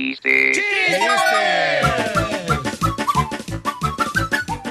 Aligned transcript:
Chiste. 0.00 0.52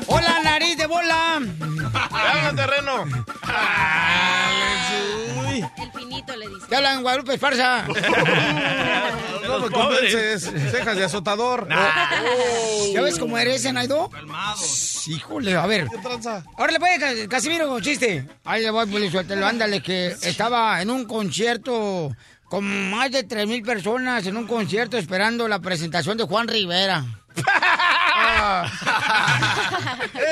Hola, 0.08 0.40
nariz 0.44 0.76
de 0.76 0.88
bola. 0.88 1.40
¡Háganlo 1.94 2.56
terreno! 2.56 3.04
El 5.78 5.92
finito 5.92 6.36
le 6.36 6.48
dice. 6.48 6.68
Te 6.68 6.76
hablan 6.76 7.04
Guadalupe 7.04 7.34
Esparza. 7.36 7.86
No 9.50 9.60
me 9.62 9.70
convences. 9.72 10.44
Cejas 10.72 10.96
de 10.96 11.06
azotador. 11.06 11.68
¿Ya 12.94 13.02
ves 13.02 13.18
cómo 13.18 13.36
eres, 13.38 13.66
Enaido? 13.66 14.08
Calmado. 14.10 14.62
Híjole, 15.08 15.56
a 15.56 15.66
ver. 15.66 15.88
¿Qué 15.90 15.98
tranza? 15.98 16.44
Ahora 16.56 16.72
le 16.72 16.80
puede, 16.80 17.00
Ca- 17.00 17.28
Casimiro, 17.28 17.80
chiste. 17.82 18.28
Ahí 18.46 18.62
le 18.62 18.70
voy, 18.70 18.86
pues, 18.86 19.12
suéltelo, 19.12 19.48
ándale, 19.48 19.82
que 19.82 20.16
estaba 20.22 20.80
en 20.84 20.92
un 20.92 21.06
concierto 21.06 22.12
con 22.50 22.90
más 22.90 23.12
de 23.12 23.24
tres 23.24 23.48
mil 23.48 23.62
personas 23.64 24.26
en 24.26 24.36
un 24.36 24.48
concierto 24.48 24.98
esperando 24.98 25.48
la 25.48 25.60
presentación 25.60 26.18
de 26.18 26.24
Juan 26.26 26.48
Rivera. 26.48 27.06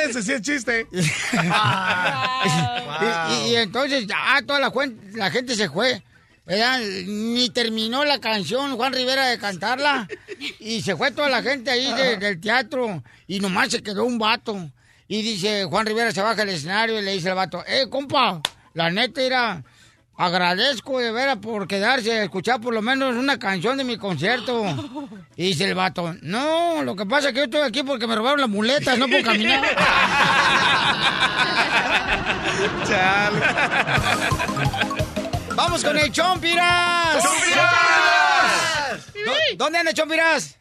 Ese 0.09 0.23
sí 0.23 0.31
es 0.33 0.41
chiste. 0.41 0.87
Y, 2.99 3.33
y- 3.33 3.51
y 3.51 3.55
entonces, 3.55 4.07
ah, 4.15 4.41
toda 4.45 4.59
la, 4.59 4.71
la 5.13 5.29
gente 5.31 5.55
se 5.55 5.69
fue. 5.69 6.01
¿verdad? 6.45 6.79
Ni 7.05 7.49
terminó 7.49 8.05
la 8.05 8.19
canción 8.19 8.75
Juan 8.77 8.93
Rivera 8.93 9.25
de 9.27 9.37
cantarla. 9.37 10.07
Y 10.59 10.81
se 10.81 10.95
fue 10.95 11.11
toda 11.11 11.27
la 11.29 11.41
gente 11.43 11.69
ahí 11.71 11.91
de- 11.93 12.17
del 12.17 12.39
teatro. 12.39 13.03
Y 13.27 13.39
nomás 13.39 13.69
se 13.69 13.83
quedó 13.83 14.05
un 14.05 14.17
vato. 14.17 14.71
Y 15.07 15.21
dice, 15.21 15.65
Juan 15.65 15.85
Rivera 15.85 16.11
se 16.11 16.21
baja 16.21 16.35
del 16.35 16.49
escenario 16.49 16.99
y 16.99 17.03
le 17.03 17.13
dice 17.13 17.29
al 17.29 17.35
vato, 17.35 17.63
eh, 17.67 17.87
compa, 17.89 18.41
la 18.73 18.89
neta 18.89 19.21
era, 19.21 19.63
agradezco 20.17 20.99
de 20.99 21.11
veras 21.11 21.37
por 21.37 21.67
quedarse 21.67 22.11
a 22.11 22.23
escuchar 22.23 22.59
por 22.59 22.73
lo 22.73 22.81
menos 22.81 23.15
una 23.15 23.37
canción 23.39 23.77
de 23.77 23.83
mi 23.83 23.97
concierto. 23.97 24.65
Y 25.35 25.43
dice 25.49 25.65
el 25.65 25.75
vato, 25.75 26.15
no, 26.23 26.81
lo 26.83 26.95
que 26.95 27.05
pasa 27.05 27.27
es 27.29 27.33
que 27.33 27.39
yo 27.39 27.45
estoy 27.45 27.61
aquí 27.61 27.83
porque 27.83 28.07
me 28.07 28.15
robaron 28.15 28.41
las 28.41 28.49
muletas, 28.49 28.97
no 28.97 29.07
puedo 29.07 29.23
caminar. 29.23 29.63
Vamos 35.55 35.83
con 35.83 35.97
el 35.97 36.11
Chompiras. 36.11 37.23
¿Dó- 39.25 39.57
¿Dónde 39.57 39.79
anda 39.79 39.93
Chompiras? 39.93 40.57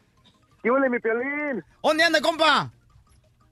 ¿Qué 0.63 0.71
huele 0.71 0.89
mi 0.89 0.99
piolín? 0.99 1.63
¿Dónde 1.83 2.05
anda, 2.05 2.21
compa? 2.21 2.71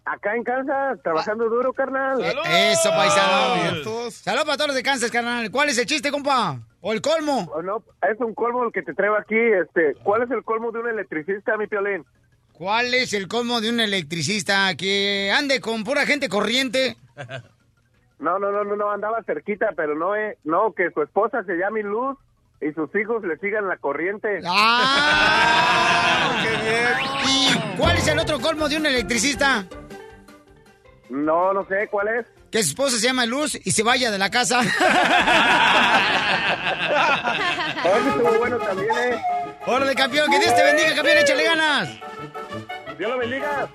Acá 0.04 0.36
en 0.36 0.44
Kansas, 0.44 1.02
trabajando 1.02 1.48
duro, 1.48 1.72
carnal. 1.72 2.22
Eso, 2.22 2.90
paisano. 2.90 4.10
Saludos 4.10 4.44
para 4.44 4.56
todos 4.56 4.68
los 4.68 4.76
de 4.76 4.82
Kansas, 4.82 5.10
carnal. 5.10 5.50
¿Cuál 5.50 5.70
es 5.70 5.78
el 5.78 5.86
chiste, 5.86 6.10
compa? 6.10 6.58
¿O 6.82 6.92
el 6.92 7.00
colmo? 7.00 7.50
Oh, 7.54 7.62
no, 7.62 7.82
es 8.02 8.20
un 8.20 8.34
colmo 8.34 8.64
el 8.64 8.72
que 8.72 8.82
te 8.82 8.92
traigo 8.92 9.16
aquí. 9.16 9.38
Este, 9.38 9.94
¿Cuál 10.02 10.24
es 10.24 10.30
el 10.30 10.44
colmo 10.44 10.72
de 10.72 10.80
un 10.80 10.88
electricista, 10.88 11.56
mi 11.56 11.66
piolín? 11.66 12.04
¿Cuál 12.52 12.92
es 12.92 13.14
el 13.14 13.28
colmo 13.28 13.62
de 13.62 13.70
un 13.70 13.80
electricista 13.80 14.76
que 14.76 15.32
ande 15.34 15.60
con 15.60 15.82
pura 15.84 16.04
gente 16.04 16.28
corriente? 16.28 16.96
No, 18.18 18.38
no, 18.38 18.52
no, 18.52 18.62
no, 18.62 18.76
no, 18.76 18.90
andaba 18.90 19.22
cerquita, 19.24 19.70
pero 19.76 19.94
no, 19.96 20.14
eh, 20.14 20.38
no, 20.44 20.72
que 20.72 20.90
su 20.92 21.02
esposa 21.02 21.42
se 21.44 21.56
llame 21.56 21.82
Luz 21.82 22.16
y 22.60 22.72
sus 22.72 22.94
hijos 22.94 23.24
le 23.24 23.36
sigan 23.38 23.68
la 23.68 23.76
corriente. 23.78 24.40
¡Ah! 24.46 26.44
¿Y 27.26 27.76
cuál 27.76 27.96
es 27.96 28.06
el 28.06 28.18
otro 28.18 28.38
colmo 28.38 28.68
de 28.68 28.76
un 28.76 28.86
electricista? 28.86 29.66
No, 31.14 31.52
no 31.52 31.64
sé, 31.68 31.86
¿cuál 31.90 32.08
es? 32.08 32.26
Que 32.50 32.60
su 32.62 32.70
esposa 32.70 32.96
se 32.98 33.06
llama 33.06 33.24
Luz 33.24 33.56
y 33.64 33.70
se 33.70 33.82
vaya 33.84 34.10
de 34.10 34.18
la 34.18 34.30
casa. 34.30 34.60
Ese 37.84 38.08
estuvo 38.08 38.38
bueno 38.38 38.56
también, 38.58 38.90
¿eh? 38.90 39.22
¡Órale, 39.66 39.94
campeón! 39.94 40.28
¡Que 40.30 40.38
Dios 40.40 40.54
te 40.56 40.62
bendiga, 40.64 40.94
campeón! 40.94 41.18
¡Échale 41.18 41.44
ganas! 41.44 41.88
Dios 42.98 43.10
lo 43.10 43.18
bendiga. 43.18 43.68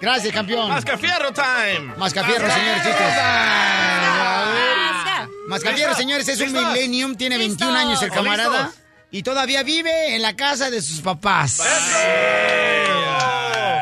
Gracias, 0.00 0.32
campeón. 0.32 0.68
¡Mascafierro 0.70 1.30
time! 1.32 1.92
Mascafierro, 1.98 2.48
señores, 2.50 2.82
chistes. 2.82 3.06
Masca. 4.94 5.28
Mascafierro, 5.48 5.94
señores, 5.94 6.26
es 6.28 6.40
un 6.40 6.46
¿Listos? 6.52 6.72
millennium, 6.72 7.16
tiene 7.16 7.36
21 7.36 7.70
¿Listos? 7.70 7.86
años 7.86 8.02
el 8.02 8.10
camarada. 8.10 8.62
¿Listos? 8.64 8.82
Y 9.10 9.22
todavía 9.22 9.62
vive 9.62 10.16
en 10.16 10.22
la 10.22 10.34
casa 10.36 10.70
de 10.70 10.80
sus 10.82 11.00
papás. 11.02 11.60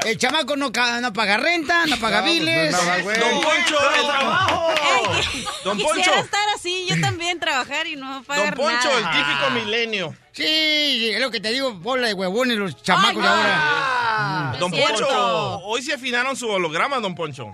El 0.06 0.18
chamaco 0.18 0.56
no, 0.56 0.70
no 1.00 1.12
paga 1.12 1.36
renta, 1.36 1.84
no 1.86 1.96
paga 1.98 2.22
biles. 2.22 2.70
Don 2.72 3.42
Poncho, 3.42 3.78
el 3.98 4.06
trabajo. 4.06 4.68
Don 5.64 5.78
Poncho. 5.78 5.94
Quisiera 5.96 6.20
estar 6.20 6.48
así, 6.54 6.86
yo 6.88 7.00
también 7.00 7.40
trabajar 7.40 7.86
y 7.88 7.96
no 7.96 8.14
Don 8.14 8.24
pagar 8.24 8.54
Poncho, 8.54 8.88
nada. 8.88 8.98
el 8.98 9.24
típico 9.24 9.50
milenio. 9.50 10.14
Sí, 10.32 11.10
es 11.14 11.20
lo 11.20 11.30
que 11.30 11.40
te 11.40 11.50
digo, 11.50 11.72
bola 11.74 12.06
de 12.06 12.14
huevones 12.14 12.56
los 12.56 12.80
chamacos 12.82 13.20
de 13.22 13.28
ahora. 13.28 14.50
Es 14.54 14.60
Don. 14.60 14.70
Poncho, 14.70 15.58
hoy 15.64 15.82
se 15.82 15.94
afinaron 15.94 16.36
su 16.36 16.48
holograma, 16.48 17.00
Don 17.00 17.14
Poncho. 17.14 17.50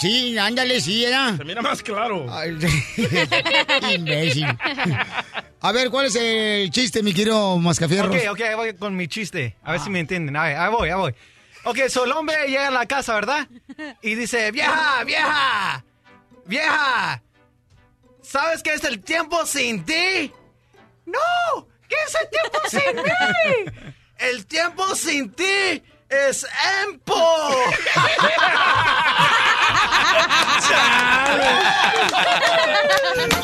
Sí, 0.00 0.38
ándale, 0.38 0.80
sí, 0.80 1.04
era. 1.04 1.36
Se 1.36 1.44
mira 1.44 1.62
más 1.62 1.82
claro. 1.82 2.26
Ay, 2.30 2.56
Imbécil. 3.94 4.46
A 5.60 5.72
ver, 5.72 5.90
¿cuál 5.90 6.06
es 6.06 6.14
el 6.14 6.70
chiste, 6.70 7.02
mi 7.02 7.12
querido 7.12 7.56
Mascafierro? 7.58 8.10
Ok, 8.10 8.18
ok, 8.30 8.40
voy 8.54 8.74
con 8.74 8.94
mi 8.94 9.08
chiste. 9.08 9.56
A 9.64 9.72
ver 9.72 9.80
si 9.80 9.90
me 9.90 9.98
entienden. 9.98 10.36
A 10.36 10.44
ver, 10.44 10.56
ahí 10.56 10.70
voy, 10.70 10.88
ahí 10.90 10.94
voy. 10.94 11.14
Ok, 11.68 11.80
so 11.90 12.04
el 12.04 12.12
hombre 12.12 12.46
llega 12.46 12.68
a 12.68 12.70
la 12.70 12.86
casa, 12.86 13.12
¿verdad? 13.12 13.46
Y 14.00 14.14
dice, 14.14 14.50
vieja, 14.52 15.04
vieja, 15.04 15.84
vieja, 16.46 17.22
¿sabes 18.22 18.62
qué 18.62 18.72
es 18.72 18.84
el 18.84 19.02
tiempo 19.02 19.44
sin 19.44 19.84
ti? 19.84 20.32
No, 21.04 21.68
¿qué 21.86 21.96
es 22.06 22.16
el 22.22 22.30
tiempo 22.30 22.58
sin 22.70 22.96
mí? 23.02 23.92
El 24.18 24.46
tiempo 24.46 24.96
sin 24.96 25.30
ti 25.30 25.82
es 26.08 26.46
EMPO. 26.82 27.14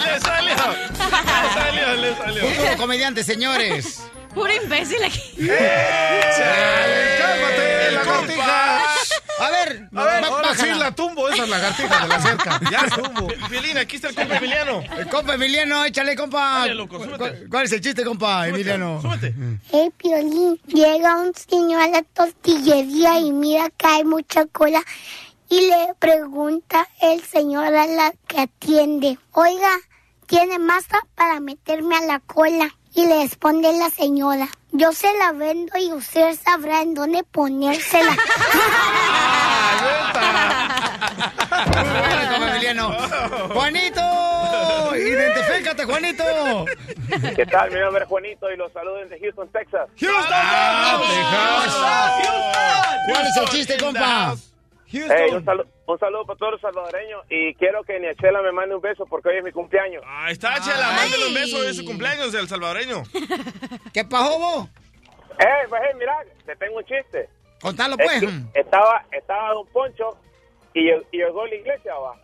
Le 0.04 0.20
salió. 0.20 0.54
Le 0.54 1.54
salió, 1.54 1.94
le 1.94 2.16
salió. 2.16 2.44
Futuro 2.48 2.76
comediante, 2.76 3.22
señores. 3.22 4.02
Puro 4.34 4.52
imbécil 4.52 5.04
aquí. 5.04 5.46
¡Cálmate, 5.46 7.13
lagartija! 8.04 8.84
A 9.41 9.50
ver, 9.50 9.88
A 9.94 10.04
ver, 10.04 10.25
ahora 10.25 10.54
sí 10.54 10.66
la 10.66 10.92
tumbo 10.92 11.28
esa 11.28 11.47
lagartija 11.47 12.03
de 12.03 12.09
la 12.09 12.20
cerca. 12.20 12.60
Ya 12.70 12.87
tumbo. 12.88 13.28
Piolín, 13.48 13.78
aquí 13.78 13.97
está 13.97 14.09
el 14.09 14.15
compa 14.15 14.37
Emiliano. 14.37 14.82
El 14.97 15.09
compa 15.09 15.34
Emiliano, 15.34 15.84
échale, 15.84 16.16
compa. 16.16 16.60
Dale, 16.60 16.75
loco, 16.75 16.98
súbete. 16.98 17.19
¿Cuál, 17.19 17.47
cuál 17.50 17.64
es 17.64 17.72
el 17.72 17.81
chiste, 17.81 18.04
compa 18.04 18.47
Emiliano? 18.48 19.00
Súbete. 19.03 19.34
El 19.72 19.91
Piolín 19.93 20.60
llega 20.66 21.16
un 21.16 21.32
señor 21.34 21.82
a 21.82 21.88
la 21.88 22.03
tortillería 22.03 23.19
y 23.19 23.32
mira 23.32 23.70
que 23.70 23.87
hay 23.87 24.04
mucha 24.04 24.47
cola 24.47 24.82
y 25.48 25.60
le 25.69 25.94
pregunta 25.98 26.88
el 27.00 27.22
señor 27.22 27.75
a 27.75 27.87
la 27.87 28.12
que 28.26 28.41
atiende, 28.41 29.19
oiga, 29.32 29.70
¿tiene 30.26 30.59
masa 30.59 30.98
para 31.14 31.41
meterme 31.41 31.97
a 31.97 32.00
la 32.00 32.20
cola? 32.20 32.75
Y 32.94 33.06
le 33.06 33.22
responde 33.22 33.72
la 33.77 33.91
señora, 33.91 34.49
yo 34.72 34.93
se 34.93 35.09
la 35.19 35.32
vendo 35.32 35.77
y 35.78 35.93
usted 35.93 36.38
sabrá 36.44 36.82
en 36.82 36.94
dónde 36.94 37.25
ponérsela. 37.25 38.17
Muy 41.75 42.64
bueno. 42.75 42.93
Juanito, 43.52 44.96
identifícate, 44.96 45.85
Juanito. 45.85 46.25
¿Qué 47.37 47.46
tal? 47.46 47.70
Mi 47.70 47.81
nombre 47.81 48.02
es 48.02 48.08
Juanito 48.08 48.50
y 48.50 48.56
los 48.56 48.73
saludo 48.73 48.97
desde 48.97 49.20
Houston, 49.20 49.49
Texas. 49.49 49.88
Houston, 50.00 50.38
¿Cuál 53.08 53.26
es 53.26 53.37
el 53.37 53.49
chiste, 53.49 53.76
compa? 53.79 54.35
Hey, 55.02 55.31
un, 55.32 55.44
salu- 55.44 55.67
un 55.87 55.99
saludo 55.99 56.25
para 56.26 56.38
todos 56.38 56.52
los 56.52 56.61
salvadoreños 56.61 57.23
y 57.29 57.55
quiero 57.55 57.82
que 57.85 57.99
Niachela 57.99 58.43
me 58.43 58.52
mande 58.52 58.75
un 58.75 58.81
beso 58.81 59.05
porque 59.06 59.29
hoy 59.31 59.38
es 59.38 59.44
mi 59.44 59.52
cumpleaños. 59.52 60.02
Ahí 60.06 60.32
está, 60.32 60.55
Chela. 60.61 60.93
Mándale 60.93 61.26
un 61.29 61.35
beso 61.35 61.62
de 61.62 61.75
su 61.75 61.85
cumpleaños 61.85 62.32
del 62.32 62.46
salvadoreño. 62.49 63.02
¿Qué 63.93 64.05
pasó 64.05 64.38
vos? 64.38 64.69
Eh, 65.38 65.67
pues, 65.69 65.82
hey, 65.85 65.96
mira, 65.99 66.17
te 66.46 66.55
tengo 66.56 66.76
un 66.79 66.85
chiste. 66.85 67.29
Contalo, 67.61 67.96
Es 67.99 68.06
pues. 68.06 68.20
que 68.52 68.61
estaba, 68.61 69.05
estaba 69.11 69.52
Don 69.55 69.67
Poncho 69.69 70.17
y, 70.75 70.91
y 70.91 71.17
llegó 71.19 71.43
a 71.43 71.49
la 71.49 71.55
iglesia, 71.55 71.94
va. 71.94 72.14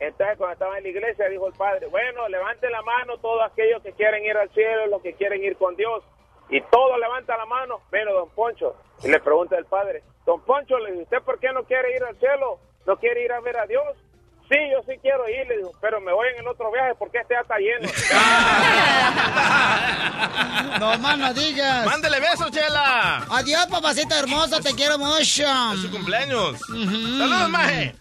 Entonces, 0.00 0.36
cuando 0.38 0.52
estaba 0.54 0.78
en 0.78 0.84
la 0.84 0.88
iglesia, 0.90 1.28
dijo 1.28 1.46
el 1.48 1.54
padre, 1.54 1.86
bueno, 1.88 2.28
levanten 2.28 2.70
la 2.70 2.82
mano 2.82 3.18
todos 3.18 3.42
aquellos 3.50 3.82
que 3.82 3.92
quieren 3.92 4.24
ir 4.24 4.36
al 4.36 4.48
cielo, 4.50 4.86
los 4.86 5.02
que 5.02 5.12
quieren 5.14 5.42
ir 5.44 5.56
con 5.56 5.74
Dios. 5.76 6.02
Y 6.50 6.60
todo 6.62 6.96
levanta 6.98 7.36
la 7.36 7.46
mano, 7.46 7.80
menos 7.92 8.14
don 8.14 8.30
Poncho. 8.30 8.74
Y 9.02 9.08
le 9.08 9.20
pregunta 9.20 9.56
el 9.56 9.66
padre, 9.66 10.02
don 10.24 10.40
Poncho, 10.40 10.76
¿usted 11.00 11.22
por 11.22 11.38
qué 11.38 11.52
no 11.52 11.64
quiere 11.64 11.94
ir 11.94 12.02
al 12.02 12.18
cielo? 12.18 12.58
¿No 12.86 12.96
quiere 12.96 13.24
ir 13.24 13.32
a 13.32 13.40
ver 13.40 13.58
a 13.58 13.66
Dios? 13.66 13.84
Sí, 14.48 14.56
yo 14.72 14.80
sí 14.86 14.94
quiero 15.02 15.28
ir, 15.28 15.46
le 15.46 15.58
digo, 15.58 15.72
pero 15.80 16.00
me 16.00 16.12
voy 16.12 16.26
en 16.34 16.40
el 16.40 16.48
otro 16.48 16.72
viaje 16.72 16.94
porque 16.98 17.18
este 17.18 17.34
ya 17.34 17.40
está 17.40 17.56
lleno. 17.58 17.88
No 20.80 20.98
más 20.98 21.18
no 21.18 21.34
digas. 21.34 21.86
Mándele 21.86 22.20
besos, 22.20 22.50
Chela. 22.50 23.24
Adiós, 23.30 23.66
papacita 23.66 24.18
hermosa, 24.18 24.60
te 24.60 24.74
quiero 24.74 24.98
mucho. 24.98 25.18
Es 25.22 25.80
su 25.80 25.90
cumpleaños. 25.90 26.58
Saludos, 26.60 27.50
maje. 27.50 27.94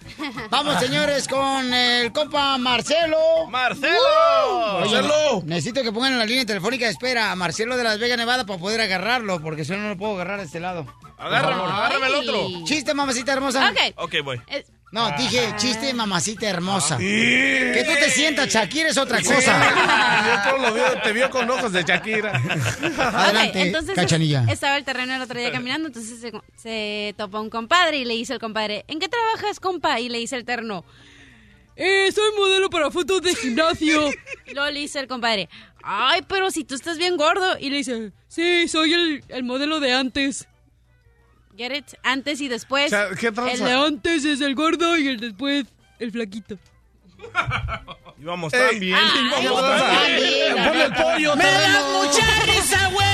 Vamos, 0.50 0.80
señores, 0.80 1.28
con 1.28 1.74
el 1.74 2.12
compa 2.12 2.58
Marcelo. 2.58 3.48
¡Marcelo! 3.50 4.80
¡Marcelo! 4.80 5.42
Necesito 5.46 5.84
que 5.84 5.92
pongan 5.92 6.14
en 6.14 6.20
la 6.20 6.26
línea 6.26 6.46
telefónica 6.46 6.86
de 6.86 6.92
espera 6.92 7.32
a 7.32 7.36
Marcelo 7.36 7.78
de 7.78 7.84
Las 7.84 8.00
Vegas, 8.00 8.18
Nevada, 8.18 8.46
para 8.46 8.60
poder 8.60 8.82
agarrarlo, 8.82 9.42
porque 9.42 9.66
si 9.66 9.72
no, 9.72 9.80
no 9.80 9.90
lo 9.90 9.98
puedo 9.98 10.14
agarrar 10.16 10.40
de 10.40 10.46
este 10.46 10.60
lado. 10.60 10.86
Agárrame, 11.18 11.64
agárrame 11.64 12.08
el 12.08 12.16
otro. 12.16 12.48
Chiste, 12.66 12.94
mamacita 12.94 13.34
hermosa. 13.34 13.72
Ok. 13.72 13.94
Ok, 14.04 14.16
voy. 14.24 14.42
No, 14.92 15.12
dije 15.18 15.54
chiste, 15.58 15.94
mamacita 15.94 16.48
hermosa. 16.48 16.98
Que 16.98 17.84
tú 17.86 17.92
te 18.00 18.10
sientas, 18.10 18.48
Shakira 18.48 18.90
es 18.90 18.98
otra 18.98 19.22
cosa. 19.22 20.24
Yo 20.46 20.52
todo 20.52 20.62
lo 20.62 20.74
veo, 20.74 21.02
te 21.02 21.12
vio 21.12 21.30
con 21.30 21.50
ojos 21.50 21.74
de 21.74 21.84
Shakira. 21.84 22.32
Adelante, 22.98 23.62
entonces 23.62 23.96
Cachanilla. 23.96 24.46
estaba 24.50 24.78
el 24.78 24.86
terreno 24.86 25.16
el 25.16 25.22
otro 25.22 25.38
día 25.40 25.52
caminando, 25.52 25.88
entonces 25.88 26.20
se, 26.20 26.32
se 26.56 27.14
topa 27.18 27.42
un 27.42 27.50
compadre 27.50 27.98
y 27.98 28.06
le 28.06 28.14
dice 28.14 28.34
el 28.34 28.40
compadre, 28.40 28.86
¿en 28.88 29.00
qué 29.00 29.10
trabajas, 29.10 29.60
compa? 29.60 30.00
Y 30.00 30.08
le 30.08 30.20
dice 30.20 30.38
el 30.38 30.46
terno, 30.46 30.86
eh, 31.76 32.12
soy 32.12 32.32
modelo 32.38 32.70
para 32.70 32.90
fotos 32.90 33.22
de 33.22 33.36
gimnasio. 33.36 34.10
y 34.46 34.54
luego 34.54 34.72
le 34.72 34.80
dice 34.80 35.00
el 35.00 35.08
compadre, 35.08 35.48
ay, 35.84 36.22
pero 36.28 36.50
si 36.50 36.64
tú 36.64 36.76
estás 36.76 36.98
bien 36.98 37.18
gordo. 37.18 37.58
Y 37.60 37.70
le 37.70 37.78
dice, 37.78 38.12
sí, 38.28 38.68
soy 38.68 38.94
el, 38.94 39.24
el 39.28 39.44
modelo 39.44 39.80
de 39.80 39.94
antes. 39.94 40.48
Get 41.58 41.76
it? 41.76 41.86
Antes 42.04 42.40
y 42.42 42.48
después. 42.48 42.86
O 42.86 42.90
sea, 42.90 43.08
el 43.52 43.60
de 43.60 43.72
antes 43.74 44.26
es 44.26 44.42
el 44.42 44.54
gordo 44.56 44.96
y 44.98 45.08
el 45.08 45.20
después 45.20 45.66
el 46.00 46.12
flaquito. 46.12 46.58
Íbamos 48.22 48.52
tan 48.52 48.80
bien. 48.80 48.98
Íbamos 49.42 49.62
tan 49.62 50.06
bien. 50.06 50.54
bien. 50.56 50.68
Ponle 50.68 50.84
el 50.86 50.94
pollo. 50.94 51.36
¡Me 51.36 51.44
terreno. 51.44 51.74
da 51.74 52.04
mucha 52.04 52.46
risa, 52.46 52.90
güey! 52.90 53.08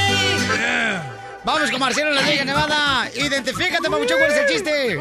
Vamos 1.46 1.72
con 1.72 1.80
Marcelo 1.80 2.10
en 2.10 2.16
la 2.16 2.22
Liga 2.22 2.46
Nevada. 2.46 3.10
Identifícate, 3.16 3.90
mamuchón, 3.90 4.18
¿cuál 4.18 4.32
es 4.32 4.38
el 4.38 4.48
chiste? 4.48 4.98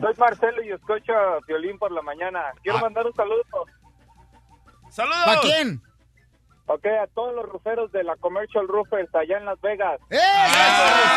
Soy 0.00 0.14
Marcelo 0.18 0.62
y 0.62 0.72
escucho 0.72 1.12
Violín 1.46 1.78
por 1.78 1.92
la 1.92 2.00
mañana. 2.02 2.40
Quiero 2.62 2.78
Ah. 2.78 2.82
mandar 2.82 3.06
un 3.06 3.14
saludo. 3.14 3.42
¡Saludos! 4.90 5.22
¿Para 5.26 5.40
quién? 5.40 5.82
Ok, 6.66 6.86
a 6.86 7.06
todos 7.08 7.34
los 7.34 7.48
ruferos 7.48 7.90
de 7.92 8.04
la 8.04 8.16
Commercial 8.16 8.68
Roofers 8.68 9.12
allá 9.14 9.38
en 9.38 9.44
Las 9.46 9.60
Vegas. 9.60 10.00
¡Eh! 10.10 10.16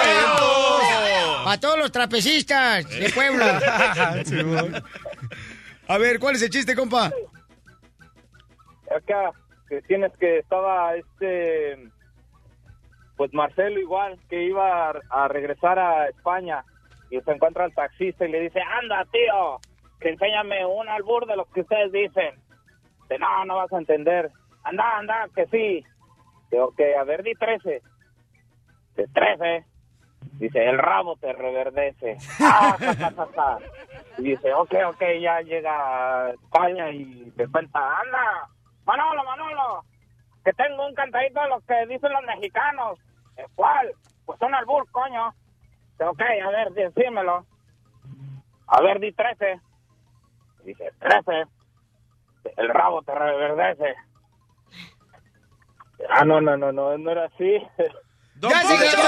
¡Eso! 0.04 1.44
Para 1.44 1.60
todos 1.60 1.78
los 1.78 1.92
trapecistas 1.92 2.90
de 2.90 3.10
Puebla. 3.10 3.60
A 5.88 5.98
ver, 6.00 6.20
¿cuál 6.20 6.36
es 6.36 6.42
el 6.42 6.50
chiste, 6.50 6.76
compa? 6.76 7.12
Acá, 8.96 9.32
que 9.70 9.82
tienes 9.84 10.12
que 10.18 10.40
estaba 10.40 10.96
este, 10.96 11.90
pues 13.16 13.32
Marcelo 13.34 13.80
igual, 13.80 14.20
que 14.30 14.44
iba 14.44 14.90
a, 14.90 14.94
a 15.10 15.28
regresar 15.28 15.78
a 15.78 16.08
España 16.08 16.66
y 17.12 17.22
se 17.22 17.32
encuentra 17.32 17.66
al 17.66 17.74
taxista 17.74 18.26
y 18.26 18.32
le 18.32 18.40
dice, 18.42 18.60
anda 18.62 19.06
tío, 19.12 19.60
que 20.00 20.10
enséñame 20.10 20.66
un 20.66 20.90
albur 20.90 21.28
de 21.28 21.36
los 21.36 21.48
que 21.50 21.62
ustedes 21.62 21.92
dicen. 21.92 22.36
Dice, 23.04 23.20
no, 23.20 23.46
no 23.46 23.58
vas 23.58 23.72
a 23.72 23.78
entender. 23.78 24.32
Anda, 24.66 24.98
anda, 24.98 25.30
que 25.36 25.46
sí. 25.48 25.86
Dice, 26.44 26.60
ok, 26.60 26.80
a 27.00 27.04
ver, 27.04 27.24
di 27.24 27.34
13. 27.36 27.82
Dice, 28.96 29.12
13. 29.14 29.66
Dice, 30.40 30.66
el 30.66 30.78
rabo 30.80 31.16
te 31.18 31.32
reverdece. 31.32 32.18
Ah, 32.42 32.76
ja, 32.80 32.96
ja, 32.96 33.28
ja. 33.36 33.58
Y 34.18 34.24
dice, 34.24 34.54
ok, 34.54 34.74
ok, 34.88 35.02
ya 35.22 35.42
llega 35.42 36.32
España 36.32 36.90
y 36.90 37.32
te 37.38 37.48
cuenta, 37.48 37.80
anda, 38.00 38.50
Manolo, 38.86 39.24
Manolo, 39.24 39.84
que 40.44 40.52
tengo 40.54 40.88
un 40.88 40.96
cantadito 40.96 41.42
de 41.42 41.50
los 41.50 41.64
que 41.66 41.86
dicen 41.86 42.12
los 42.12 42.24
mexicanos. 42.24 43.00
¿El 43.38 43.46
cuál? 43.56 43.92
Pues 44.26 44.40
son 44.40 44.54
albur, 44.56 44.90
coño. 44.92 45.32
Dice, 45.92 46.06
ok, 46.06 46.22
a 46.44 46.50
ver, 46.50 46.72
decímelo. 46.72 47.46
A 48.68 48.82
ver, 48.82 49.00
di 49.00 49.12
13. 49.12 49.60
Dice, 50.64 50.92
13. 51.00 51.46
El 52.58 52.70
rabo 52.70 53.04
te 53.04 53.14
reverdece. 53.14 53.96
Ah, 56.10 56.24
no, 56.26 56.42
no, 56.42 56.56
no, 56.58 56.72
no, 56.72 56.98
no 56.98 57.12
era 57.12 57.26
así. 57.26 57.58
¡Don 58.36 58.52
¡Ya 58.52 58.62
se 58.62 58.68
Poncho! 58.68 58.84
equivocó! 58.84 59.06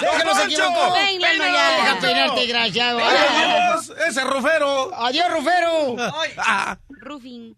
¡Don 0.00 0.18
¡Déjalo, 0.18 0.34
se 0.34 0.40
Poncho! 0.42 0.94
Péinalo 0.94 1.44
ya. 1.44 1.70
Deja 1.76 1.98
peinarte, 2.00 2.40
desgraciado. 2.40 2.98
¡Adiós! 2.98 3.92
¡Ese 4.08 4.24
rufero! 4.24 4.90
¡Adiós, 4.94 5.30
Rufero! 5.30 5.96
Ah, 6.38 6.78
Roofing. 7.00 7.54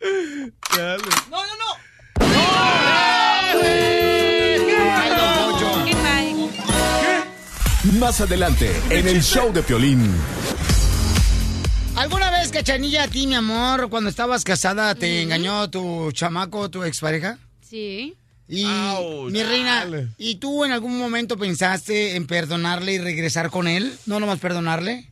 Ay, 0.00 0.52
don 5.10 5.52
Poncho. 5.52 5.84
¿Qué? 5.84 5.94
Más 7.98 8.20
adelante, 8.20 8.70
en 8.90 9.08
el 9.08 9.22
show 9.22 9.52
de 9.52 9.62
Piolín. 9.62 10.14
¿Alguna 11.98 12.30
vez, 12.30 12.52
Cachanilla, 12.52 13.04
a 13.04 13.08
ti, 13.08 13.26
mi 13.26 13.34
amor, 13.34 13.90
cuando 13.90 14.08
estabas 14.08 14.44
casada, 14.44 14.94
te 14.94 15.20
engañó 15.22 15.68
tu 15.68 16.12
chamaco, 16.12 16.70
tu 16.70 16.84
expareja? 16.84 17.38
Sí. 17.60 18.16
Y, 18.46 18.64
Ouch. 18.64 19.32
mi 19.32 19.42
reina, 19.42 19.80
Dale. 19.84 20.08
¿y 20.16 20.36
tú 20.36 20.64
en 20.64 20.70
algún 20.72 20.96
momento 20.96 21.36
pensaste 21.36 22.14
en 22.14 22.26
perdonarle 22.26 22.92
y 22.94 22.98
regresar 22.98 23.50
con 23.50 23.66
él? 23.66 23.98
¿No 24.06 24.20
nomás 24.20 24.38
perdonarle? 24.38 25.10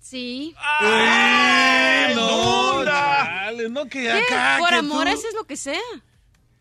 Sí. 0.00 0.54
¡Ay, 0.80 2.14
no! 2.14 2.76
no, 2.76 2.84
Dale, 2.84 3.68
no 3.68 3.84
que 3.86 4.10
acá. 4.10 4.56
Por 4.58 4.70
que 4.70 4.74
amor 4.76 5.04
tú- 5.06 5.12
haces 5.12 5.34
lo 5.34 5.44
que 5.44 5.56
sea. 5.58 5.78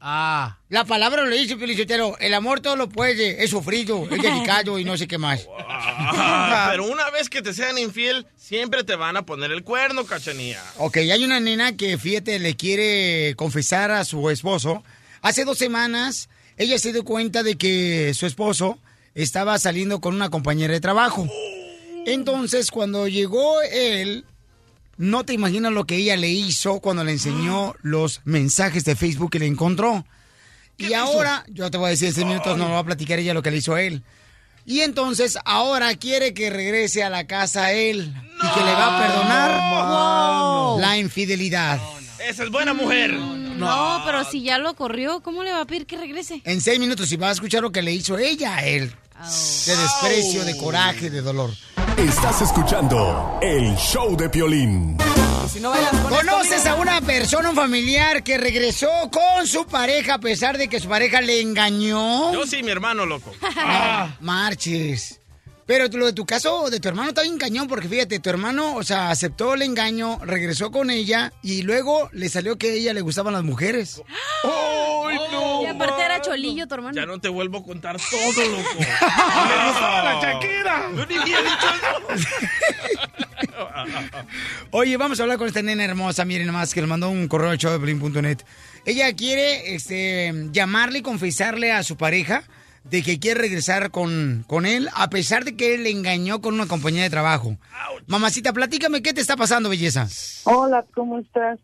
Ah. 0.02 0.58
La 0.70 0.86
palabra 0.86 1.26
lo 1.26 1.36
dice, 1.36 1.58
Felicitero. 1.58 2.18
El 2.20 2.34
amor 2.34 2.62
todo 2.62 2.76
lo 2.76 2.88
puede. 2.90 3.44
Es 3.44 3.50
sufrido, 3.50 4.04
es 4.10 4.10
delicado 4.22 4.80
y 4.80 4.86
no 4.86 4.98
sé 4.98 5.08
qué 5.08 5.18
más. 5.18 5.48
Ah, 5.60 6.68
pero 6.72 6.86
una 6.86 7.10
vez 7.10 7.30
que 7.30 7.42
te 7.42 7.54
sean 7.54 7.78
infiel, 7.78 8.26
siempre 8.38 8.84
te 8.84 8.96
van 8.96 9.18
a 9.18 9.26
poner 9.26 9.52
el 9.52 9.64
cuerno, 9.64 10.06
cachanía. 10.06 10.64
Ok, 10.78 10.98
hay 10.98 11.24
una 11.24 11.40
nena 11.40 11.76
que, 11.76 11.98
fíjate, 11.98 12.40
le 12.40 12.56
quiere 12.56 13.36
confesar 13.36 13.92
a 13.92 14.06
su 14.06 14.30
esposo. 14.30 14.84
Hace 15.22 15.44
dos 15.44 15.58
semanas, 15.58 16.30
ella 16.58 16.80
se 16.80 16.94
dio 16.94 17.04
cuenta 17.04 17.44
de 17.44 17.58
que 17.58 18.14
su 18.14 18.26
esposo 18.26 18.80
estaba 19.16 19.60
saliendo 19.60 20.00
con 20.00 20.16
una 20.16 20.30
compañera 20.30 20.74
de 20.74 20.80
trabajo. 20.80 21.28
Entonces, 22.06 22.72
cuando 22.72 23.08
llegó 23.08 23.62
él, 23.62 24.26
no 25.00 25.24
te 25.24 25.32
imaginas 25.32 25.72
lo 25.72 25.86
que 25.86 25.96
ella 25.96 26.18
le 26.18 26.28
hizo 26.28 26.82
cuando 26.82 27.06
le 27.06 27.14
enseñó 27.14 27.74
los 27.82 28.22
mensajes 28.26 28.84
de 28.84 28.98
Facebook 28.98 29.32
que 29.32 29.40
le 29.40 29.48
encontró. 29.48 30.06
Y 30.78 30.94
ahora, 30.94 31.46
yo 31.48 31.72
te 31.72 31.78
voy 31.78 31.88
a 31.88 31.90
decir 31.90 32.10
en 32.10 32.14
seis 32.14 32.28
minutos, 32.28 32.58
no 32.58 32.66
lo 32.68 32.74
va 32.74 32.80
a 32.80 32.84
platicar 32.84 33.18
ella 33.18 33.34
lo 33.34 33.42
que 33.42 33.52
le 33.52 33.58
hizo 33.58 33.76
a 33.76 33.82
él. 33.82 34.04
Y 34.66 34.82
entonces 34.82 35.38
ahora 35.46 35.96
quiere 35.96 36.34
que 36.34 36.50
regrese 36.50 37.04
a 37.04 37.10
la 37.10 37.28
casa 37.28 37.66
a 37.66 37.72
él 37.74 38.14
y 38.24 38.54
que 38.54 38.60
le 38.60 38.74
va 38.74 38.98
a 38.98 39.08
perdonar 39.08 40.80
la 40.80 40.98
infidelidad. 40.98 41.80
Esa 42.20 42.44
es 42.44 42.50
buena 42.50 42.74
mujer. 42.74 43.14
No, 43.14 44.02
pero 44.06 44.24
si 44.26 44.44
ya 44.44 44.58
lo 44.58 44.76
corrió, 44.76 45.22
¿cómo 45.22 45.44
le 45.44 45.52
va 45.52 45.62
a 45.62 45.66
pedir 45.66 45.86
que 45.86 45.98
regrese? 45.98 46.42
En 46.44 46.62
seis 46.62 46.80
minutos 46.80 47.12
y 47.12 47.18
vas 47.18 47.30
a 47.30 47.34
escuchar 47.34 47.62
lo 47.62 47.72
que 47.72 47.82
le 47.82 47.94
hizo 47.94 48.18
ella 48.18 48.56
a 48.56 48.66
él. 48.66 48.94
De 49.66 49.76
desprecio, 49.76 50.46
de 50.46 50.56
coraje, 50.56 51.10
de 51.10 51.22
dolor. 51.22 51.52
Estás 52.00 52.42
escuchando 52.44 53.38
el 53.42 53.76
show 53.76 54.16
de 54.16 54.30
Piolín. 54.30 54.96
¿Conoces 56.08 56.66
a 56.66 56.76
una 56.76 57.02
persona, 57.02 57.50
un 57.50 57.58
familiar, 57.58 58.24
que 58.24 58.38
regresó 58.38 58.88
con 59.12 59.46
su 59.46 59.66
pareja 59.66 60.14
a 60.14 60.20
pesar 60.20 60.58
de 60.58 60.70
que 60.70 60.80
su 60.80 60.88
pareja 60.88 61.20
le 61.20 61.42
engañó? 61.42 62.32
Yo 62.32 62.48
sí, 62.48 62.64
mi 62.64 62.72
hermano, 62.72 63.06
loco. 63.06 63.34
Ah, 63.58 64.16
marches. 64.22 65.19
Pero 65.70 65.86
lo 65.88 66.08
de 66.08 66.14
tu 66.14 66.26
caso, 66.26 66.72
de 66.72 66.80
tu 66.80 66.88
hermano, 66.88 67.10
está 67.10 67.22
bien 67.22 67.38
cañón, 67.38 67.68
porque 67.68 67.88
fíjate, 67.88 68.18
tu 68.18 68.32
hermano, 68.32 68.78
o 68.78 68.82
sea, 68.82 69.12
aceptó 69.12 69.54
el 69.54 69.62
engaño, 69.62 70.18
regresó 70.26 70.72
con 70.72 70.90
ella 70.90 71.32
y 71.44 71.62
luego 71.62 72.10
le 72.12 72.28
salió 72.28 72.58
que 72.58 72.72
a 72.72 72.74
ella 72.74 72.92
le 72.92 73.02
gustaban 73.02 73.34
las 73.34 73.44
mujeres. 73.44 74.02
¡Ay, 74.44 75.20
no! 75.32 75.62
Y 75.62 75.68
aparte 75.68 76.02
era 76.02 76.22
cholillo 76.22 76.68
tu 76.68 76.74
hermano. 76.74 76.96
Ya 76.96 77.06
no 77.06 77.20
te 77.20 77.30
vuelvo 77.30 77.60
a 77.60 77.64
contar 77.64 77.98
todo, 77.98 78.50
loco. 78.50 78.64
¡Me 78.80 79.68
gustaba 79.68 80.04
la 80.06 80.20
Shakira! 80.20 80.90
Yo 80.96 81.06
ni 81.06 81.18
había 81.18 81.38
dicho 81.40 81.68
eso. 82.16 82.28
Oye, 84.72 84.98
vamos 84.98 85.20
a 85.20 85.24
hablar 85.24 85.38
con 85.38 85.46
esta 85.46 85.62
nena 85.62 85.86
hermosa, 85.86 86.26
miren 86.26 86.48
nomás, 86.48 86.74
que 86.74 86.82
le 86.82 86.88
mandó 86.88 87.12
un 87.12 87.28
correo 87.28 87.52
al 87.52 87.60
show 87.60 87.72
de 87.72 87.78
Pelín.net. 87.78 88.40
Ella 88.86 89.14
quiere 89.14 89.76
este, 89.76 90.34
llamarle 90.52 90.98
y 90.98 91.02
confesarle 91.04 91.72
a 91.72 91.84
su 91.84 91.96
pareja 91.96 92.44
de 92.84 93.02
que 93.04 93.20
quiere 93.20 93.42
regresar 93.42 93.92
con, 93.92 94.44
con 94.48 94.66
él, 94.66 94.88
a 94.96 95.10
pesar 95.10 95.44
de 95.44 95.56
que 95.56 95.76
él 95.76 95.84
le 95.84 95.92
engañó 95.92 96.42
con 96.42 96.54
una 96.54 96.68
compañía 96.68 97.04
de 97.04 97.10
trabajo. 97.10 97.58
Mamacita, 98.08 98.54
platícame, 98.54 99.02
¿qué 99.02 99.14
te 99.14 99.22
está 99.22 99.36
pasando, 99.36 99.70
belleza? 99.70 100.08
Hola, 100.46 100.86
¿cómo 100.94 101.20
estás? 101.20 101.60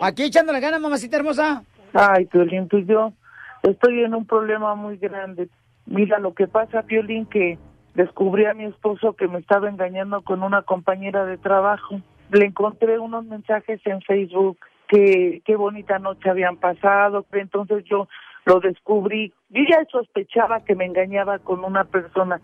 Aquí 0.00 0.22
echando 0.24 0.52
la 0.52 0.60
gana, 0.60 0.78
mamacita 0.78 1.16
hermosa. 1.16 1.62
Ay, 1.92 2.26
Piolín, 2.26 2.68
pues 2.68 2.86
yo 2.86 3.12
estoy 3.62 4.02
en 4.02 4.14
un 4.14 4.26
problema 4.26 4.74
muy 4.74 4.96
grande. 4.96 5.48
Mira, 5.86 6.18
lo 6.18 6.34
que 6.34 6.46
pasa, 6.46 6.82
Piolín, 6.82 7.26
que 7.26 7.58
descubrí 7.94 8.46
a 8.46 8.54
mi 8.54 8.64
esposo 8.64 9.14
que 9.14 9.28
me 9.28 9.40
estaba 9.40 9.68
engañando 9.68 10.22
con 10.22 10.42
una 10.42 10.62
compañera 10.62 11.24
de 11.24 11.36
trabajo. 11.36 12.00
Le 12.30 12.46
encontré 12.46 12.98
unos 12.98 13.24
mensajes 13.24 13.80
en 13.84 14.00
Facebook 14.02 14.58
que 14.88 15.42
qué 15.44 15.56
bonita 15.56 15.98
noche 15.98 16.30
habían 16.30 16.56
pasado, 16.56 17.24
entonces 17.32 17.84
yo 17.84 18.08
lo 18.46 18.60
descubrí. 18.60 19.32
Yo 19.50 19.62
ya 19.68 19.84
sospechaba 19.90 20.60
que 20.60 20.74
me 20.74 20.86
engañaba 20.86 21.38
con 21.38 21.64
una 21.64 21.84
persona. 21.84 22.40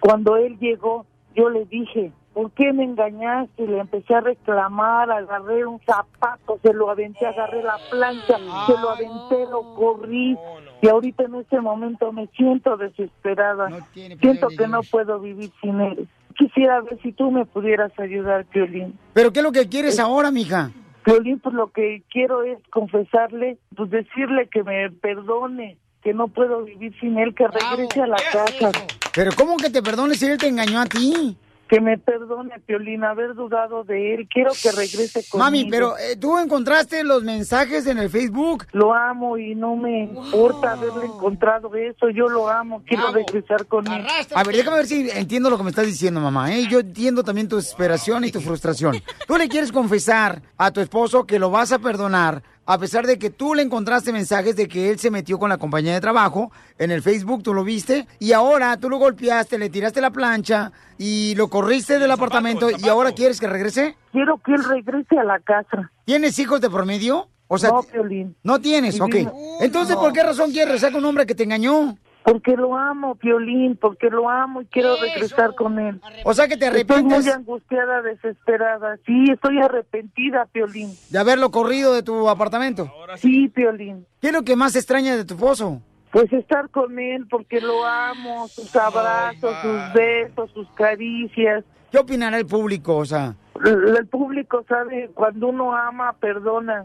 Cuando 0.00 0.36
él 0.36 0.58
llegó, 0.58 1.06
yo 1.34 1.48
le 1.48 1.64
dije, 1.66 2.12
¿por 2.34 2.50
qué 2.52 2.72
me 2.72 2.84
engañaste? 2.84 3.66
Le 3.66 3.78
empecé 3.78 4.14
a 4.14 4.20
reclamar, 4.20 5.10
agarré 5.10 5.66
un 5.66 5.80
zapato, 5.80 6.58
se 6.62 6.72
lo 6.72 6.90
aventé, 6.90 7.26
agarré 7.26 7.62
la 7.62 7.78
plancha, 7.90 8.38
se 8.66 8.72
lo 8.72 8.90
aventé, 8.90 9.50
lo 9.50 9.74
corrí. 9.74 10.36
Y 10.80 10.88
ahorita 10.88 11.24
en 11.24 11.36
este 11.36 11.60
momento 11.60 12.12
me 12.12 12.26
siento 12.28 12.76
desesperada. 12.76 13.68
siento 13.92 14.48
que 14.48 14.66
no 14.66 14.80
puedo 14.90 15.20
vivir 15.20 15.50
sin 15.60 15.80
él. 15.80 16.08
Quisiera 16.36 16.80
ver 16.80 16.98
si 17.02 17.12
tú 17.12 17.30
me 17.30 17.44
pudieras 17.44 17.92
ayudar, 17.98 18.46
Piolín. 18.46 18.98
¿Pero 19.12 19.32
qué 19.32 19.40
es 19.40 19.44
lo 19.44 19.52
que 19.52 19.68
quieres 19.68 20.00
ahora, 20.00 20.30
mija? 20.30 20.72
Piolín, 21.04 21.40
pues 21.40 21.54
lo 21.54 21.72
que 21.72 22.02
quiero 22.10 22.42
es 22.42 22.58
confesarle, 22.70 23.58
pues 23.76 23.90
decirle 23.90 24.48
que 24.48 24.62
me 24.62 24.90
perdone, 24.90 25.76
que 26.02 26.14
no 26.14 26.28
puedo 26.28 26.64
vivir 26.64 26.98
sin 27.00 27.18
él, 27.18 27.34
que 27.34 27.46
regrese 27.46 28.02
a 28.02 28.06
la 28.06 28.16
casa. 28.16 28.70
Pero 29.14 29.32
¿cómo 29.36 29.56
que 29.56 29.70
te 29.70 29.82
perdones 29.82 30.18
si 30.18 30.26
él 30.26 30.38
te 30.38 30.48
engañó 30.48 30.80
a 30.80 30.86
ti? 30.86 31.36
Que 31.72 31.80
me 31.80 31.96
perdone, 31.96 32.60
Piolín, 32.66 33.02
haber 33.02 33.32
dudado 33.32 33.82
de 33.82 34.14
él. 34.14 34.28
Quiero 34.30 34.50
que 34.52 34.72
regrese 34.72 35.24
conmigo. 35.26 35.38
Mami, 35.38 35.70
pero 35.70 35.96
eh, 35.96 36.16
tú 36.16 36.36
encontraste 36.36 37.02
los 37.02 37.22
mensajes 37.22 37.86
en 37.86 37.96
el 37.96 38.10
Facebook. 38.10 38.66
Lo 38.72 38.92
amo 38.92 39.38
y 39.38 39.54
no 39.54 39.74
me 39.74 40.00
importa 40.00 40.72
haberle 40.72 41.06
encontrado 41.06 41.74
eso. 41.74 42.10
Yo 42.10 42.28
lo 42.28 42.46
amo, 42.46 42.82
quiero 42.86 43.10
regresar 43.10 43.64
con 43.64 43.90
él. 43.90 44.04
A 44.34 44.44
ver, 44.44 44.54
déjame 44.54 44.76
ver 44.76 44.86
si 44.86 45.08
entiendo 45.12 45.48
lo 45.48 45.56
que 45.56 45.64
me 45.64 45.70
estás 45.70 45.86
diciendo, 45.86 46.20
mamá. 46.20 46.54
¿eh? 46.54 46.66
Yo 46.68 46.80
entiendo 46.80 47.24
también 47.24 47.48
tu 47.48 47.56
desesperación 47.56 48.26
y 48.26 48.30
tu 48.30 48.42
frustración. 48.42 49.00
Tú 49.26 49.38
le 49.38 49.48
quieres 49.48 49.72
confesar 49.72 50.42
a 50.58 50.72
tu 50.72 50.82
esposo 50.82 51.24
que 51.24 51.38
lo 51.38 51.50
vas 51.50 51.72
a 51.72 51.78
perdonar 51.78 52.42
a 52.64 52.78
pesar 52.78 53.06
de 53.06 53.18
que 53.18 53.30
tú 53.30 53.54
le 53.54 53.62
encontraste 53.62 54.12
mensajes 54.12 54.56
de 54.56 54.68
que 54.68 54.90
él 54.90 54.98
se 54.98 55.10
metió 55.10 55.38
con 55.38 55.48
la 55.48 55.58
compañía 55.58 55.94
de 55.94 56.00
trabajo 56.00 56.52
en 56.78 56.90
el 56.90 57.02
Facebook, 57.02 57.42
tú 57.42 57.54
lo 57.54 57.64
viste, 57.64 58.06
y 58.18 58.32
ahora 58.32 58.76
tú 58.76 58.88
lo 58.88 58.98
golpeaste, 58.98 59.58
le 59.58 59.70
tiraste 59.70 60.00
la 60.00 60.10
plancha 60.10 60.72
y 60.98 61.34
lo 61.34 61.48
corriste 61.48 61.98
del 61.98 62.10
apartamento 62.10 62.68
y 62.70 62.88
ahora 62.88 63.12
quieres 63.12 63.40
que 63.40 63.46
regrese. 63.48 63.96
Quiero 64.12 64.38
que 64.38 64.54
él 64.54 64.64
regrese 64.64 65.18
a 65.18 65.24
la 65.24 65.40
casa. 65.40 65.90
¿Tienes 66.04 66.38
hijos 66.38 66.60
de 66.60 66.70
promedio? 66.70 67.28
O 67.48 67.58
sea, 67.58 67.70
no, 67.70 67.82
Piolín. 67.82 68.34
no 68.42 68.60
tienes, 68.60 68.98
ok. 69.00 69.14
Entonces, 69.60 69.96
¿por 69.96 70.12
qué 70.12 70.22
razón 70.22 70.52
quieres 70.52 70.68
regresar 70.68 70.92
con 70.92 71.00
un 71.00 71.10
hombre 71.10 71.26
que 71.26 71.34
te 71.34 71.42
engañó? 71.42 71.98
Porque 72.24 72.56
lo 72.56 72.76
amo, 72.76 73.16
Piolín, 73.16 73.76
porque 73.76 74.08
lo 74.08 74.28
amo 74.28 74.62
y 74.62 74.66
quiero 74.66 74.94
regresar 75.00 75.54
con 75.54 75.78
él. 75.78 76.00
O 76.24 76.32
sea 76.34 76.46
que 76.46 76.56
te 76.56 76.66
Estoy 76.66 76.80
arrepientes 76.80 77.24
muy 77.24 77.32
angustiada, 77.32 78.00
desesperada. 78.02 78.96
Sí, 79.04 79.24
estoy 79.32 79.58
arrepentida, 79.58 80.46
Piolín. 80.52 80.90
de 81.10 81.18
haberlo 81.18 81.50
corrido 81.50 81.94
de 81.94 82.02
tu 82.02 82.28
apartamento. 82.28 82.90
Sí, 83.16 83.48
Piolín. 83.48 84.06
¿Qué 84.20 84.28
es 84.28 84.32
lo 84.32 84.42
que 84.42 84.54
más 84.54 84.76
extraña 84.76 85.16
de 85.16 85.24
tu 85.24 85.34
esposo? 85.34 85.80
Pues 86.12 86.32
estar 86.32 86.68
con 86.68 86.98
él 86.98 87.26
porque 87.28 87.60
lo 87.60 87.84
amo, 87.84 88.46
sus 88.48 88.74
abrazos, 88.76 89.54
sus 89.62 89.92
besos, 89.94 90.50
sus 90.52 90.68
caricias. 90.72 91.64
¿Qué 91.90 91.98
opinará 91.98 92.38
el 92.38 92.46
público? 92.46 92.96
O 92.98 93.04
sea, 93.04 93.34
El 93.64 93.96
el 93.96 94.06
público 94.06 94.64
sabe, 94.68 95.10
cuando 95.14 95.48
uno 95.48 95.74
ama, 95.74 96.12
perdona. 96.20 96.84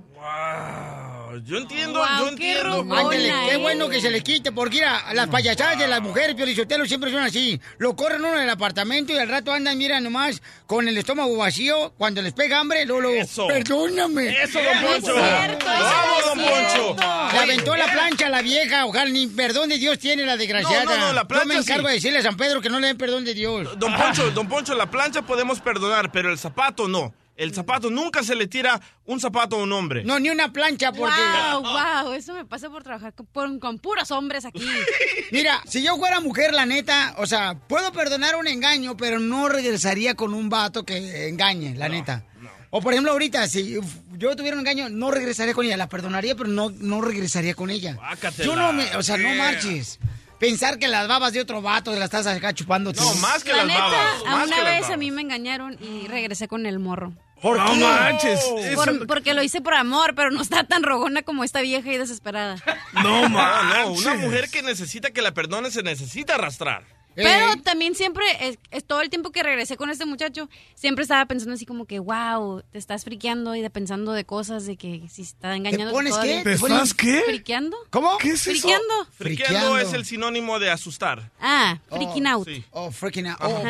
Yo 1.44 1.58
entiendo, 1.58 2.02
yo 2.20 2.28
entiendo. 2.30 2.80
Ándale, 2.96 3.32
qué 3.50 3.58
bueno 3.58 3.90
que 3.90 4.00
se 4.02 4.10
le 4.10 4.22
quite, 4.22 4.52
porque 4.52 4.76
mira, 4.78 5.14
las 5.14 5.28
payasadas 5.28 5.78
de 5.78 5.88
las 5.88 6.02
mujeres, 6.02 6.36
Piolichotelo, 6.36 6.86
siempre 6.86 7.12
son 7.12 7.22
así. 7.22 7.60
Lo 7.78 7.96
corren 7.96 8.24
uno 8.24 8.40
del 8.40 8.50
apartamento 8.50 9.14
y 9.14 9.18
al 9.18 9.28
rato 9.28 9.52
andan, 9.52 9.78
mira 9.78 10.00
nomás, 10.00 10.42
con 10.66 10.88
el 10.88 10.98
estómago 10.98 11.36
vacío, 11.38 11.94
cuando 11.98 12.22
les 12.22 12.34
pega 12.34 12.60
hambre, 12.60 12.86
luego, 12.86 13.02
luego, 13.02 13.22
Eso. 13.22 13.48
perdóname. 13.48 14.42
Eso, 14.42 14.60
don 14.62 14.82
Poncho. 14.82 15.16
Vamos, 15.16 16.26
don 16.26 16.40
Poncho. 16.40 16.96
Le 17.34 17.40
aventó 17.40 17.76
la 17.76 17.86
plancha 17.92 18.28
a 18.28 18.30
la 18.30 18.42
vieja, 18.42 18.86
ojalá 18.86 19.10
ni 19.10 19.28
perdón 19.28 19.70
de 19.70 19.78
Dios 19.78 20.00
tiene 20.00 20.26
la 20.26 20.38
desgraciada. 20.38 20.86
No, 20.86 20.92
no, 20.92 21.08
no, 21.08 21.14
la 21.14 21.22
Yo 21.22 21.28
plancha 21.28 21.46
me 21.48 21.56
encargo 21.56 21.84
sí. 21.84 21.88
de 21.90 21.94
decirle 21.96 22.20
a 22.20 22.24
San 22.24 22.38
Pedro 22.38 22.62
que 22.62 22.70
no 22.70 22.80
le 22.80 22.88
den 22.88 22.98
perdón 22.98 23.26
de 23.26 23.34
Dios. 23.34 23.78
Don 23.78 23.96
Poncho, 23.96 24.32
don 24.32 24.48
Poncho, 24.48 24.76
la 24.76 24.90
plancha 24.90 25.22
podemos 25.22 25.60
perdonar, 25.60 26.12
pero 26.12 26.32
el 26.32 26.38
zapato 26.38 26.88
no. 26.88 27.14
El 27.38 27.54
zapato 27.54 27.92
nunca 27.92 28.24
se 28.24 28.36
le 28.36 28.48
tira 28.48 28.82
un 29.06 29.20
zapato 29.20 29.58
a 29.58 29.64
un 29.64 29.72
hombre. 29.72 30.04
No, 30.04 30.20
ni 30.20 30.32
una 30.32 30.52
plancha 30.52 30.92
porque... 30.92 31.16
Wow, 31.54 31.62
wow, 31.62 32.14
eso 32.14 32.34
me 32.34 32.46
pasa 32.46 32.68
por 32.70 32.82
trabajar 32.84 33.14
con, 33.32 33.60
con 33.60 33.78
puros 33.78 34.10
hombres 34.10 34.44
aquí. 34.44 34.68
Mira, 35.32 35.62
si 35.68 35.84
yo 35.84 35.98
fuera 35.98 36.20
mujer, 36.20 36.54
la 36.56 36.66
neta, 36.66 37.14
o 37.20 37.28
sea, 37.28 37.54
puedo 37.68 37.92
perdonar 37.92 38.36
un 38.38 38.48
engaño, 38.48 38.98
pero 38.98 39.20
no 39.20 39.50
regresaría 39.50 40.16
con 40.16 40.34
un 40.34 40.50
vato 40.50 40.84
que 40.84 41.28
engañe, 41.30 41.76
la 41.76 41.90
neta. 41.90 42.24
O 42.72 42.82
por 42.82 42.94
ejemplo, 42.94 43.12
ahorita, 43.12 43.48
si 43.48 43.78
yo 44.18 44.36
tuviera 44.36 44.56
un 44.56 44.62
engaño, 44.62 44.90
no 44.90 45.12
regresaría 45.12 45.54
con 45.54 45.66
ella. 45.66 45.78
La 45.78 45.88
perdonaría, 45.88 46.36
pero 46.36 46.50
no, 46.50 46.72
no 46.72 47.02
regresaría 47.02 47.54
con 47.54 47.70
ella. 47.70 47.94
Guácatela. 47.94 48.46
Yo 48.46 48.56
no 48.56 48.74
me, 48.74 48.96
o 48.96 49.04
sea, 49.04 49.18
no 49.18 49.30
marches. 49.36 50.00
Pensar 50.40 50.78
que 50.78 50.88
las 50.88 51.08
babas 51.08 51.34
de 51.34 51.42
otro 51.42 51.62
vato 51.62 51.92
te 51.92 52.00
las 52.00 52.14
estás 52.14 52.28
acá 52.28 52.54
chupando. 52.54 52.94
No, 52.94 53.14
más 53.16 53.44
que 53.44 53.52
La 53.52 53.58
las 53.58 53.68
neta, 53.68 53.80
babas. 53.80 54.24
Más 54.26 54.48
una 54.48 54.64
vez 54.64 54.82
babas. 54.82 54.92
a 54.92 54.98
mí 54.98 55.12
me 55.12 55.22
engañaron 55.22 55.78
y 55.82 56.08
regresé 56.08 56.48
con 56.48 56.66
el 56.66 56.80
morro. 56.80 57.14
¿Por 57.42 57.58
No 57.58 57.66
qué? 57.74 57.80
manches. 57.80 58.40
Por- 58.76 59.06
porque 59.08 59.34
lo 59.34 59.44
hice 59.44 59.62
por 59.62 59.74
amor, 59.76 60.16
pero 60.16 60.32
no 60.32 60.42
está 60.42 60.64
tan 60.64 60.84
rogona 60.84 61.22
como 61.22 61.44
esta 61.44 61.62
vieja 61.62 61.92
y 61.92 61.98
desesperada. 61.98 62.56
No, 62.94 63.30
no. 63.30 63.92
Una 63.92 64.14
mujer 64.16 64.50
que 64.50 64.64
necesita 64.64 65.12
que 65.12 65.22
la 65.22 65.34
perdone 65.34 65.70
se 65.72 65.84
necesita 65.84 66.36
arrastrar. 66.36 66.84
Pero 67.24 67.54
Eh, 67.54 67.62
también 67.64 67.96
siempre, 67.96 68.24
es, 68.42 68.60
es 68.70 68.84
todo 68.84 69.02
el 69.02 69.10
tiempo 69.10 69.32
que 69.32 69.42
regresé 69.42 69.76
con 69.76 69.90
este 69.90 70.06
muchacho, 70.06 70.50
siempre 70.76 71.02
estaba 71.02 71.26
pensando 71.26 71.56
así 71.56 71.66
como 71.66 71.86
que, 71.86 71.98
wow, 72.00 72.62
te 72.72 72.78
estás 72.78 73.04
friqueando 73.04 73.56
y 73.56 73.62
de 73.62 73.70
pensando 73.72 74.14
de 74.14 74.24
cosas 74.24 74.66
de 74.66 74.78
que 74.78 75.02
si 75.10 75.24
está 75.24 75.56
engañando. 75.56 75.92
pones 75.92 76.12
todavía. 76.12 76.38
qué? 76.38 76.44
¿Te 76.44 76.54
estás 76.54 76.94
qué? 76.94 77.24
¿Friqueando? 77.26 77.76
¿Cómo? 77.90 78.18
¿Qué 78.20 78.30
es 78.30 78.48
eso? 78.48 78.52
¿Friqueando? 78.52 79.08
Friqueando 79.18 79.78
es 79.80 79.94
el 79.94 80.06
sinónimo 80.06 80.60
de 80.60 80.70
asustar. 80.70 81.32
Ah, 81.42 81.80
freaking 81.90 82.28
out. 82.28 82.48
Sí. 82.48 82.64
Oh, 82.72 82.92
freaking 82.92 83.28
out. 83.28 83.40
Oh. 83.42 83.64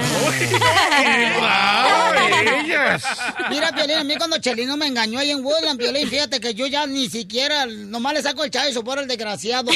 ellas. 2.57 3.03
Mira, 3.49 3.71
Piolín, 3.71 3.97
a 3.97 4.03
mí 4.03 4.15
cuando 4.17 4.37
Chelino 4.39 4.77
me 4.77 4.87
engañó 4.87 5.19
ahí 5.19 5.31
en 5.31 5.43
Woodland, 5.43 5.79
Piolín, 5.79 6.09
fíjate 6.09 6.39
que 6.39 6.53
yo 6.53 6.67
ya 6.67 6.85
ni 6.85 7.09
siquiera, 7.09 7.65
nomás 7.65 8.13
le 8.13 8.21
saco 8.21 8.43
el 8.43 8.51
chavo 8.51 8.83
por 8.83 8.99
el 8.99 9.07
desgraciado. 9.07 9.71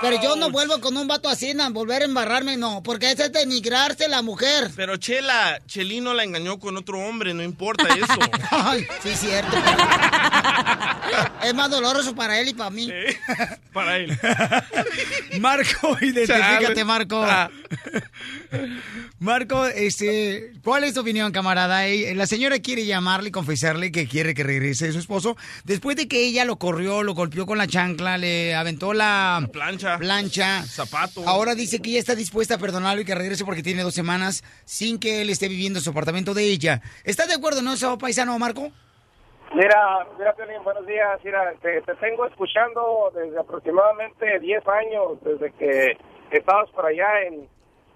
Pero 0.00 0.20
yo 0.22 0.36
no 0.36 0.50
vuelvo 0.50 0.80
con 0.80 0.96
un 0.96 1.06
vato 1.06 1.28
así, 1.28 1.52
volver 1.70 2.02
a 2.02 2.04
embarrarme, 2.06 2.56
no, 2.56 2.82
porque 2.82 3.11
es 3.18 3.32
denigrarse 3.32 4.08
la 4.08 4.22
mujer. 4.22 4.70
Pero 4.76 4.96
Chela, 4.96 5.60
Chelino 5.66 6.14
la 6.14 6.24
engañó 6.24 6.58
con 6.58 6.76
otro 6.76 6.98
hombre, 6.98 7.34
no 7.34 7.42
importa 7.42 7.84
eso. 7.94 8.18
Ay, 8.50 8.86
sí, 9.02 9.10
cierto. 9.14 9.56
es 11.44 11.54
más 11.54 11.70
doloroso 11.70 12.14
para 12.14 12.38
él 12.40 12.48
y 12.48 12.54
para 12.54 12.70
mí. 12.70 12.88
Para 13.72 13.96
él. 13.98 14.18
Marco, 15.40 15.96
identifícate. 16.00 16.84
Marco. 16.84 17.22
Ah. 17.22 17.50
Marco, 19.18 19.66
este, 19.66 20.52
¿cuál 20.62 20.84
es 20.84 20.94
tu 20.94 21.00
opinión, 21.00 21.32
camarada? 21.32 21.82
La 22.14 22.26
señora 22.26 22.58
quiere 22.58 22.84
llamarle 22.86 23.28
y 23.28 23.32
confesarle 23.32 23.92
que 23.92 24.06
quiere 24.08 24.34
que 24.34 24.42
regrese 24.42 24.92
su 24.92 24.98
esposo 24.98 25.36
después 25.64 25.96
de 25.96 26.08
que 26.08 26.24
ella 26.24 26.44
lo 26.44 26.56
corrió, 26.56 27.02
lo 27.02 27.14
golpeó 27.14 27.46
con 27.46 27.58
la 27.58 27.66
chancla, 27.66 28.18
le 28.18 28.54
aventó 28.54 28.92
la, 28.92 29.48
Plancha. 29.52 29.98
plancha. 29.98 30.64
Zapato. 30.66 31.26
Ahora 31.28 31.54
dice 31.54 31.80
que 31.80 31.90
ella 31.90 32.00
está 32.00 32.14
dispuesta 32.14 32.54
a 32.54 32.58
perdonarlo 32.58 33.01
y 33.02 33.04
que 33.04 33.14
regrese 33.14 33.44
porque 33.44 33.62
tiene 33.62 33.82
dos 33.82 33.94
semanas 33.94 34.42
sin 34.64 34.98
que 34.98 35.20
él 35.22 35.30
esté 35.30 35.48
viviendo 35.48 35.78
en 35.78 35.82
su 35.84 35.90
apartamento 35.90 36.34
de 36.34 36.44
ella. 36.44 36.80
¿Estás 37.04 37.28
de 37.28 37.34
acuerdo, 37.34 37.62
no, 37.62 37.74
eso, 37.74 37.98
paisano, 37.98 38.38
Marco? 38.38 38.70
Mira, 39.54 40.06
mira, 40.18 40.34
Piolín, 40.34 40.64
buenos 40.64 40.86
días. 40.86 41.20
Mira, 41.22 41.52
te, 41.60 41.82
te 41.82 41.94
tengo 41.96 42.26
escuchando 42.26 43.12
desde 43.14 43.38
aproximadamente 43.38 44.38
10 44.40 44.62
años, 44.66 45.18
desde 45.22 45.52
que 45.52 45.98
estabas 46.30 46.70
por 46.70 46.86
allá 46.86 47.04
en, 47.26 47.46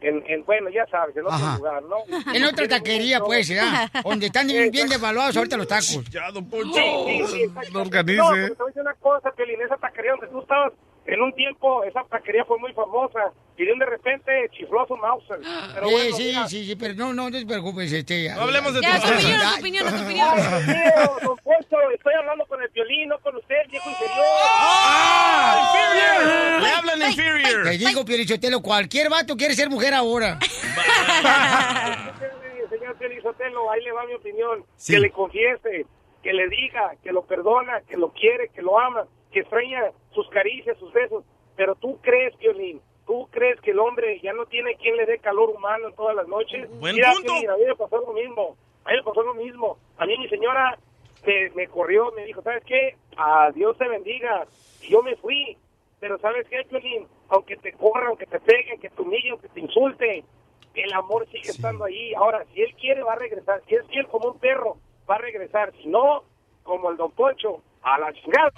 en, 0.03 0.23
en, 0.27 0.45
bueno, 0.45 0.69
ya 0.69 0.85
sabes, 0.91 1.17
en 1.17 1.23
otro 1.25 1.35
Ajá. 1.37 1.57
lugar, 1.57 1.83
¿no? 1.85 1.97
En 2.35 2.45
otra 2.45 2.69
taquería, 2.69 3.21
pues, 3.21 3.49
ya. 3.49 3.91
Donde 4.05 4.27
están 4.27 4.47
bien, 4.47 4.71
bien 4.71 4.87
devaluados 4.87 5.35
ahorita 5.35 5.57
los 5.57 5.67
tacos. 5.67 6.05
Ya, 6.11 6.31
don 6.31 6.47
Poncho. 6.51 6.75
Sí, 6.75 7.23
sí, 7.27 7.27
sí. 7.33 7.47
No 7.73 7.79
No, 7.79 7.81
organice. 7.81 8.21
pero 8.23 8.55
te 8.55 8.55
voy 8.55 8.67
a 8.67 8.67
decir 8.67 8.83
una 8.83 8.95
cosa, 8.95 9.31
Piolín, 9.33 9.61
esa 9.63 9.77
taquería 9.79 10.11
donde 10.11 10.27
tú 10.29 10.41
estabas, 10.43 10.73
en 11.07 11.23
un 11.23 11.33
tiempo, 11.35 11.85
esa 11.85 12.03
taquería 12.05 12.45
fue 12.45 12.59
muy 12.59 12.73
famosa, 12.73 13.33
y 13.57 13.65
de 13.65 13.73
un 13.73 13.79
de 13.79 13.87
repente 13.87 14.31
chifló 14.53 14.83
a 14.83 14.87
su 14.87 14.97
Mauser. 14.97 15.39
Pero 15.75 15.89
Eh, 15.89 15.93
bueno, 15.93 16.17
sí, 16.17 16.25
mira, 16.25 16.49
sí, 16.49 16.67
sí, 16.67 16.77
pero 16.77 16.95
no, 16.95 17.13
no, 17.15 17.31
no 17.31 17.39
te 17.39 17.47
preocupes, 17.47 17.93
este. 17.93 18.29
No 18.35 18.43
hablemos 18.43 18.75
de 18.75 18.81
Ya, 18.83 19.01
tu 19.01 19.09
opinión, 19.09 19.41
tu 19.41 19.61
opinión, 19.61 19.87
tu 19.89 19.95
opinión. 20.05 20.29
Ay, 20.39 21.95
estoy 21.95 22.15
hablando 22.19 22.45
con 22.47 22.63
el 22.63 22.71
Piolín, 22.71 23.09
no 23.09 23.19
con 23.21 23.37
usted, 23.37 23.57
viejo 23.71 23.89
inferior. 23.89 24.17
¡Ah! 24.61 25.73
¡Inferior! 25.73 26.63
Le 26.63 26.69
hablan 26.71 26.99
Te 26.99 27.07
inferior. 27.09 27.69
digo, 27.71 28.05
Piorichotelo, 28.05 28.61
cualquier 28.61 29.09
vato 29.09 29.37
quiere 29.37 29.55
ser 29.55 29.71
mujer 29.71 29.95
ahora. 29.95 30.39
Señor 32.71 32.97
Piolín 32.99 33.23
Sotelo, 33.23 33.71
ahí 33.71 33.83
le 33.83 33.93
va 33.93 34.05
mi 34.07 34.15
opinión. 34.15 34.65
Sí. 34.77 34.95
Que 34.95 35.01
le 35.01 35.11
confiese, 35.11 35.87
que 36.23 36.33
le 36.33 36.49
diga, 36.49 36.93
que 37.03 37.13
lo 37.13 37.23
perdona, 37.25 37.81
que 37.89 37.97
lo 37.97 38.11
quiere, 38.13 38.49
que 38.55 38.61
lo 38.63 38.79
ama, 38.79 39.05
que 39.37 39.41
extraña 39.41 39.93
sus 40.15 40.27
caricias, 40.31 40.79
sus 40.79 40.91
besos. 40.95 41.23
Pero 41.57 41.75
tú 41.75 41.99
crees, 42.01 42.35
Violín, 42.39 42.81
tú 43.07 43.29
crees 43.31 43.61
que 43.61 43.73
el 43.73 43.79
hombre 43.79 44.19
ya 44.23 44.33
no 44.33 44.47
tiene 44.47 44.77
quien 44.77 44.97
le 44.97 45.05
dé 45.05 45.19
calor 45.19 45.51
humano 45.51 45.93
todas 45.93 46.17
las 46.17 46.27
noches. 46.27 46.71
Buen 46.81 46.95
Mira, 46.95 47.13
punto. 47.13 47.35
Piolín, 47.35 47.51
a 47.51 47.57
mí 47.57 47.65
me 47.67 47.77
pasó 47.77 47.99
lo 47.99 48.15
mismo. 48.15 48.57
A 48.87 48.91
mí 48.91 48.97
me 48.97 49.03
pasó 49.03 49.23
lo 49.23 49.35
mismo. 49.35 49.77
A 49.99 50.07
mí 50.07 50.17
mi 50.17 50.27
señora 50.31 50.79
me, 51.27 51.51
me 51.51 51.69
corrió, 51.69 52.11
me 52.13 52.25
dijo, 52.25 52.41
¿sabes 52.41 52.65
qué? 52.65 52.97
A 53.19 53.51
Dios 53.53 53.77
te 53.77 53.87
bendiga. 53.87 54.47
Y 54.81 54.89
yo 54.89 55.03
me 55.03 55.17
fui. 55.17 55.59
Pero 56.01 56.19
¿sabes 56.19 56.49
qué, 56.49 56.65
Piolín? 56.67 57.07
Aunque 57.29 57.57
te 57.57 57.73
corran, 57.73 58.09
aunque 58.09 58.25
te 58.25 58.41
peguen, 58.41 58.81
que 58.81 58.89
te 58.89 59.03
humillen, 59.03 59.37
que 59.39 59.49
te 59.49 59.61
insulten, 59.61 60.25
el 60.75 60.93
amor 60.95 61.27
sigue 61.27 61.51
estando 61.51 61.85
ahí. 61.85 62.15
Ahora, 62.15 62.43
si 62.55 62.63
él 62.63 62.75
quiere, 62.81 63.03
va 63.03 63.13
a 63.13 63.17
regresar. 63.17 63.61
Si 63.69 63.75
es 63.75 63.87
fiel 63.89 64.07
como 64.07 64.31
un 64.31 64.39
perro, 64.39 64.79
va 65.09 65.17
a 65.17 65.19
regresar. 65.19 65.75
Si 65.83 65.89
no, 65.89 66.23
como 66.63 66.91
el 66.91 66.97
Don 66.97 67.11
Poncho, 67.11 67.61
a 67.87 67.99
la 67.99 68.13
chingada. 68.13 68.53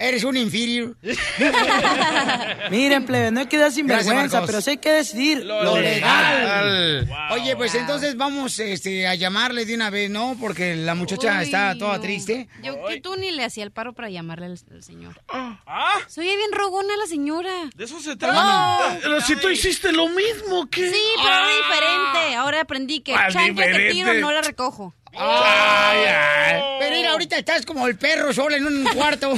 Eres 0.00 0.24
un 0.24 0.36
inferior. 0.36 0.96
Miren, 2.70 3.04
plebe, 3.04 3.30
no 3.30 3.40
hay 3.40 3.46
que 3.46 3.58
dar 3.58 3.72
sinvergüenza, 3.72 4.44
pero 4.46 4.60
sí 4.60 4.70
hay 4.70 4.76
que 4.78 4.90
decidir 4.92 5.44
Lo 5.44 5.76
legal. 5.78 7.08
Oye, 7.30 7.56
pues 7.56 7.74
entonces 7.74 8.16
vamos 8.16 8.58
este, 8.58 9.06
a 9.08 9.14
llamarle 9.14 9.64
de 9.64 9.74
una 9.74 9.90
vez, 9.90 10.10
¿no? 10.10 10.36
Porque 10.40 10.76
la 10.76 10.94
muchacha 10.94 11.38
Uy, 11.38 11.44
está 11.44 11.76
toda 11.78 12.00
triste. 12.00 12.48
Yo 12.62 12.84
que 12.86 13.00
tú 13.00 13.16
ni 13.16 13.30
le 13.30 13.44
hacía 13.44 13.64
el 13.64 13.70
paro 13.72 13.92
para 13.92 14.08
llamarle 14.10 14.46
al, 14.46 14.58
al 14.72 14.82
señor. 14.82 15.20
¿Ah? 15.28 15.58
Soy 16.06 16.26
bien 16.26 16.52
rogona 16.52 16.96
la 16.96 17.06
señora. 17.06 17.50
De 17.74 17.84
eso 17.84 18.00
se 18.00 18.10
No. 18.10 18.18
trata. 18.18 18.98
Pero 19.02 19.20
si 19.20 19.36
tú 19.36 19.48
hiciste 19.48 19.92
lo 19.92 20.08
mismo, 20.08 20.68
¿qué? 20.70 20.90
Sí, 20.90 21.02
pero 21.16 21.46
diferente. 21.46 22.36
Ahora 22.36 22.60
aprendí 22.62 23.00
que 23.00 23.12
¿Cuál 23.12 23.32
chancla 23.32 23.66
que 23.66 23.90
tiro 23.90 24.14
no 24.14 24.30
la 24.32 24.42
recojo. 24.42 24.94
Ay, 25.16 25.98
ay. 26.06 26.62
Pero 26.80 26.96
mira, 26.96 27.10
ahorita 27.12 27.36
estás 27.38 27.64
como 27.66 27.86
el 27.86 27.96
perro 27.96 28.32
solo 28.32 28.54
en 28.56 28.66
un 28.66 28.84
cuarto. 28.94 29.34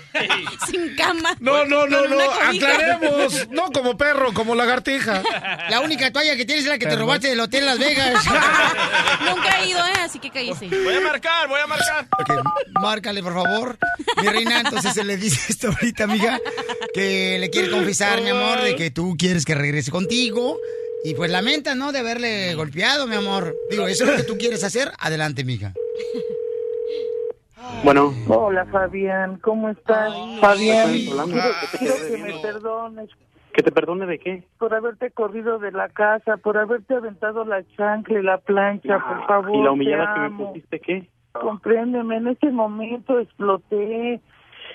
Sin 0.70 0.94
cama. 0.96 1.36
No, 1.40 1.64
no, 1.64 1.86
no, 1.86 2.06
no, 2.06 2.20
aclaremos. 2.20 3.48
No 3.50 3.70
como 3.72 3.96
perro, 3.96 4.32
como 4.32 4.54
lagartija. 4.54 5.22
La 5.68 5.80
única 5.80 6.12
toalla 6.12 6.36
que 6.36 6.44
tienes 6.44 6.64
es 6.64 6.70
la 6.70 6.78
que 6.78 6.86
te 6.86 6.96
robaste 6.96 7.28
del 7.28 7.40
hotel 7.40 7.66
Las 7.66 7.78
Vegas. 7.78 8.24
Nunca 9.28 9.60
he 9.60 9.68
ido, 9.68 9.80
¿eh? 9.86 9.92
Así 10.00 10.18
que 10.18 10.30
cállese. 10.30 10.68
Voy 10.68 10.94
a 10.94 11.00
marcar, 11.00 11.48
voy 11.48 11.60
a 11.60 11.66
marcar. 11.66 12.06
Ok, 12.18 12.30
márcale, 12.80 13.22
por 13.22 13.34
favor. 13.34 13.78
Mi 14.20 14.28
reina, 14.28 14.60
entonces 14.60 14.92
se 14.94 15.04
le 15.04 15.16
dice 15.16 15.52
esto 15.52 15.68
ahorita, 15.68 16.04
amiga, 16.04 16.38
que 16.94 17.38
le 17.38 17.50
quiere 17.50 17.70
confesar, 17.70 18.20
mi 18.22 18.30
amor, 18.30 18.60
de 18.62 18.76
que 18.76 18.90
tú 18.90 19.16
quieres 19.18 19.44
que 19.44 19.54
regrese 19.54 19.90
contigo. 19.90 20.56
Y 21.04 21.14
pues 21.14 21.30
lamenta, 21.30 21.74
¿no? 21.74 21.92
De 21.92 21.98
haberle 22.00 22.54
golpeado, 22.54 23.06
mi 23.06 23.16
amor. 23.16 23.54
Digo, 23.70 23.86
eso 23.86 24.04
es 24.04 24.10
lo 24.10 24.16
que 24.16 24.22
tú 24.24 24.36
quieres 24.38 24.62
hacer. 24.64 24.92
Adelante, 24.98 25.44
mija. 25.44 25.72
Bueno. 27.84 28.12
Hola, 28.28 28.66
Fabián, 28.66 29.38
¿cómo 29.38 29.70
estás? 29.70 30.12
Fabián, 30.40 30.90
Estoy 30.90 31.10
hablando. 31.18 31.34
quiero, 31.36 31.54
¿Qué 31.60 31.66
te 31.70 31.78
quiero 31.78 31.94
estoy 31.94 32.10
que 32.10 32.22
me 32.34 32.38
perdones 32.40 33.10
¿Que 33.52 33.62
te 33.62 33.72
perdone 33.72 34.06
de 34.06 34.18
qué? 34.18 34.44
por 34.58 34.74
haberte 34.74 35.10
corrido 35.10 35.58
de 35.58 35.72
la 35.72 35.88
casa, 35.88 36.36
por 36.36 36.56
haberte 36.58 36.94
aventado 36.94 37.44
la 37.44 37.64
chancla 37.76 38.20
y 38.20 38.22
la 38.22 38.38
plancha, 38.38 38.98
por 39.00 39.26
favor. 39.26 39.56
¿Y 39.56 39.62
la 39.62 39.72
humillada 39.72 40.14
que 40.14 40.20
me 40.20 40.30
pusiste 40.46 40.80
qué? 40.80 41.08
Compréndeme, 41.32 42.16
en 42.18 42.28
ese 42.28 42.50
momento 42.50 43.18
exploté. 43.18 44.20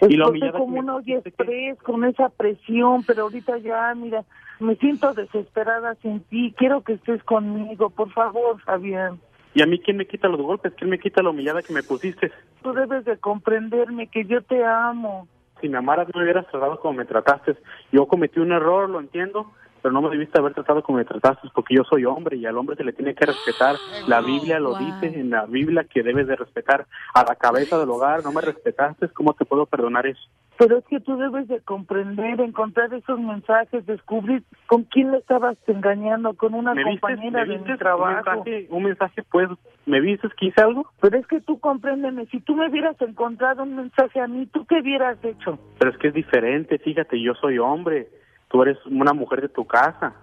¿Y 0.02 0.18
la 0.18 0.26
Exploté 0.26 0.30
humillada 0.30 0.60
como 0.60 0.80
una 0.80 0.96
olla 0.96 1.18
express 1.18 1.82
con 1.82 2.04
esa 2.06 2.30
presión, 2.30 3.04
pero 3.06 3.24
ahorita 3.24 3.58
ya, 3.60 3.94
mira, 3.96 4.24
me 4.60 4.76
siento 4.76 5.14
desesperada 5.14 5.96
sin 5.96 6.22
ti. 6.22 6.54
Quiero 6.58 6.82
que 6.82 6.94
estés 6.94 7.24
conmigo, 7.24 7.90
por 7.90 8.12
favor, 8.12 8.60
Fabián. 8.62 9.20
¿Y 9.54 9.62
a 9.62 9.66
mí 9.66 9.80
quién 9.80 9.98
me 9.98 10.06
quita 10.06 10.28
los 10.28 10.42
golpes? 10.42 10.74
¿Quién 10.78 10.90
me 10.90 11.00
quita 11.00 11.24
la 11.24 11.30
humillada 11.30 11.62
que 11.62 11.74
me 11.74 11.82
pusiste? 11.82 12.32
Tú 12.62 12.74
debes 12.74 13.06
de 13.06 13.18
comprenderme 13.18 14.08
que 14.08 14.26
yo 14.26 14.42
te 14.42 14.64
amo. 14.66 15.28
Si 15.62 15.70
me 15.70 15.78
amaras 15.78 16.08
no 16.14 16.20
me 16.20 16.26
hubieras 16.26 16.46
tratado 16.48 16.80
como 16.82 16.96
me 16.96 17.06
trataste. 17.06 17.56
Yo 17.92 18.06
cometí 18.06 18.42
un 18.42 18.52
error, 18.52 18.90
lo 18.90 19.00
entiendo, 19.00 19.54
pero 19.86 19.94
no 19.94 20.02
me 20.02 20.10
debiste 20.10 20.40
haber 20.40 20.56
tratado 20.56 20.82
como 20.82 20.98
me 20.98 21.06
trataste 21.06 21.48
porque 21.54 21.76
yo 21.76 21.84
soy 21.84 22.06
hombre 22.06 22.38
y 22.38 22.46
al 22.48 22.58
hombre 22.58 22.76
se 22.76 22.84
le 22.84 22.92
tiene 22.92 23.14
que 23.14 23.28
respetar. 23.28 23.76
La 24.08 24.20
Biblia 24.20 24.60
lo 24.60 24.70
Wow. 24.72 24.80
dice 24.80 25.20
en 25.20 25.30
la 25.30 25.46
Biblia 25.46 25.84
que 25.84 26.02
debes 26.02 26.26
de 26.26 26.36
respetar 26.36 26.88
a 27.14 27.24
la 27.24 27.36
cabeza 27.36 27.78
del 27.78 27.92
hogar. 27.92 28.24
No 28.24 28.32
me 28.32 28.42
respetaste, 28.42 29.10
¿cómo 29.10 29.36
te 29.36 29.46
puedo 29.46 29.68
perdonar 29.68 30.08
eso? 30.08 30.20
Pero 30.58 30.78
es 30.80 30.86
que 30.86 31.00
tú 31.02 31.18
debes 31.18 31.48
de 31.50 31.60
comprender, 31.62 32.42
encontrar 32.42 32.92
esos 32.96 33.20
mensajes, 33.20 33.86
descubrir 33.86 34.42
con 34.66 34.86
quién 34.86 35.12
le 35.12 35.20
estabas 35.20 35.56
engañando, 35.68 36.34
con 36.34 36.56
una 36.56 36.74
¿Me 36.74 36.84
viste? 36.84 37.02
compañera 37.02 37.46
trabajo. 37.78 38.32
Un 38.32 38.44
mensaje, 38.44 38.68
un 38.72 38.84
mensaje, 38.86 39.24
pues, 39.30 39.50
¿me 39.86 40.02
viste 40.02 40.28
que 40.36 40.48
hice 40.48 40.62
algo? 40.64 40.90
Pero 41.00 41.16
es 41.20 41.28
que 41.28 41.42
tú 41.42 41.60
compréndeme, 41.60 42.26
si 42.32 42.40
tú 42.40 42.56
me 42.56 42.68
hubieras 42.70 43.00
encontrado 43.02 43.62
un 43.62 43.76
mensaje 43.76 44.20
a 44.20 44.26
mí, 44.26 44.48
¿tú 44.48 44.66
qué 44.66 44.80
hubieras 44.80 45.24
hecho? 45.24 45.60
Pero 45.78 45.92
es 45.92 45.98
que 46.00 46.08
es 46.08 46.14
diferente, 46.16 46.80
fíjate, 46.80 47.22
yo 47.22 47.36
soy 47.36 47.60
hombre, 47.60 48.08
tú 48.56 48.62
eres 48.62 48.78
una 48.86 49.12
mujer 49.12 49.42
de 49.42 49.50
tu 49.50 49.66
casa. 49.66 50.14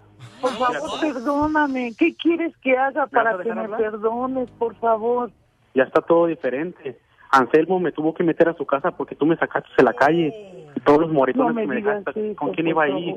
Por 0.41 0.53
favor, 0.53 1.01
perdóname. 1.01 1.93
¿Qué 1.99 2.15
quieres 2.15 2.57
que 2.63 2.79
haga 2.79 3.07
para 3.07 3.37
que 3.43 3.53
me 3.53 3.61
hablar? 3.61 3.79
perdones, 3.79 4.51
por 4.53 4.75
favor? 4.77 5.31
Ya 5.75 5.83
está 5.83 6.01
todo 6.01 6.27
diferente. 6.27 6.99
Anselmo 7.31 7.79
me 7.79 7.93
tuvo 7.93 8.15
que 8.15 8.25
meter 8.25 8.49
a 8.49 8.55
su 8.55 8.65
casa 8.65 8.91
porque 8.93 9.15
tú 9.15 9.27
me 9.27 9.37
sacaste 9.37 9.69
de 9.77 9.83
la 9.83 9.93
calle. 9.93 10.33
Y 10.75 10.81
todos 10.81 11.01
los 11.01 11.13
moretones 11.13 11.49
No 11.49 11.55
me 11.55 11.63
que 11.63 11.69
me 11.69 11.75
dejaste, 11.75 12.31
eso, 12.31 12.37
¿con 12.37 12.55
quién 12.55 12.69
iba 12.69 12.85
a 12.85 12.89
ir? 12.89 13.17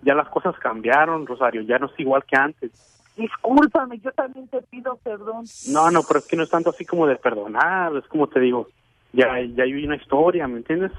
Ya 0.00 0.14
las 0.14 0.28
cosas 0.30 0.54
cambiaron, 0.58 1.26
Rosario, 1.26 1.60
ya 1.60 1.78
no 1.78 1.86
es 1.86 2.00
igual 2.00 2.24
que 2.24 2.36
antes. 2.36 2.70
Discúlpame, 3.18 3.98
yo 3.98 4.12
también 4.12 4.48
te 4.48 4.62
pido 4.62 4.96
perdón. 5.04 5.44
No, 5.68 5.90
no, 5.90 6.00
pero 6.08 6.20
es 6.20 6.26
que 6.26 6.36
no 6.36 6.42
es 6.44 6.50
tanto 6.50 6.70
así 6.70 6.86
como 6.86 7.06
de 7.06 7.16
perdonar, 7.16 7.94
es 7.96 8.06
como 8.08 8.28
te 8.28 8.40
digo, 8.40 8.68
ya, 9.12 9.40
ya 9.54 9.64
hay 9.64 9.84
una 9.84 9.96
historia, 9.96 10.48
¿me 10.48 10.56
entiendes? 10.56 10.92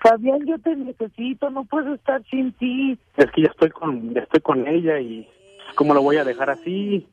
Fabián, 0.00 0.46
yo 0.46 0.58
te 0.58 0.76
necesito, 0.76 1.50
no 1.50 1.64
puedo 1.64 1.94
estar 1.94 2.22
sin 2.30 2.52
ti. 2.52 2.98
Es 3.16 3.30
que 3.32 3.42
ya 3.42 3.48
estoy 3.48 3.70
con, 3.70 4.14
ya 4.14 4.20
estoy 4.22 4.40
con 4.40 4.66
ella 4.66 5.00
y 5.00 5.28
¿cómo 5.74 5.94
lo 5.94 6.02
voy 6.02 6.16
a 6.16 6.24
dejar 6.24 6.50
así? 6.50 7.06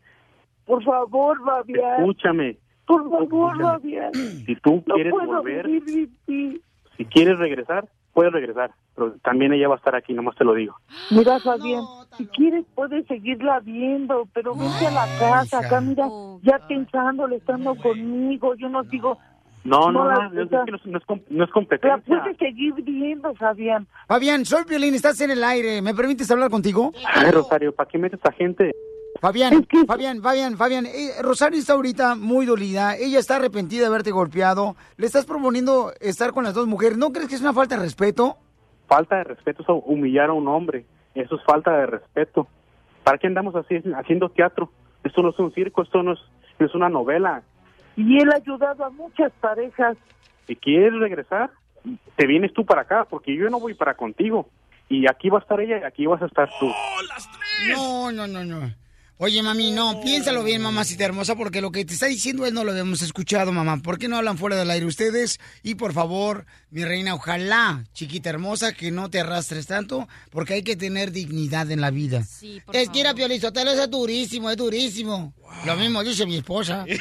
Por 0.65 0.83
favor, 0.83 1.37
Fabián. 1.43 1.99
Escúchame, 1.99 2.57
Por 2.85 3.09
favor, 3.09 3.59
Fabián. 3.61 4.11
si 4.13 4.55
tú 4.57 4.83
No 4.85 4.95
quieres 4.95 5.11
puedo 5.11 5.27
volver, 5.37 5.65
vivir 5.67 6.09
sin 6.25 6.51
ti. 6.53 6.61
si 6.97 7.05
quieres 7.05 7.37
regresar, 7.39 7.87
puedes 8.13 8.31
regresar, 8.31 8.71
pero 8.95 9.11
también 9.23 9.53
ella 9.53 9.67
va 9.67 9.75
a 9.75 9.77
estar 9.77 9.95
aquí, 9.95 10.13
nomás 10.13 10.35
te 10.35 10.45
lo 10.45 10.53
digo. 10.53 10.75
Mira, 11.11 11.39
Fabián, 11.39 11.83
si 12.17 12.25
quieres 12.27 12.65
puedes 12.75 13.05
seguirla 13.07 13.59
viendo, 13.59 14.27
pero 14.33 14.53
vete 14.55 14.87
a 14.87 14.91
la 14.91 15.05
casa, 15.19 15.59
acá 15.59 15.81
mira, 15.81 16.07
ya 16.43 16.59
pensándole, 16.67 17.37
estando 17.37 17.75
conmigo, 17.75 18.55
yo 18.55 18.69
no 18.69 18.83
digo, 18.83 19.17
No, 19.65 19.91
no, 19.91 20.03
No, 20.03 20.03
no, 20.03 20.09
la- 20.31 20.43
es, 20.43 20.49
que 20.49 20.71
no, 20.71 20.77
es- 20.77 20.85
no 20.85 20.97
es, 20.99 21.05
com- 21.05 21.21
no 21.29 21.43
es 21.43 21.49
la 21.49 21.53
competencia. 21.53 22.03
puedes 22.05 22.37
seguir 22.37 22.73
viendo, 22.75 23.33
Fabián. 23.35 23.87
Fabián, 24.07 24.45
soy 24.45 24.63
Piolín, 24.63 24.93
estás 24.95 25.19
en 25.21 25.31
el 25.31 25.43
aire. 25.43 25.81
¿Me 25.81 25.93
permites 25.93 26.29
hablar 26.31 26.49
contigo? 26.49 26.91
Ay, 27.15 27.31
Rosario, 27.31 27.73
¿para 27.73 27.89
qué 27.89 27.97
metes 27.97 28.19
a 28.23 28.31
gente? 28.31 28.71
Fabián, 29.19 29.65
Fabián, 29.87 30.21
Fabián, 30.21 30.57
Fabián, 30.57 30.85
eh, 30.85 31.11
Rosario 31.21 31.57
está 31.57 31.73
ahorita 31.73 32.15
muy 32.15 32.45
dolida, 32.45 32.95
ella 32.97 33.17
está 33.17 33.37
arrepentida 33.37 33.81
de 33.81 33.87
haberte 33.87 34.11
golpeado, 34.11 34.75
le 34.97 35.05
estás 35.05 35.25
proponiendo 35.25 35.93
estar 36.01 36.31
con 36.33 36.43
las 36.43 36.53
dos 36.53 36.67
mujeres, 36.67 36.97
¿no 36.97 37.11
crees 37.13 37.29
que 37.29 37.35
es 37.35 37.41
una 37.41 37.53
falta 37.53 37.75
de 37.77 37.81
respeto? 37.83 38.35
Falta 38.87 39.15
de 39.15 39.23
respeto 39.23 39.63
es 39.63 39.69
humillar 39.85 40.29
a 40.29 40.33
un 40.33 40.47
hombre, 40.49 40.85
eso 41.15 41.35
es 41.37 41.43
falta 41.45 41.71
de 41.77 41.85
respeto. 41.85 42.47
¿Para 43.05 43.17
qué 43.17 43.27
andamos 43.27 43.55
así 43.55 43.81
haciendo 43.95 44.29
teatro? 44.29 44.69
Esto 45.03 45.21
no 45.23 45.29
es 45.29 45.39
un 45.39 45.53
circo, 45.53 45.81
esto 45.83 46.03
no 46.03 46.11
es, 46.13 46.19
no 46.59 46.65
es 46.65 46.75
una 46.75 46.89
novela. 46.89 47.41
Y 47.95 48.19
él 48.19 48.29
ha 48.31 48.37
ayudado 48.37 48.85
a 48.85 48.89
muchas 48.89 49.31
parejas. 49.39 49.97
Si 50.47 50.55
quieres 50.55 50.93
regresar, 50.99 51.49
te 52.15 52.27
vienes 52.27 52.53
tú 52.53 52.65
para 52.65 52.81
acá, 52.81 53.05
porque 53.09 53.35
yo 53.35 53.49
no 53.49 53.59
voy 53.59 53.73
para 53.73 53.95
contigo. 53.95 54.49
Y 54.89 55.09
aquí 55.09 55.29
va 55.29 55.39
a 55.39 55.41
estar 55.41 55.59
ella 55.59 55.79
y 55.79 55.83
aquí 55.83 56.05
vas 56.05 56.21
a 56.21 56.25
estar 56.25 56.49
tú. 56.59 56.71
No, 57.69 58.11
no, 58.11 58.27
no, 58.27 58.43
no. 58.43 58.71
Oye, 59.17 59.41
mami, 59.41 59.71
no, 59.71 60.01
piénsalo 60.01 60.43
bien, 60.43 60.61
mamacita 60.61 61.05
hermosa, 61.05 61.35
porque 61.35 61.61
lo 61.61 61.71
que 61.71 61.85
te 61.85 61.93
está 61.93 62.07
diciendo 62.07 62.45
él 62.45 62.53
no 62.53 62.65
lo 62.65 62.75
hemos 62.75 63.01
escuchado, 63.01 63.53
mamá. 63.53 63.77
¿Por 63.77 63.97
qué 63.97 64.09
no 64.09 64.17
hablan 64.17 64.37
fuera 64.37 64.57
del 64.57 64.69
aire 64.69 64.85
ustedes? 64.85 65.39
Y 65.63 65.75
por 65.75 65.93
favor, 65.93 66.45
mi 66.69 66.83
reina, 66.83 67.15
ojalá, 67.15 67.85
chiquita 67.93 68.29
hermosa, 68.29 68.73
que 68.73 68.91
no 68.91 69.09
te 69.09 69.21
arrastres 69.21 69.67
tanto, 69.67 70.09
porque 70.31 70.55
hay 70.55 70.63
que 70.63 70.75
tener 70.75 71.13
dignidad 71.13 71.71
en 71.71 71.79
la 71.79 71.91
vida. 71.91 72.25
Sí, 72.25 72.61
por 72.65 72.75
es 72.75 72.89
que 72.89 72.99
ir 72.99 73.07
a 73.07 73.13
Piolizotelo 73.13 73.71
es 73.71 73.89
durísimo, 73.89 74.51
es 74.51 74.57
durísimo. 74.57 75.33
Lo 75.65 75.77
mismo 75.77 76.03
dice 76.03 76.25
mi 76.25 76.35
esposa. 76.35 76.85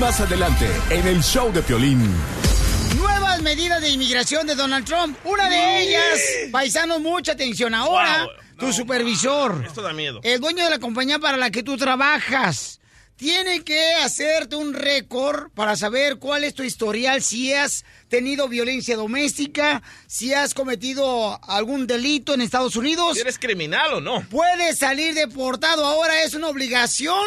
Más 0.00 0.20
adelante, 0.20 0.70
en 0.88 1.06
el 1.06 1.22
show 1.22 1.52
de 1.52 1.60
Piolín. 1.60 2.00
Nuevas 2.96 3.42
medidas 3.42 3.82
de 3.82 3.90
inmigración 3.90 4.46
de 4.46 4.54
Donald 4.54 4.86
Trump. 4.86 5.18
Una 5.24 5.50
de 5.50 5.82
ellas, 5.82 6.18
paisanos, 6.50 7.02
mucha 7.02 7.32
atención. 7.32 7.74
Ahora, 7.74 8.26
tu 8.58 8.72
supervisor, 8.72 9.64
Esto 9.66 9.82
da 9.82 9.92
miedo. 9.92 10.20
el 10.22 10.40
dueño 10.40 10.64
de 10.64 10.70
la 10.70 10.78
compañía 10.78 11.18
para 11.18 11.36
la 11.36 11.50
que 11.50 11.62
tú 11.62 11.76
trabajas, 11.76 12.80
tiene 13.16 13.62
que 13.62 13.94
hacerte 14.02 14.56
un 14.56 14.74
récord 14.74 15.50
para 15.54 15.76
saber 15.76 16.18
cuál 16.18 16.42
es 16.42 16.52
tu 16.54 16.64
historial, 16.64 17.22
si 17.22 17.52
has 17.52 17.84
tenido 18.08 18.48
violencia 18.48 18.96
doméstica, 18.96 19.82
si 20.08 20.34
has 20.34 20.52
cometido 20.52 21.38
algún 21.44 21.86
delito 21.86 22.34
en 22.34 22.40
Estados 22.40 22.74
Unidos. 22.74 23.14
¿Si 23.14 23.20
eres 23.20 23.38
criminal 23.38 23.94
o 23.94 24.00
no? 24.00 24.26
Puedes 24.30 24.78
salir 24.80 25.14
deportado. 25.14 25.86
Ahora 25.86 26.24
es 26.24 26.34
una 26.34 26.48
obligación 26.48 27.22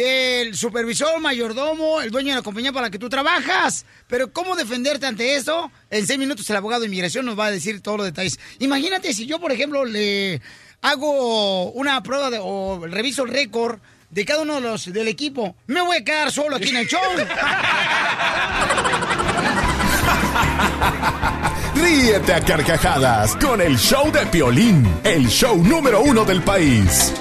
del 0.00 0.56
supervisor, 0.56 1.20
mayordomo, 1.20 2.00
el 2.00 2.10
dueño 2.10 2.30
de 2.30 2.36
la 2.36 2.42
compañía 2.42 2.72
para 2.72 2.86
la 2.86 2.90
que 2.90 2.98
tú 2.98 3.10
trabajas. 3.10 3.84
Pero 4.08 4.32
¿cómo 4.32 4.56
defenderte 4.56 5.04
ante 5.04 5.36
eso? 5.36 5.70
En 5.90 6.06
seis 6.06 6.18
minutos 6.18 6.48
el 6.48 6.56
abogado 6.56 6.80
de 6.80 6.86
inmigración 6.86 7.26
nos 7.26 7.38
va 7.38 7.46
a 7.46 7.50
decir 7.50 7.82
todos 7.82 7.98
los 7.98 8.06
detalles. 8.06 8.40
Imagínate 8.60 9.12
si 9.12 9.26
yo, 9.26 9.38
por 9.38 9.52
ejemplo, 9.52 9.84
le 9.84 10.40
hago 10.80 11.70
una 11.72 12.02
prueba 12.02 12.30
o 12.40 12.86
reviso 12.86 13.24
el 13.24 13.30
récord 13.30 13.78
de 14.08 14.24
cada 14.24 14.40
uno 14.40 14.54
de 14.54 14.62
los 14.62 14.90
del 14.90 15.08
equipo. 15.08 15.54
Me 15.66 15.82
voy 15.82 15.98
a 15.98 16.04
quedar 16.04 16.32
solo 16.32 16.56
aquí 16.56 16.70
en 16.70 16.76
el 16.76 16.88
show. 16.88 17.02
Ríete 21.74 22.32
a 22.32 22.40
carcajadas 22.40 23.36
con 23.36 23.60
el 23.60 23.76
show 23.76 24.10
de 24.10 24.24
Piolín, 24.26 25.00
el 25.04 25.28
show 25.28 25.62
número 25.62 26.02
uno 26.02 26.24
del 26.24 26.42
país. 26.42 27.12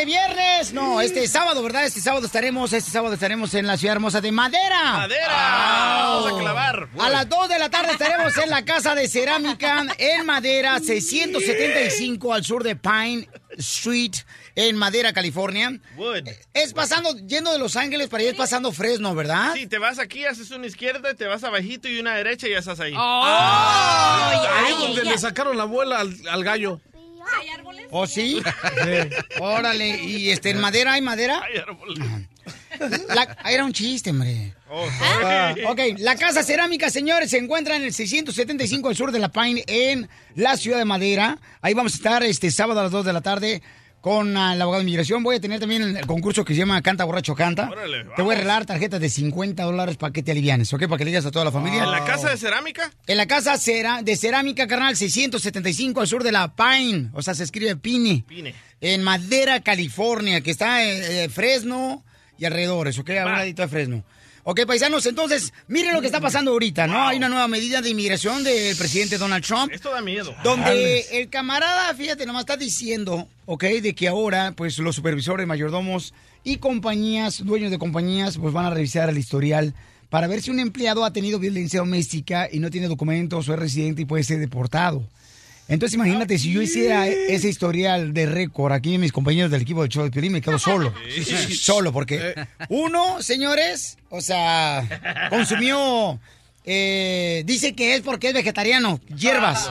Este 0.00 0.06
viernes. 0.06 0.72
No, 0.72 1.00
este 1.02 1.28
sábado, 1.28 1.62
¿verdad? 1.62 1.84
Este 1.84 2.00
sábado 2.00 2.24
estaremos, 2.24 2.72
este 2.72 2.90
sábado 2.90 3.12
estaremos 3.12 3.52
en 3.52 3.66
la 3.66 3.76
ciudad 3.76 3.96
hermosa 3.96 4.22
de 4.22 4.32
Madera. 4.32 4.92
¡Madera! 4.94 6.06
Vamos 6.06 6.32
a 6.32 6.38
clavar. 6.38 6.88
A 6.98 7.10
las 7.10 7.28
2 7.28 7.48
de 7.50 7.58
la 7.58 7.68
tarde 7.68 7.92
estaremos 7.92 8.36
en 8.38 8.48
la 8.48 8.64
Casa 8.64 8.94
de 8.94 9.08
Cerámica 9.08 9.84
en 9.98 10.24
Madera, 10.24 10.78
675 10.78 12.32
al 12.32 12.44
sur 12.44 12.64
de 12.64 12.76
Pine 12.76 13.28
Street, 13.58 14.12
en 14.54 14.76
Madera, 14.76 15.12
California. 15.12 15.78
Wood. 15.96 16.28
Es 16.54 16.72
pasando, 16.72 17.14
yendo 17.26 17.52
de 17.52 17.58
Los 17.58 17.76
Ángeles 17.76 18.08
para 18.08 18.22
allá, 18.22 18.30
es 18.30 18.36
pasando 18.38 18.72
Fresno, 18.72 19.14
¿verdad? 19.14 19.52
Sí, 19.54 19.66
te 19.66 19.76
vas 19.76 19.98
aquí, 19.98 20.24
haces 20.24 20.50
una 20.50 20.66
izquierda, 20.66 21.12
te 21.12 21.26
vas 21.26 21.44
abajito 21.44 21.88
y 21.88 22.00
una 22.00 22.14
derecha 22.14 22.48
y 22.48 22.52
ya 22.52 22.58
estás 22.60 22.80
ahí. 22.80 22.94
Ahí 22.96 24.72
es 24.72 24.78
donde 24.78 25.04
le 25.04 25.18
sacaron 25.18 25.58
la 25.58 25.64
abuela 25.64 26.00
al, 26.00 26.16
al 26.30 26.42
gallo. 26.42 26.80
¿Oh, 27.90 28.06
sí? 28.06 28.40
Órale, 29.40 30.02
¿y 30.02 30.30
este, 30.30 30.50
en 30.50 30.60
Madera 30.60 30.92
hay 30.94 31.00
madera? 31.00 31.42
La- 33.08 33.36
ah, 33.42 33.52
era 33.52 33.64
un 33.64 33.72
chiste, 33.72 34.10
hombre. 34.10 34.54
Ah, 35.22 35.54
ok, 35.66 35.80
la 35.98 36.16
Casa 36.16 36.42
Cerámica, 36.42 36.88
señores, 36.90 37.30
se 37.30 37.38
encuentra 37.38 37.76
en 37.76 37.82
el 37.82 37.92
675 37.92 38.88
al 38.88 38.96
sur 38.96 39.10
de 39.12 39.18
La 39.18 39.30
Pine, 39.30 39.64
en 39.66 40.08
la 40.36 40.56
ciudad 40.56 40.78
de 40.78 40.84
Madera. 40.84 41.38
Ahí 41.60 41.74
vamos 41.74 41.92
a 41.92 41.96
estar 41.96 42.22
este 42.22 42.50
sábado 42.50 42.80
a 42.80 42.84
las 42.84 42.92
2 42.92 43.04
de 43.04 43.12
la 43.12 43.20
tarde 43.20 43.62
con 44.00 44.36
ah, 44.36 44.54
el 44.54 44.62
abogado 44.62 44.80
de 44.80 44.84
inmigración. 44.84 45.22
Voy 45.22 45.36
a 45.36 45.40
tener 45.40 45.60
también 45.60 45.82
el, 45.82 45.96
el 45.96 46.06
concurso 46.06 46.44
que 46.44 46.54
se 46.54 46.60
llama 46.60 46.80
Canta 46.82 47.04
Borracho 47.04 47.34
Canta. 47.34 47.68
Órale, 47.70 48.04
Te 48.16 48.22
voy 48.22 48.34
a 48.34 48.38
regalar 48.38 48.64
tarjetas 48.66 49.00
de 49.00 49.08
50 49.10 49.62
dólares 49.62 49.96
para 49.96 50.12
que 50.12 50.22
te 50.22 50.30
alivianes, 50.32 50.72
¿ok? 50.72 50.82
Para 50.86 50.96
que 50.98 51.04
le 51.04 51.10
digas 51.10 51.26
a 51.26 51.30
toda 51.30 51.44
la 51.44 51.52
familia. 51.52 51.84
¿En 51.84 51.90
la 51.90 52.04
casa 52.04 52.30
de 52.30 52.36
cerámica? 52.36 52.90
En 53.06 53.16
la 53.16 53.26
casa 53.26 53.56
cera- 53.58 54.02
de 54.02 54.16
cerámica, 54.16 54.66
carnal, 54.66 54.96
675 54.96 56.00
al 56.00 56.06
sur 56.06 56.22
de 56.24 56.32
La 56.32 56.54
Pine. 56.54 57.10
O 57.12 57.22
sea, 57.22 57.34
se 57.34 57.44
escribe 57.44 57.76
Pine. 57.76 58.24
Pine. 58.26 58.54
En 58.80 59.02
Madera, 59.02 59.60
California, 59.60 60.40
que 60.40 60.50
está 60.50 60.82
en 60.82 61.30
Fresno 61.30 62.02
y 62.38 62.46
alrededores, 62.46 62.98
¿ok? 62.98 63.10
A 63.10 63.26
un 63.26 63.32
ladito 63.32 63.60
de 63.62 63.68
Fresno. 63.68 64.04
Ok, 64.42 64.60
paisanos, 64.66 65.04
entonces, 65.04 65.52
miren 65.68 65.92
lo 65.92 66.00
que 66.00 66.06
está 66.06 66.20
pasando 66.20 66.52
ahorita, 66.52 66.86
¿no? 66.86 67.06
Hay 67.06 67.18
una 67.18 67.28
nueva 67.28 67.46
medida 67.46 67.82
de 67.82 67.90
inmigración 67.90 68.42
del 68.42 68.74
presidente 68.76 69.18
Donald 69.18 69.44
Trump. 69.44 69.70
Esto 69.72 69.90
da 69.90 70.00
miedo. 70.00 70.34
Donde 70.42 71.00
el 71.12 71.28
camarada, 71.28 71.92
fíjate, 71.94 72.24
nomás 72.24 72.42
está 72.42 72.56
diciendo, 72.56 73.28
¿ok? 73.44 73.64
De 73.64 73.94
que 73.94 74.08
ahora, 74.08 74.52
pues, 74.56 74.78
los 74.78 74.96
supervisores, 74.96 75.46
mayordomos 75.46 76.14
y 76.42 76.56
compañías, 76.56 77.44
dueños 77.44 77.70
de 77.70 77.78
compañías, 77.78 78.38
pues 78.38 78.54
van 78.54 78.64
a 78.64 78.70
revisar 78.70 79.10
el 79.10 79.18
historial 79.18 79.74
para 80.08 80.26
ver 80.26 80.40
si 80.40 80.50
un 80.50 80.58
empleado 80.58 81.04
ha 81.04 81.12
tenido 81.12 81.38
violencia 81.38 81.80
doméstica 81.80 82.48
y 82.50 82.60
no 82.60 82.70
tiene 82.70 82.88
documentos 82.88 83.48
o 83.48 83.52
es 83.52 83.58
residente 83.58 84.02
y 84.02 84.04
puede 84.06 84.24
ser 84.24 84.38
deportado. 84.40 85.04
Entonces, 85.70 85.94
imagínate, 85.94 86.36
si 86.36 86.52
yo 86.52 86.60
hiciera 86.60 87.06
ese 87.06 87.48
historial 87.48 88.12
de 88.12 88.26
récord 88.26 88.72
aquí 88.72 88.98
mis 88.98 89.12
compañeros 89.12 89.52
del 89.52 89.62
equipo 89.62 89.84
de 89.84 89.88
show 89.88 90.10
de 90.10 90.30
me 90.30 90.42
quedo 90.42 90.58
solo. 90.58 90.92
Solo, 91.58 91.92
porque 91.92 92.34
uno, 92.68 93.22
señores, 93.22 93.96
o 94.08 94.20
sea, 94.20 95.28
consumió, 95.30 96.18
eh, 96.64 97.44
dice 97.46 97.74
que 97.74 97.94
es 97.94 98.00
porque 98.00 98.28
es 98.28 98.34
vegetariano, 98.34 99.00
hierbas. 99.16 99.70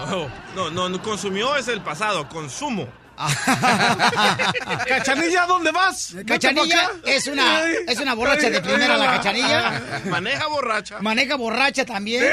No, 0.56 0.72
no, 0.72 0.90
no, 0.90 1.02
consumió 1.02 1.58
es 1.58 1.68
el 1.68 1.82
pasado, 1.82 2.30
consumo. 2.30 2.88
Cachanilla, 4.88 5.46
¿dónde 5.46 5.72
vas? 5.72 6.16
Cachanilla 6.26 6.90
es 7.06 7.28
una, 7.28 7.62
es 7.88 8.00
una 8.00 8.14
borracha 8.14 8.50
de 8.50 8.62
primera 8.62 8.98
la 8.98 9.06
cachanilla. 9.18 10.02
Maneja 10.06 10.48
borracha. 10.48 11.00
Maneja 11.02 11.36
borracha 11.36 11.86
también. 11.86 12.24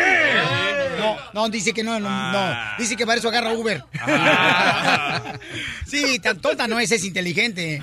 No, 0.99 1.16
no, 1.33 1.49
dice 1.49 1.72
que 1.72 1.83
no, 1.83 1.99
no, 2.01 2.09
no. 2.33 2.57
Dice 2.79 2.96
que 2.96 3.05
para 3.07 3.18
eso 3.18 3.29
agarra 3.29 3.53
Uber. 3.53 3.83
Sí, 5.87 6.18
tan 6.18 6.40
tonta 6.40 6.66
no 6.66 6.81
es, 6.81 6.90
es 6.90 7.05
inteligente. 7.05 7.81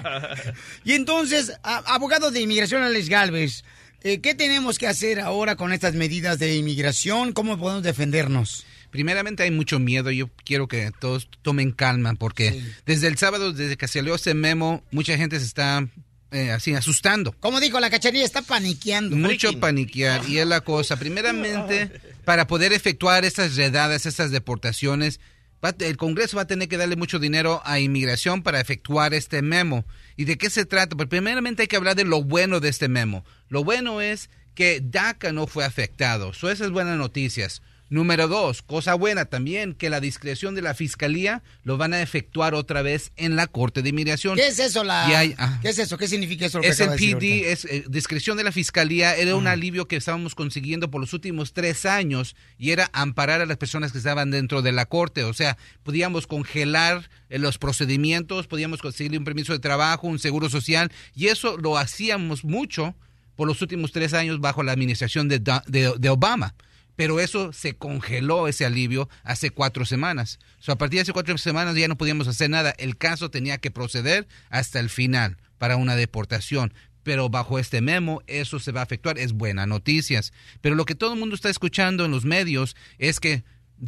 Y 0.84 0.94
entonces, 0.94 1.54
a- 1.63 1.84
abogado 1.94 2.32
de 2.32 2.42
inmigración 2.42 2.84
Alex 2.84 3.08
Galvez, 3.08 3.63
eh, 4.02 4.20
¿qué 4.20 4.36
tenemos 4.36 4.78
que 4.78 4.88
hacer 4.88 5.22
ahora 5.22 5.56
con 5.56 5.72
estas 5.72 5.94
medidas 5.94 6.38
de 6.38 6.54
inmigración? 6.56 7.32
¿Cómo 7.32 7.58
podemos 7.58 7.82
defendernos? 7.84 8.66
Primeramente 8.93 9.43
hay 9.43 9.51
mucho 9.51 9.79
miedo, 9.79 10.10
yo 10.12 10.29
quiero 10.45 10.69
que 10.69 10.91
todos 10.99 11.27
tomen 11.41 11.71
calma 11.71 12.13
porque 12.13 12.63
desde 12.86 13.08
el 13.08 13.17
sábado, 13.17 13.51
desde 13.51 13.75
que 13.75 13.88
salió 13.89 14.15
ese 14.15 14.34
memo, 14.36 14.84
mucha 14.91 15.17
gente 15.17 15.38
se 15.39 15.45
está 15.45 15.86
eh, 16.32 16.51
así 16.51 16.73
asustando. 16.73 17.34
Como 17.39 17.60
dijo 17.60 17.79
la 17.79 17.89
cachanilla, 17.89 18.23
está 18.23 18.41
paniqueando. 18.43 19.15
Mucho 19.15 19.60
paniquear 19.60 20.21
y 20.29 20.38
es 20.38 20.47
la 20.47 20.62
cosa. 20.62 20.95
Primeramente, 20.97 21.91
para 22.23 22.47
poder 22.47 22.71
efectuar 22.71 23.25
estas 23.25 23.56
redadas, 23.56 24.06
estas 24.06 24.32
deportaciones, 24.32 25.19
va- 25.63 25.75
el 25.79 25.97
Congreso 25.97 26.38
va 26.38 26.43
a 26.43 26.47
tener 26.47 26.67
que 26.69 26.77
darle 26.77 26.95
mucho 26.95 27.17
dinero 27.19 27.62
a 27.65 27.79
inmigración 27.79 28.43
para 28.43 28.60
efectuar 28.62 29.13
este 29.13 29.41
memo. 29.41 29.86
¿Y 30.17 30.25
de 30.25 30.38
qué 30.38 30.49
se 30.49 30.65
trata? 30.65 30.95
Pues 30.95 31.10
primeramente 31.10 31.63
hay 31.63 31.67
que 31.67 31.75
hablar 31.77 31.95
de 31.95 32.06
lo 32.06 32.23
bueno 32.23 32.60
de 32.60 32.69
este 32.69 32.88
memo. 32.88 33.25
Lo 33.49 33.63
bueno 33.63 34.01
es 34.01 34.29
que 34.56 34.82
DACA 34.84 35.32
no 35.34 35.47
fue 35.47 35.65
afectado. 35.65 36.32
So, 36.34 36.51
esas 36.51 36.69
buenas 36.69 36.97
noticias. 36.97 37.63
Número 37.93 38.27
dos, 38.27 38.63
cosa 38.63 38.95
buena 38.95 39.25
también, 39.25 39.75
que 39.75 39.91
la 39.91 39.99
discreción 39.99 40.56
de 40.56 40.63
la 40.63 40.73
fiscalía 40.73 41.43
lo 41.63 41.77
van 41.77 41.93
a 41.93 42.01
efectuar 42.01 42.56
otra 42.56 42.82
vez 42.82 43.12
en 43.17 43.36
la 43.36 43.45
Corte 43.45 43.84
de 43.84 43.89
Inmigración. 43.89 44.36
¿Qué 44.36 44.47
es 44.47 44.58
eso? 44.58 44.84
La... 44.84 45.06
Hay- 45.15 45.36
ah. 45.38 45.60
¿Qué 45.62 45.69
es 45.69 45.77
eso? 45.77 45.95
¿Qué 45.99 46.08
significa 46.08 46.47
eso? 46.47 46.60
Es 46.62 46.79
el 46.79 46.88
PD, 47.19 47.51
es 47.51 47.65
eh, 47.65 47.86
discreción 47.88 48.36
de 48.36 48.43
la 48.43 48.51
fiscalía, 48.51 49.15
era 49.15 49.36
un 49.36 49.45
alivio 49.45 49.88
que 49.88 49.95
estábamos 49.95 50.34
consiguiendo 50.34 50.89
por 50.89 51.01
los 51.01 51.13
últimos 51.13 51.53
tres 51.53 51.86
años 51.86 52.36
y 52.58 52.71
era 52.71 52.89
amparar 52.93 53.41
a 53.41 53.45
las 53.45 53.58
personas 53.58 53.91
que 53.91 53.99
estaban 53.99 54.32
dentro 54.32 54.63
de 54.63 54.71
la 54.71 54.88
corte. 54.88 55.23
O 55.23 55.34
sea, 55.34 55.60
podíamos 55.84 56.25
congelar 56.25 57.12
eh, 57.29 57.38
los 57.38 57.60
procedimientos, 57.60 58.47
podíamos 58.47 58.82
conseguirle 58.82 59.19
un 59.19 59.23
permiso 59.23 59.53
de 59.53 59.60
trabajo, 59.60 60.08
un 60.08 60.17
seguro 60.17 60.49
social 60.49 60.91
y 61.15 61.27
eso 61.27 61.58
lo 61.58 61.77
hacíamos 61.77 62.43
mucho 62.43 62.95
por 63.36 63.47
los 63.47 63.62
últimos 63.62 63.91
tres 63.91 64.13
años 64.15 64.39
bajo 64.39 64.63
la 64.63 64.71
administración 64.71 65.27
de, 65.27 65.38
de- 65.38 65.93
de 65.99 66.10
Obama. 66.10 66.56
Pero 66.95 67.19
eso 67.19 67.53
se 67.53 67.75
congeló, 67.75 68.47
ese 68.47 68.65
alivio, 68.65 69.10
hace 69.23 69.49
cuatro 69.49 69.86
semanas. 69.86 70.39
So, 70.60 70.71
a 70.71 70.77
partir 70.77 70.97
de 70.97 71.01
hace 71.01 71.13
cuatro 71.13 71.38
semanas 71.38 71.75
ya 71.75 71.88
no 71.88 71.97
podíamos 71.97 72.27
hacer 72.27 72.49
nada. 72.49 72.73
El 72.77 72.97
caso 72.97 73.32
tenía 73.32 73.58
que 73.58 73.71
proceder 73.71 74.27
hasta 74.49 74.79
el 74.79 74.89
final 74.89 75.38
para 75.58 75.77
una 75.77 75.95
deportación. 75.95 76.73
Pero 77.03 77.29
bajo 77.29 77.60
este 77.60 77.82
memo 77.82 78.21
eso 78.27 78.60
se 78.60 78.71
va 78.71 78.82
a 78.82 78.84
efectuar. 78.84 79.17
Es 79.17 79.34
buena 79.34 79.65
noticias. 79.65 80.34
Pero 80.62 80.75
lo 80.75 80.86
que 80.86 80.95
todo 80.95 81.13
el 81.13 81.19
mundo 81.19 81.36
está 81.36 81.49
escuchando 81.49 82.06
en 82.06 82.12
los 82.12 82.25
medios 82.25 82.75
es 82.97 83.19
que 83.19 83.43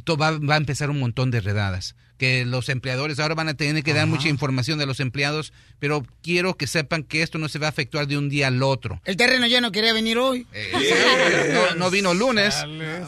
va 0.09 0.53
a 0.53 0.57
empezar 0.57 0.89
un 0.89 0.99
montón 0.99 1.31
de 1.31 1.41
redadas. 1.41 1.95
Que 2.17 2.45
los 2.45 2.69
empleadores 2.69 3.19
ahora 3.19 3.35
van 3.35 3.49
a 3.49 3.53
tener 3.55 3.83
que 3.83 3.93
dar 3.93 4.07
mucha 4.07 4.29
información 4.29 4.79
de 4.79 4.85
los 4.85 4.99
empleados. 4.99 5.51
Pero 5.79 6.05
quiero 6.23 6.55
que 6.55 6.67
sepan 6.67 7.03
que 7.03 7.21
esto 7.21 7.37
no 7.37 7.49
se 7.49 7.59
va 7.59 7.67
a 7.67 7.69
efectuar 7.69 8.07
de 8.07 8.17
un 8.17 8.29
día 8.29 8.47
al 8.47 8.63
otro. 8.63 9.01
El 9.05 9.17
terreno 9.17 9.47
ya 9.47 9.59
no 9.61 9.71
quería 9.71 9.93
venir 9.93 10.17
hoy. 10.17 10.47
No, 11.53 11.75
no 11.75 11.91
vino 11.91 12.13
lunes. 12.13 12.55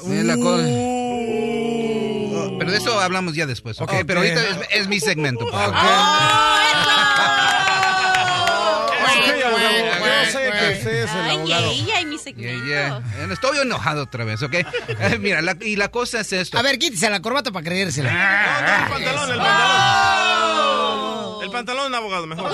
La 0.06 0.36
cosa. 0.38 0.64
Pero 2.60 2.72
de 2.72 2.78
eso 2.78 3.00
hablamos 3.00 3.36
ya 3.36 3.46
después, 3.46 3.80
¿ok? 3.80 3.92
Ok. 3.94 4.04
Pero 4.06 4.20
ahorita 4.20 4.42
es, 4.42 4.58
es 4.82 4.88
mi 4.88 5.00
segmento. 5.00 5.46
por 5.46 5.52
favor. 5.54 5.74
Usted 10.78 11.04
es 11.04 11.12
el 11.12 11.18
Ay, 11.22 11.36
abogado. 11.38 11.70
ay, 11.70 11.88
ay, 11.96 12.06
mi 12.06 12.18
segmento. 12.18 12.66
Yeah, 12.66 13.02
yeah. 13.18 13.34
Estoy 13.34 13.58
enojado 13.60 14.04
otra 14.04 14.24
vez, 14.26 14.42
¿ok? 14.44 14.54
Eh, 14.54 15.18
Mira, 15.20 15.42
la- 15.42 15.58
y 15.62 15.76
la 15.76 15.90
cosa 15.90 16.20
es 16.22 16.32
esto. 16.34 16.58
A 16.58 16.62
ver, 16.62 16.78
quítese 16.80 17.10
la 17.10 17.22
corbata 17.22 17.52
para 17.52 17.66
creérsela. 17.66 18.10
El 18.86 18.90
pantalón, 18.92 19.32
el 19.32 19.38
pantalón. 19.38 21.44
El 21.44 21.52
pantalón, 21.52 21.96
abogado, 21.96 22.28
mejor. 22.28 22.52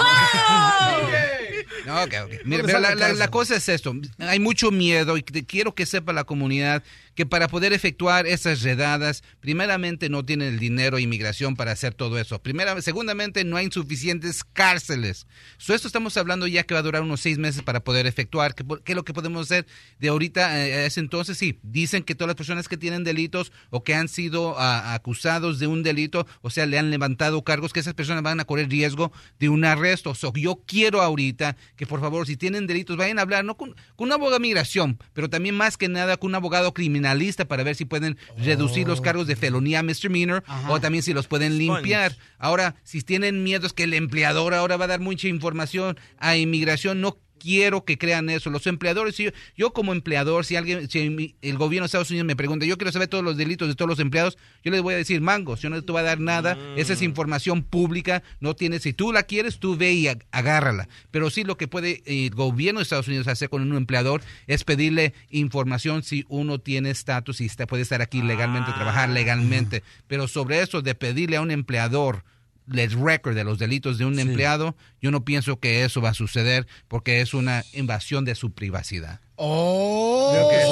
No, 1.85 1.93
ok, 2.03 2.13
ok. 2.25 2.31
Mira, 2.45 2.63
pero 2.65 2.79
la, 2.79 2.95
la- 2.95 3.13
la 3.13 3.27
cosa 3.29 3.55
es 3.55 3.69
esto. 3.69 3.93
Hay 4.19 4.39
mucho 4.39 4.71
miedo 4.71 5.17
y 5.17 5.23
te- 5.23 5.45
quiero 5.45 5.73
que 5.75 5.85
sepa 5.85 6.13
la 6.13 6.23
comunidad 6.23 6.83
que 7.15 7.25
para 7.25 7.47
poder 7.47 7.73
efectuar 7.73 8.27
esas 8.27 8.61
redadas, 8.61 9.23
primeramente 9.39 10.09
no 10.09 10.25
tienen 10.25 10.53
el 10.53 10.59
dinero 10.59 10.99
inmigración 10.99 11.55
para 11.55 11.71
hacer 11.71 11.93
todo 11.93 12.19
eso. 12.19 12.41
Primera, 12.41 12.79
segundamente 12.81 13.43
no 13.43 13.57
hay 13.57 13.69
suficientes 13.71 14.43
cárceles. 14.43 15.27
So, 15.57 15.73
esto 15.73 15.87
estamos 15.87 16.17
hablando 16.17 16.47
ya 16.47 16.63
que 16.63 16.73
va 16.73 16.79
a 16.79 16.83
durar 16.83 17.01
unos 17.01 17.21
seis 17.21 17.37
meses 17.37 17.61
para 17.61 17.83
poder 17.83 18.07
efectuar. 18.07 18.55
¿Qué, 18.55 18.63
es 18.85 18.95
lo 18.95 19.03
que 19.03 19.13
podemos 19.13 19.47
hacer 19.47 19.65
de 19.99 20.09
ahorita 20.09 20.47
a 20.47 20.85
entonces? 20.85 21.37
Sí, 21.37 21.59
dicen 21.63 22.03
que 22.03 22.15
todas 22.15 22.27
las 22.27 22.35
personas 22.35 22.67
que 22.67 22.77
tienen 22.77 23.03
delitos 23.03 23.51
o 23.69 23.83
que 23.83 23.95
han 23.95 24.07
sido 24.07 24.55
ah, 24.59 24.93
acusados 24.93 25.59
de 25.59 25.67
un 25.67 25.83
delito, 25.83 26.27
o 26.41 26.49
sea, 26.49 26.65
le 26.65 26.77
han 26.77 26.91
levantado 26.91 27.43
cargos, 27.43 27.73
que 27.73 27.79
esas 27.79 27.93
personas 27.93 28.23
van 28.23 28.39
a 28.39 28.45
correr 28.45 28.69
riesgo 28.69 29.11
de 29.39 29.49
un 29.49 29.65
arresto. 29.65 30.15
So, 30.15 30.33
yo 30.33 30.61
quiero 30.65 31.01
ahorita 31.01 31.55
que 31.75 31.87
por 31.87 31.99
favor, 31.99 32.27
si 32.27 32.37
tienen 32.37 32.67
delitos, 32.67 32.97
vayan 32.97 33.19
a 33.19 33.23
hablar, 33.23 33.45
no 33.45 33.55
con, 33.55 33.75
con 33.95 34.07
un 34.07 34.11
abogado 34.11 34.35
de 34.35 34.41
migración, 34.41 34.99
pero 35.13 35.29
también 35.29 35.55
más 35.55 35.77
que 35.77 35.89
nada 35.89 36.17
con 36.17 36.31
un 36.31 36.35
abogado 36.35 36.73
criminalista 37.03 37.45
para 37.45 37.63
ver 37.63 37.75
si 37.75 37.85
pueden 37.85 38.17
reducir 38.37 38.87
los 38.87 39.01
cargos 39.01 39.27
de 39.27 39.35
felonía 39.35 39.79
a 39.79 39.83
misdemeanor 39.83 40.43
o 40.69 40.79
también 40.79 41.03
si 41.03 41.13
los 41.13 41.27
pueden 41.27 41.57
limpiar. 41.57 42.15
Ahora, 42.37 42.75
si 42.83 43.01
tienen 43.01 43.43
miedos 43.43 43.73
que 43.73 43.83
el 43.83 43.93
empleador 43.93 44.53
ahora 44.53 44.77
va 44.77 44.85
a 44.85 44.87
dar 44.87 44.99
mucha 45.01 45.27
información 45.27 45.97
a 46.17 46.37
inmigración, 46.37 47.01
no 47.01 47.17
quiero 47.39 47.83
que 47.85 47.97
crean 47.97 48.29
eso. 48.29 48.49
Los 48.49 48.67
empleadores, 48.67 49.15
si 49.15 49.25
yo, 49.25 49.31
yo 49.55 49.73
como 49.73 49.91
empleador, 49.91 50.45
si 50.45 50.55
alguien, 50.55 50.89
si 50.89 51.35
el 51.41 51.57
gobierno 51.57 51.83
de 51.83 51.87
Estados 51.87 52.09
Unidos 52.09 52.25
me 52.25 52.35
pregunta, 52.35 52.65
yo 52.65 52.77
quiero 52.77 52.91
saber 52.91 53.07
todos 53.07 53.23
los 53.23 53.37
delitos 53.37 53.67
de 53.67 53.75
todos 53.75 53.89
los 53.89 53.99
empleados, 53.99 54.37
yo 54.63 54.71
les 54.71 54.81
voy 54.81 54.93
a 54.93 54.97
decir, 54.97 55.19
mangos, 55.21 55.61
yo 55.61 55.69
no 55.69 55.81
te 55.81 55.91
voy 55.91 55.99
a 56.01 56.03
dar 56.03 56.19
nada, 56.19 56.57
esa 56.77 56.93
es 56.93 57.01
información 57.01 57.63
pública, 57.63 58.23
no 58.39 58.55
tienes, 58.55 58.83
si 58.83 58.93
tú 58.93 59.11
la 59.11 59.23
quieres, 59.23 59.59
tú 59.59 59.75
ve 59.75 59.93
y 59.93 60.05
ag- 60.05 60.23
agárrala. 60.31 60.87
Pero 61.11 61.29
sí 61.29 61.43
lo 61.43 61.57
que 61.57 61.67
puede 61.67 62.01
el 62.05 62.29
gobierno 62.31 62.79
de 62.79 62.83
Estados 62.83 63.07
Unidos 63.07 63.27
hacer 63.27 63.49
con 63.49 63.61
un 63.61 63.75
empleador 63.75 64.21
es 64.47 64.63
pedirle 64.63 65.13
información 65.29 66.03
si 66.03 66.25
uno 66.29 66.59
tiene 66.59 66.89
estatus 66.89 67.41
y 67.41 67.45
está, 67.45 67.67
puede 67.67 67.83
estar 67.83 68.01
aquí 68.01 68.21
legalmente, 68.21 68.71
trabajar 68.73 69.09
legalmente. 69.09 69.83
Pero 70.07 70.27
sobre 70.27 70.61
eso 70.61 70.81
de 70.81 70.95
pedirle 70.95 71.37
a 71.37 71.41
un 71.41 71.51
empleador 71.51 72.23
el 72.71 72.91
récord 72.91 73.35
de 73.35 73.43
los 73.43 73.59
delitos 73.59 73.97
de 73.97 74.05
un 74.05 74.19
empleado, 74.19 74.75
yo 75.01 75.11
no 75.11 75.25
pienso 75.25 75.59
que 75.59 75.83
eso 75.83 76.01
va 76.01 76.09
a 76.09 76.13
suceder 76.13 76.67
porque 76.87 77.21
es 77.21 77.33
una 77.33 77.63
invasión 77.73 78.25
de 78.25 78.35
su 78.35 78.51
privacidad. 78.51 79.19
¡Oh! 79.35 80.49
Que 80.49 80.63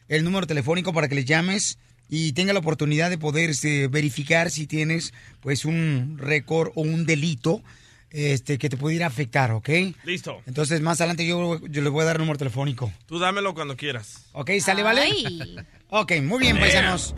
El 0.08 0.24
número 0.24 0.46
telefónico 0.46 0.92
para 0.92 1.08
que 1.08 1.14
les 1.14 1.24
llames 1.24 1.78
y 2.08 2.32
tenga 2.32 2.52
la 2.52 2.58
oportunidad 2.58 3.10
de 3.10 3.18
poder 3.18 3.50
este, 3.50 3.88
verificar 3.88 4.50
si 4.50 4.66
tienes, 4.66 5.12
pues, 5.40 5.64
un 5.64 6.16
récord 6.18 6.72
o 6.74 6.82
un 6.82 7.06
delito 7.06 7.62
este, 8.10 8.58
que 8.58 8.68
te 8.68 8.76
pudiera 8.76 9.06
afectar, 9.06 9.50
¿ok? 9.52 9.68
Listo. 10.04 10.40
Entonces, 10.46 10.80
más 10.80 11.00
adelante 11.00 11.26
yo, 11.26 11.58
yo 11.66 11.82
les 11.82 11.90
voy 11.92 12.02
a 12.02 12.04
dar 12.04 12.16
el 12.16 12.20
número 12.20 12.38
telefónico. 12.38 12.92
Tú 13.06 13.18
dámelo 13.18 13.54
cuando 13.54 13.76
quieras. 13.76 14.26
¿Ok? 14.32 14.50
¿Sale, 14.60 14.82
vale? 14.82 15.00
Ay. 15.02 15.56
Ok, 15.88 16.12
muy 16.22 16.38
bien, 16.40 16.56
Yeah. 16.56 16.60
paisanos. 16.64 17.14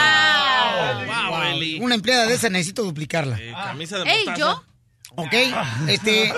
Wow, 1.06 1.42
Eli. 1.54 1.78
Una 1.80 1.94
empleada 1.94 2.26
de 2.26 2.32
esa 2.34 2.48
necesito 2.48 2.82
duplicarla. 2.82 3.38
Eh, 3.38 3.52
camisa 3.52 3.98
de 3.98 4.10
Ey. 4.10 4.24
¿yo? 4.38 4.64
Ok, 5.14 5.34
este, 5.88 6.32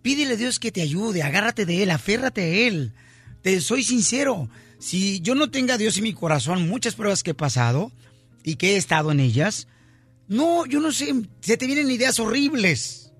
Pídele 0.02 0.34
a 0.34 0.36
Dios 0.36 0.58
que 0.58 0.70
te 0.70 0.82
ayude, 0.82 1.22
agárrate 1.22 1.64
de 1.64 1.82
Él, 1.82 1.90
aférrate 1.90 2.42
a 2.42 2.68
Él. 2.68 2.92
Te 3.40 3.62
soy 3.62 3.82
sincero, 3.82 4.50
si 4.78 5.20
yo 5.20 5.34
no 5.34 5.50
tenga 5.50 5.74
a 5.74 5.78
Dios 5.78 5.96
en 5.96 6.02
mi 6.02 6.12
corazón, 6.12 6.68
muchas 6.68 6.94
pruebas 6.94 7.22
que 7.22 7.30
he 7.30 7.34
pasado 7.34 7.90
y 8.44 8.56
que 8.56 8.74
he 8.74 8.76
estado 8.76 9.10
en 9.10 9.20
ellas, 9.20 9.68
no, 10.28 10.66
yo 10.66 10.80
no 10.80 10.92
sé, 10.92 11.14
se 11.40 11.56
te 11.56 11.66
vienen 11.66 11.90
ideas 11.90 12.20
horribles. 12.20 13.14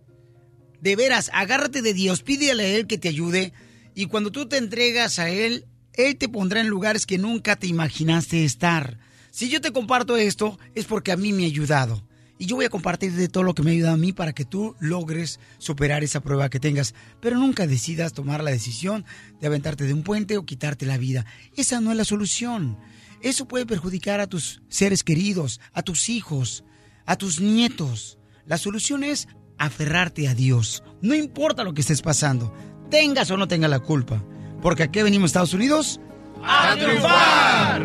De 0.83 0.97
veras, 0.97 1.31
agárrate 1.33 1.81
de 1.81 1.95
Dios, 1.95 2.21
pídele 2.21 2.63
a 2.63 2.69
Él 2.77 2.87
que 2.87 2.99
te 2.99 3.09
ayude 3.09 3.55
y 3.95 4.05
cuando 4.05 4.31
tú 4.31 4.47
te 4.47 4.59
entregas 4.59 5.19
a 5.19 5.31
Él, 5.31 5.65
Él 5.99 6.17
te 6.17 6.29
pondrá 6.29 6.61
en 6.61 6.69
lugares 6.69 7.07
que 7.07 7.19
nunca 7.19 7.57
te 7.57 7.67
imaginaste 7.67 8.45
estar. 8.45 9.01
Si 9.33 9.49
yo 9.49 9.61
te 9.61 9.73
comparto 9.73 10.17
esto, 10.17 10.57
es 10.77 10.85
porque 10.85 11.11
a 11.11 11.17
mí 11.17 11.33
me 11.33 11.43
ha 11.43 11.47
ayudado. 11.47 12.05
Y 12.39 12.47
yo 12.47 12.55
voy 12.55 12.67
a 12.67 12.71
compartir 12.71 13.13
de 13.15 13.27
todo 13.27 13.43
lo 13.43 13.53
que 13.53 13.65
me 13.65 13.71
ha 13.71 13.75
ayudado 13.75 13.95
a 13.95 13.99
mí 13.99 14.13
para 14.13 14.33
que 14.33 14.45
tú 14.45 14.77
logres 14.79 15.41
superar 15.59 16.05
esa 16.05 16.21
prueba 16.21 16.51
que 16.51 16.61
tengas. 16.61 16.95
Pero 17.21 17.37
nunca 17.37 17.67
decidas 17.67 18.13
tomar 18.13 18.45
la 18.45 18.53
decisión 18.53 19.05
de 19.41 19.49
aventarte 19.49 19.87
de 19.87 19.93
un 19.93 20.05
puente 20.05 20.37
o 20.37 20.47
quitarte 20.47 20.87
la 20.87 20.99
vida. 20.99 21.27
Esa 21.57 21.81
no 21.81 21.91
es 21.91 21.97
la 21.97 22.05
solución. 22.05 22.79
Eso 23.21 23.49
puede 23.49 23.67
perjudicar 23.67 24.21
a 24.21 24.29
tus 24.29 24.63
seres 24.69 25.03
queridos, 25.03 25.61
a 25.73 25.83
tus 25.83 26.09
hijos, 26.09 26.63
a 27.07 27.17
tus 27.17 27.41
nietos. 27.41 28.21
La 28.47 28.57
solución 28.57 29.03
es 29.03 29.27
aferrarte 29.59 30.29
a 30.29 30.37
Dios. 30.37 30.85
No 31.03 31.17
importa 31.17 31.65
lo 31.65 31.75
que 31.75 31.81
estés 31.81 32.03
pasando, 32.03 32.55
tengas 32.89 33.33
o 33.33 33.37
no 33.37 33.49
tengas 33.49 33.71
la 33.71 33.81
culpa. 33.81 34.23
Porque 34.63 34.83
aquí 34.85 35.03
venimos 35.03 35.25
a 35.25 35.27
Estados 35.29 35.55
Unidos 35.55 36.01
¡A 36.45 36.77
triunfar! 36.77 37.83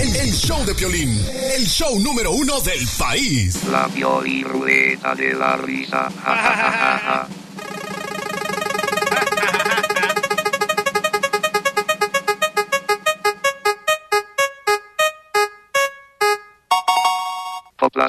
El, 0.00 0.16
el 0.16 0.32
show 0.32 0.64
de 0.64 0.74
Piolín, 0.74 1.20
el 1.56 1.66
show 1.66 1.98
número 2.00 2.32
uno 2.32 2.60
del 2.60 2.86
país. 2.98 3.64
La 3.70 3.88
Pioli 3.88 4.42
Ruleta 4.42 5.14
de 5.14 5.34
la 5.34 5.56
Risa. 5.56 6.10
Ja, 6.22 6.36
ja, 6.36 6.98
ja, 6.98 7.28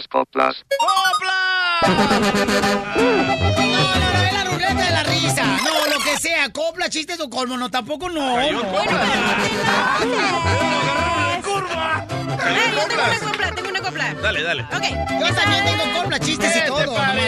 coplas. 0.10 0.64
No, 1.82 1.90
no, 1.90 1.96
no, 2.20 2.28
es 4.24 4.34
la 4.34 4.44
ruleta 4.46 4.74
de 4.74 4.92
la 4.92 5.04
risa. 5.04 5.44
No, 5.64 5.88
lo 5.88 6.00
que 6.04 6.18
sea, 6.18 6.50
copla, 6.52 6.90
chistes 6.90 7.20
o 7.20 7.30
colmo, 7.30 7.56
no, 7.58 7.70
tampoco 7.70 8.10
no. 8.10 8.38
Ay, 8.38 8.52
no. 8.52 8.64
yo 8.64 8.72
tengo 12.88 13.04
una 13.04 13.20
copla, 13.20 13.52
tengo 13.52 13.70
una 13.70 13.82
copla. 13.82 14.14
Dale, 14.22 14.42
dale. 14.44 14.64
Ok. 14.64 14.84
Yo 15.20 15.34
también 15.36 15.66
tengo 15.66 15.84
copla, 16.00 16.20
chistes 16.20 16.50
y 16.50 16.54
¿Qué 16.54 16.60
te 16.62 16.68
todo. 16.68 16.80
Estaba 16.82 17.12
para 17.12 17.28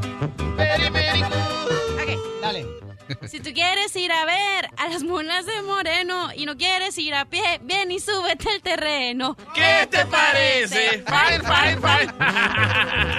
ti, 0.00 0.08
Si 3.28 3.40
tú 3.40 3.52
quieres 3.52 3.94
ir 3.96 4.12
a 4.12 4.24
ver 4.24 4.68
a 4.76 4.88
las 4.88 5.02
monas 5.02 5.46
de 5.46 5.62
Moreno 5.62 6.30
y 6.34 6.46
no 6.46 6.56
quieres 6.56 6.96
ir 6.98 7.14
a 7.14 7.24
pie, 7.24 7.60
ven 7.62 7.90
y 7.90 8.00
súbete 8.00 8.50
al 8.50 8.60
terreno. 8.60 9.36
¿Qué 9.54 9.88
te 9.90 10.04
parece? 10.06 11.04
Fine, 11.04 11.40
fine, 11.40 11.76
fine. 11.76 12.12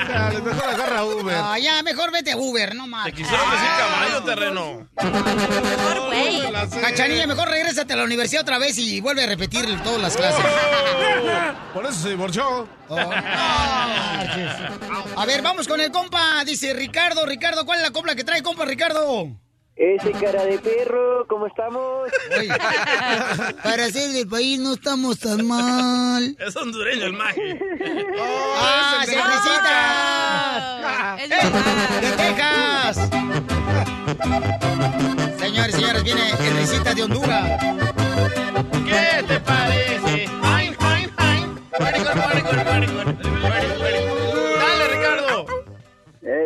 Dale, 0.08 0.42
mejor 0.42 0.70
agarra 0.70 1.04
Uber. 1.04 1.38
Ah, 1.38 1.60
ya, 1.60 1.82
mejor 1.84 2.12
vete 2.12 2.32
a 2.32 2.38
Uber, 2.38 2.76
no 2.76 2.88
más. 2.88 3.06
Te 3.06 3.14
quisieron 3.14 3.50
decir 3.52 3.68
caballo 3.78 4.24
terreno. 4.24 4.88
Mejor, 4.96 6.06
güey. 6.08 6.82
Cachanilla, 6.82 7.28
mejor 7.28 7.50
regrésate 7.50 7.94
a 7.94 7.98
la 7.98 8.04
universidad 8.04 8.42
otra 8.42 8.58
vez 8.58 8.78
y 8.78 9.02
vuelve 9.02 9.24
a 9.24 9.28
repetir 9.28 9.66
todas 9.84 10.02
las 10.02 10.16
clases. 10.16 10.46
Por 11.74 11.86
eso 11.86 11.94
se 11.94 12.10
divorció. 12.10 12.68
Oh, 12.88 12.96
no 12.96 13.12
a 15.18 15.26
ver, 15.26 15.42
vamos 15.42 15.68
con 15.68 15.82
el 15.82 15.92
compa. 15.92 16.44
Dice 16.46 16.74
Ricardo, 16.74 17.26
Ricardo, 17.26 17.66
¿cuál 17.66 17.80
es 17.80 17.84
la 17.84 17.92
copla 17.92 18.16
que 18.16 18.24
trae, 18.24 18.44
compa 18.44 18.66
Ricardo? 18.66 19.30
Ese 19.78 20.12
cara 20.14 20.46
de 20.46 20.58
perro, 20.58 21.28
¿cómo 21.28 21.48
estamos? 21.48 22.10
Para 23.64 23.90
ser 23.90 24.12
del 24.12 24.26
país 24.26 24.58
no 24.58 24.76
estamos 24.76 25.20
tan 25.20 25.46
mal. 25.46 26.34
Es 26.40 26.56
hondureño 26.56 27.08
el 27.08 27.12
maje. 27.14 27.60
¡Ah, 28.58 29.02
es 29.04 29.10
el 29.10 29.16
de 29.16 29.22
cervecitas! 29.22 30.56
¡De 32.02 32.12
Texas! 32.24 33.10
Señores, 35.40 35.76
señores, 35.76 36.04
viene 36.04 36.30
el 36.30 36.58
risita 36.58 36.94
de 36.94 37.04
Honduras. 37.04 37.62
¿Qué 38.86 39.24
te 39.28 39.40
parece? 39.42 39.85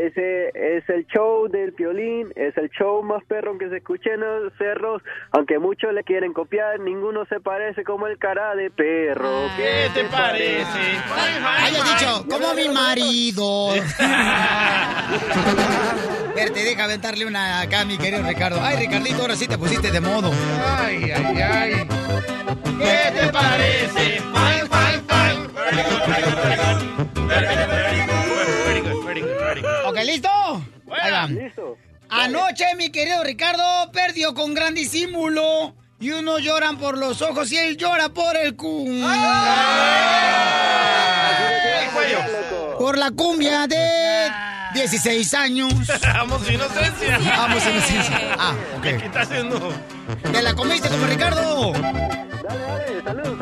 Ese 0.10 0.50
es 0.56 0.90
el 0.90 1.06
show 1.06 1.48
del 1.48 1.70
violín, 1.72 2.34
es 2.36 2.58
el 2.58 2.70
show 2.72 3.02
más 3.04 3.24
perro 3.26 3.56
que 3.60 3.70
se 3.70 3.78
escucha 3.78 4.10
en 4.12 4.22
los 4.22 4.52
cerros, 4.58 5.04
aunque 5.32 5.60
muchos 5.60 5.94
le 5.94 6.04
quieren 6.04 6.34
copiar, 6.34 6.80
ninguno 6.80 7.26
se 7.26 7.40
parece 7.40 7.84
como 7.84 8.08
el 8.08 8.18
cara 8.18 8.56
de 8.56 8.72
perro. 8.72 9.44
¿Qué 9.56 9.92
te 9.94 10.06
parece? 10.06 10.66
Fine. 10.66 11.84
dicho, 11.94 12.26
como 12.28 12.56
mi 12.56 12.70
marido. 12.70 13.70
Verte, 16.36 16.64
deja 16.64 16.86
aventarle 16.86 17.28
una 17.28 17.62
acá, 17.62 17.86
mi 17.86 18.00
querido 18.00 18.24
Ricardo. 18.24 18.60
Ay, 18.64 18.78
Ricardito, 18.78 19.22
ahora 19.22 19.36
sí 19.36 19.48
te 19.48 19.60
pusiste 19.60 19.92
de 19.92 20.02
modo. 20.02 20.32
Ay, 20.66 21.12
ay, 21.12 21.40
ay. 21.40 21.88
¿Qué 22.80 23.12
te 23.14 23.28
parece? 23.32 24.22
Fine, 24.22 24.66
fine, 24.72 25.04
fine. 25.08 25.50
¿Ok, 29.86 29.98
listo? 30.06 30.30
Va. 30.90 31.28
Listo. 31.28 31.78
Anoche, 32.10 32.66
mi 32.76 32.92
querido 32.92 33.24
Ricardo, 33.24 33.92
perdió 33.92 34.34
con 34.34 34.54
gran 34.54 34.74
disimulo. 34.74 35.76
Y 36.02 36.12
unos 36.12 36.42
lloran 36.42 36.78
por 36.78 36.98
los 36.98 37.22
ojos 37.22 37.52
y 37.52 37.58
él 37.58 37.76
llora 37.76 38.10
por 38.10 38.38
el 38.38 38.56
cum. 38.56 39.04
Por 42.78 42.98
la 42.98 43.12
cumbia 43.12 43.68
de 43.68 44.32
16 44.74 45.34
años. 45.34 45.74
Vamos 46.02 46.50
inocencia. 46.50 47.20
Vamos 47.20 47.64
inocencia. 47.66 48.36
Ah, 48.40 48.56
ok. 48.78 48.84
¿Qué 48.84 49.06
está 49.06 49.22
haciendo? 49.22 49.74
¿Te 50.32 50.42
la 50.42 50.54
comiste 50.54 50.88
como 50.88 51.06
Ricardo? 51.06 51.74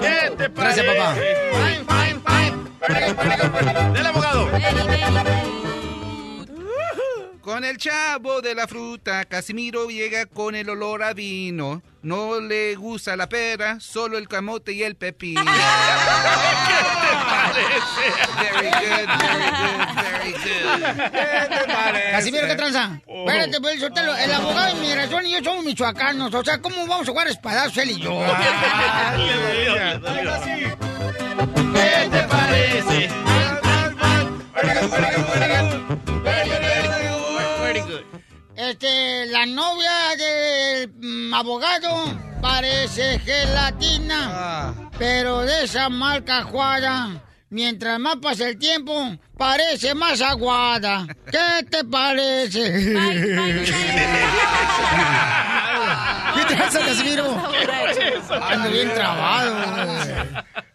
¿Qué 0.01 0.31
te 0.37 0.49
parece? 0.49 0.81
Gracias, 0.81 0.85
papá. 0.85 1.15
Fine, 1.53 1.85
fine, 1.85 2.21
fine. 2.25 3.86
Con 7.47 7.63
el 7.63 7.77
chavo 7.77 8.41
de 8.41 8.53
la 8.53 8.67
fruta, 8.67 9.23
Casimiro 9.23 9.87
llega 9.87 10.25
con 10.25 10.53
el 10.53 10.69
olor 10.69 11.01
a 11.01 11.13
vino. 11.13 11.81
No 12.01 12.41
le 12.41 12.75
gusta 12.75 13.15
la 13.15 13.29
pera, 13.29 13.79
solo 13.79 14.17
el 14.17 14.27
camote 14.27 14.73
y 14.73 14.83
el 14.83 14.97
pepino. 14.97 15.45
Very 17.57 18.69
good, 18.69 19.07
very 19.17 19.49
good, 19.49 19.79
very 19.95 20.33
good. 20.33 20.75
Casimiro, 22.11 22.47
¿qué 22.47 22.55
tranza? 22.55 22.99
Espérate, 23.07 23.61
pues, 23.61 23.81
el 23.81 24.33
abogado 24.33 24.65
de 24.65 24.71
inmigración 24.73 25.25
y 25.25 25.31
yo 25.31 25.41
somos 25.41 25.63
michoacanos. 25.63 26.33
O 26.33 26.43
sea, 26.43 26.61
¿cómo 26.61 26.85
vamos 26.85 27.07
a 27.07 27.11
jugar 27.11 27.29
espadazos 27.29 27.77
él 27.77 27.91
y 27.91 27.99
yo? 28.01 28.25
¿Qué 31.73 32.09
te 32.11 32.23
parece? 32.23 33.09
Este, 38.57 39.27
la 39.27 39.45
novia 39.45 40.15
del 40.17 40.91
mm, 40.99 41.31
abogado 41.31 42.11
parece 42.41 43.19
gelatina, 43.19 44.89
pero 44.97 45.41
de 45.41 45.65
esa 45.65 45.89
marca 45.89 46.41
juada. 46.41 47.23
Mientras 47.51 47.99
más 47.99 48.15
pasa 48.15 48.49
el 48.49 48.57
tiempo, 48.57 49.15
parece 49.37 49.93
más 49.93 50.21
aguada. 50.21 51.05
¿Qué 51.31 51.65
te 51.69 51.83
parece? 51.83 52.63
¿Qué 52.73 53.63
te 56.47 56.55
pasa, 56.55 56.79
Casimiro? 56.79 57.25
Ando 58.49 58.69
bien 58.69 58.93
trabado. 58.93 59.55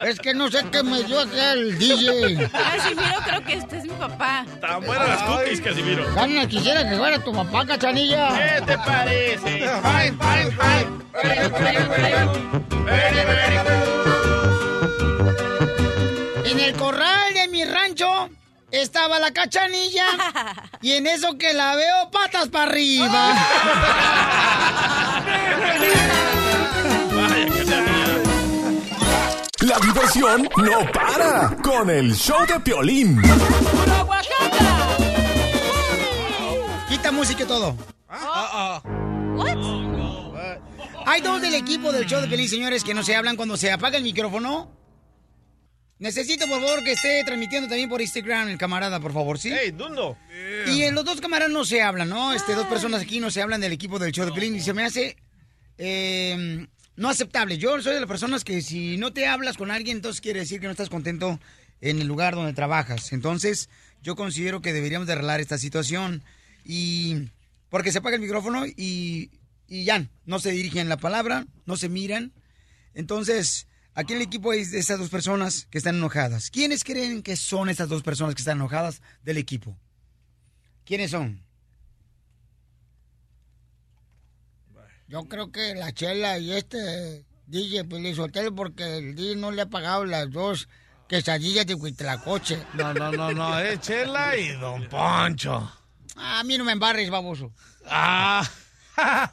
Es 0.01 0.19
que 0.19 0.35
no 0.35 0.51
sé 0.51 0.65
qué 0.71 0.83
me 0.83 1.03
dio 1.05 1.21
acá 1.21 1.53
el 1.53 1.79
DJ. 1.79 2.49
Casimiro, 2.51 3.21
creo 3.25 3.45
que 3.45 3.53
este 3.55 3.79
es 3.79 3.85
mi 3.85 3.91
papá. 3.91 4.45
Estaban 4.53 4.85
buenas 4.85 5.09
las 5.09 5.23
cookies, 5.23 5.61
Casimiro. 5.61 6.05
Carna, 6.15 6.47
quisiera 6.47 6.89
que 6.89 6.97
fuera 6.97 7.19
tu 7.23 7.33
papá, 7.33 7.65
cachanilla. 7.67 8.29
¿Qué 8.37 8.63
te 8.67 8.79
parece? 8.79 9.41
Fine, 9.41 10.19
fine, 10.19 10.51
fine. 10.51 11.03
Very 11.23 11.49
good, 11.49 11.59
very 11.59 11.77
good, 11.77 11.89
very 11.89 12.27
good. 12.27 12.85
Very, 12.85 13.15
very 13.27 13.57
good. 13.57 13.93
En 16.45 16.61
el 16.61 16.73
corral 16.75 17.33
de 17.35 17.49
mi 17.49 17.65
rancho 17.65 18.29
estaba 18.73 19.19
la 19.19 19.33
cachanilla 19.33 20.07
y 20.81 20.93
en 20.93 21.07
eso 21.07 21.37
que 21.39 21.53
la 21.53 21.77
veo 21.77 22.11
patas 22.11 22.49
para 22.49 22.71
arriba. 22.71 23.35
La 29.61 29.79
diversión 29.79 30.49
no 30.57 30.91
para 30.93 31.57
con 31.63 31.89
el 31.89 32.15
show 32.17 32.45
de 32.47 32.59
Piolín. 32.61 33.23
Quita 36.89 37.13
música 37.13 37.45
y 37.45 37.47
todo. 37.47 37.77
Hay 41.07 41.21
dos 41.21 41.41
del 41.41 41.55
equipo 41.55 41.93
del 41.93 42.07
show 42.07 42.21
de 42.21 42.29
Pelín, 42.29 42.49
señores, 42.49 42.85
que 42.85 42.95
no 42.95 43.03
se 43.03 43.15
hablan 43.15 43.37
cuando 43.37 43.57
se 43.57 43.71
apaga 43.71 43.97
el 43.97 44.03
micrófono. 44.03 44.82
Necesito, 46.03 46.49
por 46.49 46.61
favor, 46.61 46.83
que 46.83 46.91
esté 46.91 47.23
transmitiendo 47.25 47.69
también 47.69 47.89
por 47.89 48.03
Instagram 48.03 48.49
el 48.49 48.59
camarada, 48.59 48.99
por 48.99 49.13
favor, 49.13 49.39
¿sí? 49.39 49.53
Hey, 49.57 49.71
Dundo. 49.71 50.19
Y 50.67 50.83
en 50.83 50.97
los 50.97 51.05
dos 51.05 51.21
camaradas 51.21 51.53
no 51.53 51.65
se 51.65 51.81
hablan, 51.81 52.09
¿no? 52.09 52.33
Este, 52.33 52.57
dos 52.57 52.67
personas 52.67 53.03
aquí 53.03 53.21
no 53.21 53.31
se 53.31 53.41
hablan 53.41 53.61
del 53.61 53.71
equipo 53.71 54.01
del 54.01 54.11
show 54.11 54.27
de 54.27 54.33
Pelín 54.33 54.57
y 54.57 54.61
se 54.61 54.75
me 54.75 54.83
hace 54.83 55.17
eh, 55.79 56.67
no 56.97 57.09
aceptables. 57.09 57.59
Yo 57.59 57.81
soy 57.81 57.95
de 57.95 58.01
las 58.01 58.09
personas 58.09 58.43
que 58.43 58.63
si 58.63 58.97
no 58.97 59.13
te 59.13 59.29
hablas 59.29 59.57
con 59.57 59.71
alguien, 59.71 59.99
entonces 59.99 60.21
quiere 60.21 60.41
decir 60.41 60.59
que 60.59 60.67
no 60.67 60.73
estás 60.73 60.91
contento 60.91 61.39
en 61.81 62.01
el 62.01 62.09
lugar 62.09 62.35
donde 62.35 62.53
trabajas. 62.53 63.13
Entonces, 63.13 63.69
yo 64.03 64.17
considero 64.17 64.61
que 64.61 64.73
deberíamos 64.73 65.07
de 65.07 65.13
arreglar 65.13 65.41
esta 65.41 65.57
situación. 65.57 66.25
Y 66.65 67.29
porque 67.69 67.93
se 67.93 67.99
apaga 67.99 68.17
el 68.17 68.23
micrófono 68.23 68.67
y, 68.67 69.31
y 69.69 69.85
ya, 69.85 70.05
no 70.27 70.41
se 70.41 70.51
dirigen 70.51 70.89
la 70.89 70.97
palabra, 70.97 71.47
no 71.65 71.77
se 71.77 71.89
miran. 71.89 72.33
Entonces, 72.93 73.69
aquí 73.95 74.13
en 74.13 74.21
el 74.21 74.27
equipo 74.27 74.51
hay 74.51 74.65
de 74.65 74.79
esas 74.79 74.99
dos 74.99 75.11
personas 75.11 75.67
que 75.71 75.79
están 75.79 75.97
enojadas. 75.97 76.51
¿Quiénes 76.51 76.85
creen 76.85 77.23
que 77.23 77.37
son 77.37 77.69
estas 77.69 77.89
dos 77.89 78.03
personas 78.03 78.35
que 78.35 78.43
están 78.43 78.59
enojadas 78.59 79.03
del 79.23 79.39
equipo? 79.39 79.77
¿Quiénes 80.85 81.11
son? 81.11 81.43
Yo 85.09 85.25
creo 85.25 85.53
que 85.53 85.75
la 85.75 85.93
Chela 85.93 86.39
y 86.39 86.53
este 86.53 87.27
DJ 87.47 87.83
Hotel 88.19 88.55
porque 88.55 88.99
el 88.99 89.15
DJ 89.15 89.37
no 89.37 89.51
le 89.51 89.63
ha 89.63 89.67
pagado 89.67 90.07
las 90.07 90.31
dos 90.31 90.69
quesadillas 91.07 91.67
de 91.67 91.75
Huitlacoche. 91.75 92.59
No, 92.75 92.95
no, 92.95 93.13
no, 93.13 93.33
no, 93.33 93.59
es 93.59 93.81
Chela 93.81 94.37
y 94.37 94.49
Don 94.57 94.89
Poncho. 94.89 95.71
A 96.17 96.43
mí 96.45 96.57
no 96.57 96.65
me 96.65 96.73
embarres, 96.73 97.11
baboso. 97.11 97.53
Ah. 97.87 98.49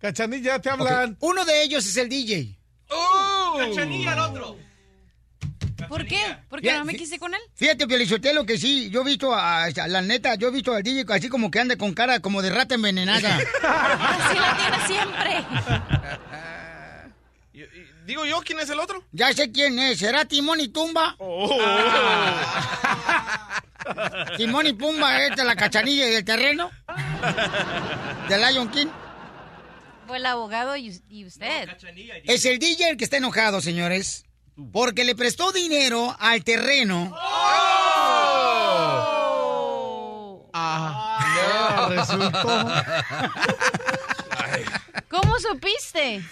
Cachanilla, 0.00 0.58
te 0.60 0.70
hablan. 0.70 1.16
Uno 1.20 1.44
de 1.44 1.62
ellos 1.62 1.84
es 1.86 1.96
el 1.96 2.08
DJ. 2.08 2.56
Cachanilla 3.58 4.12
al 4.12 4.18
otro. 4.30 4.56
¿Por 5.88 6.04
qué? 6.06 6.20
¿Porque 6.48 6.72
no 6.72 6.84
me 6.84 6.94
quise 6.94 7.18
con 7.18 7.32
él? 7.34 7.40
Fíjate, 7.54 7.86
Pielichotelo, 7.86 8.44
que 8.44 8.58
sí, 8.58 8.90
yo 8.90 9.00
he 9.00 9.04
visto, 9.04 9.32
a, 9.34 9.64
a- 9.64 9.88
la 9.88 10.02
neta, 10.02 10.34
yo 10.34 10.48
he 10.48 10.50
visto 10.50 10.74
al 10.74 10.82
DJ 10.82 11.04
así 11.08 11.28
como 11.28 11.50
que 11.50 11.60
anda 11.60 11.76
con 11.76 11.94
cara 11.94 12.20
como 12.20 12.42
de 12.42 12.50
rata 12.50 12.74
envenenada. 12.74 13.36
Así 13.62 14.38
la 14.38 14.56
tiene 14.56 14.86
siempre. 14.86 15.44
Digo 18.06 18.24
yo, 18.26 18.40
¿quién 18.42 18.58
es 18.60 18.70
el 18.70 18.80
otro? 18.80 19.02
ya 19.12 19.32
sé 19.32 19.50
quién 19.52 19.78
es, 19.78 19.98
¿será 19.98 20.24
Timón 20.24 20.60
y 20.60 20.68
Tumba? 20.68 21.16
Timón 24.36 24.66
y 24.66 24.72
Pumba, 24.74 25.22
esta 25.24 25.44
la 25.44 25.56
cachanilla 25.56 26.06
del 26.06 26.24
terreno. 26.24 26.70
De 28.28 28.38
Lion 28.38 28.68
King. 28.70 28.86
Fue 30.08 30.16
el 30.16 30.26
abogado 30.26 30.74
y, 30.76 31.00
y 31.08 31.24
usted. 31.26 31.68
Es 32.24 32.44
el 32.46 32.58
DJ 32.58 32.88
el 32.90 32.96
que 32.96 33.04
está 33.04 33.18
enojado, 33.18 33.60
señores. 33.60 34.24
Porque 34.72 35.04
le 35.04 35.14
prestó 35.14 35.52
dinero 35.52 36.16
al 36.18 36.42
terreno. 36.42 37.14
Ah, 40.52 41.88
resultó. 41.90 42.66
¿Cómo 45.08 45.38
supiste? 45.38 46.22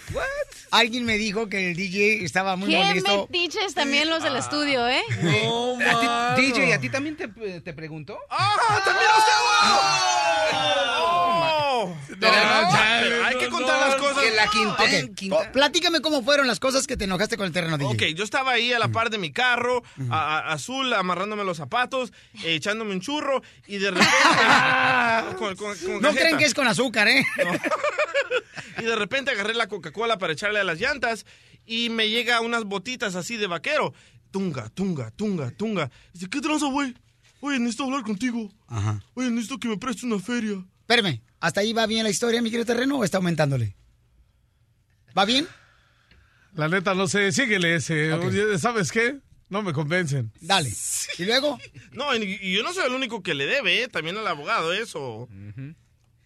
Alguien 0.71 1.05
me 1.05 1.17
dijo 1.17 1.47
que 1.47 1.69
el 1.71 1.75
DJ 1.77 2.23
estaba 2.25 2.55
muy 2.55 2.69
¿Qué 2.69 2.77
molesto. 2.83 3.27
metiches 3.31 3.73
también 3.73 4.09
los 4.09 4.21
del 4.23 4.35
estudio, 4.35 4.87
eh? 4.87 5.01
No, 5.21 5.77
¿A 5.79 6.35
ti- 6.35 6.41
DJ, 6.51 6.73
¿a 6.73 6.79
ti 6.79 6.89
también 6.89 7.15
te, 7.15 7.27
te 7.27 7.73
preguntó? 7.73 8.17
¡Ah, 8.29 8.81
también 8.83 9.07
Pero 12.19 13.25
hay 13.25 13.37
que 13.37 13.49
contar 13.49 13.79
las 13.87 13.95
cosas. 13.95 14.23
Que 14.23 14.26
la 14.37 14.47
quinta, 14.49 15.51
Platícame 15.51 15.99
cómo 16.01 16.23
fueron 16.23 16.47
las 16.47 16.59
cosas 16.59 16.87
que 16.87 16.95
te 16.95 17.03
enojaste 17.05 17.35
con 17.37 17.45
el 17.47 17.51
terreno, 17.51 17.77
DJ. 17.77 17.87
Ok, 18.11 18.15
yo 18.17 18.23
estaba 18.23 18.51
ahí 18.51 18.71
a 18.71 18.79
la 18.79 18.87
par 18.87 19.09
de 19.09 19.17
mi 19.17 19.31
carro, 19.31 19.83
a- 20.09 20.37
a- 20.37 20.53
azul, 20.53 20.93
amarrándome 20.93 21.43
los 21.43 21.57
zapatos, 21.57 22.13
eh, 22.45 22.55
echándome 22.55 22.93
un 22.93 23.01
churro, 23.01 23.41
y 23.67 23.77
de 23.77 23.91
repente... 23.91 24.11
con- 25.37 25.55
con- 25.55 25.77
con 25.77 25.93
No 25.95 25.99
cajeta. 26.09 26.21
creen 26.21 26.37
que 26.37 26.45
es 26.45 26.53
con 26.53 26.67
azúcar, 26.67 27.07
¿eh? 27.07 27.25
Y 28.79 28.83
de 28.83 28.95
repente 28.95 29.31
agarré 29.31 29.53
la 29.55 29.67
Coca-Cola 29.67 30.17
para 30.17 30.33
echarle 30.33 30.59
a 30.59 30.63
las 30.63 30.79
llantas, 30.79 31.25
y 31.65 31.89
me 31.89 32.09
llega 32.09 32.41
unas 32.41 32.63
botitas 32.63 33.15
así 33.15 33.35
de 33.37 33.47
vaquero. 33.47 33.93
Tunga, 34.31 34.69
tunga, 34.69 35.11
tunga, 35.11 35.51
tunga. 35.51 35.89
Dice, 36.13 36.29
¿qué 36.29 36.39
tranza, 36.41 36.67
güey? 36.67 36.93
Oye, 37.39 37.59
necesito 37.59 37.85
hablar 37.85 38.03
contigo. 38.03 38.51
Ajá. 38.67 39.01
Oye, 39.15 39.29
necesito 39.29 39.57
que 39.59 39.67
me 39.67 39.77
prestes 39.77 40.03
una 40.03 40.19
feria. 40.19 40.63
Espérame, 40.81 41.21
¿hasta 41.39 41.61
ahí 41.61 41.73
va 41.73 41.85
bien 41.87 42.03
la 42.03 42.09
historia, 42.09 42.41
mi 42.41 42.49
querido 42.49 42.65
terreno, 42.65 42.97
o 42.97 43.03
está 43.03 43.17
aumentándole? 43.17 43.75
¿Va 45.17 45.25
bien? 45.25 45.47
La 46.53 46.67
neta, 46.67 46.93
no 46.93 47.07
sé, 47.07 47.31
síguele 47.31 47.75
ese. 47.75 48.13
Ok. 48.13 48.25
Oye, 48.25 48.57
¿Sabes 48.59 48.91
qué? 48.91 49.19
No 49.49 49.61
me 49.61 49.71
convencen. 49.73 50.31
Dale. 50.41 50.71
¿Y 51.17 51.25
luego? 51.25 51.57
No, 51.93 52.13
y, 52.15 52.53
yo 52.53 52.63
no 52.63 52.73
soy 52.73 52.85
el 52.85 52.93
único 52.93 53.23
que 53.23 53.33
le 53.33 53.45
debe, 53.45 53.83
¿eh? 53.83 53.87
también 53.87 54.17
al 54.17 54.27
abogado 54.27 54.73
eso. 54.73 55.29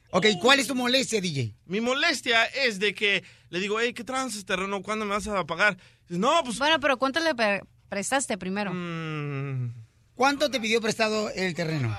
Ok, 0.10 0.26
¿cuál 0.42 0.60
es 0.60 0.68
tu 0.68 0.76
molestia, 0.76 1.22
DJ? 1.22 1.56
Mi 1.66 1.80
molestia 1.82 2.46
es 2.46 2.80
de 2.80 2.94
que 2.94 3.24
le 3.50 3.60
digo, 3.60 3.80
hey, 3.80 3.94
¿qué 3.94 4.04
tranzas, 4.04 4.44
terreno? 4.44 4.82
¿Cuándo 4.82 5.06
me 5.06 5.12
vas 5.12 5.28
a 5.28 5.46
pagar? 5.46 5.78
Dice, 6.10 6.20
no, 6.20 6.42
pues... 6.44 6.58
Bueno, 6.58 6.80
pero 6.80 6.98
¿cuánto 6.98 7.20
le 7.22 7.34
pre- 7.36 7.62
prestaste 7.90 8.38
primero? 8.38 8.74
Mm, 8.74 9.74
¿Cuánto 10.16 10.50
te 10.50 10.60
pidió 10.60 10.82
prestado 10.82 11.30
el 11.30 11.54
terreno? 11.54 11.96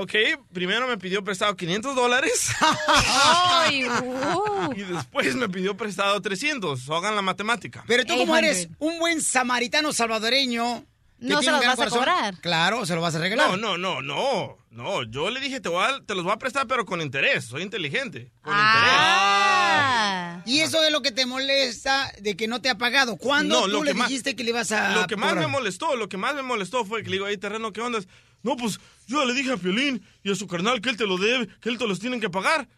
Ok, 0.00 0.12
primero 0.52 0.86
me 0.86 0.98
pidió 0.98 1.22
prestado 1.24 1.56
500 1.56 1.94
dólares. 1.94 2.50
Ay, 2.60 3.84
uh. 4.04 4.72
y 4.76 4.82
después 4.82 5.34
me 5.36 5.48
pidió 5.48 5.76
prestado 5.76 6.20
300. 6.20 6.88
Hagan 6.90 7.14
la 7.16 7.22
matemática. 7.22 7.84
Pero 7.86 8.04
tú 8.04 8.16
como 8.16 8.32
800. 8.34 8.38
eres 8.58 8.68
un 8.78 8.98
buen 8.98 9.20
samaritano 9.22 9.92
salvadoreño... 9.92 10.84
No 11.18 11.40
se 11.42 11.50
los 11.50 11.64
vas 11.64 11.80
a 11.80 11.88
cobrar. 11.88 12.38
Claro, 12.42 12.84
se 12.84 12.94
lo 12.94 13.00
vas 13.00 13.14
a 13.14 13.18
regalar. 13.18 13.48
No, 13.48 13.56
no, 13.56 13.78
no, 13.78 14.02
no. 14.02 14.58
No, 14.70 15.02
yo 15.04 15.30
le 15.30 15.40
dije, 15.40 15.60
te, 15.60 15.70
voy 15.70 15.82
a- 15.82 16.02
te 16.04 16.14
los 16.14 16.24
voy 16.24 16.32
a 16.34 16.36
prestar, 16.36 16.66
pero 16.66 16.84
con 16.84 17.00
interés. 17.00 17.46
Soy 17.46 17.62
inteligente. 17.62 18.30
Con 18.42 18.52
Ah. 18.54 20.42
Y 20.44 20.60
eso 20.60 20.84
es 20.84 20.92
lo 20.92 21.00
que 21.00 21.12
te 21.12 21.24
molesta 21.24 22.12
de 22.20 22.36
que 22.36 22.46
no 22.48 22.60
te 22.60 22.68
ha 22.68 22.76
pagado. 22.76 23.16
¿Cuándo 23.16 23.60
No, 23.60 23.62
tú 23.62 23.68
lo 23.78 23.84
le 23.84 23.94
más- 23.94 24.08
dijiste 24.08 24.36
que 24.36 24.44
le 24.44 24.50
ibas 24.50 24.70
a 24.72 24.90
Lo 24.94 25.06
que 25.06 25.16
más 25.16 25.30
cobrar? 25.30 25.46
me 25.46 25.50
molestó, 25.50 25.96
lo 25.96 26.08
que 26.10 26.18
más 26.18 26.34
me 26.34 26.42
molestó 26.42 26.84
fue 26.84 27.02
que 27.02 27.08
le 27.08 27.16
digo, 27.16 27.28
hey, 27.28 27.38
terreno, 27.38 27.72
¿qué 27.72 27.80
onda? 27.80 28.00
No, 28.42 28.56
pues 28.58 28.78
yo 29.06 29.24
le 29.24 29.34
dije 29.34 29.52
a 29.52 29.56
Piolín 29.56 30.04
y 30.22 30.30
a 30.30 30.34
su 30.34 30.46
carnal 30.46 30.80
que 30.80 30.90
él 30.90 30.96
te 30.96 31.06
lo 31.06 31.16
debe, 31.18 31.48
que 31.60 31.68
él 31.68 31.78
te 31.78 31.86
los 31.86 31.98
tienen 32.00 32.20
que 32.20 32.30
pagar. 32.30 32.68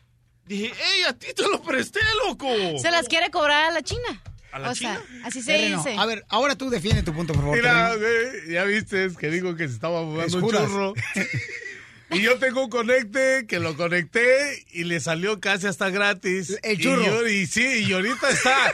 Dije, 0.46 0.72
hey, 0.74 1.02
a 1.08 1.12
ti 1.12 1.26
te 1.36 1.42
lo 1.42 1.60
presté, 1.62 2.00
loco. 2.26 2.48
Se 2.80 2.90
las 2.90 3.06
quiere 3.08 3.30
cobrar 3.30 3.66
a 3.66 3.70
la 3.70 3.82
China. 3.82 4.22
¿A 4.50 4.58
la 4.58 4.70
o 4.70 4.74
sea, 4.74 4.96
China? 5.06 5.20
así 5.26 5.42
se 5.42 5.58
dice. 5.58 5.94
A 5.98 6.06
ver, 6.06 6.24
ahora 6.30 6.56
tú 6.56 6.70
defiende 6.70 7.02
tu 7.02 7.12
punto, 7.12 7.34
por 7.34 7.42
favor. 7.42 7.56
Mira, 7.58 7.94
güey, 7.96 8.50
ya 8.52 8.64
viste 8.64 9.04
es 9.04 9.16
que 9.18 9.28
digo 9.30 9.56
que 9.56 9.68
se 9.68 9.74
estaba 9.74 10.00
jugando 10.04 10.38
un 10.38 10.50
churro. 10.50 10.94
Y 12.10 12.22
yo 12.22 12.38
tengo 12.38 12.64
un 12.64 12.70
conecte 12.70 13.44
que 13.46 13.58
lo 13.58 13.76
conecté 13.76 14.64
y 14.72 14.84
le 14.84 14.98
salió 14.98 15.40
casi 15.40 15.66
hasta 15.66 15.90
gratis. 15.90 16.58
El 16.62 16.80
Y 16.80 16.82
churro. 16.82 17.04
yo- 17.04 17.28
Y, 17.28 17.46
sí, 17.46 17.84
y 17.86 17.92
ahorita 17.92 18.30
está. 18.30 18.72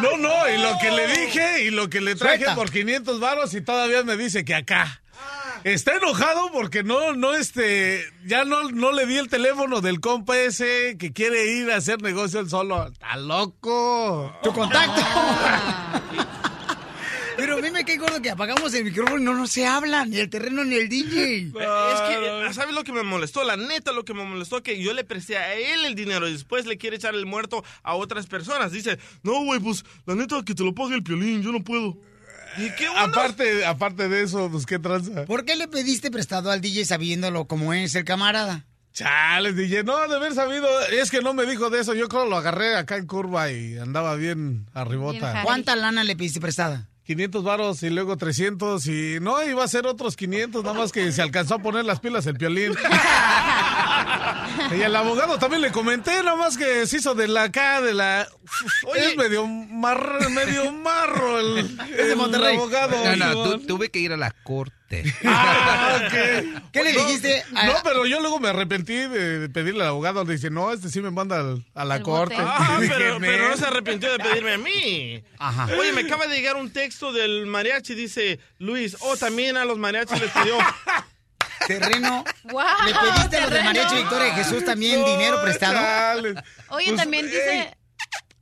No, 0.00 0.16
no, 0.18 0.48
y 0.48 0.56
lo 0.56 0.78
que 0.80 0.92
le 0.92 1.08
dije 1.08 1.64
y 1.64 1.70
lo 1.70 1.90
que 1.90 2.00
le 2.00 2.14
traje 2.14 2.36
Suelta. 2.44 2.54
por 2.54 2.70
500 2.70 3.18
varos 3.18 3.54
y 3.54 3.60
todavía 3.60 4.04
me 4.04 4.16
dice 4.16 4.44
que 4.44 4.54
acá. 4.54 5.02
Está 5.64 5.96
enojado 5.96 6.50
porque 6.52 6.82
no, 6.82 7.12
no, 7.12 7.34
este, 7.34 8.02
ya 8.24 8.44
no, 8.44 8.70
no 8.70 8.92
le 8.92 9.06
di 9.06 9.18
el 9.18 9.28
teléfono 9.28 9.80
del 9.80 10.00
compa 10.00 10.38
ese 10.38 10.96
que 10.98 11.12
quiere 11.12 11.52
ir 11.52 11.70
a 11.70 11.76
hacer 11.76 12.00
negocio 12.00 12.40
él 12.40 12.48
solo. 12.48 12.86
Está 12.86 13.16
loco. 13.16 14.32
Tu 14.42 14.52
contacto. 14.52 15.02
Pero 17.36 17.56
a 17.56 17.60
mí 17.60 17.70
me 17.70 17.84
cae 17.84 17.96
gordo 17.96 18.20
que 18.20 18.30
apagamos 18.30 18.74
el 18.74 18.84
micrófono 18.84 19.18
y 19.18 19.24
no, 19.24 19.34
no 19.34 19.46
se 19.46 19.66
habla, 19.66 20.04
ni 20.04 20.18
el 20.18 20.28
terreno 20.28 20.62
ni 20.62 20.74
el 20.74 20.90
DJ. 20.90 21.46
Es 21.46 21.52
que, 21.52 22.52
¿sabes 22.52 22.74
lo 22.74 22.84
que 22.84 22.92
me 22.92 23.02
molestó? 23.02 23.44
La 23.44 23.56
neta, 23.56 23.92
lo 23.92 24.04
que 24.04 24.12
me 24.12 24.24
molestó 24.24 24.62
que 24.62 24.82
yo 24.82 24.92
le 24.92 25.04
presté 25.04 25.38
a 25.38 25.54
él 25.54 25.86
el 25.86 25.94
dinero 25.94 26.28
y 26.28 26.32
después 26.32 26.66
le 26.66 26.76
quiere 26.76 26.96
echar 26.96 27.14
el 27.14 27.24
muerto 27.24 27.64
a 27.82 27.94
otras 27.94 28.26
personas. 28.26 28.72
Dice, 28.72 28.98
no, 29.22 29.42
güey, 29.44 29.58
pues 29.58 29.84
la 30.04 30.14
neta 30.14 30.42
que 30.44 30.54
te 30.54 30.64
lo 30.64 30.74
pague 30.74 30.94
el 30.94 31.02
piolín, 31.02 31.42
yo 31.42 31.50
no 31.50 31.64
puedo. 31.64 31.96
¿Y 32.56 32.70
qué 32.70 32.88
onda? 32.88 33.02
Aparte, 33.04 33.64
aparte 33.64 34.08
de 34.08 34.22
eso, 34.22 34.50
pues 34.50 34.66
qué 34.66 34.78
tranza. 34.78 35.24
¿Por 35.24 35.44
qué 35.44 35.56
le 35.56 35.68
pediste 35.68 36.10
prestado 36.10 36.50
al 36.50 36.60
DJ 36.60 36.84
sabiéndolo 36.84 37.46
como 37.46 37.72
es 37.72 37.94
el 37.94 38.04
camarada? 38.04 38.66
Chales, 38.92 39.54
DJ, 39.54 39.84
no, 39.84 39.96
de 40.08 40.16
haber 40.16 40.34
sabido, 40.34 40.66
es 40.90 41.10
que 41.10 41.22
no 41.22 41.32
me 41.32 41.46
dijo 41.46 41.70
de 41.70 41.80
eso, 41.80 41.94
yo 41.94 42.08
creo 42.08 42.24
que 42.24 42.30
lo 42.30 42.36
agarré 42.36 42.76
acá 42.76 42.96
en 42.96 43.06
curva 43.06 43.50
y 43.50 43.78
andaba 43.78 44.16
bien 44.16 44.66
arribota. 44.74 45.32
Bien 45.32 45.44
¿Cuánta 45.44 45.76
lana 45.76 46.02
le 46.02 46.16
pediste 46.16 46.40
prestada? 46.40 46.88
500 47.04 47.42
varos 47.42 47.82
y 47.82 47.90
luego 47.90 48.16
300 48.16 48.86
y 48.86 49.18
no, 49.20 49.42
iba 49.44 49.64
a 49.64 49.68
ser 49.68 49.86
otros 49.86 50.16
500, 50.16 50.62
nada 50.62 50.78
más 50.78 50.92
que 50.92 51.10
se 51.12 51.22
alcanzó 51.22 51.54
a 51.56 51.58
poner 51.58 51.84
las 51.84 52.00
pilas 52.00 52.26
el 52.26 52.36
piolín. 52.36 52.72
y 54.78 54.82
al 54.82 54.96
abogado 54.96 55.38
también 55.38 55.62
le 55.62 55.70
comenté, 55.72 56.22
nada 56.22 56.36
más 56.36 56.56
que 56.56 56.86
se 56.86 56.98
hizo 56.98 57.14
de 57.14 57.28
la 57.28 57.44
acá, 57.44 57.80
de 57.80 57.94
la... 57.94 58.28
Oye. 58.86 59.10
es 59.10 59.16
medio, 59.16 59.46
mar, 59.46 60.28
medio 60.30 60.72
marro 60.72 61.38
el, 61.38 61.76
de 61.78 62.10
el 62.12 62.16
Monterrey. 62.16 62.56
abogado. 62.56 62.96
No, 63.16 63.34
no, 63.34 63.42
tu- 63.58 63.66
tuve 63.66 63.90
que 63.90 63.98
ir 64.00 64.12
a 64.12 64.16
la 64.16 64.30
corte. 64.30 65.04
Ah. 65.24 66.00
¿Qué 66.72 66.82
le 66.82 66.92
No, 66.92 67.00
dijiste 67.04 67.44
a- 67.54 67.66
No, 67.66 67.74
pero 67.84 68.06
yo 68.06 68.18
luego 68.20 68.40
me 68.40 68.48
arrepentí 68.48 68.94
de 68.94 69.48
pedirle 69.48 69.82
al 69.82 69.88
abogado. 69.90 70.24
Le 70.24 70.32
dice, 70.32 70.50
no, 70.50 70.72
este 70.72 70.88
sí 70.90 71.00
me 71.00 71.10
manda 71.12 71.38
al- 71.40 71.64
a 71.74 71.84
la 71.84 71.96
El 71.96 72.02
corte. 72.02 72.34
Ah, 72.38 72.76
dije, 72.80 72.92
pero, 72.96 73.18
pero 73.20 73.48
no 73.50 73.56
se 73.56 73.66
arrepintió 73.66 74.10
de 74.12 74.18
pedirme 74.18 74.54
a 74.54 74.58
mí. 74.58 75.22
Ajá. 75.38 75.68
Oye, 75.78 75.92
me 75.92 76.02
acaba 76.02 76.26
de 76.26 76.34
llegar 76.36 76.56
un 76.56 76.72
texto 76.72 77.12
del 77.12 77.46
mariachi, 77.46 77.94
dice 77.94 78.40
Luis, 78.58 78.96
oh, 79.00 79.16
también 79.16 79.56
a 79.56 79.64
los 79.64 79.78
mariachis 79.78 80.20
les 80.20 80.30
pidió. 80.32 80.56
Terreno. 81.66 82.24
Wow, 82.44 82.62
¿Le 82.86 82.92
pediste 82.94 83.36
a 83.36 83.40
los 83.42 83.50
de. 83.50 83.62
Mariachi 83.62 83.96
Victoria 83.96 84.24
de 84.26 84.32
Jesús 84.32 84.64
también 84.64 85.04
dinero 85.04 85.40
prestado? 85.42 85.74
Chale. 85.74 86.34
Oye, 86.68 86.86
Pues, 86.86 86.96
también 86.96 87.26
dice... 87.26 87.76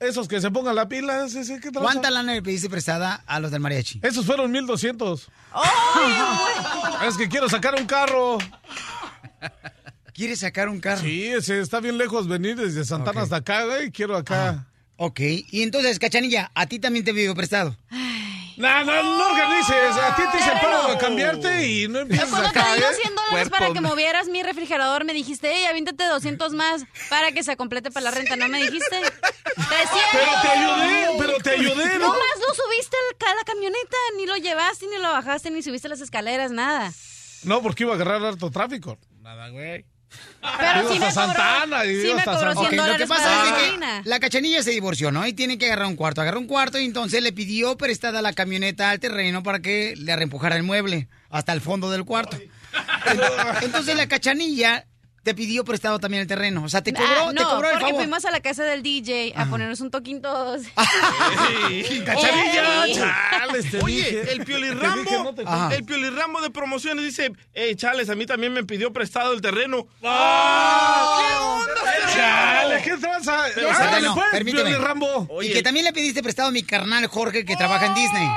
Esos 0.00 0.28
que 0.28 0.40
se 0.40 0.48
pongan 0.52 0.76
la 0.76 0.88
pila, 0.88 1.24
ese, 1.26 1.40
ese, 1.40 1.54
¿qué 1.54 1.72
tranza? 1.72 1.80
¿Cuánta 1.80 2.10
lana 2.10 2.32
le 2.32 2.40
pediste 2.40 2.70
prestada 2.70 3.24
a 3.26 3.40
los 3.40 3.50
del 3.50 3.58
mariachi? 3.60 3.98
Esos 4.04 4.24
fueron 4.24 4.52
1200. 4.52 5.28
es 7.08 7.16
que 7.16 7.28
quiero 7.28 7.48
sacar 7.48 7.74
un 7.74 7.84
carro. 7.84 8.38
¿Quieres 10.14 10.38
sacar 10.40 10.68
un 10.68 10.80
carro? 10.80 11.00
Sí, 11.02 11.26
ese 11.26 11.60
está 11.60 11.80
bien 11.80 11.98
lejos 11.98 12.28
venir 12.28 12.56
desde 12.56 12.84
Santana 12.84 13.22
hasta 13.22 13.36
acá, 13.36 13.64
güey. 13.64 13.90
Quiero 13.90 14.16
acá. 14.16 14.66
Ok, 14.96 15.20
y 15.20 15.62
entonces, 15.62 15.98
Cachanilla, 15.98 16.50
a 16.54 16.66
ti 16.66 16.78
también 16.78 17.04
te 17.04 17.12
pidió 17.14 17.34
prestado. 17.34 17.76
No, 18.58 18.84
no, 18.84 19.02
no 19.02 19.26
organices. 19.28 19.96
A 19.96 20.16
ti 20.16 20.22
te 20.32 20.38
hice 20.38 20.50
el 20.50 20.92
de 20.92 20.98
cambiarte 20.98 21.66
y 21.66 21.88
no 21.88 22.00
empieces 22.00 22.28
Cuando 22.28 22.50
te 22.50 22.58
di 22.58 22.82
¿eh? 22.82 22.94
100 23.02 23.14
dólares 23.14 23.50
para 23.50 23.72
que 23.72 23.80
movieras 23.80 24.28
mi 24.28 24.42
refrigerador, 24.42 25.04
me 25.04 25.14
dijiste, 25.14 25.50
hey, 25.52 25.66
avíntate 25.66 26.04
200 26.04 26.52
más 26.54 26.84
para 27.08 27.30
que 27.30 27.44
se 27.44 27.56
complete 27.56 27.90
para 27.92 28.04
la 28.04 28.10
renta, 28.10 28.36
¿no 28.36 28.48
me 28.48 28.60
dijiste? 28.60 29.00
300. 29.00 29.12
Pero 30.12 30.32
te 30.42 30.48
ayudé, 30.48 31.08
pero 31.18 31.38
te 31.38 31.50
ayudé, 31.50 31.98
¿no? 31.98 32.06
No 32.06 32.08
más 32.08 32.38
lo 32.46 32.54
subiste 32.54 32.96
a 33.26 33.34
la 33.34 33.44
camioneta, 33.44 33.96
ni 34.16 34.26
lo 34.26 34.36
llevaste, 34.36 34.86
ni 34.86 34.98
lo 34.98 35.12
bajaste, 35.12 35.50
ni 35.50 35.62
subiste 35.62 35.88
las 35.88 36.00
escaleras, 36.00 36.50
nada. 36.50 36.92
No, 37.44 37.62
porque 37.62 37.84
iba 37.84 37.92
a 37.92 37.94
agarrar 37.94 38.24
harto 38.24 38.50
tráfico. 38.50 38.98
Nada, 39.20 39.50
güey. 39.50 39.84
Pero 40.40 40.88
me 41.00 41.10
cobró- 41.10 41.12
Santana 41.12 41.84
me 42.16 42.24
cobró 42.24 42.54
Santana. 42.54 42.54
100 42.54 42.66
Ok, 42.66 42.72
lo 42.92 42.96
que 42.98 43.06
pasa 43.06 43.22
para 43.24 43.48
es 43.48 43.72
que 44.02 44.08
la 44.08 44.20
cachanilla 44.20 44.62
se 44.62 44.70
divorció, 44.70 45.10
¿no? 45.10 45.26
Y 45.26 45.32
tiene 45.32 45.58
que 45.58 45.66
agarrar 45.66 45.86
un 45.86 45.96
cuarto. 45.96 46.20
Agarró 46.20 46.38
un 46.38 46.46
cuarto 46.46 46.78
y 46.78 46.84
entonces 46.84 47.22
le 47.22 47.32
pidió 47.32 47.76
prestada 47.76 48.22
la 48.22 48.32
camioneta 48.32 48.90
al 48.90 49.00
terreno 49.00 49.42
para 49.42 49.60
que 49.60 49.94
le 49.96 50.14
reempujara 50.16 50.56
el 50.56 50.62
mueble 50.62 51.08
hasta 51.30 51.52
el 51.52 51.60
fondo 51.60 51.90
del 51.90 52.04
cuarto. 52.04 52.38
Entonces 53.62 53.96
la 53.96 54.06
cachanilla 54.08 54.86
te 55.28 55.34
pidió 55.34 55.62
prestado 55.62 55.98
también 55.98 56.22
el 56.22 56.26
terreno. 56.26 56.62
O 56.64 56.70
sea, 56.70 56.80
te 56.82 56.90
cobró, 56.94 57.06
Ah, 57.28 57.28
te 57.28 57.42
no, 57.42 57.50
cobró 57.50 57.66
el 57.68 57.72
porque 57.74 57.84
favor. 57.90 58.00
fuimos 58.00 58.24
a 58.24 58.30
la 58.30 58.40
casa 58.40 58.64
del 58.64 58.82
DJ 58.82 59.34
a 59.36 59.44
ponernos 59.44 59.78
un 59.82 59.90
toquín 59.90 60.22
todos. 60.22 60.62
Cachanilla, 62.06 62.84
Ey. 62.86 62.94
chales, 62.94 63.70
te 63.70 63.78
Oye, 63.82 63.96
dije. 63.96 64.20
el 64.32 64.38
Te 64.38 64.44
piolirrambo, 64.46 65.10
no 65.24 65.34
te- 65.34 65.42
Ajá. 65.42 65.74
el 65.74 65.84
piolirrambo 65.84 66.40
de 66.40 66.48
promociones 66.48 67.04
dice, 67.04 67.30
hey, 67.52 67.74
chales, 67.76 68.08
a 68.08 68.14
mí 68.14 68.24
también 68.24 68.54
me 68.54 68.64
pidió 68.64 68.90
prestado 68.90 69.34
el 69.34 69.42
terreno. 69.42 69.86
Chale, 72.14 72.82
¿qué 72.82 72.96
tranza? 72.96 73.42
Pero, 73.54 73.68
Ándale, 73.70 73.90
Sereno, 73.90 74.14
pues, 74.14 74.26
permíteme. 74.32 74.70
Pioli 74.70 74.82
Rambo. 74.82 75.42
Y 75.42 75.52
que 75.52 75.62
también 75.62 75.84
le 75.84 75.92
pediste 75.92 76.22
prestado 76.22 76.48
a 76.48 76.52
mi 76.52 76.62
carnal 76.62 77.06
Jorge 77.06 77.44
que 77.44 77.54
trabaja 77.54 77.84
en 77.84 77.94
Disney. 77.94 78.28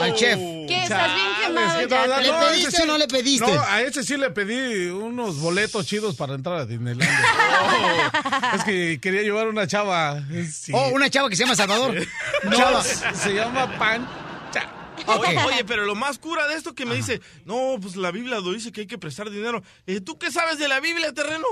Al 0.00 0.14
chef. 0.14 0.38
¿Estás 0.84 1.14
bien 1.14 1.26
quemado 1.46 1.78
¿qué 1.78 1.82
ya? 1.82 1.88
tranza? 1.88 2.20
¿Le 2.20 2.28
No, 2.28 2.40
pediste 2.40 2.82
o 2.82 2.86
no 2.86 2.98
le 2.98 3.08
pediste? 3.08 3.46
No, 3.54 3.62
a 3.62 3.80
ese 3.82 4.02
sí 4.04 4.16
le 4.16 4.30
pedí 4.30 4.86
unos 4.86 5.38
boletos 5.40 5.86
chidos 5.86 6.14
para 6.16 6.34
entrar 6.34 6.56
a 6.60 6.66
Disneylandia. 6.66 7.24
Es 8.54 8.64
que 8.64 8.98
quería 9.00 9.22
llevar 9.22 9.48
una 9.48 9.66
chava. 9.66 10.22
Sí. 10.52 10.72
Oh, 10.74 10.88
una 10.90 11.10
chava 11.10 11.28
que 11.28 11.36
se 11.36 11.42
llama 11.44 11.56
Salvador. 11.56 11.94
No, 12.44 12.56
Chava. 12.56 12.82
se 12.82 13.32
llama 13.34 13.78
Pancha. 13.78 14.70
Ok. 15.06 15.26
Oye, 15.46 15.64
pero 15.66 15.84
lo 15.86 15.94
más 15.94 16.18
cura 16.18 16.46
de 16.46 16.54
esto 16.54 16.74
que 16.74 16.86
me 16.86 16.94
dice, 16.94 17.20
no, 17.44 17.76
pues 17.80 17.96
la 17.96 18.10
Biblia 18.10 18.36
lo 18.40 18.52
dice 18.52 18.70
que 18.70 18.82
hay 18.82 18.86
que 18.86 18.98
prestar 18.98 19.28
dinero. 19.30 19.62
¿Tú 20.04 20.18
qué 20.18 20.30
sabes 20.30 20.58
de 20.58 20.68
la 20.68 20.80
Biblia, 20.80 21.12
terreno? 21.12 21.44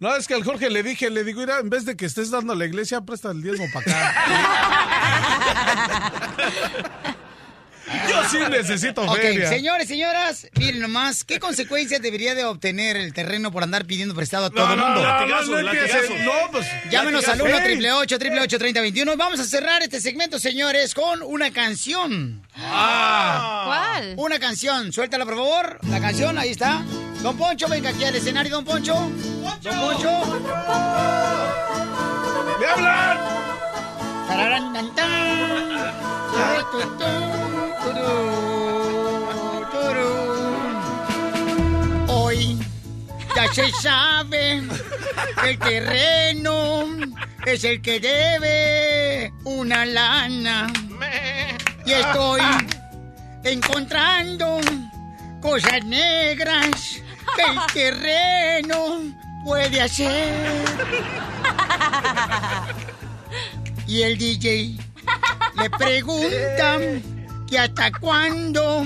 No, 0.00 0.16
es 0.16 0.26
que 0.26 0.32
al 0.34 0.42
Jorge 0.44 0.70
le 0.70 0.82
dije, 0.82 1.10
le 1.10 1.24
digo, 1.24 1.40
mira, 1.40 1.58
en 1.60 1.68
vez 1.68 1.84
de 1.84 1.94
que 1.94 2.06
estés 2.06 2.30
dando 2.30 2.54
a 2.54 2.56
la 2.56 2.64
iglesia, 2.64 3.02
presta 3.02 3.30
el 3.32 3.42
diezmo 3.42 3.66
para 3.72 3.90
acá. 3.90 4.14
Yo 8.08 8.28
sí 8.30 8.38
necesito 8.50 9.02
Ok, 9.02 9.16
feria. 9.18 9.48
señores, 9.48 9.88
señoras, 9.88 10.46
miren 10.56 10.80
nomás, 10.80 11.24
¿qué 11.24 11.40
consecuencias 11.40 12.00
debería 12.00 12.34
de 12.34 12.44
obtener 12.44 12.96
el 12.96 13.12
terreno 13.12 13.50
por 13.50 13.62
andar 13.64 13.84
pidiendo 13.86 14.14
prestado 14.14 14.46
a 14.46 14.50
todo 14.50 14.66
No, 14.66 14.72
el 14.74 14.78
no, 14.78 14.86
mundo? 14.86 15.02
no, 15.02 15.08
no, 15.08 15.18
Latigazos, 15.18 15.48
no 15.48 15.58
empieces. 15.58 15.94
latigazos. 16.10 16.20
No, 16.24 16.50
pues. 16.52 16.66
Llámenos 16.90 17.26
al 17.26 17.34
1 17.40 17.44
latigazos. 17.44 17.64
triple 17.66 17.92
8 17.92 18.18
triple 18.18 18.40
8 18.42 18.58
3021 18.58 19.16
Vamos 19.16 19.40
a 19.40 19.44
cerrar 19.44 19.82
este 19.82 20.00
segmento, 20.00 20.38
señores, 20.38 20.94
con 20.94 21.22
una 21.22 21.50
canción. 21.52 22.42
Ah. 22.56 23.62
¿Cuál? 23.66 24.14
Una 24.18 24.38
canción. 24.38 24.92
Suéltala, 24.92 25.24
por 25.24 25.34
favor. 25.34 25.78
La 25.88 26.00
canción, 26.00 26.38
ahí 26.38 26.50
está. 26.50 26.82
Don 27.22 27.36
Poncho, 27.36 27.68
venga 27.68 27.90
aquí 27.90 28.04
al 28.04 28.14
escenario, 28.14 28.52
Don 28.52 28.64
Poncho. 28.64 28.94
Don 28.94 29.78
Poncho. 29.80 30.40
¡Me 32.60 32.66
hablan! 32.66 33.18
Hoy 42.08 42.58
ya 43.34 43.52
se 43.52 43.70
sabe 43.72 44.62
que 45.40 45.50
el 45.50 45.58
terreno 45.58 46.84
es 47.46 47.64
el 47.64 47.80
que 47.80 47.98
debe 48.00 49.32
una 49.44 49.86
lana. 49.86 50.70
Y 51.86 51.92
estoy 51.92 52.42
encontrando 53.44 54.60
cosas 55.40 55.82
negras 55.86 57.02
que 57.34 57.42
el 57.42 57.58
terreno 57.72 58.98
puede 59.44 59.80
hacer. 59.80 60.34
Y 63.86 64.02
el 64.02 64.18
DJ 64.18 64.76
le 65.56 65.70
pregunta 65.70 66.78
que 67.50 67.58
hasta 67.58 67.90
cuándo 67.90 68.84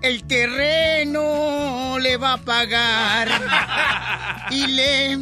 el 0.00 0.24
terreno 0.24 1.98
le 2.00 2.16
va 2.16 2.34
a 2.34 2.38
pagar. 2.38 3.28
Y 4.50 4.66
le 4.66 5.16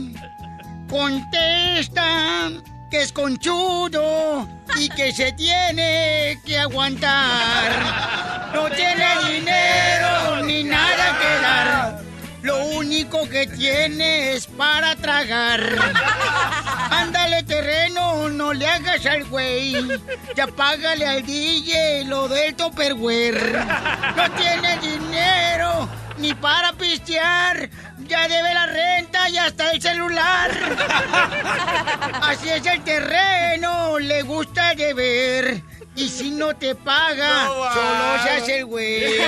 contesta 0.88 2.48
que 2.90 3.02
es 3.02 3.12
conchudo 3.12 4.48
y 4.78 4.88
que 4.88 5.12
se 5.12 5.32
tiene 5.32 6.40
que 6.46 6.58
aguantar. 6.58 8.50
No 8.54 8.70
tiene 8.76 9.06
dinero 9.30 10.42
ni 10.44 10.64
nada 10.64 11.18
que 11.18 11.42
dar. 11.42 12.02
Lo 12.40 12.64
único 12.68 13.28
que 13.28 13.46
tiene 13.48 14.32
es 14.32 14.46
para 14.46 14.96
tragar. 14.96 15.60
Terreno, 16.90 17.27
no 18.48 18.54
le 18.54 18.66
hagas 18.66 19.04
al 19.04 19.24
güey. 19.24 19.74
Ya 20.34 20.46
págale 20.46 21.06
al 21.06 21.22
DJ 21.26 22.04
lo 22.06 22.28
del 22.28 22.54
Topperware. 22.54 23.62
No 24.16 24.30
tiene 24.32 24.78
dinero 24.78 25.86
ni 26.16 26.32
para 26.32 26.72
pistear. 26.72 27.68
Ya 28.06 28.26
debe 28.26 28.54
la 28.54 28.64
renta 28.64 29.28
y 29.28 29.36
hasta 29.36 29.70
el 29.72 29.82
celular. 29.82 30.50
Así 32.22 32.48
es 32.48 32.64
el 32.64 32.82
terreno, 32.84 33.98
le 33.98 34.22
gusta 34.22 34.74
deber. 34.74 35.62
Y 35.94 36.08
si 36.08 36.30
no 36.30 36.56
te 36.56 36.74
paga, 36.74 37.44
No 37.44 37.52
solo 37.74 38.22
se 38.22 38.30
hace 38.30 38.58
el 38.60 38.64
güey. 38.64 39.18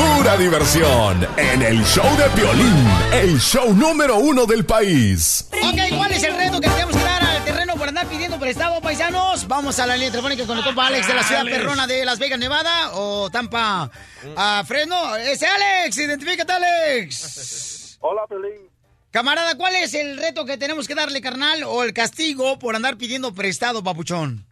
Pura 0.00 0.34
diversión 0.38 1.28
en 1.36 1.60
el 1.60 1.84
show 1.84 2.06
de 2.16 2.40
violín, 2.40 2.86
el 3.12 3.38
show 3.38 3.74
número 3.74 4.16
uno 4.16 4.46
del 4.46 4.64
país. 4.64 5.46
Ok, 5.52 5.96
¿cuál 5.98 6.12
es 6.12 6.22
el 6.22 6.36
reto 6.38 6.58
que 6.58 6.70
tenemos 6.70 6.96
que 6.96 7.02
dar 7.04 7.22
al 7.22 7.44
terreno 7.44 7.76
por 7.76 7.88
andar 7.88 8.06
pidiendo 8.06 8.40
prestado, 8.40 8.80
paisanos? 8.80 9.46
Vamos 9.46 9.78
a 9.78 9.86
la 9.86 9.96
línea 9.96 10.10
telefónica 10.10 10.46
con 10.46 10.56
el 10.56 10.64
compa 10.64 10.86
Alex 10.86 11.06
de 11.06 11.12
la 11.14 11.22
ciudad 11.22 11.42
Alex. 11.42 11.58
perrona 11.58 11.86
de 11.86 12.06
Las 12.06 12.18
Vegas, 12.18 12.38
Nevada 12.38 12.92
o 12.94 13.28
Tampa, 13.28 13.90
a 14.36 14.64
Fresno. 14.66 15.16
Ese 15.16 15.46
Alex, 15.46 15.98
identifícate, 15.98 16.50
Alex. 16.50 17.98
Hola, 18.00 18.22
Pelín. 18.26 18.70
Camarada, 19.10 19.54
¿cuál 19.58 19.74
es 19.74 19.92
el 19.92 20.16
reto 20.16 20.46
que 20.46 20.56
tenemos 20.56 20.88
que 20.88 20.94
darle, 20.94 21.20
carnal, 21.20 21.62
o 21.64 21.82
el 21.82 21.92
castigo 21.92 22.58
por 22.58 22.74
andar 22.74 22.96
pidiendo 22.96 23.34
prestado, 23.34 23.84
papuchón? 23.84 24.46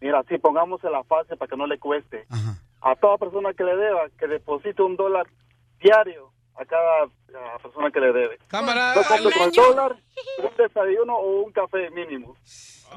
Mira, 0.00 0.22
si 0.26 0.38
pongamos 0.38 0.82
en 0.84 0.92
la 0.92 1.04
fase 1.04 1.36
para 1.36 1.50
que 1.50 1.56
no 1.58 1.66
le 1.66 1.78
cueste. 1.78 2.24
A 2.82 2.94
toda 2.96 3.18
persona 3.18 3.52
que 3.52 3.64
le 3.64 3.76
deba, 3.76 4.08
que 4.18 4.26
deposite 4.26 4.82
un 4.82 4.96
dólar 4.96 5.26
diario 5.80 6.32
a 6.56 6.64
cada 6.64 7.06
persona 7.62 7.90
que 7.90 8.00
le 8.00 8.12
debe. 8.12 8.38
Cámara. 8.48 8.92
Al 8.92 9.32
con 9.32 9.50
dólar, 9.52 9.96
un 10.38 10.56
desayuno 10.56 11.14
o 11.16 11.42
un 11.42 11.52
café 11.52 11.90
mínimo. 11.90 12.36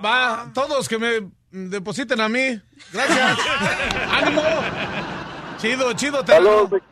Va, 0.04 0.50
todos 0.54 0.88
que 0.90 0.98
me 0.98 1.30
depositen 1.52 2.20
a 2.22 2.30
mí. 2.30 2.60
Gracias. 2.92 3.38
¡Ánimo! 4.12 4.42
Chido, 5.58 5.94
chido, 5.94 6.26
te. 6.26 6.34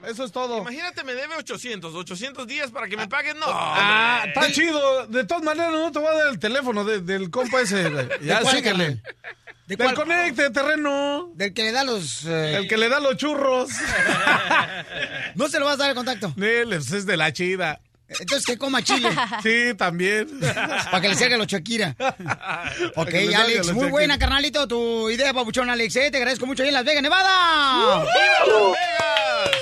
Eso 0.08 0.24
es 0.24 0.32
todo. 0.32 0.60
Imagínate, 0.60 1.04
me 1.04 1.14
debe 1.14 1.36
800, 1.36 1.94
800 1.94 2.48
días 2.48 2.72
para 2.72 2.88
que 2.88 2.96
me 2.96 3.06
paguen. 3.08 3.38
No. 3.38 3.46
Ah, 3.50 4.24
está 4.28 4.50
chido. 4.52 5.08
De 5.08 5.26
todas 5.26 5.44
maneras, 5.44 5.74
no 5.74 5.92
te 5.92 6.00
voy 6.00 6.08
a 6.08 6.14
dar 6.14 6.28
el 6.28 6.40
teléfono 6.40 6.86
de- 6.86 7.02
del 7.02 7.30
compa 7.30 7.60
ese. 7.62 7.84
Ya, 8.22 8.38
¿De 8.38 8.44
cuál, 8.44 8.56
síguele. 8.56 9.02
¿De 9.78 9.86
Del 9.86 9.94
conecte, 9.96 10.50
terreno. 10.50 11.32
Del 11.36 11.54
que 11.54 11.64
le 11.64 11.72
da 11.72 11.84
los... 11.86 12.26
eh, 12.26 12.56
El 12.58 12.68
que 12.68 12.76
le 12.78 12.90
da 12.90 13.00
los 13.00 13.16
churros. 13.18 13.70
No 15.36 15.48
se 15.48 15.60
lo 15.60 15.66
vas 15.66 15.76
a 15.76 15.78
dar 15.78 15.90
el 15.92 15.96
contacto. 15.96 16.34
Nel, 16.36 16.68
pues, 16.70 16.92
es 16.92 17.06
de 17.06 17.16
la 17.16 17.32
chida. 17.32 17.80
Entonces 18.20 18.46
que 18.46 18.58
coma 18.58 18.84
chile. 18.84 19.10
Sí, 19.44 19.74
también. 19.78 20.28
Para 20.40 21.02
que 21.02 21.10
le 21.10 21.16
salga 21.16 21.38
los 21.38 21.48
Shakira. 21.48 21.96
Ok, 22.96 23.14
Alex, 23.14 23.68
muy 23.68 23.76
Shakira. 23.76 23.90
buena, 23.90 24.20
carnalito, 24.20 24.68
tu 24.68 25.10
idea, 25.10 25.34
papuchón, 25.34 25.70
Alex. 25.70 25.96
¿eh? 25.96 26.12
Te 26.12 26.18
agradezco 26.18 26.46
mucho 26.46 26.64
ahí 26.64 26.70
en 26.70 26.76
Las 26.76 26.86
Vegas, 26.86 27.04
Nevada. 27.04 28.06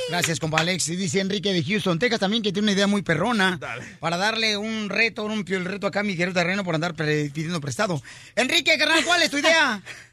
Gracias, 0.09 0.39
compa 0.39 0.59
Alex. 0.59 0.89
Y 0.89 0.95
dice 0.95 1.19
Enrique 1.19 1.53
de 1.53 1.63
Houston, 1.63 1.99
Texas 1.99 2.19
también, 2.19 2.41
que 2.43 2.51
tiene 2.51 2.65
una 2.65 2.71
idea 2.73 2.87
muy 2.87 3.01
perrona 3.01 3.59
para 3.99 4.17
darle 4.17 4.57
un 4.57 4.89
reto, 4.89 5.23
un 5.23 5.45
el 5.47 5.65
reto 5.65 5.87
acá 5.87 6.01
a 6.01 6.03
mi 6.03 6.15
querido 6.15 6.33
terreno 6.33 6.63
por 6.63 6.75
andar 6.75 6.95
pidiendo 6.95 7.61
prestado. 7.61 8.01
Enrique, 8.35 8.77
carnal, 8.77 9.03
¿cuál 9.05 9.21
es 9.21 9.29
tu 9.29 9.37
idea? 9.37 9.81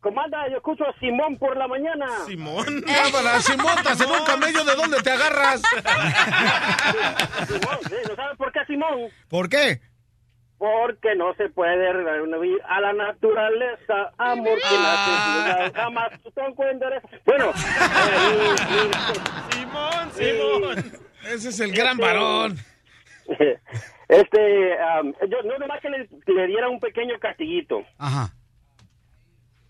Comanda, 0.00 0.48
yo 0.48 0.56
escucho 0.56 0.84
a 0.88 0.98
Simón 0.98 1.36
por 1.36 1.56
la 1.56 1.68
mañana. 1.68 2.06
Simón. 2.26 2.64
Cámara, 2.86 3.40
si 3.40 3.54
montas 3.56 4.00
en 4.00 4.10
un 4.10 4.24
camello, 4.24 4.64
¿de 4.64 4.74
dónde 4.74 5.02
te 5.02 5.10
agarras? 5.10 5.60
Simón, 7.46 7.78
sí, 7.86 7.96
¿No 8.08 8.16
sabes 8.16 8.36
por 8.38 8.50
qué 8.52 8.60
Simón? 8.66 9.10
¿Por 9.28 9.48
qué? 9.50 9.80
Porque 10.56 11.14
no 11.16 11.34
se 11.34 11.50
puede 11.50 11.92
revivir 11.92 12.58
a 12.66 12.80
la 12.80 12.92
naturaleza, 12.92 14.12
amor 14.18 14.58
que 14.58 14.76
nace 14.76 15.72
jamás 15.74 16.10
son 16.34 16.54
endereza. 16.70 17.08
Bueno, 17.24 17.50
eh, 17.50 18.56
Simón, 19.52 20.12
Simón. 20.12 21.00
Ese 21.24 21.48
es 21.50 21.60
el 21.60 21.72
gran 21.72 21.98
varón. 21.98 22.58
este, 24.08 24.82
am, 24.82 25.14
yo 25.28 25.42
no 25.44 25.58
nomás 25.58 25.80
que 25.80 25.90
le, 25.90 26.08
le 26.26 26.46
diera 26.46 26.68
un 26.68 26.80
pequeño 26.80 27.18
castiguito. 27.18 27.82
Ajá. 27.98 28.34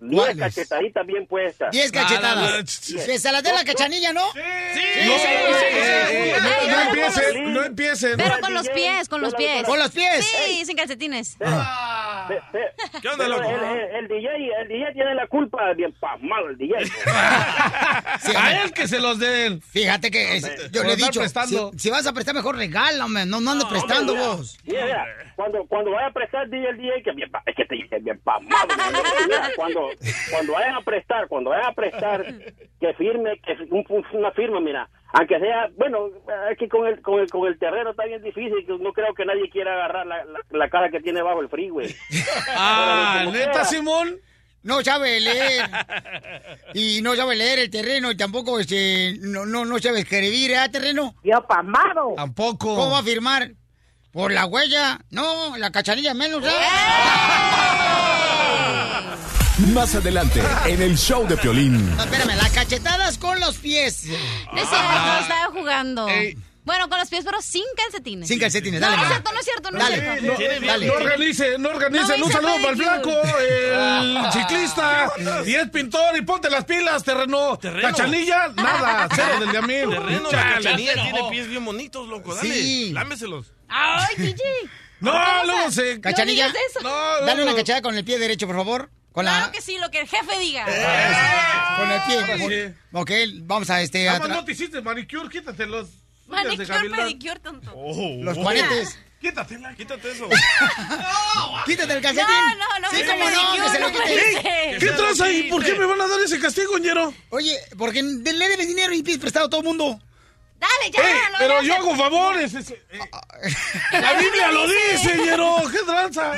Diez 0.00 0.36
cachetaditas 0.36 1.06
bien 1.06 1.26
puestas. 1.26 1.70
Diez 1.72 1.92
cachetadas. 1.92 2.80
Que 3.06 3.18
se 3.18 3.30
la 3.32 3.42
dé 3.42 3.52
la 3.52 3.64
cachanilla, 3.64 4.12
¿no? 4.12 4.32
Sí, 4.32 4.40
No, 5.06 5.12
Eh, 5.12 6.36
no, 6.40 6.70
no 6.76 6.82
empiecen, 6.82 7.54
no 7.54 7.62
empiecen. 7.64 8.16
Pero 8.16 8.40
con 8.40 8.54
los 8.54 8.68
pies, 8.70 9.08
con 9.08 9.20
los 9.20 9.34
pies. 9.34 9.64
¿Con 9.64 9.78
los 9.78 9.90
pies? 9.90 10.26
Sí, 10.46 10.64
sin 10.64 10.76
calcetines. 10.76 11.36
¿Qué 13.02 13.08
onda, 13.08 13.28
loco? 13.28 13.42
El, 13.48 13.60
el- 13.60 13.96
el 13.96 14.08
DJ, 14.08 14.28
el 14.62 14.68
DJ 14.68 14.92
tiene 14.92 15.14
la 15.14 15.26
culpa, 15.26 15.72
bien 15.74 15.92
pasmado 16.00 16.48
el 16.48 16.56
DJ. 16.58 16.76
A 18.36 18.62
él 18.62 18.72
que 18.72 18.88
se 18.88 18.98
los 19.00 19.18
den. 19.18 19.60
Fíjate 19.62 20.10
que 20.10 20.36
es- 20.36 20.70
yo 20.70 20.82
le 20.84 20.92
he 20.92 20.96
dicho, 20.96 21.20
si, 21.46 21.58
si 21.78 21.90
vas 21.90 22.06
a 22.06 22.12
prestar 22.12 22.34
mejor 22.34 22.56
regálame, 22.56 23.26
no, 23.26 23.40
no 23.40 23.50
andes 23.52 23.66
prestando 23.68 24.14
vos. 24.14 24.58
mira, 24.64 24.84
mira, 24.84 25.06
cuando, 25.36 25.64
cuando 25.66 25.90
vaya 25.92 26.08
a 26.08 26.12
prestar 26.12 26.48
DJ, 26.48 26.68
el 26.70 26.76
DJ, 26.78 27.02
que 27.02 27.12
bien, 27.12 27.30
pa- 27.30 27.42
es 27.46 27.54
que 27.56 27.64
te 27.64 27.74
dice 27.74 27.98
bien 28.00 28.18
pasmado. 28.20 28.68
Cuando, 29.56 29.89
cuando 30.30 30.52
vayan 30.52 30.74
a 30.74 30.80
prestar, 30.82 31.28
cuando 31.28 31.50
vayan 31.50 31.66
a 31.66 31.74
prestar, 31.74 32.24
que 32.80 32.94
firme, 32.94 33.40
que 33.44 33.52
un- 33.70 33.84
un- 33.88 34.06
una 34.18 34.30
firma, 34.32 34.60
mira. 34.60 34.88
Aunque 35.12 35.40
sea, 35.40 35.68
bueno, 35.76 36.06
es 36.52 36.56
que 36.58 36.68
con 36.68 36.86
el, 36.86 37.00
con 37.02 37.18
el, 37.20 37.28
con 37.28 37.46
el 37.48 37.58
terreno 37.58 37.90
está 37.90 38.04
bien 38.04 38.22
difícil, 38.22 38.64
que 38.64 38.78
no 38.78 38.92
creo 38.92 39.12
que 39.14 39.24
nadie 39.24 39.50
quiera 39.50 39.72
agarrar 39.74 40.06
la, 40.06 40.24
la, 40.24 40.38
la 40.50 40.70
cara 40.70 40.88
que 40.90 41.00
tiene 41.00 41.20
bajo 41.22 41.40
el 41.40 41.48
freeway. 41.48 41.94
Ah, 42.56 43.24
¿neta. 43.32 43.64
Simón? 43.64 44.16
No 44.62 44.82
sabe 44.82 45.18
leer. 45.20 45.62
Y 46.74 47.00
no 47.02 47.16
sabe 47.16 47.34
leer 47.34 47.58
el 47.60 47.70
terreno 47.70 48.10
y 48.10 48.16
tampoco 48.16 48.60
este, 48.60 49.14
no, 49.20 49.46
no, 49.46 49.64
no 49.64 49.78
sabe 49.78 50.00
escribir, 50.00 50.50
¿eh, 50.52 50.68
terreno? 50.70 51.14
Yo 51.24 51.42
pasmado. 51.46 52.12
Tampoco. 52.14 52.74
¿Cómo 52.76 52.90
va 52.90 52.98
a 52.98 53.02
firmar? 53.02 53.50
¿Por 54.12 54.32
la 54.32 54.44
huella? 54.46 54.98
No, 55.10 55.56
la 55.56 55.70
cachanilla 55.72 56.12
menos, 56.14 56.44
¿eh? 56.44 56.50
Más 59.68 59.94
adelante, 59.94 60.42
en 60.66 60.82
el 60.82 60.96
show 60.96 61.26
de 61.28 61.36
Piolín. 61.36 61.94
No, 61.96 62.02
espérame, 62.02 62.36
las 62.36 62.50
cachetadas 62.50 63.18
con 63.18 63.38
los 63.38 63.56
pies. 63.58 64.04
No 64.52 64.58
es 64.60 64.68
cierto, 64.68 65.18
estaba 65.20 65.46
jugando. 65.52 66.06
Bueno, 66.64 66.88
con 66.88 66.98
los 66.98 67.08
pies, 67.08 67.24
pero 67.24 67.40
sin 67.42 67.62
calcetines. 67.76 68.28
Sin 68.28 68.38
calcetines, 68.38 68.80
No, 68.80 68.86
dale, 68.86 68.96
no 68.96 69.02
es 69.02 69.08
ma. 69.08 69.14
cierto, 69.14 69.32
no 69.32 69.38
es 69.38 69.44
cierto, 69.44 69.70
no 69.70 69.78
Dale. 69.78 69.96
es 70.16 70.22
No, 70.22 70.36
cierto. 70.36 70.66
Dale. 70.66 70.86
no 70.86 70.92
organicen, 70.94 71.62
no 71.62 71.68
organicen. 71.70 72.20
No 72.20 72.26
un 72.26 72.32
saludo 72.32 72.54
para 72.56 72.70
el 72.70 72.76
flaco, 72.76 73.10
el 73.38 74.18
ciclista. 74.32 75.12
Y 75.46 75.54
es 75.54 75.70
pintor 75.70 76.16
y 76.16 76.22
ponte 76.22 76.50
las 76.50 76.64
pilas, 76.64 77.02
terreno. 77.02 77.58
Cachanilla, 77.58 78.48
nada. 78.56 79.08
Cero 79.14 79.40
del 79.40 79.52
Yamil. 79.52 79.90
Terreno, 79.90 80.30
Chale. 80.30 80.54
cachanilla 80.64 80.94
tiene 80.94 81.20
pies 81.30 81.48
bien 81.48 81.64
bonitos, 81.64 82.08
loco. 82.08 82.34
Dale, 82.34 82.52
Sí. 82.52 82.92
lámeselos. 82.92 83.52
Ay, 83.68 84.14
DJ. 84.16 84.42
No, 85.00 85.12
¿Cómo 85.12 85.22
luego 85.46 85.70
se-. 85.70 86.00
Cachanilla, 86.00 86.48
No. 86.82 86.90
No, 87.20 87.26
dale 87.26 87.42
una 87.42 87.52
no. 87.52 87.56
cachada 87.56 87.82
con 87.82 87.96
el 87.96 88.04
pie 88.04 88.18
derecho, 88.18 88.46
por 88.46 88.56
favor. 88.56 88.90
Con 89.12 89.24
Claro 89.24 89.46
la... 89.46 89.52
que 89.52 89.60
sí, 89.60 89.76
lo 89.78 89.90
que 89.90 90.00
el 90.00 90.08
jefe 90.08 90.38
diga. 90.38 90.64
Con 90.64 91.90
el 91.90 91.98
Ahora 92.00 92.38
sí. 92.38 92.74
Ok, 92.92 93.10
vamos 93.42 93.68
a 93.70 93.82
este... 93.82 94.04
Nada 94.04 94.16
a 94.16 94.20
más 94.20 94.28
tra- 94.28 94.32
no 94.34 94.44
te 94.44 94.52
hiciste 94.52 94.80
manicure, 94.82 95.28
quítate 95.28 95.66
los. 95.66 95.88
Manicure, 96.28 96.90
pedicure, 96.90 97.40
tonto. 97.40 97.72
Los 98.20 98.38
cuaretes. 98.38 98.98
Quítatela. 99.20 99.74
Quítate 99.74 100.12
eso. 100.12 100.28
Quítate 101.66 101.92
el 101.92 102.00
calcetín. 102.00 102.26
No, 102.58 102.78
no, 102.78 102.78
no 102.80 102.90
Sí, 102.90 103.02
no, 103.06 103.64
que 103.64 103.70
se 103.70 103.80
lo 103.80 103.88
quite. 103.92 104.76
¿Qué 104.78 104.86
traza 104.96 105.24
ahí? 105.24 105.42
¿Por 105.50 105.62
qué 105.64 105.74
me 105.74 105.84
van 105.86 106.00
a 106.00 106.06
dar 106.06 106.20
ese 106.20 106.38
castigo, 106.40 106.78
ñero? 106.78 107.12
Oye, 107.30 107.58
porque 107.76 108.02
le 108.02 108.22
debes 108.48 108.66
dinero 108.66 108.94
y 108.94 109.02
pides 109.02 109.18
prestado 109.18 109.46
a 109.46 109.50
todo 109.50 109.60
el 109.60 109.66
mundo. 109.66 110.00
Dale, 110.58 110.90
ya. 110.92 111.02
Ey, 111.02 111.14
lo 111.32 111.38
pero 111.38 111.54
voy 111.56 111.64
a 111.64 111.68
yo 111.68 111.72
hacer. 111.74 111.84
hago 111.86 111.96
favores. 111.96 112.54
ese- 112.54 112.82
eh. 112.90 113.00
La 113.92 114.12
Biblia 114.14 114.50
lo 114.52 114.66
dice, 114.66 115.16
ñero. 115.16 115.56
¿Qué 115.70 115.78
tranza? 115.86 116.32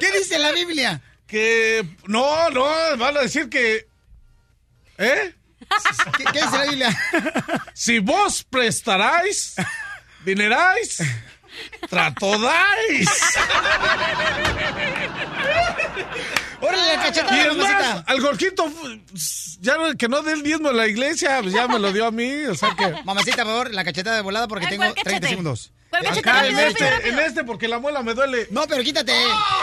¿Qué 0.00 0.12
dice 0.18 0.38
la 0.38 0.52
Biblia? 0.52 1.00
Que. 1.28 1.86
No, 2.06 2.50
no, 2.50 2.64
van 2.96 3.16
a 3.16 3.20
decir 3.20 3.48
que. 3.48 3.86
¿Eh? 4.96 5.34
¿Qué, 6.16 6.24
qué 6.24 6.40
dice 6.40 6.76
la? 6.76 7.64
Si 7.74 7.98
vos 7.98 8.42
prestaráis, 8.44 9.54
dineráis, 10.24 11.02
tratodáis. 11.88 13.08
Órale, 16.60 16.86
la 16.86 16.94
Y 16.94 16.98
cachetada, 16.98 17.42
es 17.46 17.56
más, 17.56 18.02
al 18.06 18.20
Jorgito, 18.20 18.66
ya 19.60 19.76
no- 19.76 19.96
que 19.96 20.08
no 20.08 20.22
dé 20.22 20.32
el 20.32 20.42
diezmo 20.42 20.70
en 20.70 20.76
la 20.76 20.86
iglesia, 20.86 21.38
pues 21.42 21.54
ya 21.54 21.68
me 21.68 21.78
lo 21.78 21.92
dio 21.92 22.06
a 22.06 22.10
mí, 22.10 22.44
o 22.46 22.54
sea 22.54 22.74
que... 22.76 22.94
Mamacita, 23.04 23.44
por 23.44 23.46
favor, 23.52 23.74
la 23.74 23.84
cachetada 23.84 24.16
de 24.16 24.22
volada 24.22 24.48
porque 24.48 24.66
tengo 24.66 24.82
¿cuál 24.82 24.94
30 24.94 25.10
cachete? 25.10 25.28
segundos. 25.28 25.72
¿Cuál 25.90 26.06
Acá, 26.06 26.46
en 26.46 26.58
este. 26.58 26.90
rápido. 26.90 27.08
En 27.12 27.18
este, 27.20 27.44
porque 27.44 27.66
la 27.66 27.78
muela 27.78 28.02
me 28.02 28.12
duele. 28.12 28.46
No, 28.50 28.66
pero 28.68 28.82
quítate. 28.82 29.10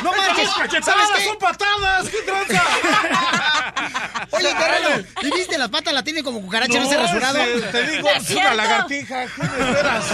No 0.02 0.12
Esas 0.12 0.28
manches. 0.58 0.84
¿Sabes 0.84 1.06
qué? 1.18 1.24
son 1.24 1.38
patadas! 1.38 2.10
¿Qué 2.10 2.18
tranza? 2.26 2.64
Oye, 4.32 4.54
terreno, 4.56 5.06
¿y 5.22 5.32
viste 5.32 5.58
las 5.60 5.70
patas? 5.70 5.93
La 5.93 6.04
tiene 6.04 6.24
como 6.24 6.41
cucaracha, 6.41 6.80
no, 6.80 6.89
se 6.89 6.96
ha 6.96 7.00
rasurado. 7.02 7.39
Te 7.72 7.88
digo, 7.91 8.10
No 8.10 8.10
es 8.22 8.30
una 8.32 8.54
lagartija. 8.56 9.26
¿Qué 9.28 9.41
me 9.43 9.70
esperas? 9.70 10.06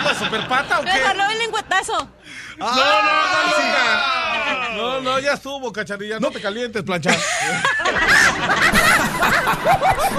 ¿Una 0.00 0.18
superpata 0.18 0.80
o 0.80 0.84
qué? 0.84 0.90
No 1.16 1.30
el 1.30 1.38
lengüetazo. 1.38 2.10
No, 2.58 2.66
no, 2.66 2.74
no, 2.74 3.44
nunca. 3.58 4.70
No, 4.76 5.00
no, 5.00 5.18
ya 5.20 5.32
estuvo, 5.34 5.72
cacharilla. 5.72 6.18
No 6.20 6.30
te 6.30 6.40
calientes, 6.40 6.82
plancha. 6.82 7.10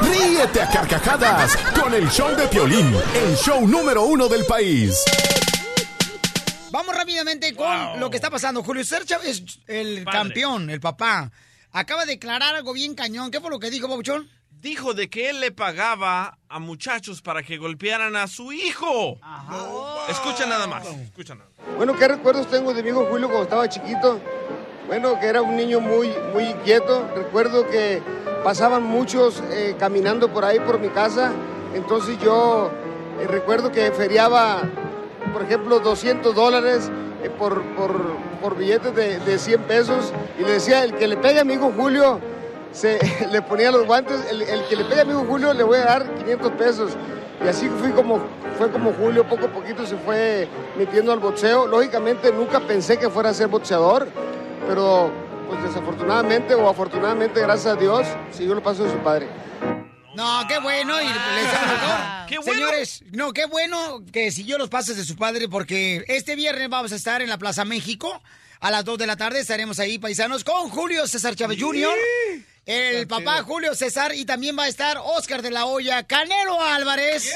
Ríete 0.01 0.61
a 0.61 0.69
carcajadas 0.69 1.55
con 1.79 1.93
el 1.93 2.09
show 2.09 2.36
de 2.36 2.47
Piolín, 2.47 2.95
el 3.13 3.36
show 3.38 3.67
número 3.67 4.03
uno 4.03 4.27
del 4.27 4.45
país. 4.45 5.03
Vamos 6.71 6.95
rápidamente 6.95 7.55
con 7.55 7.99
lo 7.99 8.09
que 8.09 8.17
está 8.17 8.29
pasando. 8.29 8.63
Julio 8.63 8.83
César 8.83 9.05
Chávez, 9.05 9.43
el 9.67 10.03
Padre. 10.03 10.19
campeón, 10.19 10.69
el 10.69 10.79
papá, 10.81 11.31
acaba 11.71 12.05
de 12.05 12.13
declarar 12.13 12.55
algo 12.55 12.73
bien 12.73 12.95
cañón. 12.95 13.31
¿Qué 13.31 13.39
fue 13.39 13.49
lo 13.49 13.59
que 13.59 13.69
dijo, 13.69 13.88
Babuchón? 13.88 14.29
Dijo 14.62 14.93
de 14.93 15.10
que 15.10 15.30
él 15.30 15.41
le 15.41 15.51
pagaba 15.51 16.38
a 16.49 16.60
muchachos 16.60 17.22
para 17.22 17.43
que 17.43 17.58
golpearan 17.58 18.16
a 18.16 18.28
su 18.28 18.51
hijo. 18.51 19.20
Escucha 20.10 20.45
nada 20.45 20.66
más. 20.66 20.86
Escucha 20.88 21.36
nada. 21.36 21.49
Bueno, 21.78 21.95
¿qué 21.95 22.08
recuerdos 22.08 22.47
tengo 22.49 22.74
de 22.74 22.82
mi 22.82 22.89
hijo 22.89 23.06
Julio 23.06 23.28
cuando 23.28 23.43
estaba 23.43 23.70
chiquito? 23.70 24.20
Bueno, 24.88 25.20
que 25.20 25.28
era 25.28 25.41
un 25.41 25.56
niño 25.56 25.80
muy, 25.82 26.10
muy 26.34 26.45
inquieto. 26.45 27.08
Recuerdo 27.16 27.68
que 27.68 28.01
pasaban 28.43 28.84
muchos 28.84 29.43
eh, 29.51 29.76
caminando 29.78 30.32
por 30.32 30.45
ahí 30.45 30.60
por 30.60 30.80
mi 30.80 30.89
casa. 30.89 31.32
Entonces 31.74 32.18
yo 32.20 32.72
eh, 33.20 33.28
recuerdo 33.28 33.72
que 33.72 33.91
feriaba, 33.91 34.64
por 35.34 35.43
ejemplo, 35.43 35.80
200 35.80 36.34
dólares 36.34 36.89
eh, 37.24 37.30
por, 37.30 37.62
por, 37.76 38.16
por 38.41 38.58
billetes 38.58 38.95
de, 38.95 39.20
de 39.20 39.38
100 39.38 39.64
pesos. 39.64 40.14
Y 40.39 40.43
le 40.43 40.53
decía, 40.53 40.84
el 40.84 40.95
que 40.95 41.08
le 41.08 41.18
pegue 41.18 41.39
a 41.39 41.43
mi 41.43 41.53
hijo 41.53 41.74
Julio, 41.76 42.20
se, 42.76 42.99
le 43.32 43.41
ponía 43.41 43.71
los 43.71 43.86
guantes, 43.86 44.19
el, 44.30 44.41
el 44.41 44.65
que 44.67 44.76
le 44.76 44.86
pegue 44.86 45.01
a 45.01 45.05
mi 45.05 45.11
hijo 45.11 45.26
Julio 45.26 45.53
le 45.53 45.63
voy 45.63 45.80
a 45.80 45.86
dar 45.86 46.15
500 46.15 46.51
pesos. 46.51 46.91
Y 47.43 47.47
así 47.47 47.67
fui 47.67 47.91
como, 47.91 48.21
fue 48.57 48.71
como 48.71 48.93
Julio 48.93 49.28
poco 49.28 49.45
a 49.45 49.49
poquito 49.49 49.86
se 49.86 49.97
fue 49.97 50.47
metiendo 50.78 51.11
al 51.11 51.19
boxeo. 51.19 51.67
Lógicamente 51.67 52.32
nunca 52.32 52.59
pensé 52.59 52.97
que 52.97 53.09
fuera 53.09 53.30
a 53.30 53.34
ser 53.34 53.47
boxeador, 53.47 54.07
pero 54.67 55.11
pues 55.47 55.63
desafortunadamente 55.63 56.55
o 56.55 56.67
afortunadamente, 56.69 57.41
gracias 57.41 57.76
a 57.76 57.80
Dios, 57.80 58.07
siguió 58.32 58.53
el 58.53 58.61
paso 58.61 58.84
de 58.84 58.91
su 58.91 58.97
padre. 58.99 59.28
No, 60.15 60.45
qué 60.47 60.59
bueno. 60.59 60.99
Y 61.01 61.05
le 61.05 61.11
deseamos 61.13 61.67
lo 61.67 61.73
mejor. 61.73 61.99
Qué 62.28 62.38
bueno. 62.38 62.53
Señores, 62.53 63.03
no, 63.11 63.34
qué 63.34 63.45
bueno 63.45 64.01
que 64.11 64.32
siguió 64.32 64.57
los 64.57 64.69
pasos 64.69 64.95
de 64.95 65.03
su 65.03 65.17
padre 65.17 65.49
porque 65.49 66.05
este 66.07 66.36
viernes 66.36 66.69
vamos 66.69 66.93
a 66.93 66.95
estar 66.95 67.21
en 67.21 67.30
la 67.30 67.38
Plaza 67.38 67.65
México. 67.65 68.21
A 68.61 68.71
las 68.71 68.86
2 68.86 68.97
de 68.97 69.07
la 69.07 69.17
tarde 69.17 69.41
estaremos 69.41 69.80
ahí, 69.80 69.99
paisanos, 69.99 70.43
con 70.45 70.69
Julio 70.69 71.05
César 71.05 71.36
Chávez 71.36 71.61
Jr. 71.61 71.93
el 72.66 73.07
papá 73.07 73.43
Julio 73.43 73.76
César 73.76 74.13
y 74.16 74.26
también 74.26 74.57
va 74.57 74.63
a 74.63 74.68
estar 74.68 74.97
Oscar 74.97 75.41
de 75.41 75.51
la 75.51 75.66
Hoya, 75.66 76.03
Canelo 76.03 76.61
Álvarez. 76.61 77.32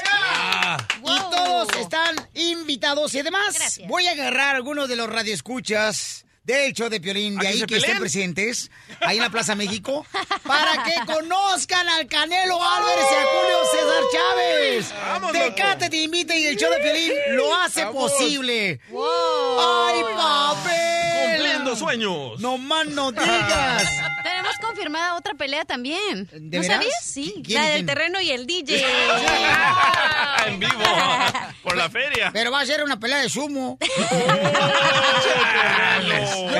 Y 1.02 1.18
todos 1.30 1.68
están 1.78 2.16
invitados. 2.34 3.14
Y 3.14 3.20
además, 3.20 3.80
voy 3.86 4.06
a 4.06 4.12
agarrar 4.12 4.54
a 4.54 4.56
algunos 4.56 4.88
de 4.88 4.96
los 4.96 5.08
radioescuchas 5.08 6.24
del 6.42 6.72
show 6.72 6.88
de 6.88 7.00
Piolín, 7.00 7.36
de 7.36 7.46
¿A 7.46 7.50
que 7.52 7.56
ahí 7.58 7.66
que 7.66 7.76
estén 7.76 7.98
presentes, 7.98 8.70
ahí 9.02 9.18
en 9.18 9.22
la 9.22 9.30
Plaza 9.30 9.54
México, 9.54 10.04
para 10.42 10.82
que 10.82 10.94
conozcan 11.12 11.86
al 11.88 12.06
Canelo 12.08 12.60
Álvarez 12.60 13.04
y 13.10 13.14
a 13.14 13.24
Julio 13.24 13.58
César 13.70 14.02
Chávez. 14.12 14.94
Vamos, 15.06 15.32
loco. 15.32 15.44
Tecate 15.44 15.90
te 15.90 15.96
invita 15.98 16.34
y 16.34 16.46
el 16.46 16.56
show 16.56 16.70
de 16.72 16.78
Piolín 16.78 17.12
lo 17.36 17.54
hace 17.54 17.84
Vamos. 17.84 18.10
posible. 18.10 18.80
¡Ay, 18.88 20.02
papel! 20.16 21.30
Cumpliendo 21.30 21.76
sueños. 21.76 22.40
No 22.40 22.58
más 22.58 22.86
no 22.86 23.12
digas. 23.12 23.84
Confirmada 24.70 25.16
otra 25.16 25.34
pelea 25.34 25.64
también. 25.64 26.28
¿De 26.32 26.58
¿No 26.58 26.62
veras? 26.62 26.76
sabías? 26.76 26.94
Sí, 27.02 27.42
¿Quién 27.44 27.60
la 27.60 27.68
del 27.70 27.86
terreno 27.86 28.20
y 28.20 28.30
el 28.30 28.46
DJ. 28.46 28.84
en 30.46 30.60
vivo. 30.60 30.72
Por 31.64 31.76
la 31.76 31.90
feria. 31.90 32.30
Pero 32.32 32.52
va 32.52 32.60
a 32.60 32.66
ser 32.66 32.84
una 32.84 32.98
pelea 33.00 33.18
de 33.18 33.28
sumo. 33.28 33.78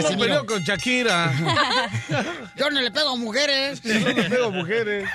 Yo 0.00 0.10
no 0.10 0.18
peleo 0.18 0.46
con 0.46 0.62
Shakira. 0.62 1.32
Yo 2.56 2.70
no 2.70 2.80
le 2.80 2.90
pego 2.90 3.10
a 3.10 3.16
mujeres. 3.16 3.80
Yo 3.82 4.00
no 4.00 4.08
le 4.08 4.24
pego 4.24 4.46
a 4.46 4.50
mujeres. 4.50 5.08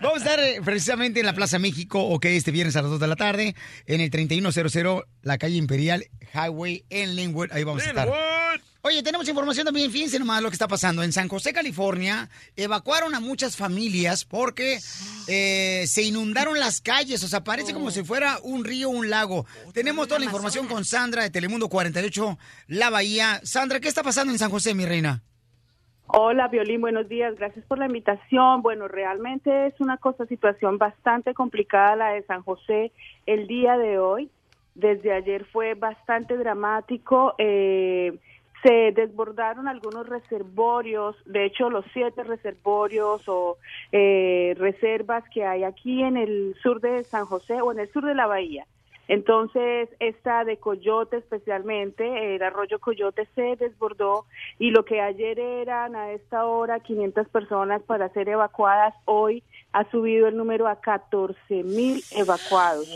Vamos 0.00 0.18
a 0.18 0.24
estar 0.24 0.40
eh, 0.40 0.60
precisamente 0.64 1.20
en 1.20 1.26
la 1.26 1.32
Plaza 1.34 1.58
México, 1.58 2.00
ok, 2.00 2.26
este 2.26 2.50
viernes 2.50 2.76
a 2.76 2.82
las 2.82 2.90
2 2.92 3.00
de 3.00 3.06
la 3.06 3.16
tarde, 3.16 3.54
en 3.86 4.00
el 4.00 4.10
3100, 4.10 5.02
la 5.22 5.38
calle 5.38 5.56
Imperial 5.56 6.06
Highway 6.32 6.84
en 6.90 7.16
Linwood. 7.16 7.50
Ahí 7.52 7.64
vamos 7.64 7.82
a 7.82 7.86
estar. 7.86 8.08
Oye, 8.84 9.00
tenemos 9.04 9.28
información 9.28 9.64
también, 9.64 9.92
fíjense 9.92 10.18
nomás 10.18 10.42
lo 10.42 10.48
que 10.48 10.54
está 10.54 10.66
pasando. 10.66 11.04
En 11.04 11.12
San 11.12 11.28
José, 11.28 11.52
California, 11.52 12.28
evacuaron 12.56 13.14
a 13.14 13.20
muchas 13.20 13.56
familias 13.56 14.24
porque 14.24 14.78
eh, 15.28 15.84
se 15.86 16.02
inundaron 16.02 16.58
las 16.58 16.80
calles. 16.80 17.22
O 17.22 17.28
sea, 17.28 17.44
parece 17.44 17.74
como 17.74 17.92
si 17.92 18.02
fuera 18.02 18.38
un 18.42 18.64
río, 18.64 18.90
un 18.90 19.08
lago. 19.08 19.46
Tenemos 19.72 20.08
toda 20.08 20.18
la 20.18 20.24
información 20.24 20.66
con 20.66 20.84
Sandra 20.84 21.22
de 21.22 21.30
Telemundo 21.30 21.68
48, 21.68 22.36
La 22.66 22.90
Bahía. 22.90 23.38
Sandra, 23.44 23.78
¿qué 23.78 23.86
está 23.86 24.02
pasando 24.02 24.32
en 24.32 24.40
San 24.40 24.50
José, 24.50 24.74
mi 24.74 24.84
reina? 24.84 25.22
Hola, 26.08 26.48
Violín, 26.48 26.80
buenos 26.80 27.08
días. 27.08 27.36
Gracias 27.36 27.64
por 27.66 27.78
la 27.78 27.86
invitación. 27.86 28.62
Bueno, 28.62 28.88
realmente 28.88 29.68
es 29.68 29.74
una 29.78 29.98
cosa, 29.98 30.26
situación 30.26 30.78
bastante 30.78 31.34
complicada 31.34 31.94
la 31.94 32.08
de 32.14 32.24
San 32.24 32.42
José 32.42 32.90
el 33.26 33.46
día 33.46 33.78
de 33.78 34.00
hoy. 34.00 34.28
Desde 34.74 35.12
ayer 35.12 35.44
fue 35.44 35.74
bastante 35.74 36.36
dramático. 36.36 37.36
Eh, 37.38 38.18
se 38.62 38.92
desbordaron 38.92 39.66
algunos 39.66 40.08
reservorios, 40.08 41.16
de 41.26 41.46
hecho 41.46 41.68
los 41.68 41.84
siete 41.92 42.22
reservorios 42.22 43.28
o 43.28 43.58
eh, 43.90 44.54
reservas 44.56 45.24
que 45.30 45.44
hay 45.44 45.64
aquí 45.64 46.02
en 46.02 46.16
el 46.16 46.54
sur 46.62 46.80
de 46.80 47.02
San 47.04 47.24
José 47.24 47.60
o 47.60 47.72
en 47.72 47.80
el 47.80 47.92
sur 47.92 48.04
de 48.04 48.14
la 48.14 48.26
bahía. 48.26 48.66
Entonces, 49.08 49.88
esta 49.98 50.44
de 50.44 50.58
Coyote 50.58 51.16
especialmente, 51.16 52.36
el 52.36 52.42
arroyo 52.42 52.78
Coyote 52.78 53.26
se 53.34 53.56
desbordó 53.56 54.26
y 54.58 54.70
lo 54.70 54.84
que 54.84 55.00
ayer 55.00 55.38
eran 55.40 55.96
a 55.96 56.12
esta 56.12 56.46
hora 56.46 56.80
500 56.80 57.28
personas 57.28 57.82
para 57.82 58.08
ser 58.10 58.28
evacuadas, 58.28 58.94
hoy 59.04 59.42
ha 59.72 59.90
subido 59.90 60.28
el 60.28 60.36
número 60.36 60.68
a 60.68 60.80
14 60.80 61.62
mil 61.64 62.02
evacuados. 62.12 62.88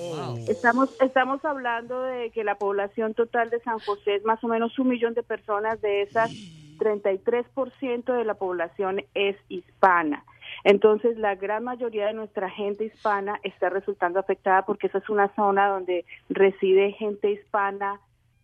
Estamos, 0.49 0.95
estamos 1.01 1.45
hablando 1.45 2.03
de 2.03 2.31
que 2.31 2.45
la 2.45 2.57
población 2.57 3.15
total 3.15 3.51
de 3.51 3.61
San 3.61 3.79
José 3.79 4.17
es 4.17 4.25
más 4.25 4.43
o 4.45 4.49
menos 4.49 4.79
un 4.79 4.89
millón 4.89 5.15
de 5.15 5.23
personas, 5.23 5.81
de 5.81 6.03
esas 6.03 6.31
33% 6.79 8.13
de 8.13 8.25
la 8.25 8.35
población 8.35 9.03
es 9.15 9.37
hispana. 9.49 10.25
Entonces, 10.65 11.17
la 11.17 11.35
gran 11.35 11.65
mayoría 11.65 12.07
de 12.07 12.13
nuestra 12.13 12.51
gente 12.51 12.85
hispana 12.85 13.41
está 13.43 13.71
resultando 13.71 14.21
afectada 14.21 14.63
porque 14.63 14.89
esa 14.89 14.99
es 14.99 15.09
una 15.09 15.35
zona 15.35 15.69
donde 15.69 16.05
reside 16.29 16.93
gente 16.93 17.31
hispana 17.31 18.01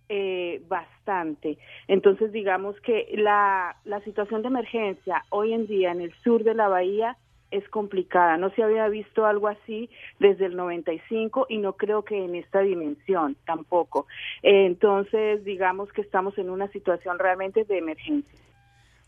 eh, 0.09 0.63
bastante. 0.69 1.59
Entonces, 1.89 2.33
digamos 2.33 2.81
que 2.81 3.09
la, 3.15 3.77
la 3.85 4.01
situación 4.01 4.43
de 4.43 4.49
emergencia 4.49 5.25
hoy 5.31 5.53
en 5.53 5.67
día 5.67 5.93
en 5.93 6.01
el 6.01 6.13
sur 6.23 6.45
de 6.45 6.55
la 6.55 6.69
bahía 6.69 7.17
es 7.53 7.69
complicada. 7.69 8.37
No 8.37 8.51
se 8.55 8.63
había 8.63 8.89
visto 8.89 9.27
algo 9.27 9.49
así 9.49 9.89
desde 10.19 10.47
el 10.47 10.57
95 10.57 11.47
y 11.49 11.59
no 11.59 11.75
creo 11.75 12.05
que 12.05 12.25
en 12.25 12.35
esta 12.35 12.61
dimensión 12.61 13.37
tampoco. 13.47 14.07
Entonces, 14.43 15.45
digamos 15.45 15.93
que 15.93 16.01
estamos 16.01 16.37
en 16.39 16.51
una 16.51 16.69
situación 16.73 17.19
realmente 17.19 17.65
de 17.65 17.79
emergencia. 17.79 18.39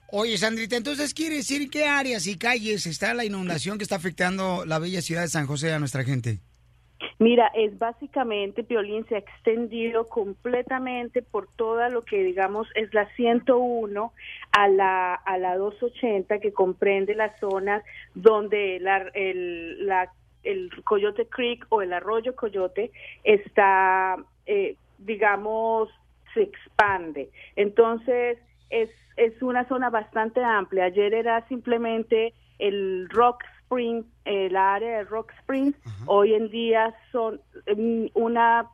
Oye, 0.08 0.38
Sandrita, 0.38 0.76
entonces 0.76 1.12
quiere 1.12 1.36
decir 1.36 1.70
qué 1.70 1.86
áreas 1.86 2.26
y 2.26 2.36
calles 2.36 2.86
está 2.86 3.14
la 3.14 3.24
inundación 3.24 3.78
que 3.78 3.84
está 3.84 3.96
afectando 3.96 4.64
la 4.64 4.78
bella 4.78 5.02
ciudad 5.02 5.22
de 5.22 5.28
San 5.28 5.46
José 5.46 5.72
a 5.72 5.80
nuestra 5.80 6.04
gente. 6.04 6.38
Mira, 7.18 7.50
es 7.54 7.78
básicamente, 7.78 8.64
Piolín 8.64 9.06
se 9.06 9.16
ha 9.16 9.18
extendido 9.18 10.06
completamente 10.06 11.22
por 11.22 11.48
toda 11.56 11.88
lo 11.88 12.02
que 12.02 12.22
digamos 12.22 12.68
es 12.74 12.92
la 12.94 13.08
101 13.14 14.12
a 14.52 14.68
la, 14.68 15.14
a 15.14 15.38
la 15.38 15.56
280 15.56 16.38
que 16.40 16.52
comprende 16.52 17.14
las 17.14 17.38
zonas 17.38 17.82
donde 18.14 18.78
la, 18.80 18.98
el, 19.14 19.86
la, 19.86 20.10
el 20.42 20.70
Coyote 20.84 21.26
Creek 21.26 21.66
o 21.70 21.82
el 21.82 21.92
arroyo 21.92 22.34
Coyote 22.36 22.90
está, 23.22 24.16
eh, 24.46 24.76
digamos, 24.98 25.88
se 26.34 26.42
expande. 26.42 27.30
Entonces, 27.56 28.38
es, 28.70 28.90
es 29.16 29.40
una 29.42 29.66
zona 29.68 29.90
bastante 29.90 30.42
amplia. 30.42 30.84
Ayer 30.84 31.14
era 31.14 31.46
simplemente 31.48 32.34
el 32.58 33.08
Rock 33.10 33.44
Springs, 33.74 34.06
la 34.50 34.74
área 34.74 34.98
de 34.98 35.04
Rock 35.04 35.32
Springs, 35.40 35.74
hoy 36.06 36.34
en 36.34 36.50
día 36.50 36.94
son 37.12 37.40
mm, 37.76 38.06
una 38.14 38.70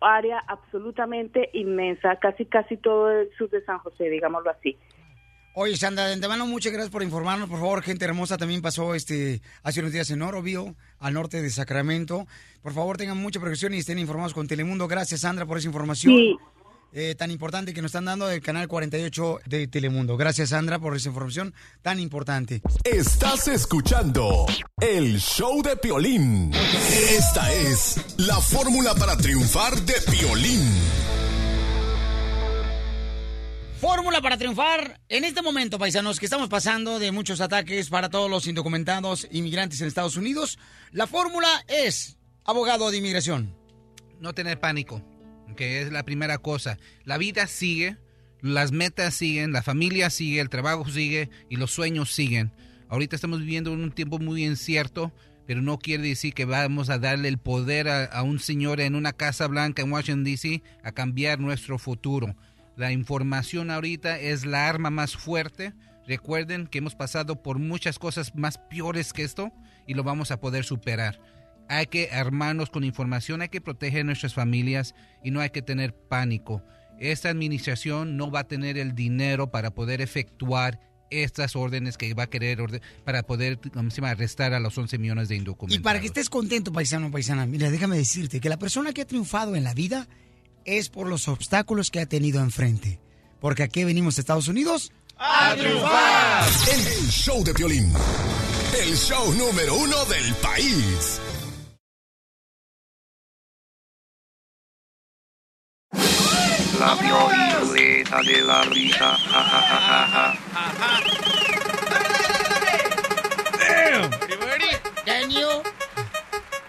área 0.00 0.42
absolutamente 0.48 1.50
inmensa, 1.52 2.16
casi 2.16 2.44
casi 2.46 2.76
todo 2.76 3.10
el 3.10 3.30
sur 3.36 3.50
de 3.50 3.64
San 3.64 3.78
José, 3.78 4.10
digámoslo 4.10 4.50
así. 4.50 4.76
Oye, 5.54 5.76
Sandra, 5.76 6.06
de 6.06 6.14
antemano, 6.14 6.46
muchas 6.46 6.72
gracias 6.72 6.90
por 6.90 7.02
informarnos. 7.02 7.48
Por 7.48 7.58
favor, 7.58 7.82
gente 7.82 8.06
hermosa, 8.06 8.38
también 8.38 8.62
pasó 8.62 8.94
este 8.94 9.42
hace 9.62 9.80
unos 9.80 9.92
días 9.92 10.10
en 10.10 10.22
Oroville, 10.22 10.74
al 10.98 11.12
norte 11.12 11.42
de 11.42 11.50
Sacramento. 11.50 12.26
Por 12.62 12.72
favor, 12.72 12.96
tengan 12.96 13.18
mucha 13.18 13.38
precaución 13.38 13.74
y 13.74 13.78
estén 13.78 13.98
informados 13.98 14.32
con 14.32 14.48
Telemundo. 14.48 14.88
Gracias, 14.88 15.20
Sandra, 15.20 15.44
por 15.44 15.58
esa 15.58 15.68
información. 15.68 16.14
Sí. 16.16 16.38
Eh, 16.92 17.14
tan 17.16 17.30
importante 17.30 17.72
que 17.72 17.82
nos 17.82 17.90
están 17.90 18.04
dando 18.04 18.26
del 18.26 18.42
canal 18.42 18.68
48 18.68 19.40
de 19.46 19.66
Telemundo. 19.66 20.16
Gracias, 20.16 20.50
Sandra, 20.50 20.78
por 20.78 20.94
esa 20.94 21.08
información 21.08 21.54
tan 21.80 21.98
importante. 21.98 22.60
Estás 22.84 23.48
escuchando 23.48 24.46
el 24.80 25.18
show 25.18 25.62
de 25.62 25.76
Piolín. 25.76 26.52
Esta 27.10 27.52
es 27.52 27.96
la 28.18 28.36
fórmula 28.40 28.94
para 28.94 29.16
triunfar 29.16 29.74
de 29.80 29.94
Piolín. 30.10 30.68
Fórmula 33.80 34.20
para 34.20 34.36
triunfar 34.36 35.00
en 35.08 35.24
este 35.24 35.42
momento, 35.42 35.76
paisanos, 35.76 36.20
que 36.20 36.26
estamos 36.26 36.48
pasando 36.48 37.00
de 37.00 37.10
muchos 37.10 37.40
ataques 37.40 37.88
para 37.88 38.10
todos 38.10 38.30
los 38.30 38.46
indocumentados 38.46 39.26
inmigrantes 39.32 39.80
en 39.80 39.88
Estados 39.88 40.16
Unidos. 40.16 40.56
La 40.92 41.08
fórmula 41.08 41.48
es 41.66 42.16
abogado 42.44 42.92
de 42.92 42.98
inmigración. 42.98 43.56
No 44.20 44.34
tener 44.34 44.60
pánico, 44.60 45.02
que 45.54 45.82
es 45.82 45.92
la 45.92 46.04
primera 46.04 46.38
cosa. 46.38 46.78
La 47.04 47.18
vida 47.18 47.46
sigue, 47.46 47.96
las 48.40 48.72
metas 48.72 49.14
siguen, 49.14 49.52
la 49.52 49.62
familia 49.62 50.10
sigue, 50.10 50.40
el 50.40 50.48
trabajo 50.48 50.88
sigue 50.88 51.30
y 51.48 51.56
los 51.56 51.70
sueños 51.70 52.12
siguen. 52.12 52.52
Ahorita 52.88 53.16
estamos 53.16 53.40
viviendo 53.40 53.72
un 53.72 53.92
tiempo 53.92 54.18
muy 54.18 54.44
incierto, 54.44 55.12
pero 55.46 55.62
no 55.62 55.78
quiere 55.78 56.02
decir 56.02 56.34
que 56.34 56.44
vamos 56.44 56.90
a 56.90 56.98
darle 56.98 57.28
el 57.28 57.38
poder 57.38 57.88
a, 57.88 58.04
a 58.04 58.22
un 58.22 58.38
señor 58.38 58.80
en 58.80 58.94
una 58.94 59.12
casa 59.12 59.46
blanca 59.46 59.82
en 59.82 59.92
Washington, 59.92 60.24
D.C. 60.24 60.62
a 60.82 60.92
cambiar 60.92 61.40
nuestro 61.40 61.78
futuro. 61.78 62.36
La 62.76 62.92
información 62.92 63.70
ahorita 63.70 64.18
es 64.18 64.46
la 64.46 64.68
arma 64.68 64.90
más 64.90 65.16
fuerte. 65.16 65.72
Recuerden 66.06 66.66
que 66.66 66.78
hemos 66.78 66.94
pasado 66.94 67.42
por 67.42 67.58
muchas 67.58 67.98
cosas 67.98 68.34
más 68.34 68.58
peores 68.58 69.12
que 69.12 69.22
esto 69.22 69.52
y 69.86 69.94
lo 69.94 70.02
vamos 70.02 70.30
a 70.30 70.40
poder 70.40 70.64
superar. 70.64 71.20
Hay 71.68 71.86
que 71.86 72.10
armarnos 72.10 72.70
con 72.70 72.84
información, 72.84 73.42
hay 73.42 73.48
que 73.48 73.60
proteger 73.60 74.04
nuestras 74.04 74.34
familias 74.34 74.94
y 75.24 75.30
no 75.30 75.40
hay 75.40 75.50
que 75.50 75.62
tener 75.62 75.94
pánico. 75.94 76.62
Esta 76.98 77.30
administración 77.30 78.16
no 78.16 78.30
va 78.30 78.40
a 78.40 78.48
tener 78.48 78.78
el 78.78 78.94
dinero 78.94 79.50
para 79.50 79.70
poder 79.72 80.00
efectuar 80.00 80.80
estas 81.10 81.56
órdenes 81.56 81.98
que 81.98 82.14
va 82.14 82.24
a 82.24 82.30
querer 82.30 82.58
para 83.04 83.22
poder 83.22 83.58
¿cómo 83.72 83.90
se 83.90 83.96
llama? 83.96 84.10
arrestar 84.10 84.54
a 84.54 84.60
los 84.60 84.76
11 84.78 84.98
millones 84.98 85.28
de 85.28 85.34
Y 85.34 85.38
indocumentados. 85.38 85.82
para 85.82 86.00
que 86.00 86.06
estés 86.06 86.30
contento, 86.30 86.72
paisano, 86.72 87.10
paisana, 87.10 87.44
mira, 87.46 87.70
déjame 87.70 87.96
decirte 87.96 88.40
que 88.40 88.48
la 88.48 88.58
persona 88.58 88.92
que 88.92 89.02
ha 89.02 89.06
triunfado 89.06 89.54
en 89.56 89.64
la 89.64 89.74
vida 89.74 90.08
es 90.64 90.88
por 90.88 91.08
los 91.08 91.28
obstáculos 91.28 91.90
que 91.90 92.00
ha 92.00 92.06
tenido 92.06 92.40
enfrente. 92.40 93.00
Porque 93.40 93.62
aquí 93.62 93.84
venimos 93.84 94.16
a 94.16 94.20
Estados 94.20 94.48
Unidos 94.48 94.92
¡A 95.18 95.54
triunfar! 95.56 96.44
El 96.72 97.08
show 97.10 97.44
de 97.44 97.52
Piolín. 97.52 97.92
El 98.80 98.96
show 98.96 99.32
número 99.34 99.76
uno 99.76 100.04
del 100.06 100.34
país. 100.36 101.20
labio 106.82 107.28
violeta 107.28 108.18
de 108.22 108.42
la 108.42 108.62
risa. 108.62 109.16
Ja, 109.30 110.34
Damn. 115.06 115.30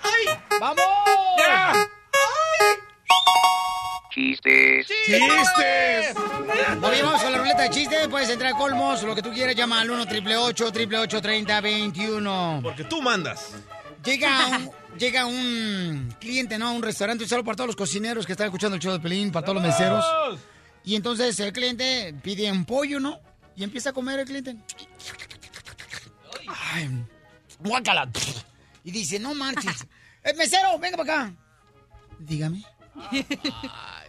¡Ay! 0.04 0.26
¡Vamos! 0.60 0.86
Yeah. 1.38 1.72
¡Ay! 1.72 1.88
¡Chistes! 4.12 4.88
¡Chistes! 4.88 6.16
Hoy 6.82 7.02
vamos 7.02 7.24
a 7.24 7.30
la 7.32 7.38
ruleta 7.40 7.64
de 7.64 7.70
chistes. 7.72 8.08
Puedes 8.08 8.30
entrar 8.30 8.54
a 8.54 8.58
Colmos, 8.58 9.02
lo 9.04 9.16
que 9.16 9.24
tú 9.24 9.32
quieras. 9.32 9.56
Llama 9.56 9.82
al 9.82 9.90
1 9.90 10.04
888 10.04 11.22
3021 11.22 12.60
Porque 12.62 12.84
tú 12.84 13.02
mandas. 13.02 13.56
Llega 14.04 14.60
llega 14.98 15.26
un 15.26 16.14
cliente, 16.20 16.58
¿no? 16.58 16.68
A 16.68 16.72
un 16.72 16.84
restaurante, 16.84 17.24
un 17.24 17.30
saludo 17.30 17.46
para 17.46 17.56
todos 17.58 17.68
los 17.68 17.76
cocineros 17.76 18.26
que 18.26 18.34
están 18.34 18.48
escuchando 18.48 18.76
el 18.76 18.82
show 18.82 18.94
de 18.94 19.00
Pelín, 19.00 19.32
para 19.32 19.46
todos 19.46 19.62
los 19.62 19.64
meseros. 19.64 20.06
Y 20.84 20.96
entonces 20.96 21.40
el 21.40 21.54
cliente 21.54 22.14
pide 22.22 22.52
un 22.52 22.66
pollo, 22.66 23.00
¿no? 23.00 23.20
Y 23.56 23.64
empieza 23.64 23.92
a 23.92 23.94
comer 23.94 24.20
el 24.20 24.26
cliente. 24.26 24.58
Ay, 26.48 26.90
guácala. 27.60 28.10
Y 28.84 28.92
dice, 28.92 29.20
no 29.20 29.34
marches. 29.34 29.88
Eh, 30.26 30.34
mesero, 30.36 30.80
venga 30.80 30.96
para 30.96 31.24
acá. 31.24 31.34
Dígame. 32.18 32.64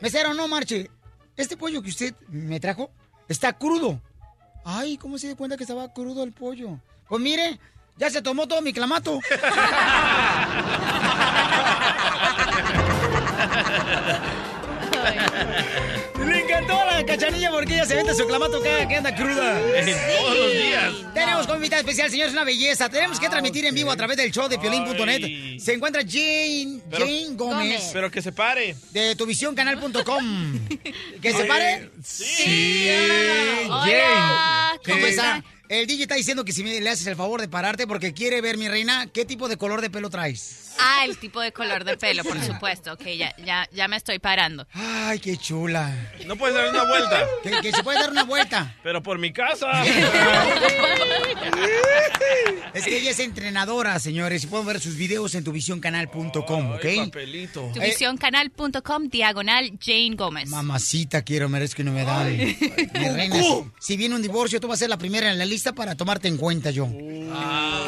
Mesero, 0.00 0.32
no 0.32 0.46
marche. 0.46 0.88
Este 1.36 1.56
pollo 1.56 1.82
que 1.82 1.90
usted 1.90 2.14
me 2.28 2.60
trajo 2.60 2.92
está 3.28 3.52
crudo. 3.52 4.00
Ay, 4.64 4.96
¿cómo 4.96 5.18
se 5.18 5.26
dio 5.26 5.36
cuenta 5.36 5.56
que 5.56 5.64
estaba 5.64 5.92
crudo 5.92 6.22
el 6.22 6.32
pollo? 6.32 6.78
Pues 7.08 7.20
mire, 7.20 7.58
ya 7.96 8.10
se 8.10 8.22
tomó 8.22 8.46
todo 8.48 8.60
mi 8.62 8.72
clamato. 8.72 9.20
Le 16.24 16.40
encantó 16.40 16.84
la 16.86 17.04
cachanilla 17.04 17.50
porque 17.50 17.74
ella 17.74 17.84
se 17.84 17.96
vende 17.96 18.14
su 18.14 18.26
clamato 18.26 18.60
cada 18.62 18.88
que 18.88 18.96
anda 18.96 19.14
cruda. 19.14 19.60
Todos 20.18 20.38
los 20.38 20.52
días. 20.52 20.94
Tenemos 21.12 21.44
como 21.46 21.56
invitada 21.56 21.80
especial, 21.80 22.10
señores, 22.10 22.32
una 22.32 22.44
belleza. 22.44 22.88
Tenemos 22.88 23.20
que 23.20 23.28
transmitir 23.28 23.66
en 23.66 23.74
vivo 23.74 23.90
a 23.90 23.96
través 23.96 24.16
del 24.16 24.30
show 24.32 24.48
de 24.48 24.58
piolín.net. 24.58 25.58
Se 25.58 25.74
encuentra 25.74 26.02
Jane, 26.02 26.80
Pero- 26.90 27.04
Jane 27.06 27.26
Gómez. 27.32 27.90
Pero 27.92 28.10
que 28.10 28.22
se 28.22 28.32
pare. 28.32 28.74
De 28.92 29.14
tuvisioncanal.com. 29.16 30.58
¿Que 31.22 31.32
se 31.32 31.44
pare? 31.44 31.90
Sí. 32.02 32.88
Jane. 33.68 34.78
¿cómo 34.84 34.96
¿Cómo 34.96 35.06
está? 35.06 35.44
El 35.80 35.86
DJ 35.88 36.02
está 36.02 36.14
diciendo 36.14 36.44
que 36.44 36.52
si 36.52 36.62
me 36.62 36.80
le 36.80 36.88
haces 36.88 37.06
el 37.08 37.16
favor 37.16 37.40
de 37.40 37.48
pararte 37.48 37.86
porque 37.86 38.12
quiere 38.14 38.40
ver, 38.40 38.56
mi 38.56 38.68
reina, 38.68 39.08
qué 39.12 39.24
tipo 39.24 39.48
de 39.48 39.56
color 39.56 39.80
de 39.80 39.90
pelo 39.90 40.08
traes. 40.08 40.72
Ah, 40.78 41.04
el 41.04 41.18
tipo 41.18 41.40
de 41.40 41.52
color 41.52 41.84
de 41.84 41.96
pelo, 41.96 42.22
por 42.22 42.40
supuesto. 42.46 42.92
Ok, 42.92 43.04
ya, 43.16 43.34
ya, 43.44 43.68
ya 43.72 43.88
me 43.88 43.96
estoy 43.96 44.18
parando. 44.20 44.66
Ay, 44.72 45.18
qué 45.18 45.36
chula. 45.36 45.92
No 46.26 46.36
puedes 46.36 46.54
dar 46.56 46.70
una 46.70 46.84
vuelta. 46.84 47.26
Que, 47.42 47.50
que 47.60 47.72
se 47.72 47.82
puede 47.82 47.98
dar 47.98 48.10
una 48.10 48.24
vuelta. 48.24 48.76
Pero 48.82 49.02
por 49.02 49.18
mi 49.18 49.32
casa. 49.32 49.66
Es 52.74 52.84
que 52.84 52.98
ella 52.98 53.12
es 53.12 53.20
entrenadora, 53.20 53.96
señores, 54.00 54.42
y 54.42 54.46
pueden 54.48 54.66
ver 54.66 54.80
sus 54.80 54.96
videos 54.96 55.36
en 55.36 55.44
tuvisioncanal.com, 55.44 56.72
¿ok? 56.72 56.84
Eh, 56.84 56.96
Papelito. 57.04 57.70
Tuvisioncanal.com, 57.72 59.08
diagonal 59.08 59.78
Jane 59.80 60.16
Gómez. 60.16 60.48
Mamacita, 60.48 61.22
quiero, 61.22 61.48
merezco 61.48 61.82
y 61.82 61.84
no 61.84 61.92
me 61.92 62.04
dan. 62.04 62.26
Ay. 62.26 62.58
Mi 62.94 63.08
reina, 63.10 63.36
si, 63.36 63.64
si 63.78 63.96
viene 63.96 64.16
un 64.16 64.22
divorcio, 64.22 64.60
tú 64.60 64.66
vas 64.66 64.78
a 64.78 64.80
ser 64.80 64.90
la 64.90 64.98
primera 64.98 65.30
en 65.30 65.38
la 65.38 65.44
lista 65.44 65.63
para 65.72 65.94
tomarte 65.94 66.28
en 66.28 66.36
cuenta 66.36 66.70
yo. 66.70 66.88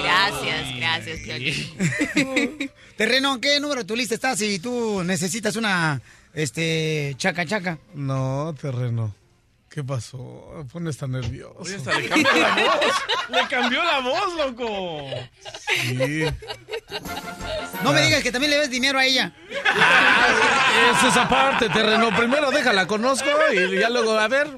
Gracias, 0.03 0.77
gracias, 0.77 1.21
Piolín. 1.21 2.71
Terreno, 2.97 3.41
¿qué 3.41 3.61
número 3.61 3.83
de 3.83 3.87
tu 3.87 3.95
lista 3.95 4.15
estás 4.15 4.39
si 4.39 4.59
tú 4.59 5.03
necesitas 5.05 5.57
una, 5.57 6.01
este, 6.33 7.15
chaca 7.19 7.45
chaca? 7.45 7.79
No, 7.95 8.55
terreno. 8.61 9.15
¿Qué 9.77 9.85
pasó? 9.85 10.55
Me 10.57 10.65
pones 10.65 10.97
tan 10.97 11.13
nervioso. 11.13 11.55
Oye, 11.59 11.77
hasta 11.77 11.99
le 11.99 12.09
cambió 12.09 12.33
la 12.33 12.55
voz. 12.55 12.95
Le 13.29 13.49
cambió 13.49 13.85
la 13.85 14.01
voz, 14.01 14.35
loco. 14.39 15.11
Sí. 15.83 16.25
No 17.85 17.93
me 17.93 18.01
digas 18.01 18.23
que 18.23 18.33
también 18.33 18.53
le 18.53 18.59
ves 18.59 18.71
dinero 18.71 18.99
a 18.99 19.05
ella. 19.05 19.35
Es 20.93 21.05
esa 21.05 21.29
parte, 21.29 21.69
terreno. 21.69 22.09
Primero 22.17 22.51
déjala, 22.51 22.87
conozco 22.87 23.29
y 23.53 23.79
ya 23.79 23.91
luego, 23.91 24.19
a 24.19 24.29
ver, 24.29 24.49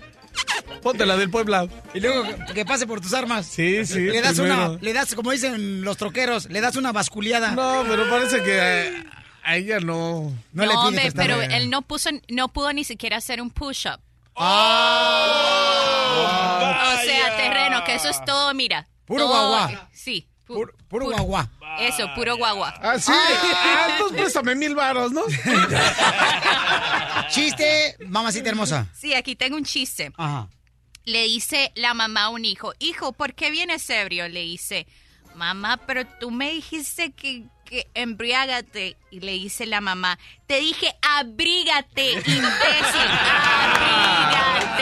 ponte 0.83 1.07
la 1.07 1.17
del 1.17 1.31
Puebla. 1.31 1.69
Y 1.95 2.01
luego 2.01 2.25
que- 2.55 2.65
pase 2.65 2.87
por 2.87 3.01
tus 3.01 3.15
armas. 3.15 3.47
Sí, 3.47 3.85
sí. 3.87 4.01
Le 4.01 4.21
das 4.21 4.35
primero. 4.35 4.73
una, 4.73 4.79
le 4.83 4.93
das, 4.93 5.15
como 5.15 5.31
dicen 5.31 5.83
los 5.83 5.97
troqueros, 5.97 6.47
le 6.51 6.61
das 6.61 6.77
una 6.77 6.93
basculeada. 6.93 7.53
No, 7.53 7.85
pero 7.89 8.09
parece 8.11 8.43
que 8.43 8.59
eh, 8.89 9.05
a 9.45 9.57
ella 9.57 9.79
no. 9.81 10.33
No 10.53 10.67
le 10.67 10.67
No, 10.67 10.73
pides 10.73 10.85
hombre, 10.87 11.03
prestar. 11.03 11.27
pero 11.27 11.41
él 11.43 11.71
no 11.71 11.83
puso, 11.83 12.11
no 12.29 12.49
pudo 12.49 12.73
ni 12.73 12.85
siquiera 12.85 13.17
hacer 13.19 13.41
un 13.41 13.51
push-up. 13.51 14.01
Ah. 15.51 16.95
O 16.95 17.05
sea, 17.05 17.37
terreno, 17.37 17.85
que 17.85 17.95
eso 17.95 18.09
es 18.09 18.25
todo, 18.25 18.53
mira. 18.55 18.87
Puro 19.07 19.27
todo- 19.27 19.49
guagua. 19.51 19.89
Sí. 19.93 20.27
pu- 20.47 20.55
Puro, 20.55 20.73
puro 20.89 21.07
guagua. 21.07 21.49
Eso, 21.81 22.09
puro 22.15 22.37
guagua. 22.37 22.75
Ah, 22.83 22.99
sí. 22.99 23.13
Ah, 23.15 23.89
entonces 23.93 24.19
préstame 24.19 24.55
mil 24.55 24.75
varos, 24.75 25.13
¿no? 25.13 25.23
Chiste, 27.31 27.97
mamacita 28.07 28.49
hermosa. 28.49 28.87
Sí, 28.95 29.15
aquí 29.15 29.37
tengo 29.37 29.57
un 29.57 29.65
chiste. 29.65 30.11
Ajá. 30.17 30.49
Le 31.09 31.23
dice 31.23 31.73
la 31.75 31.95
mamá 31.95 32.25
a 32.25 32.29
un 32.29 32.45
hijo, 32.45 32.75
hijo, 32.81 33.13
¿por 33.13 33.33
qué 33.33 33.51
vienes 33.51 33.89
ebrio? 33.89 34.29
Le 34.29 34.43
dice, 34.43 34.87
mamá, 35.35 35.79
pero 35.87 36.07
tú 36.21 36.31
me 36.31 36.53
dijiste 36.53 37.13
que, 37.13 37.45
que 37.65 37.87
embriágate. 37.95 38.99
Y 39.11 39.21
le 39.21 39.33
dice 39.33 39.65
la 39.65 39.81
mamá, 39.81 40.19
te 40.47 40.61
dije, 40.61 40.95
abrígate, 41.01 42.13
imbécil, 42.13 43.09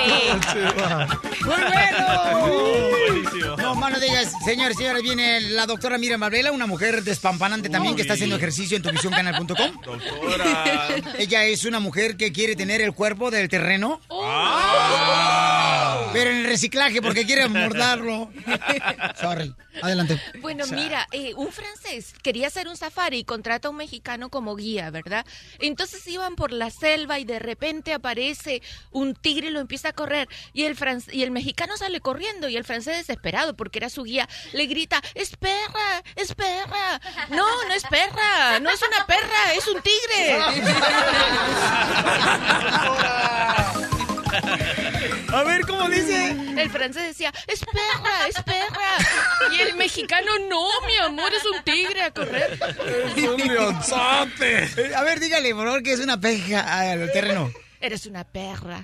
abrígate. 0.00 1.26
¡Muy 1.44 1.54
bueno! 1.54 2.46
Buenísimo. 3.06 3.56
No, 3.56 3.74
más 3.76 3.92
no 3.92 4.00
digas, 4.00 4.32
señores, 4.44 4.76
señores, 4.76 5.02
viene 5.02 5.40
la 5.40 5.66
doctora 5.66 5.96
Miriam 5.96 6.18
Mablela, 6.20 6.50
una 6.50 6.66
mujer 6.66 7.02
despampanante 7.04 7.68
también 7.68 7.94
que 7.94 8.02
está 8.02 8.14
haciendo 8.14 8.34
ejercicio 8.36 8.76
en 8.76 8.82
tuvisioncanal.com. 8.82 9.80
Doctora. 9.84 10.88
Ella 11.18 11.44
es 11.44 11.64
una 11.64 11.78
mujer 11.78 12.16
que 12.16 12.32
quiere 12.32 12.56
tener 12.56 12.80
el 12.80 12.92
cuerpo 12.94 13.30
del 13.30 13.48
terreno, 13.48 14.00
Ah. 14.10 16.08
pero 16.12 16.30
en 16.30 16.38
el 16.38 16.44
reciclaje 16.46 17.00
porque 17.00 17.24
quiere 17.26 17.48
mordarlo. 17.48 18.30
Sorry. 19.20 19.54
Adelante. 19.82 20.18
Bueno, 20.40 20.64
mira, 20.68 21.06
eh, 21.12 21.34
un 21.36 21.52
francés 21.52 22.14
quería 22.22 22.46
hacer 22.46 22.66
un 22.66 22.78
safari 22.78 23.18
y 23.18 23.24
contrata 23.24 23.68
a 23.68 23.70
un 23.70 23.76
mexicano 23.76 24.15
como 24.30 24.56
guía, 24.56 24.90
¿verdad? 24.90 25.24
Entonces 25.58 26.06
iban 26.06 26.36
por 26.36 26.52
la 26.52 26.70
selva 26.70 27.18
y 27.18 27.24
de 27.24 27.38
repente 27.38 27.92
aparece 27.92 28.62
un 28.90 29.14
tigre 29.14 29.48
y 29.48 29.50
lo 29.50 29.60
empieza 29.60 29.90
a 29.90 29.92
correr 29.92 30.28
y 30.52 30.64
el 30.64 30.76
y 31.12 31.22
el 31.22 31.30
mexicano 31.30 31.76
sale 31.76 32.00
corriendo 32.00 32.48
y 32.48 32.56
el 32.56 32.64
francés 32.64 32.96
desesperado 32.96 33.56
porque 33.56 33.78
era 33.78 33.88
su 33.90 34.04
guía 34.04 34.28
le 34.52 34.66
grita, 34.66 35.00
"Es 35.14 35.36
perra, 35.36 36.02
es 36.14 36.34
perra." 36.34 37.00
No, 37.30 37.64
no 37.64 37.74
es 37.74 37.84
perra, 37.84 38.60
no 38.60 38.70
es 38.70 38.80
una 38.82 39.06
perra, 39.06 39.54
es 39.54 39.66
un 39.68 39.82
tigre. 39.82 40.38
A 45.32 45.42
ver, 45.44 45.60
¿cómo 45.62 45.88
dice? 45.88 46.30
El 46.56 46.70
francés 46.70 47.08
decía, 47.08 47.32
es 47.46 47.60
perra, 47.60 48.26
es 48.28 48.42
perra. 48.42 49.52
Y 49.56 49.60
el 49.60 49.74
mexicano, 49.76 50.30
no, 50.48 50.66
mi 50.86 50.96
amor, 50.98 51.30
es 51.34 51.44
un 51.44 51.62
tigre 51.64 52.02
a 52.02 52.10
correr. 52.10 52.58
Es 53.16 53.22
un 53.24 53.36
leonzote. 53.36 54.70
A 54.96 55.02
ver, 55.02 55.20
dígale, 55.20 55.54
por 55.54 55.64
favor, 55.66 55.82
que 55.82 55.92
es 55.92 56.00
una 56.00 56.20
peja 56.20 56.90
al 56.90 57.10
terreno. 57.12 57.52
Eres 57.78 58.06
una 58.06 58.24
perra. 58.24 58.80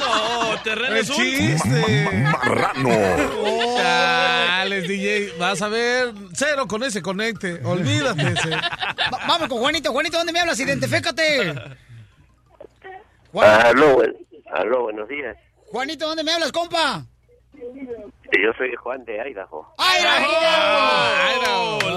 No, 0.00 0.58
terreno 0.62 0.96
es 0.96 1.10
un... 1.10 1.16
chiste. 1.16 2.08
Marrano. 2.22 2.88
Chales, 3.76 4.88
DJ. 4.88 5.34
Vas 5.38 5.60
a 5.60 5.68
ver, 5.68 6.12
cero 6.32 6.66
con 6.66 6.82
ese 6.82 7.02
conecte. 7.02 7.60
Olvídate 7.62 8.22
ese. 8.32 8.50
Va- 8.50 9.20
vamos 9.28 9.48
con 9.48 9.58
Juanito. 9.58 9.92
Juanito, 9.92 10.16
¿dónde 10.16 10.32
me 10.32 10.40
hablas? 10.40 10.58
Identifícate. 10.58 11.52
Aló, 13.42 14.02
aló, 14.52 14.82
buenos 14.82 15.08
días. 15.08 15.36
Juanito, 15.66 16.06
¿dónde 16.06 16.22
me 16.22 16.32
hablas, 16.32 16.52
compa? 16.52 17.04
Yo 17.52 18.52
soy 18.56 18.74
Juan 18.76 19.04
de 19.04 19.16
Idaho. 19.30 19.66
¡Idaho! 19.78 20.98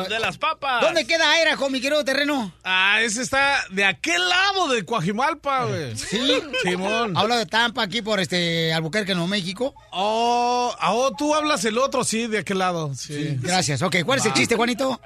De 0.08 0.20
las 0.20 0.38
papas. 0.38 0.82
¿Dónde 0.82 1.06
queda 1.06 1.40
Idaho, 1.42 1.70
mi 1.70 1.80
querido 1.82 2.04
terreno? 2.04 2.52
Ah, 2.64 3.02
ese 3.02 3.22
está 3.22 3.64
de 3.70 3.86
aquel 3.86 4.28
lado 4.28 4.68
de 4.70 4.84
Coajimalpa, 4.86 5.66
güey. 5.66 5.96
Sí. 5.96 6.42
Simón. 6.64 7.16
Hablo 7.16 7.36
de 7.36 7.46
Tampa, 7.46 7.84
aquí 7.84 8.02
por 8.02 8.20
este 8.20 8.74
Albuquerque, 8.74 9.14
Nuevo 9.14 9.28
México. 9.28 9.76
Oh, 9.92 10.74
ah, 10.80 10.94
oh, 10.94 11.16
tú 11.16 11.36
hablas 11.36 11.66
el 11.66 11.78
otro, 11.78 12.04
sí, 12.04 12.26
de 12.28 12.40
aquel 12.40 12.58
lado. 12.60 12.94
Sí. 12.96 13.38
Gracias. 13.42 13.82
Ok, 13.82 13.98
¿cuál 14.06 14.20
es 14.20 14.26
el 14.26 14.34
chiste, 14.34 14.56
Juanito? 14.56 15.00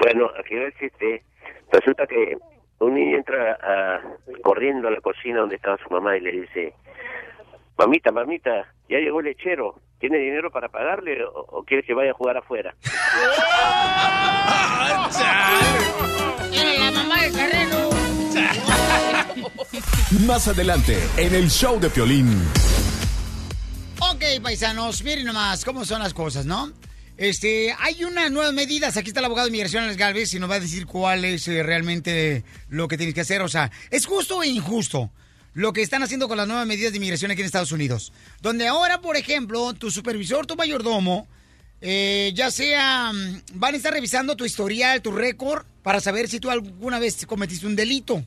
Bueno, 0.00 0.30
aquí 0.38 0.56
va 0.56 0.64
el 0.64 0.74
chiste. 0.78 1.22
Resulta 1.70 2.06
que 2.06 2.36
un 2.80 2.94
niño 2.94 3.16
entra 3.16 3.58
ah, 3.62 4.00
corriendo 4.42 4.88
a 4.88 4.90
la 4.90 5.00
cocina 5.00 5.40
donde 5.40 5.56
estaba 5.56 5.78
su 5.78 5.88
mamá 5.90 6.16
y 6.16 6.20
le 6.20 6.32
dice, 6.32 6.74
mamita, 7.78 8.12
mamita, 8.12 8.66
ya 8.88 8.98
llegó 8.98 9.20
el 9.20 9.26
lechero. 9.26 9.76
¿Tiene 9.98 10.18
dinero 10.18 10.50
para 10.50 10.68
pagarle 10.68 11.24
o, 11.24 11.30
o 11.32 11.64
quiere 11.64 11.82
que 11.82 11.94
vaya 11.94 12.10
a 12.10 12.14
jugar 12.14 12.36
afuera? 12.36 12.74
Era 16.52 16.84
la 16.84 16.90
mamá 16.90 17.22
del 17.22 17.32
terreno. 17.32 17.88
Más 20.26 20.48
adelante, 20.48 20.98
en 21.16 21.34
el 21.34 21.48
show 21.48 21.80
de 21.80 21.88
Piolín. 21.90 22.28
Ok, 24.00 24.22
paisanos, 24.42 25.02
miren 25.02 25.24
nomás 25.24 25.64
cómo 25.64 25.84
son 25.84 26.00
las 26.02 26.12
cosas, 26.12 26.44
¿no? 26.44 26.68
Este, 27.16 27.74
hay 27.78 28.02
unas 28.04 28.30
nuevas 28.30 28.52
medidas. 28.52 28.96
Aquí 28.96 29.08
está 29.08 29.20
el 29.20 29.26
abogado 29.26 29.46
de 29.46 29.50
inmigración, 29.50 29.84
Alex 29.84 29.96
Galvez, 29.96 30.34
y 30.34 30.40
nos 30.40 30.50
va 30.50 30.56
a 30.56 30.60
decir 30.60 30.86
cuál 30.86 31.24
es 31.24 31.46
eh, 31.46 31.62
realmente 31.62 32.44
lo 32.68 32.88
que 32.88 32.96
tienes 32.96 33.14
que 33.14 33.20
hacer. 33.20 33.40
O 33.42 33.48
sea, 33.48 33.70
¿es 33.90 34.06
justo 34.06 34.38
o 34.38 34.44
injusto 34.44 35.10
lo 35.52 35.72
que 35.72 35.82
están 35.82 36.02
haciendo 36.02 36.26
con 36.26 36.36
las 36.36 36.48
nuevas 36.48 36.66
medidas 36.66 36.92
de 36.92 36.96
inmigración 36.96 37.30
aquí 37.30 37.40
en 37.40 37.46
Estados 37.46 37.72
Unidos? 37.72 38.12
Donde 38.42 38.66
ahora, 38.66 39.00
por 39.00 39.16
ejemplo, 39.16 39.74
tu 39.74 39.90
supervisor, 39.90 40.46
tu 40.46 40.56
mayordomo, 40.56 41.28
eh, 41.80 42.32
ya 42.34 42.50
sea, 42.50 43.12
mm, 43.12 43.42
van 43.54 43.74
a 43.74 43.76
estar 43.76 43.92
revisando 43.92 44.36
tu 44.36 44.44
historial, 44.44 45.00
tu 45.00 45.12
récord, 45.12 45.64
para 45.84 46.00
saber 46.00 46.28
si 46.28 46.40
tú 46.40 46.50
alguna 46.50 46.98
vez 46.98 47.24
cometiste 47.26 47.66
un 47.66 47.76
delito. 47.76 48.24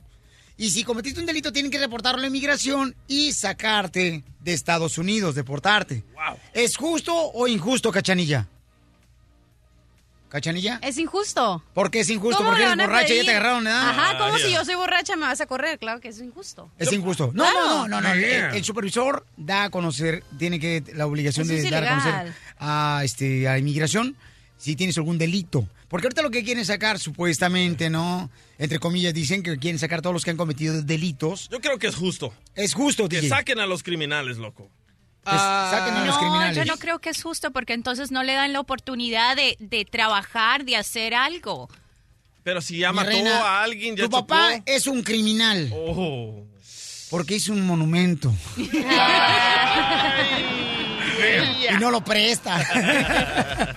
Y 0.60 0.72
si 0.72 0.84
cometiste 0.84 1.20
un 1.20 1.26
delito, 1.26 1.52
tienen 1.52 1.72
que 1.72 1.78
reportarlo 1.78 2.20
a 2.20 2.22
la 2.22 2.28
inmigración 2.28 2.96
y 3.08 3.34
sacarte 3.34 4.24
de 4.40 4.54
Estados 4.54 4.98
Unidos, 4.98 5.36
deportarte. 5.36 6.04
¿Es 6.54 6.78
justo 6.78 7.14
o 7.16 7.48
injusto, 7.48 7.92
Cachanilla? 7.92 8.48
¿Cachanilla? 10.30 10.80
Es 10.84 10.98
injusto. 10.98 11.64
¿Por 11.74 11.90
qué 11.90 12.02
es 12.02 12.10
injusto? 12.10 12.38
¿Cómo 12.38 12.50
Porque 12.50 12.64
eres 12.66 12.76
borracha 12.78 13.14
y 13.14 13.18
ya 13.18 13.24
te 13.24 13.32
agarraron, 13.32 13.64
¿verdad? 13.64 13.90
Ajá, 13.90 14.18
como 14.18 14.36
Ah, 14.36 14.40
si 14.40 14.52
yo 14.52 14.66
soy 14.66 14.76
borracha 14.76 15.16
me 15.16 15.22
vas 15.22 15.40
a 15.40 15.46
correr. 15.46 15.80
Claro 15.80 16.00
que 16.02 16.10
es 16.10 16.20
injusto. 16.20 16.70
Es 16.78 16.92
injusto. 16.92 17.32
No, 17.34 17.44
Claro. 17.44 17.60
no, 17.66 17.88
no, 17.88 18.02
no, 18.02 18.14
no. 18.16 18.22
El, 18.22 18.64
supervisor 18.64 19.26
da 19.38 19.66
a 19.66 19.70
conocer, 19.70 20.24
tiene 20.38 20.60
que 20.60 20.84
la 20.94 21.06
obligación 21.08 21.50
Eso 21.50 21.64
de 21.64 21.70
dar 21.72 21.84
a 21.86 21.90
conocer 21.90 22.34
a 22.60 23.02
este 23.04 23.48
a 23.48 23.58
inmigración 23.58 24.16
si 24.58 24.76
tienes 24.76 24.98
algún 24.98 25.18
delito. 25.18 25.68
Porque 25.88 26.08
ahorita 26.08 26.22
lo 26.22 26.32
que 26.32 26.44
quieren 26.44 26.66
sacar 26.66 27.00
supuestamente, 27.00 27.90
¿no? 27.90 28.30
Entre 28.58 28.80
comillas 28.80 29.14
dicen 29.14 29.44
que 29.44 29.58
quieren 29.58 29.80
sacar 29.80 30.02
todos 30.02 30.14
los 30.14 30.26
que 30.26 30.32
han 30.32 30.38
cometido 30.38 30.82
delitos. 30.82 31.48
Yo 31.50 31.62
creo 31.62 31.80
que 31.80 31.88
es 31.88 31.96
justo. 31.96 32.34
Es 32.56 32.74
justo, 32.74 33.08
Que 33.08 33.18
DJ. 33.22 33.30
saquen 33.30 33.60
a 33.60 33.66
los 33.66 33.84
criminales, 33.84 34.38
loco. 34.38 34.70
Saquen 35.36 35.94
a 35.96 36.06
los 36.06 36.22
no, 36.22 36.52
yo 36.54 36.66
no 36.66 36.78
creo 36.78 37.00
que 37.00 37.10
es 37.10 37.22
justo 37.22 37.52
porque 37.52 37.74
entonces 37.74 38.12
no 38.12 38.24
le 38.24 38.34
dan 38.34 38.54
la 38.54 38.60
oportunidad 38.60 39.36
de, 39.36 39.58
de 39.60 39.86
trabajar, 39.86 40.66
de 40.66 40.76
hacer 40.78 41.14
algo. 41.14 41.70
Pero 42.44 42.62
si 42.62 42.78
ya 42.78 42.92
Mi 42.92 42.98
mató 42.98 43.10
reina, 43.10 43.40
a 43.40 43.64
alguien, 43.64 43.96
ya 43.98 44.06
Tu 44.06 44.10
papá 44.10 44.62
es 44.66 44.88
un 44.88 45.04
criminal. 45.04 45.70
Oh. 45.74 46.46
Porque 47.10 47.36
hizo 47.36 47.52
un 47.54 47.66
monumento. 47.66 48.34
y 48.58 48.70
no 51.80 51.92
lo 51.92 52.02
presta. 52.02 52.58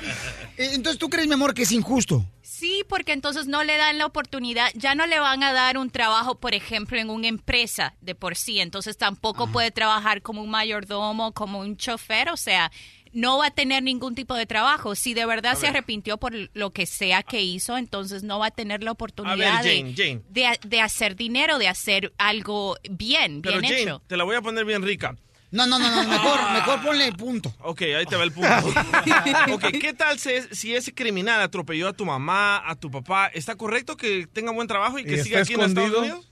Entonces, 0.56 0.98
¿tú 0.98 1.08
crees, 1.08 1.26
mi 1.26 1.34
amor, 1.34 1.54
que 1.54 1.62
es 1.62 1.72
injusto? 1.72 2.24
Sí, 2.60 2.84
porque 2.86 3.12
entonces 3.12 3.46
no 3.46 3.64
le 3.64 3.78
dan 3.78 3.96
la 3.96 4.04
oportunidad, 4.04 4.70
ya 4.74 4.94
no 4.94 5.06
le 5.06 5.18
van 5.18 5.42
a 5.42 5.54
dar 5.54 5.78
un 5.78 5.88
trabajo, 5.88 6.38
por 6.38 6.54
ejemplo, 6.54 6.98
en 6.98 7.08
una 7.08 7.26
empresa 7.26 7.94
de 8.02 8.14
por 8.14 8.36
sí, 8.36 8.60
entonces 8.60 8.98
tampoco 8.98 9.46
puede 9.50 9.70
trabajar 9.70 10.20
como 10.20 10.42
un 10.42 10.50
mayordomo, 10.50 11.32
como 11.32 11.60
un 11.60 11.78
chofer, 11.78 12.28
o 12.28 12.36
sea, 12.36 12.70
no 13.12 13.38
va 13.38 13.46
a 13.46 13.50
tener 13.50 13.82
ningún 13.82 14.14
tipo 14.14 14.34
de 14.34 14.44
trabajo. 14.44 14.94
Si 14.94 15.14
de 15.14 15.24
verdad 15.24 15.54
se 15.56 15.68
arrepintió 15.68 16.18
por 16.18 16.34
lo 16.52 16.70
que 16.74 16.84
sea 16.84 17.22
que 17.22 17.40
hizo, 17.40 17.78
entonces 17.78 18.24
no 18.24 18.38
va 18.38 18.48
a 18.48 18.50
tener 18.50 18.82
la 18.82 18.92
oportunidad 18.92 19.62
de- 19.62 19.78
Jane, 19.78 19.94
Jane. 19.96 20.20
De, 20.28 20.58
de 20.68 20.80
hacer 20.82 21.16
dinero, 21.16 21.58
de 21.58 21.66
hacer 21.68 22.12
algo 22.18 22.76
bien, 22.90 23.40
Pero 23.40 23.58
bien 23.60 23.72
Jane, 23.72 23.82
hecho. 23.84 24.02
te 24.06 24.18
la 24.18 24.24
voy 24.24 24.36
a 24.36 24.42
poner 24.42 24.66
bien 24.66 24.82
rica. 24.82 25.16
No, 25.52 25.66
no, 25.66 25.78
no, 25.80 25.90
no, 25.90 26.08
mejor, 26.08 26.52
mejor 26.52 26.82
ponle 26.82 27.12
punto. 27.12 27.52
Ok, 27.60 27.82
ahí 27.82 28.06
te 28.06 28.14
va 28.16 28.22
el 28.22 28.30
punto. 28.32 28.48
ok, 29.52 29.64
¿qué 29.80 29.92
tal 29.94 30.18
si, 30.18 30.30
si 30.52 30.74
ese 30.76 30.94
criminal 30.94 31.40
atropelló 31.40 31.88
a 31.88 31.92
tu 31.92 32.04
mamá, 32.04 32.62
a 32.64 32.76
tu 32.76 32.88
papá? 32.90 33.26
¿Está 33.28 33.56
correcto 33.56 33.96
que 33.96 34.28
tenga 34.32 34.52
buen 34.52 34.68
trabajo 34.68 34.98
y 35.00 35.04
que 35.04 35.16
¿Y 35.16 35.22
siga 35.24 35.40
aquí 35.40 35.54
en 35.54 35.60
Estados 35.62 35.88
escondido? 35.88 36.00
Unidos? 36.14 36.26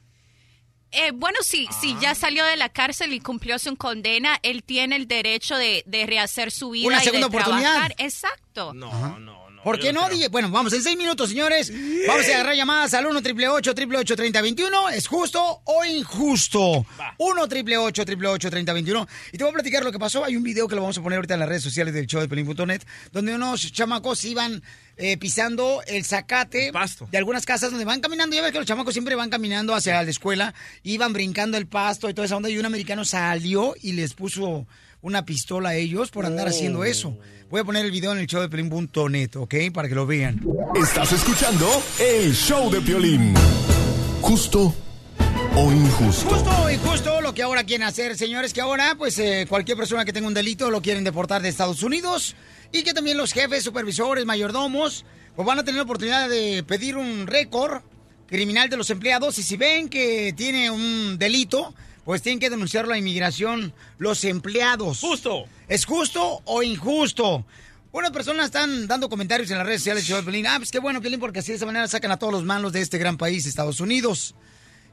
Eh, 0.93 1.11
bueno, 1.13 1.37
si, 1.43 1.69
si 1.81 1.93
Ah. 1.95 1.99
ya 2.01 2.15
salió 2.15 2.45
de 2.47 2.57
la 2.57 2.69
cárcel 2.69 3.13
y 3.13 3.21
cumplió 3.21 3.59
su 3.59 3.77
condena, 3.77 4.39
él 4.43 4.63
tiene 4.65 4.97
el 4.97 5.07
derecho 5.09 5.57
de, 5.57 5.83
de 5.87 6.07
rehacer 6.07 6.51
su 6.51 6.71
vida 6.71 6.87
Una 6.87 7.03
y 7.03 7.05
segunda 7.05 7.29
de 7.29 7.37
oportunidad. 7.37 7.71
trabajar. 7.73 7.95
Exacto. 7.99 8.73
No, 8.73 9.19
no. 9.19 9.48
¿Por 9.69 9.79
qué 9.79 9.93
no, 9.93 10.09
DJ? 10.09 10.29
Bueno, 10.29 10.51
vamos 10.51 10.73
en 10.73 10.83
seis 10.83 10.97
minutos, 10.97 11.29
señores. 11.29 11.71
Vamos 12.07 12.27
a 12.27 12.37
agarrar 12.37 12.55
llamadas 12.55 12.95
al 12.95 13.05
1 13.05 13.19
888 13.19 13.71
888 13.73 14.17
3021 14.17 14.89
¿Es 14.89 15.07
justo 15.07 15.61
o 15.63 15.85
injusto? 15.85 16.87
1 17.19 17.43
888 17.43 18.01
888 18.01 18.49
3021 18.49 19.09
Y 19.31 19.37
te 19.37 19.45
voy 19.45 19.51
a 19.51 19.53
platicar 19.53 19.85
lo 19.85 19.93
que 19.93 19.99
pasó. 19.99 20.25
Hay 20.25 20.37
un 20.37 20.43
video 20.43 20.69
que 20.69 20.75
lo 20.75 20.81
vamos 20.81 20.97
a 20.97 21.03
poner 21.03 21.19
ahorita 21.19 21.35
en 21.35 21.41
las 21.41 21.51
redes 21.51 21.65
sociales 21.65 21.93
del 21.93 22.07
show 22.07 22.19
de 22.19 22.29
Pelín.net, 22.29 22.81
donde 23.13 23.35
unos 23.35 23.71
chamacos 23.71 24.25
iban 24.25 24.63
eh, 24.97 25.19
pisando 25.19 25.83
el 25.87 26.03
zacate 26.03 26.73
de 27.11 27.19
algunas 27.19 27.45
casas 27.45 27.69
donde 27.69 27.85
van 27.85 28.01
caminando. 28.01 28.35
Ya 28.35 28.41
ves 28.41 28.53
que 28.53 28.59
los 28.61 28.67
chamacos 28.67 28.95
siempre 28.95 29.17
van 29.17 29.29
caminando 29.29 29.75
hacia 29.75 30.03
la 30.03 30.11
escuela, 30.11 30.55
iban 30.83 31.13
brincando 31.13 31.59
el 31.59 31.67
pasto 31.67 32.09
y 32.09 32.15
toda 32.15 32.25
esa 32.25 32.39
onda. 32.39 32.49
Y 32.49 32.57
un 32.57 32.65
americano 32.65 33.05
salió 33.05 33.75
y 33.83 33.93
les 33.93 34.15
puso 34.15 34.67
una 35.01 35.25
pistola 35.25 35.71
a 35.71 35.75
ellos 35.75 36.11
por 36.11 36.27
andar 36.27 36.49
haciendo 36.49 36.85
eso. 36.85 37.17
Voy 37.51 37.61
a 37.61 37.65
poner 37.65 37.85
el 37.85 37.91
video 37.91 38.13
en 38.13 38.19
el 38.19 38.27
show 38.27 38.41
de 38.41 38.49
Pelín.net, 38.49 39.37
¿ok? 39.37 39.55
Para 39.73 39.89
que 39.89 39.95
lo 39.95 40.07
vean. 40.07 40.41
Estás 40.75 41.13
escuchando 41.13 41.67
el 42.01 42.35
show 42.35 42.71
de 42.71 42.81
Piolín. 42.81 43.35
Justo 44.21 44.75
o 45.57 45.73
injusto. 45.73 46.29
Justo 46.29 46.51
o 46.63 46.71
injusto 46.71 47.21
lo 47.21 47.33
que 47.33 47.43
ahora 47.43 47.65
quieren 47.65 47.87
hacer, 47.87 48.17
señores, 48.17 48.53
que 48.53 48.61
ahora, 48.61 48.97
pues, 48.99 49.19
eh, 49.19 49.47
cualquier 49.49 49.77
persona 49.77 50.05
que 50.05 50.13
tenga 50.13 50.27
un 50.27 50.35
delito 50.35 50.71
lo 50.71 50.83
quieren 50.83 51.05
deportar 51.05 51.43
de 51.43 51.49
Estados 51.49 51.83
Unidos 51.83 52.35
y 52.73 52.83
que 52.83 52.93
también 52.93 53.17
los 53.17 53.33
jefes, 53.33 53.65
supervisores, 53.65 54.27
mayordomos, 54.27 55.05
pues 55.35 55.47
van 55.47 55.59
a 55.59 55.65
tener 55.65 55.77
la 55.77 55.85
oportunidad 55.85 56.29
de 56.29 56.65
pedir 56.65 56.97
un 56.97 57.27
récord 57.27 57.83
criminal 58.27 58.69
de 58.69 58.77
los 58.77 58.91
empleados 58.91 59.39
y 59.39 59.43
si 59.43 59.57
ven 59.57 59.89
que 59.89 60.35
tiene 60.37 60.71
un 60.71 61.17
delito, 61.19 61.75
pues 62.09 62.23
tienen 62.23 62.41
que 62.41 62.49
denunciarlo 62.49 62.95
a 62.95 62.97
inmigración 62.97 63.75
los 63.99 64.25
empleados. 64.25 65.01
Justo. 65.01 65.45
¿Es 65.69 65.85
justo 65.85 66.41
o 66.47 66.63
injusto? 66.63 67.45
Unas 67.93 68.13
personas 68.13 68.47
están 68.47 68.87
dando 68.87 69.11
comentarios 69.11 69.51
en 69.51 69.59
las 69.59 69.67
redes 69.67 69.83
sociales 69.83 70.09
de 70.09 70.23
Pelín. 70.23 70.47
Ah, 70.47 70.55
pues 70.57 70.71
qué 70.71 70.79
bueno, 70.79 71.03
Piolín, 71.03 71.21
porque 71.21 71.41
así 71.41 71.53
de 71.53 71.57
esa 71.57 71.67
manera 71.67 71.87
sacan 71.87 72.11
a 72.11 72.17
todos 72.17 72.33
los 72.33 72.45
malos 72.45 72.73
de 72.73 72.81
este 72.81 72.97
gran 72.97 73.19
país, 73.19 73.45
Estados 73.45 73.79
Unidos. 73.81 74.35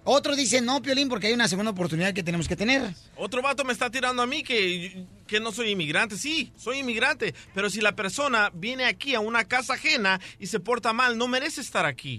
Otros 0.04 0.36
dicen, 0.36 0.66
no, 0.66 0.82
Piolín, 0.82 1.08
porque 1.08 1.28
hay 1.28 1.34
una 1.34 1.48
segunda 1.48 1.72
oportunidad 1.72 2.14
que 2.14 2.22
tenemos 2.22 2.50
que 2.50 2.58
tener. 2.58 2.94
Otro 3.16 3.42
vato 3.42 3.64
me 3.64 3.72
está 3.72 3.90
tirando 3.90 4.22
a 4.22 4.28
mí 4.28 4.44
que, 4.44 5.06
que 5.26 5.40
no 5.40 5.54
soy 5.54 5.70
inmigrante. 5.70 6.18
Sí, 6.18 6.52
soy 6.58 6.80
inmigrante. 6.80 7.34
Pero 7.54 7.70
si 7.70 7.80
la 7.80 7.96
persona 7.96 8.52
viene 8.54 8.84
aquí 8.84 9.16
a 9.16 9.22
una 9.22 9.46
casa 9.46 9.76
ajena 9.76 10.20
y 10.38 10.48
se 10.48 10.60
porta 10.60 10.92
mal, 10.92 11.18
no 11.18 11.30
merece 11.30 11.62
estar 11.62 11.86
aquí. 11.86 12.18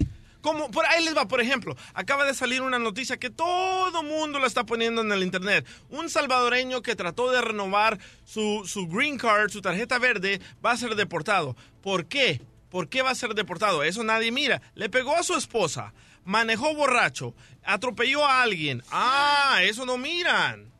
Por 0.52 0.86
ahí 0.86 1.04
les 1.04 1.16
va, 1.16 1.26
por 1.26 1.40
ejemplo, 1.40 1.76
acaba 1.94 2.24
de 2.24 2.34
salir 2.34 2.62
una 2.62 2.78
noticia 2.78 3.16
que 3.16 3.30
todo 3.30 4.02
mundo 4.02 4.38
la 4.38 4.46
está 4.46 4.64
poniendo 4.64 5.02
en 5.02 5.12
el 5.12 5.22
internet. 5.22 5.66
Un 5.88 6.08
salvadoreño 6.10 6.82
que 6.82 6.96
trató 6.96 7.30
de 7.30 7.40
renovar 7.40 7.98
su, 8.24 8.62
su 8.66 8.86
green 8.86 9.18
card, 9.18 9.50
su 9.50 9.60
tarjeta 9.60 9.98
verde, 9.98 10.40
va 10.64 10.72
a 10.72 10.76
ser 10.76 10.94
deportado. 10.94 11.56
¿Por 11.82 12.06
qué? 12.06 12.40
¿Por 12.70 12.88
qué 12.88 13.02
va 13.02 13.10
a 13.10 13.14
ser 13.14 13.34
deportado? 13.34 13.82
Eso 13.82 14.04
nadie 14.04 14.30
mira. 14.30 14.60
Le 14.74 14.88
pegó 14.88 15.16
a 15.16 15.22
su 15.22 15.34
esposa, 15.34 15.94
manejó 16.24 16.74
borracho, 16.74 17.34
atropelló 17.64 18.24
a 18.24 18.42
alguien. 18.42 18.82
Ah, 18.90 19.60
eso 19.62 19.86
no 19.86 19.96
miran. 19.96 20.75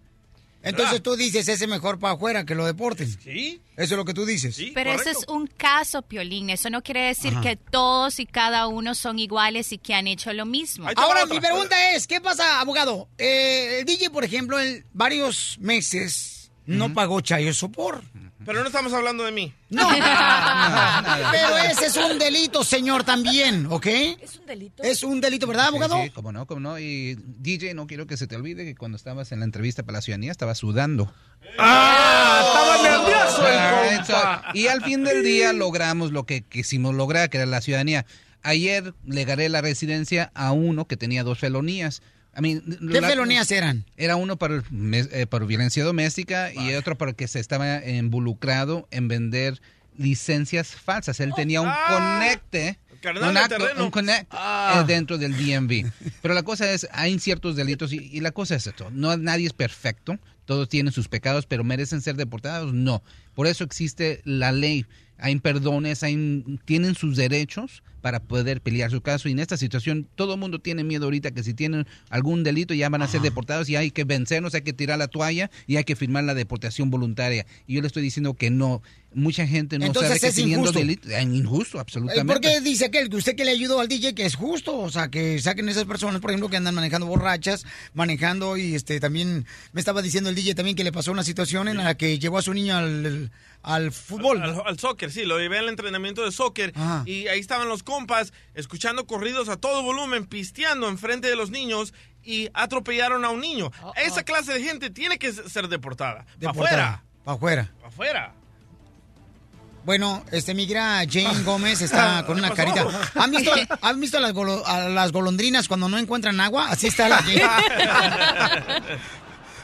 Entonces 0.66 1.02
tú 1.02 1.16
dices, 1.16 1.48
ese 1.48 1.66
mejor 1.66 1.98
para 1.98 2.14
afuera 2.14 2.44
que 2.44 2.54
lo 2.54 2.66
deporten. 2.66 3.08
Sí. 3.22 3.60
Eso 3.76 3.94
es 3.94 3.98
lo 3.98 4.04
que 4.04 4.14
tú 4.14 4.26
dices. 4.26 4.60
Pero 4.74 4.92
ese 4.92 5.10
es 5.10 5.24
un 5.28 5.46
caso, 5.46 6.02
Piolín. 6.02 6.50
Eso 6.50 6.70
no 6.70 6.82
quiere 6.82 7.02
decir 7.02 7.32
Ajá. 7.32 7.40
que 7.42 7.56
todos 7.56 8.18
y 8.18 8.26
cada 8.26 8.66
uno 8.66 8.94
son 8.94 9.18
iguales 9.18 9.72
y 9.72 9.78
que 9.78 9.94
han 9.94 10.06
hecho 10.06 10.32
lo 10.32 10.44
mismo. 10.44 10.88
Ahora, 10.96 11.26
mi 11.26 11.38
pregunta 11.38 11.92
es, 11.92 12.06
¿qué 12.06 12.20
pasa, 12.20 12.60
abogado? 12.60 13.08
Eh, 13.18 13.78
el 13.80 13.84
DJ, 13.84 14.10
por 14.10 14.24
ejemplo, 14.24 14.58
en 14.60 14.84
varios 14.92 15.56
meses 15.60 16.50
no 16.66 16.92
pagó 16.92 17.20
chayo 17.20 17.54
sopor. 17.54 18.02
Pero 18.46 18.60
no 18.60 18.66
estamos 18.68 18.92
hablando 18.92 19.24
de 19.24 19.32
mí. 19.32 19.52
No. 19.70 19.88
Pero 21.32 21.58
ese 21.58 21.86
es 21.86 21.96
un 21.96 22.18
delito, 22.18 22.62
señor, 22.64 23.02
también, 23.04 23.66
¿ok? 23.66 23.86
¿Es 23.86 24.38
un 24.38 24.46
delito? 24.46 24.82
Es 24.84 25.02
un 25.02 25.20
delito, 25.20 25.46
¿verdad, 25.48 25.66
abogado? 25.66 25.96
Sí, 25.96 26.04
sí, 26.04 26.10
cómo 26.10 26.30
no, 26.32 26.46
cómo 26.46 26.60
no. 26.60 26.78
Y 26.78 27.16
DJ, 27.16 27.74
no 27.74 27.86
quiero 27.88 28.06
que 28.06 28.16
se 28.16 28.26
te 28.26 28.36
olvide 28.36 28.64
que 28.64 28.76
cuando 28.76 28.96
estabas 28.96 29.32
en 29.32 29.40
la 29.40 29.44
entrevista 29.44 29.82
para 29.82 29.98
la 29.98 30.02
ciudadanía 30.02 30.30
estabas 30.30 30.58
sudando. 30.58 31.12
¡Ah! 31.58 32.40
¡Estaba 32.46 32.82
nervioso 32.98 33.48
el 33.48 33.58
Ah, 33.58 34.02
compa! 34.06 34.44
Y 34.54 34.68
al 34.68 34.82
fin 34.82 35.02
del 35.04 35.24
día 35.24 35.52
logramos 35.52 36.12
lo 36.12 36.24
que 36.24 36.42
quisimos 36.42 36.94
lograr, 36.94 37.28
que 37.28 37.38
era 37.38 37.46
la 37.46 37.60
ciudadanía. 37.60 38.06
Ayer 38.42 38.94
le 39.04 39.24
gané 39.24 39.48
la 39.48 39.60
residencia 39.60 40.30
a 40.34 40.52
uno 40.52 40.86
que 40.86 40.96
tenía 40.96 41.24
dos 41.24 41.40
felonías. 41.40 42.00
I 42.36 42.40
mean, 42.42 42.62
¿Qué 42.92 43.00
la- 43.00 43.08
felonías 43.08 43.50
eran? 43.50 43.84
Era 43.96 44.16
uno 44.16 44.36
por, 44.36 44.70
mes- 44.70 45.08
eh, 45.12 45.26
por 45.26 45.46
violencia 45.46 45.82
doméstica 45.84 46.52
y 46.52 46.74
otro 46.74 46.98
porque 46.98 47.28
se 47.28 47.40
estaba 47.40 47.84
involucrado 47.86 48.86
en 48.90 49.08
vender 49.08 49.60
licencias 49.96 50.68
falsas. 50.74 51.20
Él 51.20 51.32
tenía 51.34 51.60
un 51.62 51.70
conecte. 51.88 52.78
carnal 53.00 53.30
un, 53.30 53.36
acto- 53.36 53.82
un 53.84 53.90
connect 53.90 54.26
Ah. 54.30 54.80
eh, 54.82 54.86
dentro 54.86 55.16
del 55.18 55.32
DMV. 55.36 55.90
Pero 56.22 56.34
la 56.34 56.42
cosa 56.42 56.70
es, 56.72 56.86
hay 56.92 57.18
ciertos 57.18 57.56
delitos 57.56 57.92
y, 57.92 58.10
y 58.12 58.20
la 58.20 58.32
cosa 58.32 58.56
es 58.56 58.66
esto, 58.66 58.90
no 58.92 59.16
nadie 59.16 59.46
es 59.46 59.52
perfecto, 59.52 60.18
todos 60.44 60.68
tienen 60.68 60.92
sus 60.92 61.08
pecados, 61.08 61.44
pero 61.46 61.64
merecen 61.64 62.00
ser 62.02 62.14
deportados, 62.16 62.72
no. 62.72 63.02
Por 63.34 63.46
eso 63.48 63.64
existe 63.64 64.20
la 64.24 64.52
ley. 64.52 64.86
Hay 65.18 65.34
perdones, 65.40 66.02
hay, 66.04 66.44
tienen 66.64 66.94
sus 66.94 67.16
derechos 67.16 67.82
para 68.06 68.20
poder 68.20 68.60
pelear 68.60 68.88
su 68.88 69.00
caso. 69.00 69.28
Y 69.28 69.32
en 69.32 69.40
esta 69.40 69.56
situación, 69.56 70.06
todo 70.14 70.34
el 70.34 70.38
mundo 70.38 70.60
tiene 70.60 70.84
miedo 70.84 71.06
ahorita 71.06 71.32
que 71.32 71.42
si 71.42 71.54
tienen 71.54 71.88
algún 72.08 72.44
delito 72.44 72.72
ya 72.72 72.88
van 72.88 73.02
a 73.02 73.08
ser 73.08 73.20
deportados 73.20 73.68
y 73.68 73.74
hay 73.74 73.90
que 73.90 74.04
vencernos, 74.04 74.54
hay 74.54 74.62
que 74.62 74.72
tirar 74.72 74.96
la 74.96 75.08
toalla 75.08 75.50
y 75.66 75.74
hay 75.74 75.82
que 75.82 75.96
firmar 75.96 76.22
la 76.22 76.34
deportación 76.34 76.88
voluntaria. 76.88 77.46
Y 77.66 77.74
yo 77.74 77.80
le 77.80 77.88
estoy 77.88 78.04
diciendo 78.04 78.34
que 78.34 78.48
no. 78.50 78.80
Mucha 79.12 79.46
gente 79.46 79.78
no 79.78 79.86
Entonces 79.86 80.10
sabe 80.10 80.20
que 80.20 80.26
es 80.26 80.34
teniendo 80.34 80.64
injusto. 80.68 80.78
delito. 80.78 81.08
Es 81.08 81.22
injusto, 81.24 81.78
Eh, 81.78 81.80
absolutamente. 81.80 82.32
¿Por 82.32 82.40
qué 82.40 82.60
dice 82.60 82.84
aquel 82.84 83.08
que 83.08 83.16
usted 83.16 83.34
que 83.34 83.46
le 83.46 83.52
ayudó 83.52 83.80
al 83.80 83.88
DJ 83.88 84.14
que 84.14 84.26
es 84.26 84.34
justo? 84.36 84.76
O 84.78 84.90
sea, 84.90 85.08
que 85.08 85.38
saquen 85.40 85.68
esas 85.70 85.86
personas, 85.86 86.20
por 86.20 86.30
ejemplo, 86.30 86.50
que 86.50 86.58
andan 86.58 86.74
manejando 86.74 87.06
borrachas, 87.06 87.64
manejando 87.94 88.58
y 88.58 88.74
este 88.74 89.00
también 89.00 89.46
me 89.72 89.80
estaba 89.80 90.02
diciendo 90.02 90.28
el 90.28 90.36
DJ 90.36 90.54
también 90.54 90.76
que 90.76 90.84
le 90.84 90.92
pasó 90.92 91.12
una 91.12 91.24
situación 91.24 91.66
en 91.68 91.78
la 91.78 91.96
que 91.96 92.18
llevó 92.18 92.36
a 92.36 92.42
su 92.42 92.52
niño 92.52 92.76
al, 92.76 93.30
al 93.62 93.90
fútbol. 93.90 94.42
Al, 94.42 94.60
al 94.66 94.78
soccer, 94.78 95.10
sí, 95.10 95.24
lo 95.24 95.38
llevé 95.38 95.58
al 95.60 95.70
entrenamiento 95.70 96.22
de 96.22 96.30
soccer 96.30 96.72
Ajá. 96.76 97.02
y 97.06 97.26
ahí 97.28 97.40
estaban 97.40 97.68
los 97.70 97.82
compas 97.96 98.32
escuchando 98.54 99.06
corridos 99.06 99.48
a 99.48 99.56
todo 99.56 99.82
volumen, 99.82 100.26
pisteando 100.26 100.88
enfrente 100.88 101.28
de 101.28 101.36
los 101.36 101.50
niños 101.50 101.94
y 102.22 102.48
atropellaron 102.52 103.24
a 103.24 103.30
un 103.30 103.40
niño. 103.40 103.70
Esa 103.96 104.22
clase 104.22 104.52
de 104.52 104.62
gente 104.62 104.90
tiene 104.90 105.18
que 105.18 105.32
ser 105.32 105.68
deportada. 105.68 106.26
Para 106.38 106.50
afuera. 106.50 107.02
Para 107.24 107.36
afuera. 107.36 107.72
Para 107.78 107.88
afuera. 107.88 108.32
Bueno, 109.84 110.24
este 110.32 110.52
migra 110.52 111.04
Jane 111.08 111.42
Gómez 111.44 111.80
está 111.80 112.24
con 112.26 112.38
una 112.38 112.50
carita. 112.50 112.86
¿Han 113.14 113.30
visto, 113.30 113.52
¿han 113.82 114.00
visto 114.00 114.20
las, 114.20 114.32
golo- 114.34 114.62
a 114.66 114.88
las 114.88 115.10
golondrinas 115.12 115.68
cuando 115.68 115.88
no 115.88 115.96
encuentran 115.96 116.38
agua? 116.40 116.68
Así 116.68 116.88
está 116.88 117.08
la 117.08 117.18
Jane. 117.22 117.42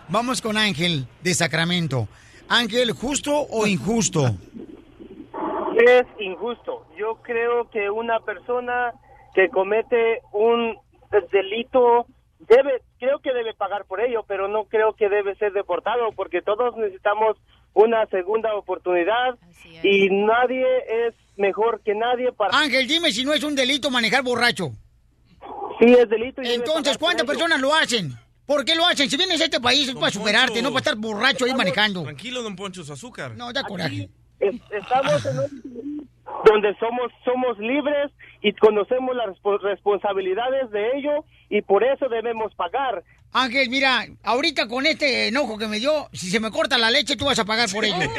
Vamos 0.09 0.41
con 0.41 0.57
Ángel 0.57 1.07
de 1.23 1.35
Sacramento. 1.35 2.09
Ángel, 2.49 2.93
¿justo 2.93 3.35
o 3.51 3.67
injusto? 3.67 4.37
Es 5.83 6.07
injusto. 6.21 6.87
Yo 6.97 7.17
creo 7.23 7.69
que 7.71 7.91
una 7.91 8.21
persona 8.21 8.93
que 9.35 9.49
comete 9.49 10.21
un 10.33 10.77
delito 11.33 12.07
debe, 12.41 12.83
creo 12.99 13.19
que 13.21 13.33
debe 13.33 13.55
pagar 13.55 13.85
por 13.87 14.01
ello, 14.01 14.25
pero 14.27 14.49
no 14.49 14.65
creo 14.65 14.95
que 14.95 15.09
debe 15.09 15.35
ser 15.37 15.53
deportado 15.53 16.13
porque 16.15 16.43
todos 16.43 16.77
necesitamos 16.77 17.37
una 17.75 18.07
segunda 18.07 18.55
oportunidad 18.55 19.39
y 19.83 20.09
nadie 20.11 20.67
es 21.07 21.15
mejor 21.37 21.81
que 21.83 21.95
nadie 21.95 22.33
para... 22.33 22.57
Ángel, 22.57 22.87
dime 22.87 23.11
si 23.13 23.25
no 23.25 23.33
es 23.33 23.43
un 23.43 23.55
delito 23.55 23.91
manejar 23.91 24.23
borracho. 24.23 24.73
Sí, 25.81 25.93
es 25.93 26.09
delito. 26.09 26.43
y 26.43 26.49
Entonces, 26.49 26.99
¿cuántas 26.99 27.25
ello. 27.25 27.33
personas 27.33 27.61
lo 27.61 27.75
hacen? 27.75 28.13
¿Por 28.47 28.65
qué 28.65 28.75
lo 28.75 28.85
hacen? 28.85 29.09
Si 29.09 29.17
vienes 29.17 29.41
a 29.41 29.45
este 29.45 29.61
país 29.61 29.89
es 29.89 29.95
para 29.95 30.11
superarte, 30.11 30.61
no 30.61 30.69
para 30.69 30.81
estar 30.81 30.97
borracho 30.97 31.45
ahí 31.45 31.55
manejando. 31.55 32.03
Tranquilo, 32.03 32.43
don 32.43 32.55
Poncho, 32.55 32.85
su 32.85 32.93
azúcar. 32.93 33.35
No, 33.35 33.53
da 33.53 33.63
coraje. 33.65 34.11
Estamos 34.43 35.27
en 35.27 35.39
un 35.39 36.09
donde 36.45 36.75
somos 36.77 37.13
somos 37.25 37.59
libres 37.59 38.11
y 38.41 38.53
conocemos 38.55 39.15
las 39.15 39.27
respo- 39.29 39.61
responsabilidades 39.61 40.71
de 40.71 40.97
ello 40.97 41.25
y 41.53 41.61
por 41.61 41.85
eso 41.85 42.09
debemos 42.09 42.55
pagar. 42.55 43.05
Ángel, 43.31 43.69
mira, 43.69 44.07
ahorita 44.23 44.67
con 44.69 44.87
este 44.87 45.29
enojo 45.29 45.59
que 45.59 45.69
me 45.69 45.79
dio, 45.79 46.09
si 46.15 46.31
se 46.31 46.41
me 46.41 46.51
corta 46.51 46.79
la 46.79 46.91
leche, 46.91 47.15
tú 47.15 47.27
vas 47.27 47.39
a 47.39 47.45
pagar 47.45 47.71
por 47.71 47.85
ello. 47.85 47.95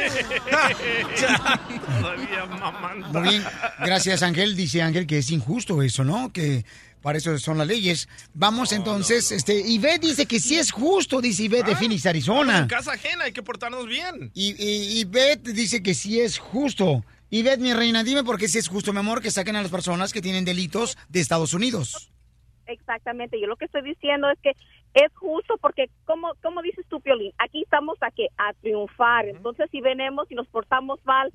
Muy 3.12 3.22
bien, 3.22 3.42
gracias 3.80 4.22
Ángel. 4.22 4.54
Dice 4.54 4.82
Ángel 4.82 5.08
que 5.08 5.18
es 5.18 5.32
injusto 5.32 5.82
eso, 5.82 6.04
¿no? 6.04 6.32
Que 6.32 6.64
para 7.02 7.18
eso 7.18 7.36
son 7.40 7.58
las 7.58 7.66
leyes. 7.66 8.08
Vamos 8.34 8.70
entonces, 8.70 9.32
este, 9.32 9.58
Ivette 9.58 10.02
dice 10.02 10.26
que 10.26 10.38
sí 10.38 10.56
es 10.56 10.70
justo, 10.70 11.20
dice 11.20 11.42
Ivette 11.42 11.66
de 11.66 11.76
Phoenix, 11.76 12.06
Arizona. 12.06 12.60
En 12.60 12.68
casa 12.68 12.92
ajena 12.92 13.24
hay 13.24 13.32
que 13.32 13.42
portarnos 13.42 13.88
bien. 13.88 14.30
Y, 14.32 14.54
y 14.64 15.00
Ivette 15.00 15.48
dice 15.48 15.82
que 15.82 15.94
sí 15.94 16.20
es 16.20 16.38
justo. 16.38 17.04
Ivette, 17.30 17.60
mi 17.60 17.74
reina, 17.74 18.04
dime 18.04 18.22
por 18.22 18.38
qué 18.38 18.46
sí 18.46 18.58
es 18.58 18.68
justo, 18.68 18.92
mi 18.92 19.00
amor, 19.00 19.20
que 19.20 19.32
saquen 19.32 19.56
a 19.56 19.62
las 19.62 19.72
personas 19.72 20.12
que 20.12 20.22
tienen 20.22 20.44
delitos 20.44 20.96
de 21.08 21.18
Estados 21.18 21.52
Unidos. 21.52 22.13
Exactamente, 22.66 23.40
yo 23.40 23.46
lo 23.46 23.56
que 23.56 23.66
estoy 23.66 23.82
diciendo 23.82 24.30
es 24.30 24.38
que 24.40 24.52
es 24.94 25.12
justo 25.16 25.56
porque, 25.60 25.90
como, 26.04 26.32
como 26.42 26.62
dices 26.62 26.86
tú, 26.88 27.00
Piolín, 27.00 27.32
aquí 27.38 27.62
estamos 27.62 27.98
a, 28.00 28.10
que, 28.10 28.28
a 28.38 28.52
triunfar. 28.54 29.26
Entonces, 29.26 29.68
si 29.70 29.80
venimos 29.80 30.30
y 30.30 30.34
nos 30.34 30.46
portamos 30.48 31.04
mal, 31.04 31.32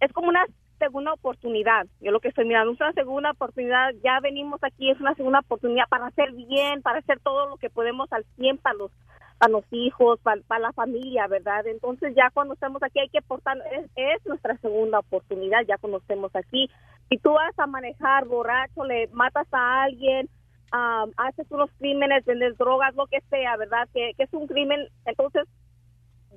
es 0.00 0.12
como 0.12 0.28
una 0.28 0.44
segunda 0.78 1.12
oportunidad. 1.12 1.86
Yo 2.00 2.12
lo 2.12 2.20
que 2.20 2.28
estoy 2.28 2.44
mirando 2.44 2.72
es 2.72 2.80
una 2.80 2.92
segunda 2.92 3.30
oportunidad. 3.30 3.94
Ya 4.02 4.20
venimos 4.20 4.62
aquí, 4.62 4.90
es 4.90 5.00
una 5.00 5.14
segunda 5.14 5.40
oportunidad 5.40 5.88
para 5.88 6.06
hacer 6.06 6.32
bien, 6.32 6.82
para 6.82 6.98
hacer 6.98 7.20
todo 7.20 7.48
lo 7.48 7.56
que 7.56 7.70
podemos 7.70 8.12
al 8.12 8.24
100 8.36 8.58
para 8.58 8.76
los 8.76 8.90
para 9.38 9.50
los 9.50 9.64
hijos, 9.72 10.20
para, 10.20 10.40
para 10.42 10.60
la 10.60 10.72
familia, 10.72 11.26
¿verdad? 11.26 11.66
Entonces 11.66 12.14
ya 12.14 12.30
cuando 12.32 12.54
estamos 12.54 12.82
aquí 12.82 13.00
hay 13.00 13.08
que 13.08 13.20
portar, 13.20 13.58
es, 13.72 13.90
es 13.96 14.24
nuestra 14.26 14.56
segunda 14.58 15.00
oportunidad, 15.00 15.62
ya 15.66 15.76
cuando 15.78 15.98
estemos 15.98 16.34
aquí. 16.36 16.70
Si 17.08 17.18
tú 17.18 17.32
vas 17.32 17.58
a 17.58 17.66
manejar 17.66 18.26
borracho, 18.26 18.84
le 18.84 19.08
matas 19.08 19.48
a 19.52 19.82
alguien, 19.82 20.28
um, 20.74 21.12
haces 21.16 21.46
unos 21.50 21.70
crímenes, 21.78 22.24
vendes 22.24 22.58
drogas, 22.58 22.94
lo 22.96 23.06
que 23.06 23.20
sea, 23.30 23.56
¿verdad? 23.56 23.88
Que, 23.94 24.12
que 24.16 24.24
es 24.24 24.32
un 24.32 24.46
crimen, 24.48 24.88
entonces 25.06 25.44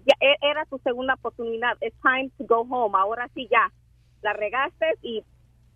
ya 0.05 0.13
e- 0.21 0.37
era 0.41 0.63
tu 0.65 0.77
segunda 0.83 1.15
oportunidad. 1.15 1.75
It's 1.81 1.97
time 2.01 2.29
to 2.37 2.45
go 2.45 2.61
home. 2.69 2.95
Ahora 2.97 3.27
sí 3.33 3.47
ya, 3.51 3.71
la 4.21 4.33
regaste 4.33 4.85
y 5.01 5.23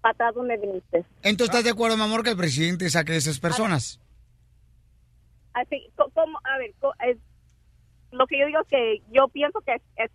para 0.02 0.14
atrás 0.14 0.36
donde 0.36 0.58
viniste. 0.58 1.06
Entonces, 1.24 1.48
¿estás 1.56 1.64
de 1.64 1.72
acuerdo, 1.72 1.98
mi 1.98 2.04
amor, 2.04 2.24
que 2.24 2.30
el 2.32 2.38
presidente 2.38 2.90
saque 2.90 3.14
a 3.14 3.16
esas 3.16 3.40
personas? 3.40 4.00
Así, 5.54 5.92
co- 5.96 6.10
como, 6.14 6.40
a 6.44 6.58
ver, 6.58 6.72
co- 6.80 6.94
es- 7.06 7.18
lo 8.12 8.26
que 8.28 8.40
yo 8.40 8.46
digo 8.46 8.62
es 8.62 8.68
que 8.68 9.02
yo 9.12 9.28
pienso 9.28 9.60
que 9.62 9.76
es, 9.76 9.82
es, 9.98 10.12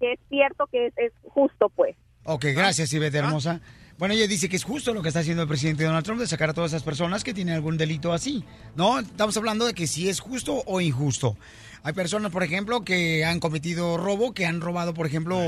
que 0.00 0.12
es 0.12 0.20
cierto 0.28 0.66
que 0.66 0.86
es, 0.86 0.92
es 0.96 1.12
justo, 1.22 1.68
pues. 1.70 1.96
Ok, 2.24 2.46
gracias, 2.54 2.92
Ivette, 2.92 3.16
hermosa. 3.16 3.60
Bueno, 3.98 4.14
ella 4.14 4.28
dice 4.28 4.48
que 4.48 4.54
es 4.54 4.62
justo 4.62 4.94
lo 4.94 5.02
que 5.02 5.08
está 5.08 5.20
haciendo 5.20 5.42
el 5.42 5.48
presidente 5.48 5.82
Donald 5.82 6.04
Trump 6.04 6.20
de 6.20 6.28
sacar 6.28 6.50
a 6.50 6.54
todas 6.54 6.70
esas 6.70 6.84
personas 6.84 7.24
que 7.24 7.34
tienen 7.34 7.56
algún 7.56 7.76
delito 7.76 8.12
así. 8.12 8.44
No, 8.76 9.00
estamos 9.00 9.36
hablando 9.36 9.66
de 9.66 9.74
que 9.74 9.88
si 9.88 10.08
es 10.08 10.20
justo 10.20 10.62
o 10.66 10.80
injusto. 10.80 11.36
Hay 11.82 11.94
personas, 11.94 12.30
por 12.30 12.44
ejemplo, 12.44 12.84
que 12.84 13.24
han 13.24 13.40
cometido 13.40 13.96
robo, 13.96 14.32
que 14.32 14.46
han 14.46 14.60
robado, 14.60 14.94
por 14.94 15.06
ejemplo, 15.06 15.40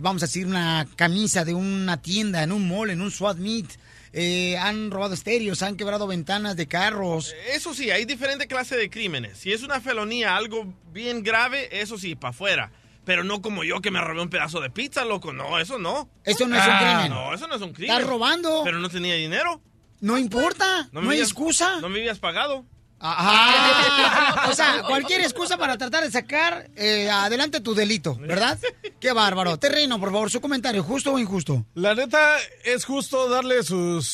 vamos 0.00 0.22
a 0.22 0.26
decir, 0.26 0.46
una 0.46 0.86
camisa 0.94 1.44
de 1.44 1.54
una 1.54 2.00
tienda, 2.00 2.44
en 2.44 2.52
un 2.52 2.68
mall, 2.68 2.90
en 2.90 3.00
un 3.00 3.10
SWAT 3.10 3.38
meet. 3.38 3.66
Eh, 4.12 4.56
han 4.58 4.92
robado 4.92 5.14
estéreos, 5.14 5.62
han 5.62 5.76
quebrado 5.76 6.06
ventanas 6.06 6.54
de 6.54 6.68
carros. 6.68 7.34
Eso 7.52 7.74
sí, 7.74 7.90
hay 7.90 8.04
diferente 8.04 8.46
clase 8.46 8.76
de 8.76 8.90
crímenes. 8.90 9.38
Si 9.38 9.52
es 9.52 9.64
una 9.64 9.80
felonía, 9.80 10.36
algo 10.36 10.72
bien 10.92 11.24
grave, 11.24 11.80
eso 11.80 11.98
sí, 11.98 12.14
para 12.14 12.30
afuera. 12.30 12.70
Pero 13.08 13.24
no 13.24 13.40
como 13.40 13.64
yo 13.64 13.80
que 13.80 13.90
me 13.90 14.02
robé 14.02 14.20
un 14.20 14.28
pedazo 14.28 14.60
de 14.60 14.68
pizza, 14.68 15.02
loco. 15.06 15.32
No, 15.32 15.58
eso 15.58 15.78
no. 15.78 16.10
Eso 16.24 16.46
no 16.46 16.56
es 16.58 16.66
un 16.66 16.76
crimen. 16.76 17.08
No, 17.08 17.32
eso 17.32 17.46
no 17.48 17.54
es 17.54 17.62
un 17.62 17.72
crimen. 17.72 17.96
Estás 17.96 18.06
robando. 18.06 18.60
Pero 18.64 18.78
no 18.80 18.90
tenía 18.90 19.14
dinero. 19.14 19.62
No 20.02 20.18
importa, 20.18 20.90
no, 20.92 21.00
me 21.00 21.06
hay 21.06 21.12
habías- 21.14 21.28
excusa. 21.28 21.80
No 21.80 21.88
me 21.88 22.00
habías 22.00 22.18
pagado. 22.18 22.66
Ah, 23.00 24.46
o 24.50 24.52
sea, 24.54 24.82
cualquier 24.86 25.22
excusa 25.22 25.56
para 25.56 25.78
tratar 25.78 26.04
de 26.04 26.10
sacar 26.10 26.68
eh, 26.76 27.08
adelante 27.08 27.60
tu 27.60 27.74
delito, 27.74 28.14
¿verdad? 28.16 28.58
Qué 29.00 29.12
bárbaro. 29.12 29.56
Terreno, 29.56 29.98
por 29.98 30.10
favor, 30.12 30.30
su 30.30 30.40
comentario, 30.42 30.82
¿justo 30.82 31.12
o 31.14 31.18
injusto? 31.18 31.64
La 31.74 31.94
neta, 31.94 32.36
es 32.64 32.84
justo 32.84 33.28
darle 33.30 33.62
sus, 33.62 34.06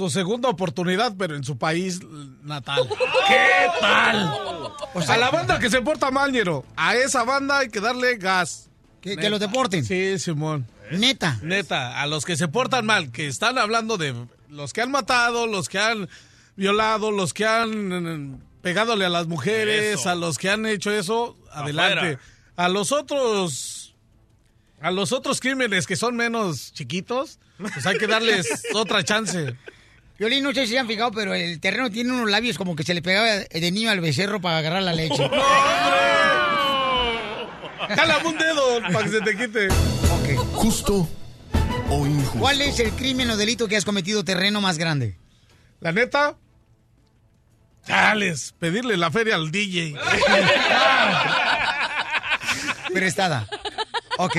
su 0.00 0.10
segunda 0.10 0.48
oportunidad, 0.48 1.14
pero 1.18 1.36
en 1.36 1.44
su 1.44 1.58
país 1.58 2.00
natal. 2.42 2.88
¿Qué 3.28 3.66
tal? 3.80 4.32
O 4.94 5.02
sea- 5.02 5.14
a 5.14 5.18
la 5.18 5.30
banda 5.30 5.58
que 5.58 5.68
se 5.68 5.82
porta 5.82 6.10
mal, 6.10 6.32
ñero. 6.32 6.64
A 6.76 6.96
esa 6.96 7.22
banda 7.24 7.58
hay 7.58 7.68
que 7.68 7.80
darle 7.80 8.16
gas. 8.16 8.70
Que, 9.02 9.16
que 9.16 9.28
los 9.30 9.40
deporten. 9.40 9.84
Sí, 9.84 10.18
Simón. 10.18 10.66
Neta. 10.90 11.38
Neta, 11.42 12.00
a 12.00 12.06
los 12.06 12.24
que 12.24 12.36
se 12.36 12.48
portan 12.48 12.84
mal, 12.86 13.12
que 13.12 13.26
están 13.26 13.58
hablando 13.58 13.96
de 13.98 14.14
los 14.48 14.72
que 14.72 14.80
han 14.82 14.90
matado, 14.90 15.46
los 15.46 15.68
que 15.68 15.78
han 15.78 16.08
violado, 16.56 17.10
los 17.10 17.32
que 17.34 17.46
han 17.46 18.42
pegadole 18.62 19.04
a 19.04 19.08
las 19.10 19.26
mujeres, 19.26 20.00
Eso. 20.00 20.08
a 20.10 20.14
los 20.14 20.36
que 20.38 20.48
han 20.50 20.64
hecho 20.66 20.90
eso, 20.90 21.36
adelante. 21.52 21.98
Afuera. 21.98 22.20
A 22.56 22.68
los 22.68 22.92
otros, 22.92 23.94
a 24.80 24.90
los 24.90 25.12
otros 25.12 25.40
crímenes 25.40 25.86
que 25.86 25.96
son 25.96 26.16
menos 26.16 26.72
chiquitos, 26.72 27.38
pues 27.58 27.86
hay 27.86 27.96
que 27.98 28.06
darles 28.06 28.46
otra 28.74 29.02
chance. 29.04 29.56
Violín, 30.20 30.44
no 30.44 30.52
sé 30.52 30.66
si 30.66 30.74
se 30.74 30.78
han 30.78 30.86
fijado, 30.86 31.10
pero 31.12 31.32
el 31.32 31.58
terreno 31.60 31.90
tiene 31.90 32.12
unos 32.12 32.30
labios 32.30 32.58
como 32.58 32.76
que 32.76 32.82
se 32.82 32.92
le 32.92 33.00
pegaba 33.00 33.26
de 33.38 33.72
niño 33.72 33.88
al 33.88 34.02
becerro 34.02 34.38
para 34.38 34.58
agarrar 34.58 34.82
la 34.82 34.92
leche. 34.92 35.16
Jálame 37.88 38.28
un 38.28 38.36
dedo 38.36 38.82
para 38.92 39.02
que 39.04 39.08
se 39.08 39.22
te 39.22 39.34
quite. 39.34 39.68
Justo 40.52 41.08
o 41.88 42.06
injusto. 42.06 42.38
¿Cuál 42.38 42.60
es 42.60 42.78
el 42.80 42.92
crimen 42.92 43.30
o 43.30 43.38
delito 43.38 43.66
que 43.66 43.78
has 43.78 43.86
cometido 43.86 44.22
terreno 44.22 44.60
más 44.60 44.76
grande? 44.76 45.16
La 45.80 45.92
neta, 45.92 46.36
chales, 47.86 48.54
pedirle 48.58 48.98
la 48.98 49.10
feria 49.10 49.36
al 49.36 49.50
DJ. 49.50 49.94
Prestada. 52.92 53.48
Ok. 54.24 54.36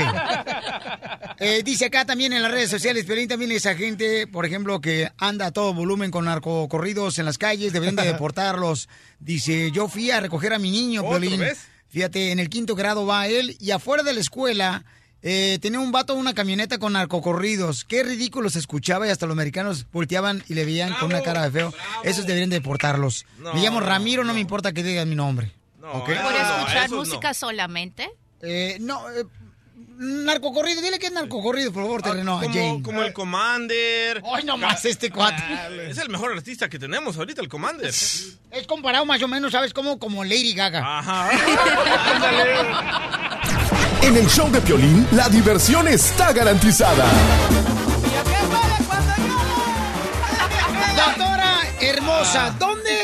Eh, 1.40 1.64
dice 1.64 1.86
acá 1.86 2.06
también 2.06 2.34
en 2.34 2.44
las 2.44 2.52
redes 2.52 2.70
sociales, 2.70 3.06
Piolín 3.06 3.28
también 3.28 3.52
es 3.52 3.66
agente, 3.66 4.28
por 4.28 4.46
ejemplo, 4.46 4.80
que 4.80 5.12
anda 5.18 5.48
a 5.48 5.52
todo 5.52 5.74
volumen 5.74 6.12
con 6.12 6.26
narcocorridos 6.26 7.18
en 7.18 7.26
las 7.26 7.38
calles, 7.40 7.74
deberían 7.74 7.96
de 7.96 8.04
deportarlos. 8.14 8.90
Dice, 9.20 9.72
yo 9.72 9.88
fui 9.88 10.12
a 10.12 10.20
recoger 10.20 10.54
a 10.54 10.60
mi 10.60 10.70
niño, 10.70 11.02
¿Otra 11.04 11.20
Piolín. 11.20 11.40
vez? 11.40 11.68
Fíjate, 11.90 12.32
en 12.32 12.40
el 12.40 12.50
quinto 12.50 12.76
grado 12.76 13.06
va 13.06 13.28
él 13.28 13.58
y 13.60 13.72
afuera 13.72 14.04
de 14.04 14.14
la 14.14 14.20
escuela 14.22 14.86
eh, 15.24 15.58
tenía 15.62 15.80
un 15.80 15.92
vato 15.92 16.14
una 16.14 16.34
camioneta 16.34 16.78
con 16.78 16.94
narcocorridos. 16.94 17.86
Qué 17.86 18.04
ridículo 18.04 18.50
se 18.50 18.60
escuchaba 18.60 19.08
y 19.08 19.10
hasta 19.10 19.26
los 19.26 19.34
americanos 19.34 19.88
volteaban 19.92 20.44
y 20.48 20.54
le 20.54 20.64
veían 20.64 20.94
con 20.94 21.10
una 21.10 21.22
cara 21.22 21.44
de 21.44 21.52
feo. 21.52 21.74
Esos 22.04 22.26
deberían 22.28 22.50
deportarlos. 22.52 23.26
No, 23.40 23.54
me 23.54 23.62
llamo 23.62 23.80
Ramiro, 23.80 24.24
no 24.24 24.34
me 24.34 24.40
importa 24.40 24.72
que 24.74 24.84
digan 24.84 25.10
mi 25.10 25.16
nombre. 25.16 25.52
¿Por 25.82 26.12
escuchar 26.12 26.90
música 26.92 27.34
solamente? 27.34 28.10
Eh, 28.42 28.78
no, 28.80 29.10
eh, 29.12 29.26
narcocorrido, 30.02 30.82
dile 30.82 30.98
que 30.98 31.06
es 31.08 31.12
narcocorrido, 31.12 31.72
por 31.72 31.84
favor, 31.84 32.02
terreno 32.02 32.40
a 32.40 32.42
Como, 32.42 32.54
Jane. 32.54 32.82
como 32.84 33.04
el 33.04 33.14
Commander. 33.14 34.24
Ay, 34.36 34.44
no 34.44 34.58
más 34.58 34.84
este 34.86 35.12
cuate. 35.12 35.44
Es 35.90 35.98
el 36.00 36.10
mejor 36.10 36.32
artista 36.34 36.68
que 36.68 36.80
tenemos 36.80 37.16
ahorita, 37.18 37.42
el 37.42 37.48
Commander. 37.48 37.94
Es 38.52 38.68
comparado 38.68 39.06
más 39.06 39.24
o 39.24 39.30
menos, 39.30 39.54
¿sabes 39.54 39.74
cómo? 39.74 39.98
Como 39.98 40.26
Lady 40.26 40.54
Gaga. 40.54 41.00
Ajá. 41.00 41.30
En 44.02 44.18
el 44.18 44.28
show 44.28 44.52
de 44.52 44.60
Piolín, 44.62 45.08
la 45.12 45.30
diversión 45.30 45.88
está 45.88 46.34
garantizada. 46.34 47.06
Doctora 50.96 51.60
hermosa, 51.80 52.56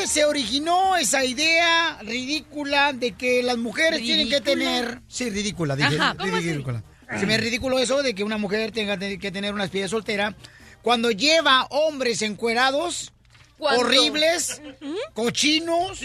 ¿dónde 0.07 0.21
se 0.21 0.25
originó 0.25 0.95
esa 0.95 1.23
idea 1.25 1.99
ridícula 2.01 2.93
de 2.93 3.11
que 3.13 3.43
las 3.43 3.57
mujeres 3.57 4.01
tienen 4.01 4.29
que 4.29 4.41
tener... 4.41 5.01
Sí, 5.07 5.29
ridícula, 5.29 5.75
dije. 5.75 5.95
Ajá, 5.97 6.15
¿cómo 6.17 6.35
así? 6.37 6.51
ridícula. 6.51 6.83
Se 7.19 7.25
me 7.25 7.35
es 7.35 7.41
ridículo 7.41 7.79
eso 7.79 8.01
de 8.03 8.13
que 8.15 8.23
una 8.23 8.37
mujer 8.37 8.71
tenga 8.71 8.97
te- 8.97 9.17
que 9.19 9.31
tener 9.31 9.53
una 9.53 9.63
despedida 9.63 9.87
soltera 9.87 10.35
cuando 10.81 11.09
lleva 11.11 11.65
hombres 11.69 12.21
encuerados, 12.21 13.11
horribles, 13.59 14.61
cochinos, 15.13 15.99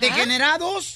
degenerados, 0.00 0.94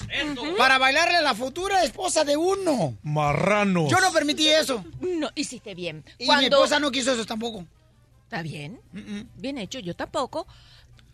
para 0.57 0.77
bailarle 0.77 1.17
a 1.17 1.21
la 1.21 1.35
futura 1.35 1.83
esposa 1.83 2.23
de 2.23 2.37
uno. 2.37 2.97
Marranos. 3.03 3.89
Yo 3.89 3.99
no 3.99 4.11
permití 4.11 4.47
eso. 4.47 4.83
No, 4.99 5.29
hiciste 5.35 5.73
bien. 5.75 6.03
Y 6.17 6.23
mi 6.23 6.25
Cuando- 6.27 6.57
esposa 6.57 6.79
no 6.79 6.91
quiso 6.91 7.13
eso 7.13 7.25
tampoco. 7.25 7.65
Está 8.23 8.41
bien. 8.43 8.79
Bien 9.35 9.57
hecho, 9.57 9.79
yo 9.79 9.95
tampoco. 9.95 10.47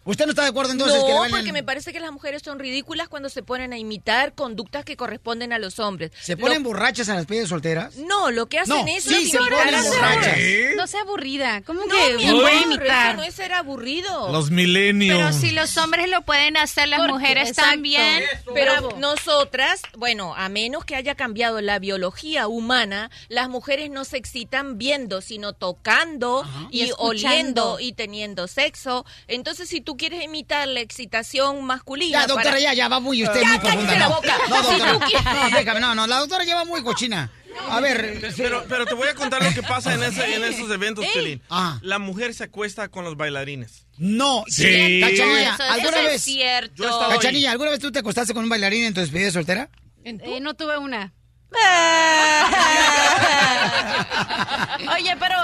¿Usted 0.07 0.25
no 0.25 0.31
está 0.31 0.43
de 0.43 0.49
acuerdo 0.49 0.71
entonces 0.71 0.97
no, 0.99 1.05
que 1.05 1.13
le 1.13 1.19
bailen- 1.19 1.29
porque 1.31 1.51
me 1.53 1.63
parece 1.63 1.93
que 1.93 1.99
las 1.99 2.11
mujeres 2.11 2.41
son 2.43 2.57
ridículas 2.59 3.07
cuando 3.09 3.29
se 3.29 3.43
ponen 3.43 3.73
a 3.73 3.77
imitar 3.77 4.33
conductas 4.33 4.83
que 4.85 4.95
corresponden 4.97 5.53
a 5.53 5.59
los 5.59 5.77
hombres. 5.79 6.11
¿Se 6.19 6.35
ponen 6.37 6.63
Lo- 6.63 6.69
borrachas 6.69 7.07
en 7.09 7.15
las 7.15 7.23
despedidas 7.23 7.49
solteras? 7.49 7.95
No, 7.97 8.31
lo 8.31 8.47
que 8.47 8.59
hacen 8.59 8.75
No, 8.85 8.87
es... 8.87 9.03
sí, 9.03 9.09
se 9.09 9.35
ignorar 9.35 9.65
ponen 9.65 9.83
borrachas. 9.83 10.37
No 10.77 10.87
sea 10.87 11.01
aburrida. 11.01 11.61
¿Cómo 11.65 11.81
No, 11.81 11.87
que 11.93 12.17
mi 12.17 12.31
voy 12.31 12.45
a 12.51 12.53
eso 12.59 12.65
imitar? 12.65 13.15
no 13.17 13.23
es 13.23 13.35
ser 13.35 13.53
aburrido. 13.53 14.31
Los 14.31 14.49
millennials. 14.49 15.17
Pero 15.19 15.33
si 15.33 15.51
los 15.51 15.75
hombres 15.77 16.09
lo 16.09 16.21
pueden 16.21 16.57
hacer, 16.57 16.87
las 16.87 16.99
Porque- 16.99 17.13
mujeres 17.13 17.49
exacto. 17.49 17.71
también. 17.71 18.23
Pero 18.53 18.71
Bravo. 18.71 18.93
nosotras, 18.99 19.81
bueno, 19.97 20.33
a 20.35 20.47
menos 20.49 20.85
que 20.85 20.95
haya 20.95 21.15
cambiado 21.15 21.59
la 21.61 21.79
biología 21.79 22.47
humana, 22.47 23.11
las 23.27 23.49
mujeres 23.49 23.89
no 23.89 24.05
se 24.05 24.15
excitan 24.17 24.77
viendo, 24.77 25.19
sino 25.21 25.51
tocando 25.53 26.45
Y 26.71 26.83
y, 26.85 26.91
oliendo 26.97 27.77
y 27.79 27.91
teniendo 27.93 28.47
sexo. 28.47 29.05
Entonces, 29.27 29.67
si 29.67 29.81
tú 29.81 29.96
quieres 29.97 30.23
imitar 30.23 30.67
la 30.67 30.79
excitación 30.79 31.63
masculina... 31.65 32.21
Ya, 32.21 32.27
doctora, 32.27 32.51
para- 32.51 32.59
ya, 32.59 32.73
ya 32.73 32.87
va 32.87 32.99
muy 32.99 33.23
usted 33.23 33.41
Ya, 33.41 33.47
muy 33.47 33.59
profunda. 33.59 33.93
la 33.93 33.99
No, 34.07 34.15
boca. 34.15 34.37
no, 34.49 34.63
Si 34.63 34.79
doctora. 34.79 35.49
No, 35.49 35.57
déjame, 35.57 35.79
no, 35.79 35.95
no, 35.95 36.07
la 36.07 36.17
doctora 36.19 36.43
lleva 36.45 36.65
muy 36.65 36.83
cochina. 36.83 37.31
A 37.69 37.79
ver, 37.79 38.31
Pero, 38.37 38.63
pero 38.69 38.85
te 38.85 38.93
voy 38.93 39.07
a 39.07 39.15
contar 39.15 39.43
lo 39.43 39.51
que 39.51 39.63
pasa 39.63 39.91
en, 39.95 40.03
ese- 40.03 40.35
en 40.35 40.43
esos 40.43 40.69
eventos, 40.69 41.03
Ey. 41.05 41.11
Piolín. 41.11 41.41
Ah. 41.49 41.79
La 41.81 41.97
mujer 41.97 42.35
se 42.35 42.43
acuesta 42.43 42.87
con 42.89 43.03
los 43.03 43.17
bailarines. 43.17 43.87
No, 43.97 44.43
Sí. 44.47 44.99
Cachanilla, 45.01 45.55
Eso- 45.55 45.63
¿alguna 45.63 45.89
eso 45.89 45.99
es 45.99 46.05
vez? 46.13 46.21
cierto. 46.21 47.07
Cachanilla, 47.09 47.51
¿alguna 47.51 47.71
vez 47.71 47.79
tú 47.79 47.91
te 47.91 47.97
acostaste 47.99 48.35
con 48.35 48.43
un 48.43 48.49
bailarín 48.49 48.83
en 48.83 48.93
tu 48.93 49.01
despedida 49.01 49.31
soltera? 49.31 49.69
Eh, 50.03 50.39
no 50.39 50.53
tuve 50.53 50.77
una. 50.77 51.13
Oye, 54.95 55.15
pero 55.19 55.35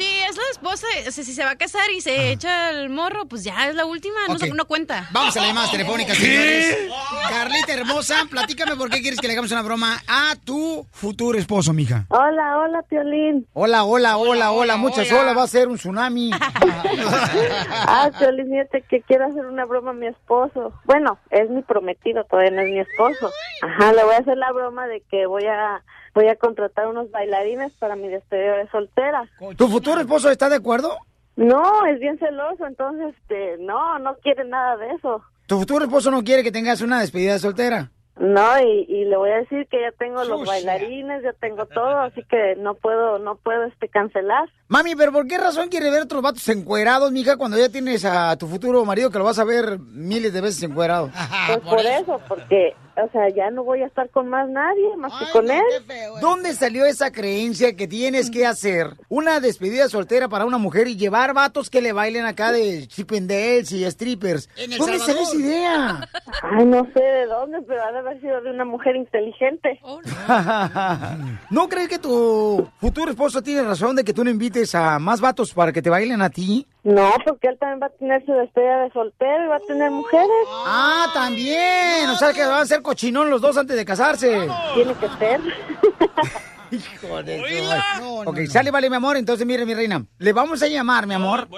si 0.00 0.18
es 0.28 0.36
la 0.36 0.42
esposa, 0.52 0.86
o 1.06 1.10
sea, 1.10 1.24
si 1.24 1.32
se 1.34 1.44
va 1.44 1.50
a 1.50 1.56
casar 1.56 1.90
y 1.94 2.00
se 2.00 2.30
echa 2.32 2.70
el 2.70 2.88
morro, 2.88 3.26
pues 3.26 3.44
ya 3.44 3.68
es 3.68 3.74
la 3.74 3.84
última, 3.84 4.14
no, 4.28 4.34
Ok. 4.34 4.40
se- 4.40 4.50
no 4.50 4.64
cuenta. 4.64 5.08
Vamos 5.12 5.36
a 5.36 5.40
las 5.40 5.48
llamadas 5.48 5.70
telefónicas, 5.70 6.16
señores. 6.16 6.76
Carlita 7.28 7.72
hermosa, 7.74 8.14
platícame 8.30 8.76
por 8.76 8.88
qué 8.90 9.00
quieres 9.02 9.20
que 9.20 9.26
le 9.26 9.34
hagamos 9.34 9.52
una 9.52 9.62
broma 9.62 10.02
a 10.08 10.34
tu 10.44 10.86
futuro 10.90 11.38
esposo, 11.38 11.72
mija. 11.72 12.06
Hola, 12.08 12.58
hola, 12.58 12.82
Piolín. 12.88 13.46
Hola, 13.52 13.84
hola, 13.84 14.16
hola, 14.16 14.52
hola, 14.52 14.76
muchas 14.78 15.10
hola. 15.12 15.20
olas, 15.22 15.36
va 15.36 15.42
a 15.42 15.48
ser 15.48 15.68
un 15.68 15.76
tsunami. 15.76 16.30
Ah, 17.92 18.10
Piolín, 18.18 18.48
fíjate 18.50 18.82
que 18.82 19.02
quiero 19.02 19.26
hacer 19.26 19.44
una 19.46 19.64
broma 19.64 19.90
a 19.90 19.94
mi 19.94 20.06
esposo. 20.06 20.72
Bueno, 20.84 21.18
es 21.30 21.48
mi 21.50 21.62
prometido, 21.62 22.24
todavía 22.24 22.50
no 22.52 22.60
es 22.62 22.68
mi 22.70 22.80
esposo. 22.80 23.30
Ajá, 23.62 23.92
le 23.92 24.04
voy 24.04 24.14
a 24.14 24.18
hacer 24.18 24.36
la 24.36 24.50
broma 24.52 24.86
de 24.86 25.02
que 25.10 25.26
voy 25.26 25.44
a 25.46 25.82
voy 26.14 26.28
a 26.28 26.36
contratar 26.36 26.86
unos 26.86 27.10
bailarines 27.10 27.72
para 27.74 27.96
mi 27.96 28.08
despedida 28.08 28.56
de 28.56 28.68
soltera. 28.70 29.28
¿Tu 29.56 29.68
futuro 29.68 30.00
esposo 30.00 30.30
está 30.30 30.48
de 30.48 30.56
acuerdo? 30.56 30.96
No, 31.36 31.86
es 31.86 31.98
bien 32.00 32.18
celoso, 32.18 32.66
entonces, 32.66 33.14
este, 33.20 33.56
no, 33.58 33.98
no 33.98 34.16
quiere 34.16 34.44
nada 34.44 34.76
de 34.76 34.90
eso. 34.94 35.22
¿Tu 35.46 35.58
futuro 35.58 35.84
esposo 35.84 36.10
no 36.10 36.22
quiere 36.22 36.42
que 36.42 36.52
tengas 36.52 36.80
una 36.82 37.00
despedida 37.00 37.38
soltera? 37.38 37.90
No, 38.20 38.60
y, 38.60 38.84
y 38.86 39.06
le 39.06 39.16
voy 39.16 39.30
a 39.30 39.36
decir 39.36 39.66
que 39.70 39.80
ya 39.80 39.92
tengo 39.92 40.22
los 40.24 40.46
bailarines, 40.46 41.22
ya 41.22 41.32
tengo 41.32 41.64
todo, 41.64 42.00
así 42.00 42.22
que 42.28 42.54
no 42.58 42.74
puedo, 42.74 43.18
no 43.18 43.36
puedo, 43.36 43.64
este, 43.64 43.88
cancelar. 43.88 44.46
Mami, 44.68 44.94
pero 44.94 45.10
¿por 45.10 45.26
qué 45.26 45.38
razón 45.38 45.70
quiere 45.70 45.90
ver 45.90 46.02
otros 46.02 46.20
vatos 46.20 46.46
encuerados, 46.50 47.10
mija, 47.12 47.38
cuando 47.38 47.56
ya 47.56 47.70
tienes 47.70 48.04
a 48.04 48.36
tu 48.36 48.46
futuro 48.46 48.84
marido 48.84 49.10
que 49.10 49.16
lo 49.16 49.24
vas 49.24 49.38
a 49.38 49.44
ver 49.44 49.78
miles 49.78 50.34
de 50.34 50.42
veces 50.42 50.62
encuerado? 50.62 51.10
Pues 51.46 51.60
por 51.60 51.80
eso, 51.80 52.20
porque, 52.28 52.74
o 52.96 53.10
sea, 53.10 53.28
ya 53.30 53.50
no 53.50 53.64
voy 53.64 53.82
a 53.82 53.86
estar 53.86 54.10
con 54.10 54.28
más 54.28 54.48
nadie, 54.48 54.96
más 54.96 55.12
que 55.18 55.30
con 55.32 55.50
él. 55.50 55.62
¿Dónde 56.20 56.54
salió 56.54 56.84
esa 56.84 57.10
creencia 57.12 57.74
que 57.76 57.86
tienes 57.86 58.30
que 58.30 58.46
hacer 58.46 58.88
una 59.08 59.40
despedida 59.40 59.88
soltera 59.88 60.28
para 60.28 60.44
una 60.44 60.58
mujer 60.58 60.88
y 60.88 60.96
llevar 60.96 61.34
vatos 61.34 61.70
que 61.70 61.80
le 61.80 61.92
bailen 61.92 62.26
acá 62.26 62.52
de 62.52 62.86
chipendales 62.86 63.72
y 63.72 63.88
strippers? 63.90 64.48
En 64.56 64.72
El 64.72 64.78
¿Dónde 64.78 64.98
salió 64.98 65.22
esa 65.22 65.36
idea? 65.36 66.08
Ay, 66.42 66.66
no 66.66 66.86
sé 66.92 67.00
de 67.00 67.26
dónde, 67.26 67.62
pero 67.62 67.82
ha 67.82 67.92
de 67.92 67.98
haber 67.98 68.20
sido 68.20 68.40
de 68.40 68.50
una 68.50 68.64
mujer 68.64 68.96
inteligente. 68.96 69.80
¿No 71.50 71.68
crees 71.68 71.88
que 71.88 71.98
tu 71.98 72.68
futuro 72.80 73.10
esposo 73.10 73.42
tiene 73.42 73.62
razón 73.62 73.96
de 73.96 74.04
que 74.04 74.12
tú 74.12 74.24
no 74.24 74.30
invites 74.30 74.74
a 74.74 74.98
más 74.98 75.20
vatos 75.20 75.54
para 75.54 75.72
que 75.72 75.82
te 75.82 75.90
bailen 75.90 76.22
a 76.22 76.30
ti? 76.30 76.66
No, 76.82 77.12
porque 77.26 77.48
él 77.48 77.58
también 77.58 77.80
va 77.82 77.86
a 77.86 77.90
tener 77.90 78.24
su 78.24 78.32
despedida 78.32 78.84
de 78.84 78.90
soltero 78.92 79.44
y 79.44 79.48
va 79.48 79.56
a 79.56 79.60
tener 79.60 79.90
mujeres. 79.90 80.30
Ah, 80.66 81.10
también. 81.12 82.08
O 82.10 82.16
sea 82.16 82.32
que 82.32 82.44
van 82.44 82.62
a 82.62 82.66
ser 82.66 82.80
cochinón 82.82 83.28
los 83.30 83.40
dos 83.42 83.56
antes 83.58 83.76
de 83.76 83.84
casarse. 83.84 84.48
Tiene 84.74 84.94
que 84.94 85.08
ser. 85.18 85.40
Hijo 86.70 87.22
de 87.22 87.38
tu- 87.98 88.30
Ok, 88.30 88.38
sale, 88.48 88.70
vale, 88.70 88.88
mi 88.88 88.96
amor. 88.96 89.16
Entonces, 89.16 89.44
mire, 89.46 89.66
mi 89.66 89.74
reina. 89.74 90.04
Le 90.18 90.32
vamos 90.32 90.62
a 90.62 90.68
llamar, 90.68 91.06
mi 91.06 91.14
amor. 91.14 91.48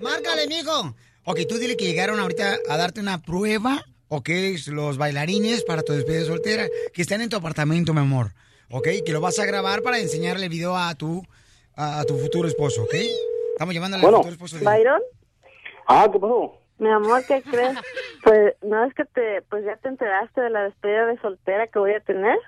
Márcale, 0.00 0.46
mijo. 0.46 0.94
Ok, 1.24 1.40
tú 1.48 1.56
dile 1.56 1.76
que 1.76 1.84
llegaron 1.86 2.20
ahorita 2.20 2.58
a 2.68 2.76
darte 2.76 3.00
una 3.00 3.22
prueba, 3.22 3.84
ok, 4.08 4.28
los 4.66 4.96
bailarines 4.98 5.62
para 5.64 5.82
tu 5.82 5.92
despedida 5.92 6.24
soltera, 6.26 6.66
que 6.92 7.02
están 7.02 7.20
en 7.20 7.28
tu 7.28 7.36
apartamento, 7.36 7.94
mi 7.94 8.00
amor. 8.00 8.32
Ok, 8.70 8.88
que 9.06 9.12
lo 9.12 9.20
vas 9.20 9.38
a 9.38 9.44
grabar 9.46 9.82
para 9.82 9.98
enseñarle 9.98 10.44
el 10.46 10.50
video 10.50 10.76
a 10.76 10.94
tu, 10.96 11.24
a, 11.76 12.00
a 12.00 12.04
tu 12.04 12.18
futuro 12.18 12.48
esposo, 12.48 12.82
ok. 12.82 12.94
Estamos 13.70 14.00
Bueno. 14.02 14.16
al 14.18 14.24
futuro 14.24 14.34
esposo. 14.34 14.58
de- 14.58 14.64
¿Byron? 14.64 15.00
Ah, 15.86 16.08
¿qué 16.12 16.18
pasó? 16.18 16.58
Mi 16.78 16.90
amor, 16.90 17.22
¿qué 17.26 17.42
crees? 17.42 17.76
Pues, 18.24 18.54
no 18.62 18.84
es 18.84 18.94
que 18.94 19.04
te, 19.04 19.42
pues 19.50 19.64
ya 19.64 19.74
te 19.78 19.88
enteraste 19.88 20.40
de 20.40 20.50
la 20.50 20.62
despedida 20.62 21.06
de 21.06 21.18
soltera 21.18 21.66
que 21.66 21.78
voy 21.80 21.92
a 21.92 21.98
tener. 22.00 22.38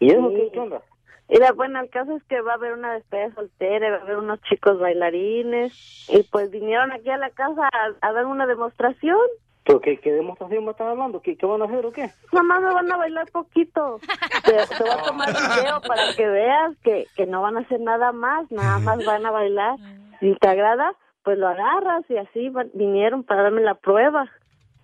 ¿Y 0.00 0.10
eso 0.10 0.28
qué, 0.30 0.50
qué 0.52 0.58
onda? 0.58 0.82
Y 1.28 1.38
la 1.38 1.52
buena, 1.52 1.80
el 1.80 1.90
caso 1.90 2.16
es 2.16 2.24
que 2.24 2.40
va 2.40 2.52
a 2.52 2.54
haber 2.56 2.72
una 2.72 2.92
despedida 2.94 3.32
soltera, 3.34 3.86
y 3.86 3.90
va 3.92 3.96
a 3.98 4.00
haber 4.00 4.16
unos 4.18 4.40
chicos 4.42 4.80
bailarines, 4.80 5.72
y 6.08 6.24
pues 6.24 6.50
vinieron 6.50 6.90
aquí 6.90 7.08
a 7.08 7.18
la 7.18 7.30
casa 7.30 7.68
a, 7.72 8.08
a 8.08 8.12
dar 8.12 8.26
una 8.26 8.46
demostración. 8.46 9.16
¿Pero 9.64 9.80
qué, 9.80 9.98
qué 9.98 10.10
demostración 10.12 10.64
me 10.64 10.72
estás 10.72 10.88
hablando? 10.88 11.22
¿Qué, 11.22 11.36
¿Qué 11.36 11.46
van 11.46 11.62
a 11.62 11.66
hacer 11.66 11.86
o 11.86 11.92
qué? 11.92 12.10
Nada 12.32 12.42
más 12.42 12.62
me 12.62 12.74
van 12.74 12.90
a 12.90 12.96
bailar 12.96 13.30
poquito. 13.30 14.00
Te, 14.44 14.52
te 14.76 14.82
voy 14.82 14.90
a 14.92 15.02
tomar 15.04 15.28
video 15.32 15.80
para 15.82 16.12
que 16.16 16.26
veas 16.26 16.76
que, 16.82 17.06
que 17.14 17.26
no 17.26 17.42
van 17.42 17.56
a 17.56 17.60
hacer 17.60 17.78
nada 17.80 18.10
más, 18.10 18.50
nada 18.50 18.80
más 18.80 19.04
van 19.06 19.24
a 19.24 19.30
bailar. 19.30 19.76
Si 20.22 20.32
te 20.36 20.48
agrada, 20.48 20.94
pues 21.24 21.36
lo 21.36 21.48
agarras 21.48 22.08
y 22.08 22.16
así 22.16 22.52
vinieron 22.74 23.24
para 23.24 23.42
darme 23.42 23.60
la 23.62 23.74
prueba. 23.74 24.26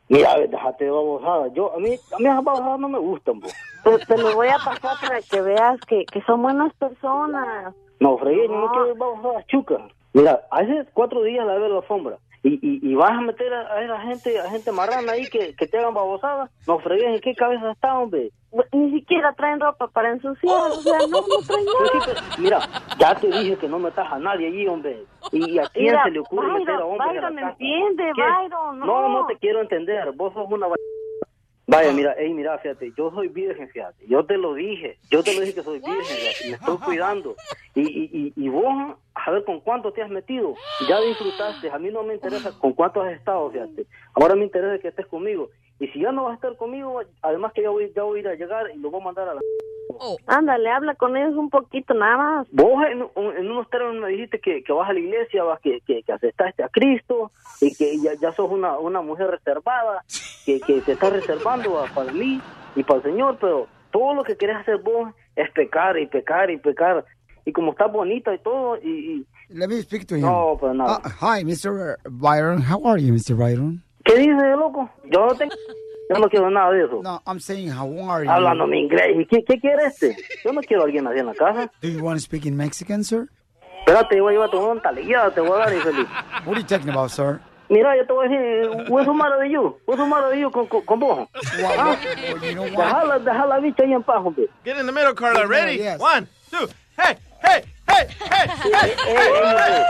Mira, 0.09 0.33
a 0.33 0.39
ver, 0.39 0.51
déjate 0.51 0.85
de 0.87 0.91
babosada. 0.91 1.47
Yo, 1.55 1.73
a 1.73 1.79
mí, 1.79 1.91
a 2.13 2.19
mí 2.19 2.25
esas 2.25 2.43
babosadas 2.43 2.81
no 2.81 2.89
me 2.89 2.99
gustan, 2.99 3.41
po. 3.41 3.47
Te, 3.85 3.99
te 4.05 4.19
lo 4.19 4.35
voy 4.35 4.49
a 4.49 4.57
pasar 4.59 4.97
para 5.01 5.21
que 5.23 5.41
veas 5.41 5.79
que, 5.87 6.05
que 6.07 6.21
son 6.23 6.43
buenas 6.43 6.73
personas. 6.75 7.73
No, 8.01 8.19
fregué, 8.19 8.49
yo 8.49 8.53
no 8.53 8.67
No. 8.67 8.73
quiero 8.73 8.95
babosadas 8.97 9.47
chucas. 9.47 9.81
Mira, 10.13 10.43
hace 10.51 10.87
cuatro 10.93 11.23
días 11.23 11.47
la 11.47 11.55
veo 11.55 11.69
la 11.69 11.77
alfombra. 11.77 12.17
Y, 12.43 12.55
y, 12.63 12.91
y 12.91 12.95
vas 12.95 13.11
a 13.11 13.21
meter 13.21 13.53
a, 13.53 13.73
a 13.75 13.83
esa 13.83 14.01
gente, 14.01 14.39
a 14.39 14.51
gente 14.51 14.71
marrana 14.73 15.13
ahí 15.13 15.27
que, 15.27 15.55
que 15.57 15.67
te 15.67 15.79
hagan 15.79 15.95
babosadas. 15.95 16.51
No, 16.67 16.79
fregué, 16.79 17.15
¿en 17.15 17.21
qué 17.21 17.35
cabeza 17.35 17.73
está, 17.73 17.99
hombre? 17.99 18.31
Ni 18.73 18.93
siquiera 18.93 19.33
traen 19.35 19.61
ropa 19.61 19.89
para 19.89 20.11
ensuciar, 20.11 20.71
o 20.71 20.81
sea, 20.81 20.99
no, 21.01 21.21
no 21.21 21.47
traen 21.47 21.65
nada. 21.67 22.01
pero, 22.07 22.21
mira, 22.39 22.61
ya 22.99 23.15
te 23.15 23.27
dije 23.27 23.57
que 23.57 23.69
no 23.69 23.79
metas 23.79 24.11
a 24.11 24.19
nadie 24.19 24.47
allí, 24.47 24.67
hombre. 24.69 25.05
¿Y 25.33 25.59
a 25.59 25.67
quién 25.69 25.87
Mira, 25.87 26.05
se 26.05 26.11
le 26.13 26.21
ocurre 26.21 26.53
meter 26.53 26.77
a 26.77 26.85
Byron, 26.85 27.37
la 27.37 27.57
Byron, 27.59 28.79
no. 28.79 28.87
no, 28.87 29.09
no 29.09 29.27
te 29.27 29.37
quiero 29.37 29.61
entender. 29.61 30.11
Vos 30.13 30.33
sos 30.33 30.51
una... 30.51 30.69
Vaya, 31.67 31.93
mira, 31.93 32.15
ey, 32.15 32.33
mira, 32.33 32.57
fíjate, 32.59 32.93
yo 32.97 33.11
soy 33.11 33.29
virgen, 33.29 33.69
fíjate. 33.69 34.07
Yo 34.07 34.25
te 34.25 34.39
lo 34.39 34.55
dije, 34.55 34.97
yo 35.11 35.23
te 35.23 35.35
lo 35.35 35.41
dije 35.43 35.55
que 35.57 35.63
soy 35.63 35.81
virgen, 35.81 36.05
fíjate, 36.05 36.49
me 36.49 36.55
estoy 36.55 36.79
cuidando. 36.79 37.37
Y, 37.75 37.83
y, 37.83 38.33
y, 38.35 38.45
y 38.47 38.49
vos, 38.49 38.97
a 39.27 39.31
ver 39.31 39.45
con 39.45 39.61
cuánto 39.61 39.93
te 39.93 40.03
has 40.03 40.11
metido. 40.11 40.59
Ya 40.79 41.01
disfrutaste, 41.01 41.71
a 41.71 41.79
mí 41.79 41.91
no 41.91 42.03
me 42.03 42.15
interesa 42.15 42.53
con 42.53 42.73
cuánto 42.73 43.03
has 43.03 43.13
estado, 43.13 43.51
fíjate. 43.51 43.87
Ahora 44.15 44.35
me 44.35 44.45
interesa 44.45 44.81
que 44.81 44.89
estés 44.89 45.07
conmigo. 45.07 45.51
Y 45.81 45.89
si 45.89 46.01
ya 46.01 46.13
no 46.13 46.25
vas 46.25 46.33
a 46.33 46.35
estar 46.37 46.57
conmigo, 46.57 47.01
además 47.23 47.53
que 47.53 47.63
ya 47.63 47.71
voy, 47.71 47.93
ya 47.95 48.03
voy 48.03 48.19
a 48.19 48.21
ir 48.21 48.29
a 48.29 48.35
llegar 48.35 48.67
y 48.75 48.79
lo 48.79 48.91
voy 48.91 49.01
a 49.01 49.05
mandar 49.05 49.29
a 49.29 49.35
la... 49.35 49.41
Ándale, 50.27 50.71
habla 50.71 50.95
con 50.95 51.17
ellos 51.17 51.35
un 51.37 51.51
poquito, 51.51 51.95
nada 51.95 52.17
más. 52.17 52.49
Vos 52.51 52.83
en, 52.87 53.01
en 53.17 53.51
unos 53.51 53.69
términos 53.71 54.03
me 54.03 54.09
dijiste 54.11 54.39
que, 54.41 54.63
que 54.63 54.73
vas 54.73 54.89
a 54.91 54.93
la 54.93 54.99
iglesia, 55.01 55.43
vas 55.45 55.61
que, 55.61 55.81
que, 55.87 56.03
que 56.03 56.13
aceptaste 56.13 56.63
a 56.63 56.69
Cristo 56.69 57.33
y 57.61 57.75
que 57.75 57.99
ya, 58.01 58.13
ya 58.21 58.33
sos 58.33 58.51
una, 58.51 58.79
una 58.79 59.01
mujer 59.01 59.29
reservada, 59.31 60.05
que, 60.45 60.61
que 60.61 60.83
te 60.83 60.93
estás 60.93 61.13
reservando 61.13 61.79
a- 61.81 61.87
para 61.89 62.13
mí 62.13 62.39
y 62.75 62.83
para 62.85 62.99
el 62.99 63.05
Señor, 63.05 63.39
pero 63.41 63.67
todo 63.91 64.15
lo 64.15 64.23
que 64.25 64.37
querés 64.37 64.57
hacer 64.59 64.79
vos 64.79 65.13
es 65.35 65.51
pecar 65.53 65.99
y 65.99 66.07
pecar 66.07 66.51
y 66.51 66.59
pecar. 66.59 67.05
Y 67.49 67.53
como 67.53 67.71
estás 67.73 67.91
bonita 67.91 68.35
y 68.35 68.39
todo, 68.41 68.77
y... 68.77 68.89
y- 68.91 69.27
Let 69.49 69.69
me 69.69 69.81
speak 69.81 70.07
to 70.09 70.17
him. 70.17 70.21
No, 70.27 70.59
pues 70.61 70.75
nada. 70.75 71.01
Uh, 71.03 71.09
hi, 71.09 71.43
Mr. 71.43 71.97
Byron. 72.11 72.61
How 72.63 72.87
are 72.87 73.01
you, 73.03 73.15
Mr. 73.15 73.35
Byron? 73.35 73.83
¿Qué 74.05 74.17
dices, 74.19 74.37
loco? 74.59 74.91
Yo 75.05 75.25
no 75.27 75.35
tengo... 75.35 75.55
Yo 76.11 76.19
no 76.21 76.29
quiero 76.29 76.51
nada 76.51 76.71
de 76.73 76.85
eso. 76.85 77.01
No, 77.03 77.23
I'm 77.27 77.41
saying, 77.41 77.71
how 77.71 77.87
are 78.11 78.25
you? 78.27 78.31
Hablando 78.31 78.67
mi 78.67 78.81
inglés. 78.81 79.17
¿Y 79.19 79.25
qué, 79.27 79.43
qué 79.45 79.59
quiere 79.59 79.87
este? 79.87 80.15
Yo 80.45 80.53
no 80.53 80.61
quiero 80.61 80.83
a 80.83 80.87
alguien 80.87 81.07
así 81.07 81.19
en 81.21 81.27
la 81.27 81.35
casa. 81.35 81.71
Do 81.81 81.89
you 81.89 82.03
want 82.05 82.19
to 82.19 82.23
speak 82.23 82.45
in 82.45 82.55
Mexican, 82.57 83.03
sir? 83.03 83.29
Espérate, 83.87 84.17
yo 84.17 84.25
voy 84.25 84.35
a 84.35 84.37
llevar 84.37 84.51
tu 84.51 84.81
talegueada, 84.81 85.31
te 85.31 85.41
voy 85.41 85.53
a 85.53 85.65
dar, 85.65 85.73
infeliz. 85.75 86.07
What 86.45 86.57
are 86.57 86.61
you 86.61 86.67
talking 86.67 86.91
about, 86.91 87.11
sir? 87.11 87.41
Mira, 87.71 87.95
yo 87.97 88.07
te 88.07 88.13
voy 88.13 88.27
a 88.27 88.29
decir, 88.31 88.91
what's 88.91 89.07
the 89.07 89.13
matter 89.15 89.39
with 89.39 89.51
you? 89.51 89.77
What's 89.87 90.03
the 90.03 90.07
matter 90.09 90.29
with 90.31 90.39
you 90.41 90.51
con, 90.51 90.67
con, 90.67 90.83
con 90.83 91.01
vos? 91.01 91.29
¿Ah? 91.79 91.97
Deja 92.43 93.05
la, 93.05 93.19
deja 93.19 93.47
la 93.47 93.59
bicha 93.61 93.83
ahí 93.85 93.93
en 93.93 94.03
paz, 94.03 94.17
hombre. 94.25 94.47
Get 94.65 94.79
in 94.79 94.87
the 94.87 94.93
middle, 94.93 95.15
Carla. 95.15 95.41
Yeah, 95.41 95.47
Ready? 95.49 95.77
yes. 95.77 96.01
One, 96.01 96.27
two. 96.51 96.67
Hey, 96.97 97.17
hey, 97.99 98.95
hey, 99.05 99.29
hey. 99.57 99.85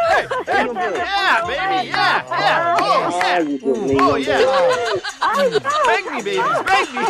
Yeah, 0.47 1.43
baby. 1.47 1.89
Yeah, 1.89 2.25
yeah. 2.39 2.77
Oh, 2.81 3.17
yeah. 3.19 4.01
Oh, 4.01 4.17
yeah. 4.17 5.59
Spank 5.59 6.05
me, 6.13 6.23
baby. 6.23 6.37
Spank 6.39 6.89
me. 6.95 7.05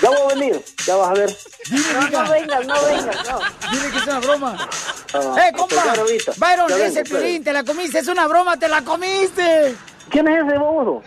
Ya 0.00 0.10
voy 0.10 0.20
a 0.20 0.34
venir, 0.34 0.64
ya 0.86 0.94
vas 0.94 1.08
a 1.10 1.12
ver. 1.14 1.36
No, 1.70 2.22
no 2.22 2.30
vengas, 2.30 2.66
no 2.66 2.74
vengas, 2.84 3.28
no. 3.28 3.40
Dile 3.72 3.90
que 3.90 3.98
es 3.98 4.06
una 4.06 4.20
broma. 4.20 4.68
Ah, 5.12 5.36
¡Eh, 5.40 5.52
compa! 5.56 5.82
pues, 5.82 5.98
ahorita. 5.98 6.32
Byron, 6.36 6.70
es 6.70 6.78
vengo, 6.78 6.98
el. 6.98 7.04
Piolín, 7.04 7.44
te 7.44 7.52
la 7.52 7.64
comiste, 7.64 7.98
es 7.98 8.06
una 8.06 8.28
broma, 8.28 8.56
te 8.56 8.68
la 8.68 8.82
comiste. 8.82 9.74
¿Quién 10.08 10.28
es 10.28 10.46
ese 10.46 10.56
bobo? 10.56 11.02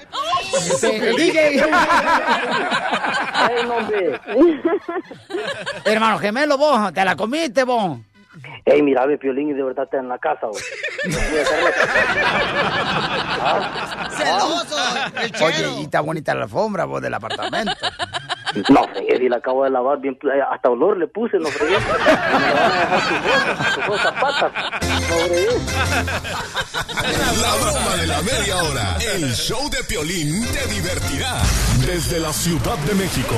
El 0.84 1.16
DJ. 1.16 1.64
Ay, 3.34 3.64
no, 3.66 3.76
hombre. 3.78 4.20
Hermano 5.86 6.20
gemelo, 6.20 6.58
vos, 6.58 6.94
te 6.94 7.06
la 7.06 7.16
comiste, 7.16 7.64
vos. 7.64 7.98
Ey, 8.66 8.82
mira, 8.82 9.06
ve, 9.06 9.18
Piolín, 9.18 9.50
y 9.50 9.54
de 9.54 9.64
verdad 9.64 9.84
está 9.86 9.98
en 9.98 10.08
la 10.08 10.18
casa, 10.18 10.48
vos. 10.48 10.64
Celoso, 14.12 14.76
Oye, 15.46 15.70
y 15.80 15.84
está 15.84 16.00
bonita 16.00 16.34
la 16.34 16.44
alfombra, 16.44 16.86
vos, 16.86 17.02
del 17.02 17.14
apartamento. 17.14 17.74
No, 18.70 18.84
fregué, 18.90 19.18
si 19.18 19.30
la 19.30 19.38
acabo 19.38 19.64
de 19.64 19.70
lavar 19.70 20.00
bien, 20.00 20.18
eh, 20.24 20.42
hasta 20.50 20.70
olor 20.70 20.98
le 20.98 21.08
puse, 21.08 21.38
no 21.40 21.48
fregué. 21.50 21.78
Me 21.78 21.86
van 23.88 24.00
zapatas. 24.00 24.52
No 24.82 25.00
fregué. 25.00 25.48
La 27.42 27.56
broma 27.62 27.96
de 27.96 28.08
la 28.08 28.22
media 28.22 28.58
hora. 28.58 28.98
El 29.16 29.34
show 29.34 29.70
de 29.70 29.82
Piolín 29.84 30.46
te 30.48 30.66
divertirá. 30.68 31.38
Desde 31.86 32.20
la 32.20 32.34
Ciudad 32.34 32.78
de 32.80 32.94
México. 32.96 33.36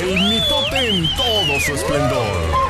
El 0.00 0.18
mitote 0.28 0.88
en 0.88 1.06
todo 1.16 1.60
su 1.60 1.74
esplendor. 1.74 2.67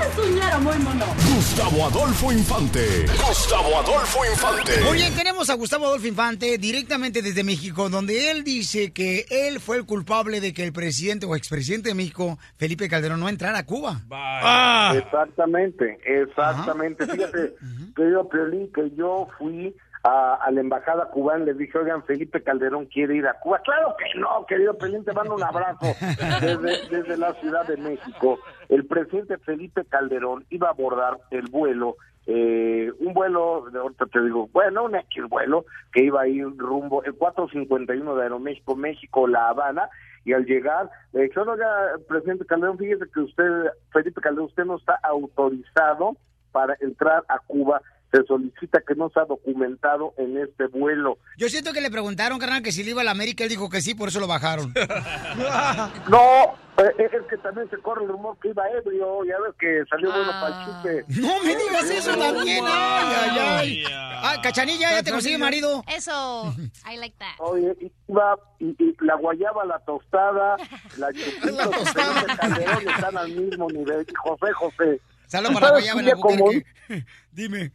Soñaron 0.59 0.65
muy 0.65 0.79
mono. 0.79 1.05
Gustavo 1.35 1.87
Adolfo 1.87 2.33
Infante. 2.33 2.81
Gustavo 3.27 3.79
Adolfo 3.79 4.25
Infante. 4.25 4.73
Muy 4.85 4.97
bien, 4.97 5.15
tenemos 5.15 5.51
a 5.51 5.55
Gustavo 5.55 5.87
Adolfo 5.87 6.07
Infante 6.07 6.59
directamente 6.59 7.23
desde 7.23 7.45
México, 7.45 7.89
donde 7.89 8.31
él 8.31 8.45
dice 8.45 8.93
que 8.93 9.25
él 9.31 9.61
fue 9.61 9.77
el 9.77 9.87
culpable 9.87 10.41
de 10.41 10.53
que 10.53 10.65
el 10.65 10.73
presidente 10.73 11.27
o 11.27 11.37
expresidente 11.37 11.91
de 11.91 11.95
México, 11.95 12.39
Felipe 12.57 12.89
Calderón, 12.89 13.21
no 13.21 13.29
entrara 13.29 13.59
a 13.59 13.67
Cuba. 13.67 14.01
Ah. 14.11 14.95
Exactamente, 14.97 15.99
exactamente. 16.05 17.07
Fíjate, 17.07 17.55
querido 17.95 18.29
Piolín, 18.29 18.73
que 18.73 18.91
yo 18.97 19.29
fui 19.39 19.75
a, 20.03 20.35
a 20.35 20.51
la 20.51 20.61
embajada 20.61 21.11
cubana 21.11 21.45
y 21.45 21.47
les 21.47 21.59
dije, 21.59 21.79
oigan, 21.79 22.05
Felipe 22.05 22.43
Calderón 22.43 22.87
quiere 22.87 23.17
ir 23.17 23.27
a 23.27 23.35
Cuba. 23.35 23.61
Claro 23.65 23.95
que 23.99 24.19
no, 24.19 24.45
querido 24.47 24.77
Piolín, 24.77 25.05
te 25.05 25.13
mando 25.13 25.35
un 25.35 25.43
abrazo 25.43 25.87
desde, 26.41 26.89
desde 26.89 27.17
la 27.17 27.33
Ciudad 27.35 27.67
de 27.67 27.77
México. 27.77 28.39
El 28.69 28.87
presidente 28.87 29.39
Felipe 29.39 29.85
Calderón 29.85 30.45
iba 30.51 30.69
a 30.69 30.73
abordar 30.73 31.19
el 31.31 31.49
vuelo 31.51 31.97
eh, 32.31 32.93
un 32.99 33.15
vuelo, 33.15 33.71
de 33.73 33.79
ahorita 33.79 34.05
te 34.05 34.23
digo, 34.23 34.51
bueno, 34.53 34.85
un 34.85 34.95
X 34.95 35.25
vuelo 35.31 35.65
que 35.91 36.05
iba 36.05 36.21
a 36.21 36.29
ir 36.29 36.45
rumbo, 36.59 37.03
el 37.03 37.15
451 37.15 38.15
de 38.15 38.23
Aeroméxico, 38.23 38.77
México, 38.77 39.27
La 39.27 39.49
Habana, 39.49 39.89
y 40.27 40.35
al 40.35 40.45
llegar, 40.45 40.91
le 41.15 41.23
dije, 41.23 41.41
no, 41.47 41.57
ya, 41.57 41.65
presidente 42.07 42.45
Calderón, 42.45 42.77
fíjese 42.77 43.07
que 43.15 43.21
usted, 43.21 43.69
Felipe 43.95 44.21
Calderón, 44.21 44.49
usted 44.49 44.67
no 44.67 44.77
está 44.77 45.01
autorizado 45.05 46.19
para 46.53 46.77
entrar 46.81 47.25
a 47.29 47.39
Cuba, 47.39 47.81
se 48.11 48.23
solicita 48.25 48.81
que 48.87 48.95
no 48.95 49.11
sea 49.11 49.25
documentado 49.27 50.15
en 50.17 50.39
este 50.39 50.67
vuelo. 50.67 51.19
Yo 51.37 51.49
siento 51.49 51.73
que 51.73 51.81
le 51.81 51.91
preguntaron, 51.91 52.39
carnal, 52.39 52.63
que 52.63 52.73
si 52.73 52.83
le 52.83 52.91
iba 52.93 53.03
a 53.03 53.05
la 53.05 53.11
América, 53.11 53.45
él 53.45 53.51
dijo 53.51 53.69
que 53.69 53.81
sí, 53.83 53.95
por 53.95 54.09
eso 54.09 54.21
lo 54.21 54.27
bajaron. 54.27 54.73
No, 56.09 56.55
eh, 56.79 56.95
es 56.99 57.27
que 57.29 57.37
también 57.39 57.69
se 57.71 57.77
corre 57.79 58.05
el 58.05 58.09
rumor 58.11 58.37
que 58.41 58.49
iba 58.49 58.63
ebrio, 58.71 59.25
ya 59.25 59.35
ves 59.41 59.55
que 59.59 59.83
salió 59.91 60.11
bueno 60.13 60.31
para 60.31 60.49
el 60.49 61.05
chute. 61.05 61.21
No 61.21 61.43
me 61.43 61.57
digas 61.57 61.91
eso 61.91 62.17
también. 62.17 62.65
Ay, 62.67 63.07
ay, 63.17 63.39
ay. 63.39 63.85
Ah, 64.21 64.37
Cachanilla, 64.43 64.91
ya 64.93 65.03
te 65.03 65.11
consigue 65.11 65.39
marido. 65.39 65.85
Eso, 65.89 66.55
I 66.91 66.97
like 66.97 67.17
that. 67.19 67.35
Oye, 67.39 67.75
iba 68.09 68.37
y, 68.59 68.67
y 68.83 68.97
la 69.01 69.15
guayaba, 69.17 69.65
la 69.65 69.79
tostada, 69.81 70.57
la 70.97 71.13
chupita, 71.13 71.69
Felipe 71.71 72.37
Calderón 72.39 72.89
están 72.89 73.17
al 73.17 73.31
mismo 73.31 73.69
nivel. 73.71 74.07
Y 74.09 74.15
José, 74.15 74.53
José. 74.55 75.01
Salud 75.27 75.49
¿tú 75.49 75.55
para 75.55 75.67
la 75.67 75.73
guayaba 75.73 76.01
en 76.01 76.43
hoy- 76.43 76.67
Dime. 77.33 77.73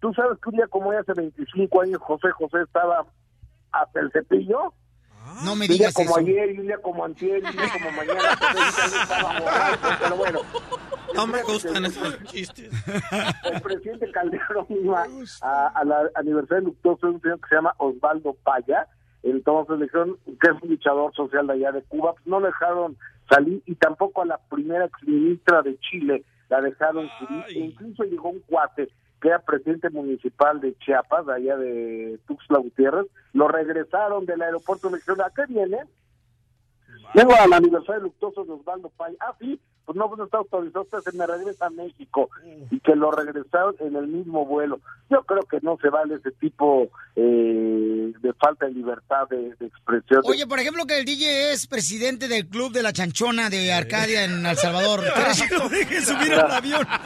¿Tú 0.00 0.12
sabes 0.14 0.38
que 0.42 0.48
un 0.50 0.56
día 0.56 0.66
como 0.68 0.90
hoy, 0.90 0.96
hace 0.96 1.12
25 1.14 1.80
años, 1.80 2.00
José 2.02 2.30
José 2.32 2.62
estaba 2.62 3.04
hasta 3.72 4.00
el 4.00 4.10
cepillo? 4.12 4.72
No 5.44 5.56
me 5.56 5.64
un 5.66 5.68
día 5.72 5.88
digas 5.88 5.94
como 5.94 6.10
eso. 6.10 6.18
ayer, 6.20 6.54
y 6.54 6.58
un 6.60 6.66
día 6.66 6.78
como 6.78 7.04
antier, 7.04 7.42
y 7.42 7.46
un 7.46 7.52
día 7.52 7.68
como 7.72 7.90
mañana. 7.92 8.36
José 8.40 8.82
José 8.82 8.96
estaba 9.02 9.40
borracho, 9.40 9.88
pero 10.00 10.16
bueno. 10.16 10.38
No 11.14 11.26
me 11.26 11.42
gustan 11.42 11.84
esos 11.84 12.22
chistes. 12.24 12.70
El 13.52 13.60
presidente 13.60 14.10
Calderón 14.12 14.66
iba 14.68 15.04
a- 15.42 15.68
al 15.68 16.10
aniversario 16.14 16.64
luctuoso 16.66 17.06
de 17.08 17.12
un 17.14 17.20
señor 17.22 17.40
que 17.40 17.48
se 17.48 17.54
llama 17.56 17.74
Osvaldo 17.78 18.34
Paya. 18.44 18.86
Entonces 19.22 19.78
le 19.78 19.84
dijeron 19.86 20.16
que 20.24 20.48
es 20.50 20.62
un 20.62 20.68
luchador 20.70 21.12
social 21.14 21.46
de 21.48 21.54
allá 21.54 21.72
de 21.72 21.82
Cuba. 21.82 22.12
Pues 22.12 22.26
no 22.26 22.38
le 22.38 22.46
dejaron 22.46 22.96
salir 23.28 23.60
y 23.66 23.74
tampoco 23.74 24.22
a 24.22 24.26
la 24.26 24.38
primera 24.38 24.84
exministra 24.84 25.62
de 25.62 25.76
Chile 25.80 26.24
la 26.48 26.60
dejaron 26.60 27.08
subir. 27.18 27.44
E 27.48 27.58
incluso 27.58 28.04
llegó 28.04 28.28
un 28.28 28.38
cuate 28.40 28.88
que 29.20 29.28
era 29.28 29.38
presidente 29.38 29.90
municipal 29.90 30.60
de 30.60 30.76
Chiapas, 30.78 31.28
allá 31.28 31.56
de 31.56 32.18
Tuxtla 32.26 32.58
Gutiérrez. 32.58 33.06
Lo 33.32 33.48
regresaron 33.48 34.26
del 34.26 34.42
aeropuerto. 34.42 34.90
Le 34.90 34.96
dijeron, 34.96 35.22
¿a 35.22 35.30
qué 35.30 35.42
viene? 35.48 35.78
Vengo 37.14 37.34
al 37.34 37.52
aniversario 37.52 38.02
luctuoso 38.02 38.44
de 38.44 38.52
Osvaldo 38.52 38.90
Paya. 38.90 39.16
Ah, 39.20 39.34
sí, 39.38 39.60
pues 39.86 39.96
no, 39.96 40.08
pues 40.08 40.18
no 40.18 40.24
está 40.24 40.38
autorizado, 40.38 40.82
usted 40.82 40.98
se 40.98 41.16
me 41.16 41.26
regresa 41.26 41.66
a 41.66 41.70
México. 41.70 42.28
Y 42.70 42.80
que 42.80 42.96
lo 42.96 43.12
regresaron 43.12 43.76
en 43.78 43.94
el 43.94 44.08
mismo 44.08 44.44
vuelo. 44.44 44.80
Yo 45.08 45.22
creo 45.22 45.42
que 45.42 45.60
no 45.62 45.78
se 45.80 45.88
vale 45.88 46.16
ese 46.16 46.32
tipo 46.32 46.88
eh, 47.14 48.12
de 48.20 48.32
falta 48.34 48.66
de 48.66 48.72
libertad 48.72 49.28
de, 49.30 49.54
de 49.54 49.66
expresión. 49.66 50.22
Oye, 50.24 50.46
por 50.46 50.58
ejemplo, 50.58 50.84
que 50.86 50.98
el 50.98 51.04
DJ 51.04 51.52
es 51.52 51.68
presidente 51.68 52.26
del 52.26 52.48
club 52.48 52.72
de 52.72 52.82
la 52.82 52.92
chanchona 52.92 53.48
de 53.48 53.72
Arcadia 53.72 54.24
en 54.24 54.44
El 54.44 54.56
Salvador. 54.56 55.04
¿Quieres 55.14 55.42
que 55.42 55.56
lo 55.56 55.68
deje 55.68 56.02
subir 56.02 56.34
al 56.34 56.50
avión? 56.50 56.84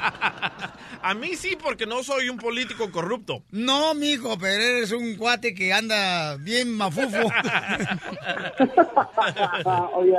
A 1.02 1.15
mí 1.15 1.35
sí, 1.35 1.57
porque 1.62 1.86
no 1.86 2.02
soy 2.02 2.28
un 2.28 2.36
político 2.36 2.90
corrupto. 2.90 3.43
No, 3.51 3.94
mijo, 3.94 4.36
pero 4.39 4.62
eres 4.62 4.93
un 4.93 5.16
cuate 5.16 5.55
que 5.55 5.73
anda 5.73 6.36
bien 6.36 6.77
mafufo. 6.77 7.19
oye, 9.94 10.16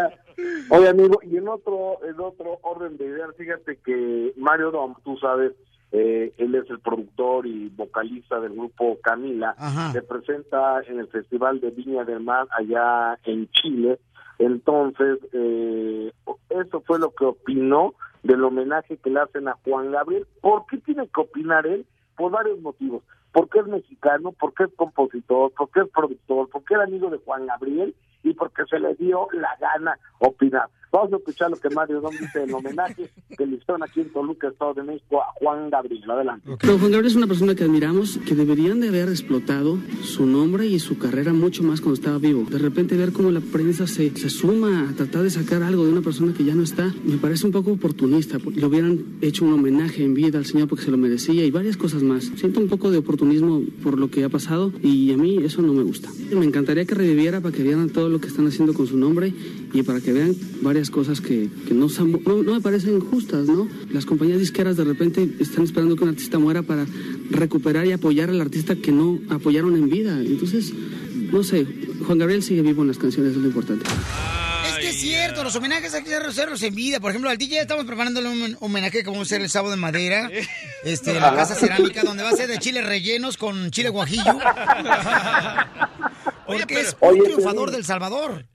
oye, 0.69 0.89
amigo, 0.89 1.19
y 1.23 1.37
en 1.37 1.47
otro, 1.47 1.97
en 2.07 2.19
otro 2.19 2.59
orden 2.61 2.97
de 2.97 3.05
ideas, 3.05 3.29
fíjate 3.37 3.77
que 3.77 4.33
Mario 4.37 4.71
Dom, 4.71 4.95
tú 5.03 5.17
sabes, 5.17 5.53
eh, 5.91 6.33
él 6.37 6.55
es 6.55 6.69
el 6.69 6.79
productor 6.79 7.45
y 7.45 7.69
vocalista 7.69 8.39
del 8.39 8.53
grupo 8.53 8.97
Camila, 9.03 9.55
Ajá. 9.57 9.91
se 9.91 10.01
presenta 10.01 10.81
en 10.87 10.99
el 10.99 11.07
Festival 11.07 11.59
de 11.59 11.71
Viña 11.71 12.05
del 12.05 12.21
Mar 12.21 12.47
allá 12.57 13.17
en 13.25 13.49
Chile. 13.51 13.99
Entonces, 14.39 15.19
eh, 15.33 16.11
eso 16.49 16.81
fue 16.81 16.97
lo 16.97 17.11
que 17.13 17.25
opinó 17.25 17.93
del 18.23 18.43
homenaje 18.43 18.97
que 18.97 19.09
le 19.09 19.19
hacen 19.19 19.47
a 19.47 19.57
Juan 19.65 19.91
Gabriel. 19.91 20.25
¿Por 20.41 20.65
qué 20.67 20.77
tiene 20.77 21.07
que 21.13 21.21
opinar 21.21 21.67
él? 21.67 21.85
Por 22.15 22.31
varios 22.31 22.59
motivos. 22.61 23.03
Porque 23.33 23.59
es 23.59 23.67
mexicano, 23.67 24.33
porque 24.39 24.63
es 24.63 24.69
compositor, 24.75 25.51
porque 25.57 25.81
es 25.81 25.89
productor, 25.89 26.49
porque 26.49 26.73
era 26.73 26.83
amigo 26.83 27.09
de 27.09 27.17
Juan 27.17 27.45
Gabriel 27.45 27.95
y 28.23 28.33
porque 28.33 28.65
se 28.65 28.79
le 28.79 28.95
dio 28.95 29.27
la 29.33 29.55
gana 29.59 29.97
opinar. 30.19 30.69
Vamos 30.91 31.13
a 31.13 31.17
escuchar 31.17 31.49
lo 31.49 31.55
que 31.55 31.69
Mario 31.69 32.01
Dom 32.01 32.11
dice 32.11 32.39
del 32.39 32.53
homenaje 32.53 33.09
que 33.37 33.45
le 33.45 33.55
hicieron 33.55 33.81
aquí 33.81 34.01
en 34.01 34.09
Toluca, 34.09 34.49
Estado 34.49 34.73
de 34.73 34.83
México, 34.83 35.21
a 35.21 35.31
Juan 35.35 35.69
Gabriel. 35.69 36.03
Adelante. 36.11 36.49
Pero 36.59 36.77
Juan 36.77 36.91
Gabriel 36.91 37.05
es 37.05 37.15
una 37.15 37.27
persona 37.27 37.55
que 37.55 37.63
admiramos, 37.63 38.19
que 38.25 38.35
deberían 38.35 38.81
de 38.81 38.89
haber 38.89 39.07
explotado 39.07 39.77
su 40.03 40.25
nombre 40.25 40.65
y 40.67 40.79
su 40.79 40.97
carrera 40.97 41.31
mucho 41.31 41.63
más 41.63 41.79
cuando 41.79 41.95
estaba 41.95 42.17
vivo. 42.17 42.43
De 42.49 42.57
repente 42.57 42.97
ver 42.97 43.13
cómo 43.13 43.31
la 43.31 43.39
prensa 43.39 43.87
se, 43.87 44.13
se 44.17 44.29
suma 44.29 44.89
a 44.89 44.93
tratar 44.93 45.23
de 45.23 45.29
sacar 45.29 45.63
algo 45.63 45.85
de 45.85 45.93
una 45.93 46.01
persona 46.01 46.33
que 46.33 46.43
ya 46.43 46.55
no 46.55 46.63
está, 46.63 46.93
me 47.05 47.15
parece 47.17 47.45
un 47.45 47.53
poco 47.53 47.71
oportunista. 47.71 48.37
Le 48.53 48.65
hubieran 48.65 49.17
hecho 49.21 49.45
un 49.45 49.53
homenaje 49.53 50.03
en 50.03 50.13
vida 50.13 50.39
al 50.39 50.45
señor 50.45 50.67
porque 50.67 50.83
se 50.83 50.91
lo 50.91 50.97
merecía 50.97 51.45
y 51.45 51.51
varias 51.51 51.77
cosas 51.77 52.03
más. 52.03 52.25
Siento 52.35 52.59
un 52.59 52.67
poco 52.67 52.91
de 52.91 52.97
oportunismo 52.97 53.61
por 53.81 53.97
lo 53.97 54.11
que 54.11 54.25
ha 54.25 54.29
pasado 54.29 54.73
y 54.83 55.13
a 55.13 55.17
mí 55.17 55.37
eso 55.37 55.61
no 55.61 55.71
me 55.71 55.83
gusta. 55.83 56.09
Me 56.31 56.45
encantaría 56.45 56.83
que 56.83 56.95
reviviera 56.95 57.39
para 57.39 57.55
que 57.55 57.63
vieran 57.63 57.89
todo 57.89 58.09
lo 58.09 58.19
que 58.19 58.27
están 58.27 58.45
haciendo 58.47 58.73
con 58.73 58.87
su 58.87 58.97
nombre 58.97 59.33
y 59.73 59.83
para 59.83 60.01
que 60.01 60.11
vean 60.13 60.35
varias 60.61 60.89
cosas 60.89 61.21
que, 61.21 61.49
que 61.67 61.73
no, 61.73 61.87
son- 61.89 62.21
no, 62.25 62.43
no 62.43 62.53
me 62.53 62.61
parecen 62.61 62.99
justas, 62.99 63.47
¿no? 63.47 63.67
Las 63.89 64.05
compañías 64.05 64.39
disqueras 64.39 64.75
de 64.77 64.83
repente 64.83 65.29
están 65.39 65.63
esperando 65.63 65.95
que 65.95 66.03
un 66.03 66.09
artista 66.09 66.39
muera 66.39 66.61
para 66.61 66.85
recuperar 67.29 67.85
y 67.85 67.91
apoyar 67.93 68.29
al 68.29 68.41
artista 68.41 68.75
que 68.75 68.91
no 68.91 69.19
apoyaron 69.29 69.75
en 69.75 69.89
vida. 69.89 70.19
Entonces, 70.19 70.73
no 71.31 71.43
sé, 71.43 71.65
Juan 72.05 72.17
Gabriel 72.17 72.43
sigue 72.43 72.61
vivo 72.61 72.81
en 72.81 72.89
las 72.89 72.97
canciones, 72.97 73.31
es 73.31 73.37
lo 73.37 73.47
importante. 73.47 73.85
Es 74.67 74.75
que 74.77 74.89
es 74.89 74.97
cierto, 74.99 75.43
los 75.43 75.55
homenajes 75.55 75.93
hay 75.93 76.03
que 76.03 76.13
hacerlos 76.15 76.61
en 76.63 76.75
vida. 76.75 76.99
Por 76.99 77.11
ejemplo, 77.11 77.29
al 77.29 77.37
DJ 77.37 77.61
estamos 77.61 77.85
preparándole 77.85 78.29
un 78.29 78.57
homenaje 78.59 78.99
que 79.03 79.09
vamos 79.09 79.19
a 79.19 79.23
hacer 79.23 79.41
el 79.41 79.49
sábado 79.49 79.71
de 79.71 79.77
madera. 79.79 80.29
Este, 80.83 81.11
en 81.11 81.21
la 81.21 81.35
casa 81.35 81.53
cerámica, 81.53 82.01
donde 82.01 82.23
va 82.23 82.29
a 82.29 82.35
ser 82.35 82.49
de 82.49 82.57
chile 82.57 82.81
rellenos 82.81 83.37
con 83.37 83.69
chile 83.69 83.89
guajillo. 83.89 84.23
Porque 86.47 86.81
es 86.81 86.95
un 86.99 87.09
Oye, 87.09 87.21
triunfador 87.23 87.69
del 87.71 87.85
Salvador. 87.85 88.45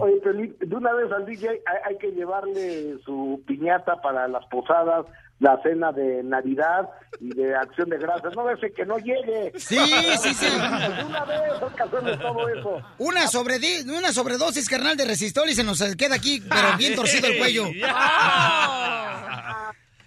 Oye, 0.00 0.20
Felipe, 0.22 0.64
de 0.64 0.76
una 0.76 0.92
vez 0.92 1.10
al 1.10 1.26
DJ 1.26 1.48
hay, 1.48 1.58
hay 1.86 1.98
que 1.98 2.12
llevarle 2.12 2.98
su 3.04 3.42
piñata 3.46 4.00
para 4.00 4.28
las 4.28 4.44
posadas, 4.46 5.06
la 5.40 5.60
cena 5.62 5.90
de 5.92 6.22
Navidad 6.22 6.88
y 7.20 7.34
de 7.34 7.54
Acción 7.56 7.90
de 7.90 7.98
Gracias. 7.98 8.34
No 8.36 8.48
ese 8.48 8.72
que 8.72 8.86
no 8.86 8.96
llegue. 8.98 9.52
Sí, 9.56 9.76
sí, 10.22 10.34
sí. 10.34 10.46
De 10.46 11.04
una 11.04 11.24
vez 11.24 11.40
hay 11.50 12.18
todo 12.18 12.48
eso. 12.48 12.80
Una, 12.98 13.22
sobredi- 13.26 13.84
una 13.90 14.12
sobredosis 14.12 14.68
carnal 14.68 14.96
de 14.96 15.04
resistol 15.04 15.48
y 15.48 15.54
se 15.54 15.64
nos 15.64 15.82
queda 15.96 16.14
aquí, 16.14 16.40
pero 16.48 16.76
bien 16.78 16.94
torcido 16.94 17.26
el 17.26 17.36
cuello. 17.38 17.64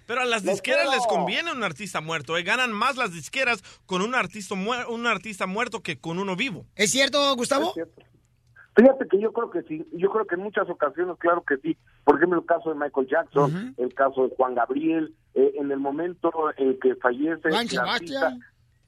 Pero 0.06 0.22
a 0.22 0.24
las 0.24 0.42
disqueras 0.42 0.92
les 0.92 1.06
conviene 1.06 1.52
un 1.52 1.62
artista 1.62 2.00
muerto, 2.00 2.36
¿eh? 2.36 2.42
ganan 2.42 2.72
más 2.72 2.96
las 2.96 3.12
disqueras 3.12 3.62
con 3.86 4.02
un 4.02 4.16
artista, 4.16 4.54
un 4.56 5.06
artista 5.06 5.46
muerto 5.46 5.82
que 5.84 6.00
con 6.00 6.18
uno 6.18 6.34
vivo. 6.34 6.66
¿Es 6.74 6.90
cierto, 6.90 7.32
Gustavo? 7.36 7.72
Fíjate 8.76 9.08
que 9.08 9.20
yo 9.20 9.32
creo 9.32 9.50
que 9.50 9.62
sí, 9.62 9.84
yo 9.92 10.10
creo 10.10 10.26
que 10.26 10.36
en 10.36 10.42
muchas 10.42 10.68
ocasiones, 10.68 11.16
claro 11.18 11.42
que 11.42 11.56
sí. 11.58 11.76
Por 12.04 12.16
ejemplo, 12.16 12.38
el 12.38 12.46
caso 12.46 12.70
de 12.70 12.76
Michael 12.76 13.08
Jackson, 13.08 13.74
el 13.76 13.94
caso 13.94 14.28
de 14.28 14.34
Juan 14.36 14.54
Gabriel, 14.54 15.14
eh, 15.34 15.52
en 15.56 15.70
el 15.70 15.78
momento 15.78 16.30
en 16.56 16.78
que 16.78 16.94
fallece 16.96 17.48
artista, 17.48 18.36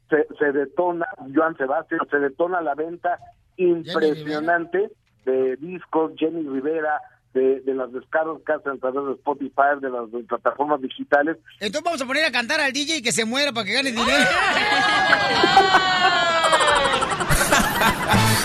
se, 0.08 0.26
se 0.38 0.52
detona, 0.52 1.06
Joan 1.34 1.56
Sebastián, 1.56 2.00
se 2.10 2.18
detona 2.18 2.60
la 2.60 2.74
venta 2.74 3.18
impresionante 3.56 4.90
de 5.24 5.56
discos, 5.56 6.12
Jenny 6.16 6.48
Rivera, 6.48 7.00
de, 7.34 7.60
de 7.60 7.74
las 7.74 7.92
descargas 7.92 8.38
que 8.44 8.52
hacen 8.52 8.72
a 8.72 8.76
través 8.76 9.06
de 9.06 9.12
Spotify, 9.14 9.80
de 9.80 9.90
las 9.90 10.10
de 10.12 10.22
plataformas 10.24 10.80
digitales. 10.80 11.38
Entonces 11.60 11.82
vamos 11.82 12.02
a 12.02 12.06
poner 12.06 12.24
a 12.24 12.32
cantar 12.32 12.60
al 12.60 12.72
DJ 12.72 12.98
y 12.98 13.02
que 13.02 13.12
se 13.12 13.24
muera 13.24 13.52
para 13.52 13.66
que 13.66 13.72
gane 13.72 13.90
dinero. 13.90 14.06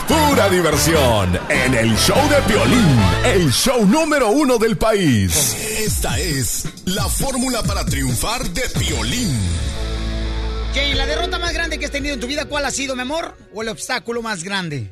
Pura 0.07 0.49
diversión 0.49 1.38
en 1.49 1.73
el 1.73 1.95
show 1.97 2.17
de 2.29 2.41
Piolín, 2.47 2.99
el 3.25 3.51
show 3.51 3.85
número 3.85 4.29
uno 4.29 4.57
del 4.57 4.77
país. 4.77 5.53
Esta 5.79 6.17
es 6.19 6.65
la 6.85 7.03
fórmula 7.09 7.61
para 7.63 7.85
triunfar 7.85 8.43
de 8.49 8.61
Piolín. 8.79 9.38
Jane, 10.73 10.95
la 10.95 11.05
derrota 11.05 11.38
más 11.39 11.53
grande 11.53 11.77
que 11.77 11.85
has 11.85 11.91
tenido 11.91 12.13
en 12.13 12.19
tu 12.21 12.27
vida, 12.27 12.45
¿cuál 12.45 12.65
ha 12.65 12.71
sido, 12.71 12.95
mi 12.95 13.01
amor? 13.01 13.35
¿O 13.53 13.61
el 13.61 13.69
obstáculo 13.69 14.21
más 14.21 14.43
grande? 14.43 14.89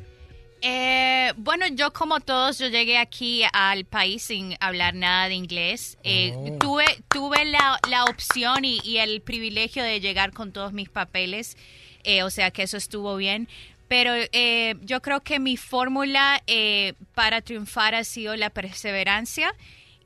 Eh, 0.60 1.32
bueno, 1.36 1.66
yo 1.68 1.92
como 1.92 2.20
todos, 2.20 2.58
yo 2.58 2.68
llegué 2.68 2.98
aquí 2.98 3.42
al 3.52 3.84
país 3.84 4.22
sin 4.24 4.56
hablar 4.60 4.94
nada 4.94 5.28
de 5.28 5.34
inglés. 5.34 5.96
Eh, 6.02 6.32
Oh. 6.36 6.58
Tuve, 6.58 6.84
tuve 7.08 7.44
la, 7.46 7.78
la 7.88 8.04
opción 8.04 8.64
y, 8.64 8.80
y 8.84 8.98
el 8.98 9.22
privilegio 9.22 9.82
de 9.82 10.00
llegar 10.00 10.32
con 10.32 10.52
todos 10.52 10.72
mis 10.72 10.88
papeles, 10.88 11.56
eh, 12.04 12.22
o 12.22 12.30
sea 12.30 12.50
que 12.50 12.62
eso 12.64 12.76
estuvo 12.76 13.16
bien. 13.16 13.48
Pero 13.88 14.12
eh, 14.14 14.74
yo 14.82 15.00
creo 15.00 15.20
que 15.22 15.38
mi 15.38 15.56
fórmula 15.56 16.42
eh, 16.46 16.94
para 17.14 17.40
triunfar 17.40 17.94
ha 17.94 18.04
sido 18.04 18.36
la 18.36 18.50
perseverancia 18.50 19.54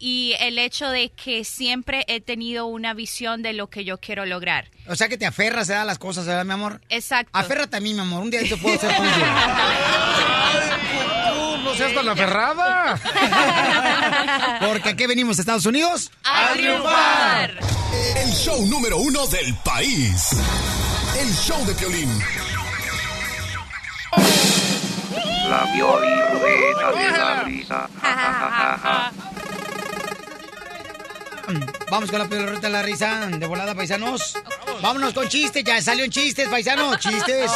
y 0.01 0.35
el 0.41 0.59
hecho 0.59 0.89
de 0.89 1.11
que 1.11 1.45
siempre 1.45 2.05
he 2.09 2.21
tenido 2.21 2.67
una 2.67 2.95
visión 2.95 3.43
de 3.43 3.53
lo 3.53 3.69
que 3.69 3.85
yo 3.85 3.99
quiero 3.99 4.25
lograr. 4.25 4.71
O 4.89 4.97
sea 4.97 5.09
que 5.09 5.19
te 5.19 5.27
aferras 5.27 5.69
a 5.71 5.85
las 5.85 5.99
cosas, 5.99 6.27
¿verdad, 6.27 6.45
mi 6.47 6.53
amor? 6.53 6.81
Exacto. 6.89 7.31
Aférrate 7.39 7.77
a 7.77 7.81
mí, 7.81 7.93
mi 7.93 8.01
amor. 8.01 8.23
Un 8.23 8.31
día 8.31 8.41
te 8.41 8.57
puedo 8.57 8.77
hacer 8.77 8.97
tuyo. 8.97 9.11
no 11.65 11.75
seas 11.75 11.95
tan 11.95 12.09
aferrada. 12.09 12.99
Porque 14.67 14.89
aquí 14.89 15.07
venimos 15.07 15.39
a 15.39 15.43
Estados 15.43 15.67
Unidos. 15.67 16.11
¡A 16.25 16.53
triunfar! 16.55 17.59
El 18.17 18.33
show 18.33 18.67
número 18.67 18.97
uno 18.97 19.27
del 19.27 19.55
país. 19.57 20.31
El 21.19 21.31
show 21.35 21.63
de 21.67 21.75
Piolín. 21.75 22.11
La 24.17 25.65
violirrueda 25.73 26.93
de 26.93 27.11
la 27.19 27.43
risa. 27.43 27.89
Vamos 31.91 32.11
con 32.11 32.19
la 32.19 32.29
pelota 32.29 32.61
de 32.61 32.71
la 32.71 32.83
risa 32.83 33.27
de 33.27 33.47
volada, 33.47 33.75
paisanos. 33.75 34.37
Vámonos 34.81 35.13
con 35.13 35.29
chistes, 35.29 35.65
ya 35.65 35.81
salió 35.83 36.05
en 36.05 36.11
chistes, 36.11 36.49
paisanos, 36.49 36.99
chistes. 37.01 37.51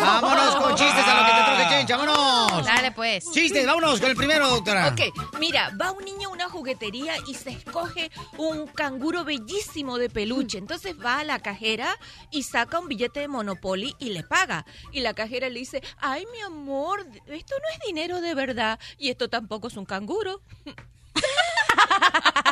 Vámonos 0.00 0.56
con 0.56 0.74
chistes 0.74 1.04
a 1.06 1.14
lo 1.16 1.56
que 1.58 1.64
te 1.64 1.70
chencha, 1.70 1.96
vámonos. 1.96 2.64
Dale, 2.64 2.92
pues. 2.92 3.30
Chistes, 3.32 3.66
vámonos 3.66 4.00
con 4.00 4.10
el 4.10 4.16
primero, 4.16 4.48
doctora. 4.48 4.88
Ok, 4.88 5.00
mira, 5.38 5.70
va 5.80 5.90
un 5.92 6.04
niño 6.04 6.28
a 6.28 6.32
una 6.32 6.48
juguetería 6.48 7.14
y 7.26 7.34
se 7.34 7.50
escoge 7.50 8.10
un 8.38 8.66
canguro 8.66 9.24
bellísimo 9.24 9.98
de 9.98 10.08
peluche. 10.08 10.58
Entonces 10.58 10.94
va 11.04 11.18
a 11.18 11.24
la 11.24 11.40
cajera 11.40 11.96
y 12.30 12.44
saca 12.44 12.78
un 12.78 12.88
billete 12.88 13.20
de 13.20 13.28
Monopoly 13.28 13.96
y 13.98 14.10
le 14.10 14.22
paga. 14.22 14.64
Y 14.92 15.00
la 15.00 15.14
cajera 15.14 15.48
le 15.48 15.58
dice, 15.58 15.82
ay, 15.98 16.24
mi 16.32 16.40
amor, 16.40 17.06
esto 17.26 17.54
no 17.58 17.68
es 17.74 17.80
dinero 17.86 18.20
de 18.20 18.34
verdad 18.34 18.78
y 18.98 19.10
esto 19.10 19.28
tampoco 19.28 19.68
es 19.68 19.76
un 19.76 19.84
canguro. 19.84 20.40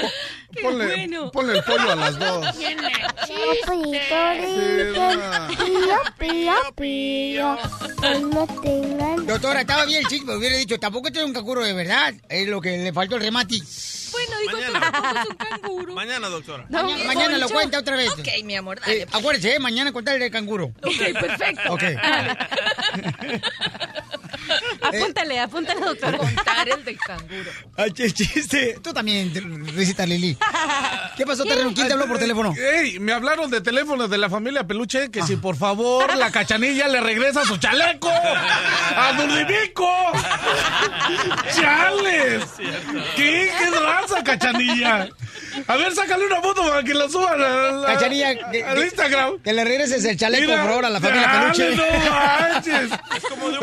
Qué 0.54 0.62
Ponle, 0.62 0.86
bueno. 0.86 1.30
ponle 1.32 1.58
el 1.58 1.64
pollo 1.64 1.90
a 1.90 1.96
las 1.96 2.18
dos. 2.18 2.46
Doctora, 9.26 9.60
estaba 9.60 9.84
bien 9.84 10.00
el 10.02 10.08
chiste, 10.08 10.24
pero 10.26 10.38
hubiera 10.38 10.56
dicho, 10.56 10.78
tampoco 10.78 11.10
tiene 11.10 11.26
un 11.26 11.32
canguro 11.32 11.64
de 11.64 11.72
verdad. 11.72 12.14
Es 12.28 12.46
lo 12.48 12.60
que 12.60 12.76
le 12.78 12.92
faltó 12.92 13.16
el 13.16 13.22
remate. 13.22 13.58
Bueno, 14.12 14.38
dijo, 14.40 14.56
Mañana. 14.56 14.78
"Esto 14.78 14.92
tampoco 14.92 15.18
es 15.18 15.28
un 15.28 15.36
canguro. 15.60 15.94
Mañana, 15.94 16.28
doctora. 16.28 16.66
Mañana, 16.68 17.04
mañana 17.04 17.38
lo 17.38 17.48
cuenta 17.48 17.78
otra 17.78 17.96
vez. 17.96 18.10
Ok, 18.10 18.28
mi 18.44 18.56
amor, 18.56 18.80
dale. 18.80 19.02
Eh, 19.02 19.06
acuérdese, 19.12 19.54
eh, 19.54 19.58
mañana 19.58 19.92
contar 19.92 20.20
el 20.20 20.30
canguro. 20.30 20.66
Ok, 20.82 21.12
perfecto. 21.20 21.72
Ok. 21.72 21.82
Apúntale, 24.82 25.40
apúntale, 25.40 25.80
doctor. 25.80 26.16
Contar 26.16 26.68
el 26.68 26.84
del 26.84 26.98
canguro. 26.98 27.50
Ay, 27.76 27.92
qué 27.92 28.10
chiste. 28.10 28.78
Tú 28.82 28.92
también, 28.92 29.32
risita 29.74 30.06
Lili. 30.06 30.36
¿Qué 31.16 31.26
pasó, 31.26 31.44
Terreno? 31.44 31.72
¿Quién 31.74 31.86
te 31.86 31.92
habló 31.94 32.06
por 32.06 32.18
teléfono? 32.18 32.54
Ey, 32.56 32.98
me 32.98 33.12
hablaron 33.12 33.50
de 33.50 33.60
teléfono 33.60 34.08
de 34.08 34.18
la 34.18 34.28
familia 34.30 34.66
Peluche 34.66 35.10
que 35.10 35.22
si 35.22 35.36
por 35.36 35.56
favor 35.56 36.14
la 36.16 36.30
cachanilla 36.30 36.88
le 36.88 37.00
regresa 37.00 37.44
su 37.44 37.56
chaleco 37.56 38.10
a 38.10 39.12
Durdimico. 39.12 39.88
¡Chales! 41.54 42.44
¿Qué? 43.16 43.50
¿Qué 43.58 43.70
raza, 43.80 44.22
cachanilla? 44.22 45.08
A 45.68 45.76
ver, 45.76 45.94
sácale 45.94 46.26
una 46.26 46.40
foto 46.42 46.62
para 46.68 46.82
que 46.82 46.94
la 46.94 47.08
suban 47.08 47.40
al, 47.42 47.84
al- 47.84 47.86
Cachanilla, 47.86 48.50
que- 48.50 48.64
al 48.64 48.78
Instagram. 48.84 49.38
Que 49.42 49.52
le 49.52 49.64
regreses 49.64 50.04
el 50.04 50.16
chaleco, 50.16 50.42
Mira, 50.44 50.60
por 50.62 50.68
favor, 50.70 50.84
a 50.86 50.90
la 50.90 51.00
familia 51.00 51.26
dale, 51.28 51.52
Peluche. 51.52 51.76
no 51.76 52.10
manches. 52.10 52.90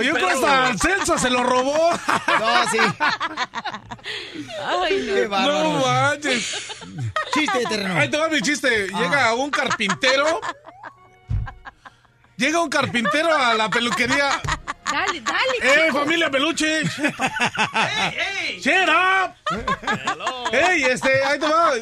Yo 0.05 0.13
creo 0.13 0.15
que 0.15 0.33
hasta 0.33 0.77
Celsa 0.77 1.17
se 1.17 1.29
lo 1.29 1.43
robó. 1.43 1.91
No, 2.39 2.69
sí. 2.71 2.77
Ay, 4.65 5.05
no. 5.07 5.13
Qué. 5.13 5.27
No 5.29 5.71
manches. 5.85 6.67
Chiste 7.33 7.59
de 7.59 7.65
terreno. 7.65 7.99
Ahí 7.99 8.09
te 8.09 8.17
va 8.17 8.29
mi 8.29 8.41
chiste. 8.41 8.87
Llega 8.87 9.33
un 9.35 9.49
carpintero. 9.49 10.41
Llega 12.37 12.61
un 12.61 12.69
carpintero 12.69 13.33
a 13.35 13.53
la 13.53 13.69
peluquería. 13.69 14.41
Dale, 14.93 15.21
dale. 15.21 15.57
¡Eh, 15.59 15.85
chico. 15.87 15.99
familia 15.99 16.29
peluche! 16.29 16.83
¡Shut 18.59 18.89
up! 18.89 19.33
¡Ey, 20.53 20.83
este, 20.83 21.23
ahí 21.23 21.39
te 21.39 21.47
va! 21.47 21.73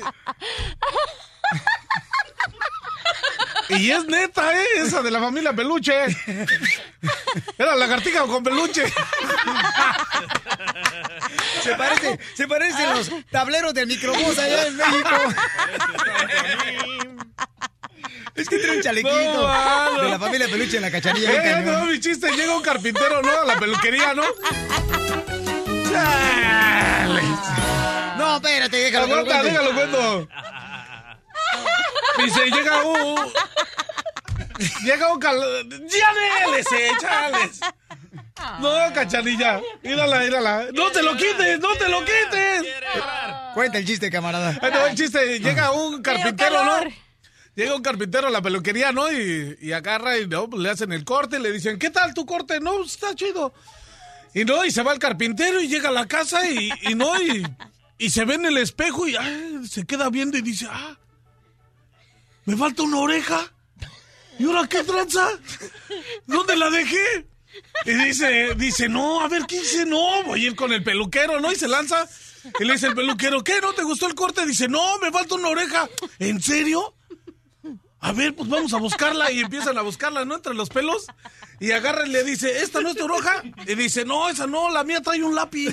Y 3.67 3.91
es 3.91 4.05
neta, 4.05 4.57
¿eh? 4.57 4.65
Esa 4.77 5.01
de 5.01 5.11
la 5.11 5.19
familia 5.19 5.53
Peluche. 5.53 5.93
Era 7.57 7.75
lagartija 7.75 8.21
con 8.23 8.43
peluche. 8.43 8.85
Se 11.61 11.75
parece, 11.75 12.19
se 12.33 12.47
parecen 12.47 12.89
los 12.89 13.11
tableros 13.29 13.73
del 13.73 13.88
microbús 13.88 14.38
allá 14.38 14.67
en 14.67 14.75
México. 14.75 15.09
Es 18.36 18.48
que 18.48 18.57
tiene 18.57 18.78
un 18.78 18.82
chalequito 18.82 19.48
No, 19.48 20.02
de 20.02 20.10
la 20.10 20.19
familia 20.19 20.48
Peluche 20.48 20.78
en 20.78 20.84
la 20.84 20.91
cachanilla. 20.91 21.60
Eh, 21.60 21.64
no, 21.64 21.86
mi 21.86 21.99
chiste, 21.99 22.32
llega 22.32 22.56
un 22.56 22.61
carpintero, 22.61 23.22
¿no? 23.22 23.32
A 23.32 23.45
la 23.45 23.60
peluquería, 23.60 24.14
¿no? 24.14 24.23
Chale. 25.91 27.22
No, 28.18 28.36
espérate, 28.36 28.78
déjalo. 28.78 29.06
que 29.07 29.14
lo 29.14 29.19
Aguanta, 29.19 29.44
déjalo 29.44 29.73
cuento. 29.73 30.28
Dice, 32.18 32.45
llega 32.52 32.84
un... 32.84 33.34
Llega 34.84 35.14
un 35.14 35.19
cal... 35.19 35.40
¡Ya 35.88 36.14
délese, 36.45 36.91
chales! 36.99 37.60
No, 38.60 38.94
cachanilla. 38.94 39.61
Mírala, 39.84 40.19
mírala. 40.19 40.65
¡No 40.73 40.91
te 40.91 41.02
lo 41.03 41.15
quites! 41.15 41.60
¡No 41.60 41.76
te 41.76 41.90
lo 41.90 41.99
quites! 41.99 42.64
Cuenta 43.53 43.78
el 43.78 43.86
chiste, 43.86 44.10
camarada. 44.10 44.53
Te 44.60 44.69
va 44.69 44.90
el 44.90 44.95
chiste. 44.95 45.40
Llega 45.40 45.72
un 45.72 46.02
carpintero, 46.02 46.64
¿no? 46.64 46.80
Llega 47.56 47.76
un 47.76 47.82
carpintero 47.82 48.28
a 48.28 48.32
la 48.32 48.41
peluquería, 48.41 48.91
¿no? 48.91 49.11
Y, 49.11 49.57
y 49.61 49.72
agarra 49.73 50.18
y 50.18 50.26
pues, 50.26 50.61
le 50.61 50.69
hacen 50.69 50.94
el 50.94 51.03
corte. 51.03 51.40
Le 51.40 51.52
dicen, 51.52 51.78
¿qué 51.78 51.90
tal 51.90 52.14
tu 52.14 52.26
corte? 52.26 52.60
No, 52.60 52.84
está 52.84 53.14
chido. 53.14 53.53
Y 54.34 54.45
no, 54.45 54.64
y 54.64 54.72
se 54.72 54.84
va 54.84 54.94
el 54.94 54.99
carpintero 54.99 55.60
y 55.61 55.68
llega 55.68 55.90
a 55.90 55.91
la 55.91 56.07
casa 56.07 56.49
y, 56.49 56.72
y 56.84 56.95
no, 56.95 57.22
y, 57.22 57.45
y 57.98 58.10
se 58.10 58.23
ve 58.23 58.36
en 58.36 58.45
el 58.45 58.57
espejo 58.57 59.06
y 59.07 59.15
se 59.68 59.86
queda 59.86 60.10
viendo 60.10 60.38
y 60.38 60.41
dice, 60.41 60.68
ah, 60.69 60.98
me 62.45 62.56
falta 62.56 62.84
una 62.84 62.98
oreja. 62.98 63.52
¿Y 64.40 64.45
ahora 64.45 64.68
qué 64.68 64.84
tranza? 64.84 65.28
¿Dónde 66.26 66.56
la 66.56 66.69
dejé? 66.69 67.28
Y 67.86 67.91
dice, 67.91 68.56
dice, 68.56 68.88
no, 68.88 69.22
a 69.22 69.28
ver, 69.28 69.45
¿qué 69.45 69.57
hice? 69.57 69.86
No, 69.86 70.23
voy 70.23 70.45
a 70.45 70.48
ir 70.48 70.56
con 70.56 70.72
el 70.72 70.84
peluquero, 70.84 71.41
¿no? 71.41 71.52
Y 71.52 71.56
se 71.57 71.68
lanza. 71.68 72.07
Y 72.60 72.64
le 72.64 72.73
dice 72.73 72.88
el 72.88 72.95
peluquero, 72.95 73.44
¿qué? 73.44 73.60
¿No 73.61 73.73
te 73.73 73.84
gustó 73.84 74.07
el 74.07 74.15
corte? 74.15 74.45
Dice, 74.45 74.69
no, 74.69 74.98
me 74.99 75.11
falta 75.11 75.36
una 75.36 75.49
oreja. 75.49 75.90
¿En 76.19 76.41
serio? 76.41 76.95
A 78.02 78.11
ver, 78.14 78.36
pues 78.36 78.49
vamos 78.49 78.73
a 78.73 78.78
buscarla. 78.78 79.32
Y 79.32 79.41
empiezan 79.41 79.78
a 79.78 79.82
buscarla, 79.82 80.26
¿no? 80.26 80.36
Entre 80.36 80.53
los 80.53 80.69
pelos. 80.69 81.06
Y 81.60 81.72
agarra 81.72 82.07
y 82.07 82.10
le 82.10 82.23
dice, 82.23 82.64
¿esta 82.64 82.82
no 82.82 82.90
es 82.90 82.98
tu 82.98 83.06
oreja? 83.06 83.44
Y 83.68 83.76
dice, 83.76 84.03
no, 84.03 84.28
esa 84.28 84.48
no, 84.48 84.72
la 84.72 84.84
mía 84.84 85.02
trae 85.02 85.23
un 85.23 85.36
lápiz. 85.36 85.69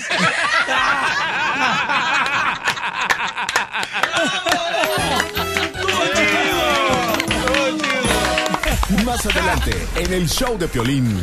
Más 9.05 9.25
adelante, 9.25 9.89
en 9.97 10.13
el 10.13 10.29
show 10.29 10.59
de 10.59 10.69
Piolín. 10.69 11.23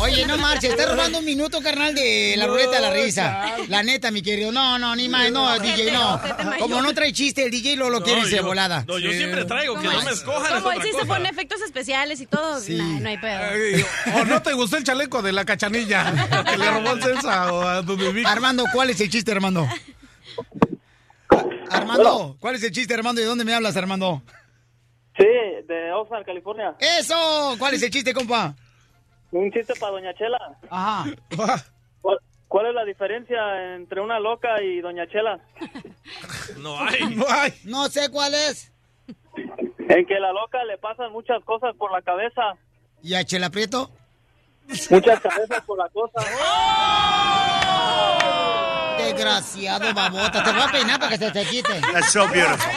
Oye, 0.00 0.26
no 0.26 0.36
marches, 0.38 0.70
estás 0.70 0.90
robando 0.90 1.18
un 1.18 1.24
minuto, 1.24 1.60
carnal, 1.62 1.94
de 1.94 2.34
la 2.36 2.46
ruleta 2.46 2.72
de 2.76 2.80
la 2.80 2.92
risa. 2.92 3.56
La 3.68 3.82
neta, 3.82 4.10
mi 4.10 4.22
querido. 4.22 4.52
No, 4.52 4.78
no, 4.78 4.94
ni 4.94 5.08
más, 5.08 5.30
no, 5.32 5.58
DJ, 5.58 5.92
no. 5.92 6.20
Como 6.58 6.82
no 6.82 6.92
trae 6.94 7.12
chiste, 7.12 7.44
el 7.44 7.50
DJ 7.50 7.76
lo, 7.76 7.90
lo 7.90 8.02
quiere 8.02 8.22
No, 8.22 8.28
de 8.28 8.40
volada. 8.40 8.84
No, 8.86 8.98
yo 8.98 9.10
siempre 9.12 9.44
traigo, 9.44 9.80
que 9.80 9.88
no 9.88 10.02
me 10.02 10.10
escojan. 10.10 10.56
es 10.56 10.62
Como 10.62 10.72
él 10.72 10.82
sí 10.82 10.90
se 10.98 11.06
pone 11.06 11.28
efectos 11.28 11.60
especiales 11.62 12.20
y 12.20 12.26
todo, 12.26 12.60
nah, 12.68 13.00
no 13.00 13.08
hay 13.08 13.18
pedo. 13.18 13.40
Ay, 13.40 13.84
¿O 14.20 14.24
no 14.24 14.42
te 14.42 14.52
gustó 14.52 14.76
el 14.76 14.84
chaleco 14.84 15.22
de 15.22 15.32
la 15.32 15.44
cachanilla? 15.44 16.44
Que 16.44 16.56
le 16.58 16.70
robó 16.70 16.92
el 16.92 17.02
Celsa 17.02 17.52
o 17.52 17.62
a 17.62 17.84
tu 17.84 17.96
bebé. 17.96 18.24
Armando, 18.26 18.64
¿cuál 18.72 18.90
es 18.90 19.00
el 19.00 19.10
chiste, 19.10 19.32
Armando? 19.32 19.66
Armando, 21.70 22.36
¿cuál 22.40 22.54
es 22.56 22.62
el 22.62 22.70
chiste, 22.70 22.94
Armando? 22.94 23.20
¿Y 23.20 23.24
de 23.24 23.28
dónde 23.28 23.44
me 23.44 23.54
hablas, 23.54 23.76
Armando? 23.76 24.22
Sí, 25.16 25.24
de 25.66 25.92
Oxnard, 25.92 26.24
California. 26.24 26.74
¡Eso! 26.78 27.56
¿Cuál 27.58 27.74
es 27.74 27.82
el 27.82 27.90
chiste, 27.90 28.12
compa? 28.12 28.54
Un 29.32 29.50
chiste 29.52 29.74
para 29.78 29.92
Doña 29.92 30.14
Chela. 30.14 30.38
Ajá. 30.70 31.04
¿Cuál, 32.00 32.18
cuál 32.48 32.66
es 32.66 32.74
la 32.74 32.84
diferencia 32.84 33.74
entre 33.74 34.00
una 34.00 34.18
loca 34.20 34.62
y 34.62 34.80
Doña 34.80 35.06
Chela? 35.08 35.40
No 36.58 36.78
hay. 36.80 37.14
No 37.16 37.26
hay. 37.28 37.52
No 37.64 37.88
sé 37.88 38.08
cuál 38.10 38.32
es. 38.34 38.72
En 39.88 40.06
que 40.06 40.18
la 40.18 40.32
loca 40.32 40.64
le 40.64 40.78
pasan 40.78 41.12
muchas 41.12 41.42
cosas 41.44 41.74
por 41.76 41.92
la 41.92 42.00
cabeza. 42.02 42.42
¿Y 43.02 43.14
a 43.14 43.24
Chela 43.24 43.50
Prieto? 43.50 43.90
Muchas 44.90 45.20
cabezas 45.20 45.62
por 45.64 45.78
la 45.78 45.88
cosa. 45.90 46.20
Desgraciado, 48.98 49.92
babota. 49.94 50.42
Te 50.42 50.52
voy 50.52 50.62
a 50.62 50.72
peinar 50.72 50.98
para 50.98 51.10
que 51.10 51.18
se 51.18 51.30
te 51.30 51.44
quite. 51.44 51.80
That's 51.92 52.12
so 52.12 52.26
beautiful. 52.28 52.72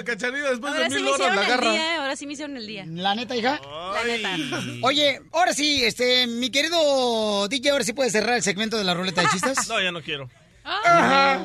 La 0.00 0.04
cachanilla 0.04 0.48
después 0.50 0.72
Ahora 0.72 0.84
de 0.88 0.90
sí 0.90 0.96
mil 1.02 1.08
horas 1.08 1.34
la 1.36 1.42
el 1.42 1.46
agarra. 1.46 1.72
día, 1.72 1.94
eh, 1.94 1.96
ahora 1.98 2.16
sí 2.16 2.26
me 2.26 2.32
hicieron 2.32 2.56
el 2.56 2.66
día. 2.66 2.84
¿La 2.88 3.14
neta, 3.14 3.36
hija? 3.36 3.60
La 3.94 4.02
neta. 4.04 4.34
Oye, 4.82 5.20
ahora 5.32 5.52
sí, 5.52 5.84
este, 5.84 6.26
mi 6.26 6.50
querido 6.50 7.46
DJ, 7.48 7.70
ahora 7.70 7.84
sí 7.84 7.92
puedes 7.92 8.12
cerrar 8.12 8.36
el 8.36 8.42
segmento 8.42 8.78
de 8.78 8.84
la 8.84 8.94
ruleta 8.94 9.20
de 9.20 9.28
chistes. 9.28 9.58
No, 9.68 9.78
ya 9.80 9.92
no 9.92 10.00
quiero. 10.00 10.30
Ajá. 10.64 11.42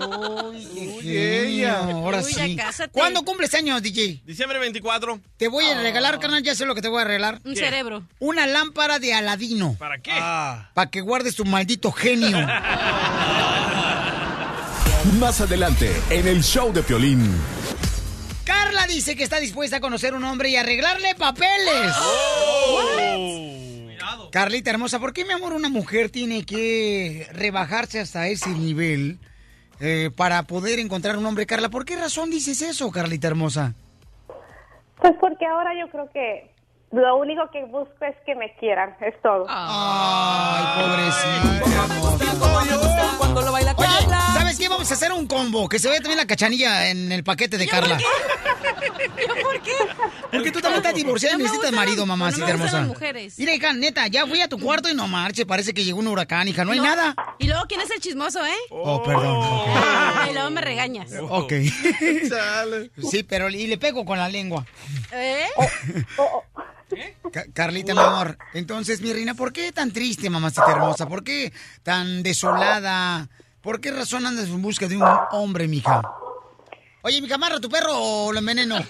ella. 1.03 1.80
ahora 1.80 2.19
Uy, 2.19 2.34
sí. 2.34 2.56
cásate. 2.56 2.91
¿Cuándo 2.91 3.23
cumples 3.23 3.53
años, 3.56 3.82
DJ? 3.82 4.22
Diciembre 4.26 4.57
24. 4.60 5.19
Te 5.38 5.48
voy 5.49 5.65
a 5.65 5.82
regalar, 5.82 6.18
carnal, 6.19 6.41
ya 6.44 6.56
sé 6.56 6.65
lo 6.65 6.76
que 6.76 6.82
te 6.82 6.88
voy 6.88 7.02
a 7.02 7.06
regalar. 7.06 7.41
Un 7.44 7.53
¿Qué? 7.56 7.60
cerebro. 7.60 8.03
Una 8.19 8.48
lámpara 8.48 8.99
de 8.99 9.14
Aladino. 9.14 9.76
¿Para 9.77 9.98
qué? 9.99 10.11
Para 10.11 10.90
que 10.90 11.02
guardes 11.02 11.36
tu 11.36 11.44
maldito 11.44 11.91
genio. 11.91 12.38
Más 15.19 15.40
adelante, 15.41 15.91
en 16.10 16.27
el 16.27 16.41
show 16.44 16.73
de 16.73 16.82
Piolín. 16.84 17.30
Carla 18.45 18.85
dice 18.88 19.15
que 19.15 19.23
está 19.23 19.39
dispuesta 19.39 19.77
a 19.77 19.80
conocer 19.81 20.13
un 20.13 20.23
hombre 20.23 20.49
y 20.49 20.55
arreglarle 20.55 21.15
papeles. 21.15 21.93
Carlita 24.31 24.69
hermosa, 24.69 24.99
¿por 24.99 25.13
qué, 25.13 25.26
mi 25.26 25.34
amor, 25.34 25.53
una 25.53 25.69
mujer 25.69 26.09
tiene 26.09 26.45
que 26.45 27.27
rebajarse 27.31 27.99
hasta 27.99 28.27
ese 28.27 28.49
nivel 28.49 29.17
eh, 29.80 30.11
para 30.15 30.43
poder 30.43 30.80
encontrar 30.80 31.17
un 31.17 31.26
hombre, 31.26 31.45
Carla? 31.45 31.69
¿Por 31.69 31.85
qué 31.85 31.95
razón 31.95 32.30
dices 32.30 32.61
eso, 32.61 32.91
Carlita 32.91 33.27
hermosa? 33.27 33.73
Pues 35.01 35.13
porque 35.19 35.45
ahora 35.45 35.72
yo 35.80 35.89
creo 35.89 36.09
que 36.11 36.51
lo 36.91 37.17
único 37.17 37.49
que 37.51 37.65
busco 37.65 38.05
es 38.05 38.15
que 38.26 38.35
me 38.35 38.53
quieran, 38.55 38.95
es 39.01 39.19
todo. 39.22 39.45
Ay, 39.49 40.63
pobrecita. 40.81 41.85
Cuando 43.17 43.41
lo 43.41 43.51
baila 43.51 43.76
Oye, 43.77 44.44
¿sabes 44.56 44.60
qué? 44.60 44.69
Vamos 44.69 44.90
a 44.91 44.94
hacer 44.94 45.11
un 45.11 45.27
combo. 45.27 45.68
Que 45.69 45.80
se 45.80 45.90
vea 45.90 45.99
también 45.99 46.18
la 46.18 46.26
cachanilla 46.27 46.90
en 46.90 47.11
el 47.11 47.23
paquete 47.23 47.57
de 47.57 47.68
Carla. 47.68 47.98
por 47.98 49.61
qué? 49.61 49.72
Porque 50.32 50.52
tú 50.52 50.60
también 50.61 50.77
estás 50.84 50.95
divorciada 50.95 51.36
y 51.36 51.38
necesitas 51.40 51.72
marido, 51.72 52.06
mamá, 52.06 52.32
no 52.32 52.38
me 52.38 52.49
hermosa. 52.49 52.80
las 52.80 52.88
mujeres. 52.88 53.36
Mira, 53.38 53.53
hija, 53.53 53.73
neta, 53.73 54.07
ya 54.07 54.26
fui 54.27 54.41
a 54.41 54.48
tu 54.49 54.60
cuarto 54.60 54.90
y 54.90 54.94
no 54.94 55.07
marche. 55.07 55.45
Parece 55.45 55.73
que 55.73 55.84
llegó 55.84 55.99
un 55.99 56.07
huracán, 56.07 56.48
hija. 56.48 56.65
No 56.65 56.72
hay 56.72 56.80
nada. 56.80 57.15
Y 57.40 57.48
luego, 57.48 57.64
¿quién 57.68 57.82
es 57.82 57.91
el 57.91 57.99
chismoso, 57.99 58.45
eh? 58.45 58.53
Oh, 58.69 59.02
perdón. 59.03 59.45
Y 60.30 60.34
luego 60.34 60.49
me 60.49 60.61
regañas. 60.61 61.11
Ok. 61.30 61.53
Sí, 63.10 63.23
pero 63.23 63.49
y 63.49 63.68
le 63.68 63.77
pego 63.77 64.06
con 64.06 64.18
la 64.18 64.27
lengua. 64.30 64.65
¿Eh? 65.11 65.45
Ca- 67.32 67.45
Carlita, 67.53 67.94
mi 67.94 67.99
amor. 67.99 68.38
Entonces, 68.53 69.02
mi 69.02 69.11
reina, 69.14 69.34
¿por 69.34 69.52
qué 69.53 69.72
tan 69.72 69.91
triste, 69.91 70.30
mamacita 70.30 70.72
hermosa? 70.72 71.07
¿Por 71.07 71.23
qué 71.23 71.52
tan 71.84 72.23
desolada? 72.23 73.27
¿Por 73.65 73.81
qué 73.81 73.89
razón 73.89 74.27
andas 74.27 74.45
en 74.47 74.61
busca 74.61 74.87
de 74.87 74.95
un 74.95 75.03
hombre, 75.31 75.67
mija? 75.67 75.99
Oye, 77.01 77.19
mi 77.19 77.27
camarra, 77.27 77.59
¿tu 77.59 77.67
perro 77.67 77.93
o 77.95 78.31
lo 78.31 78.37
enveneno? 78.37 78.77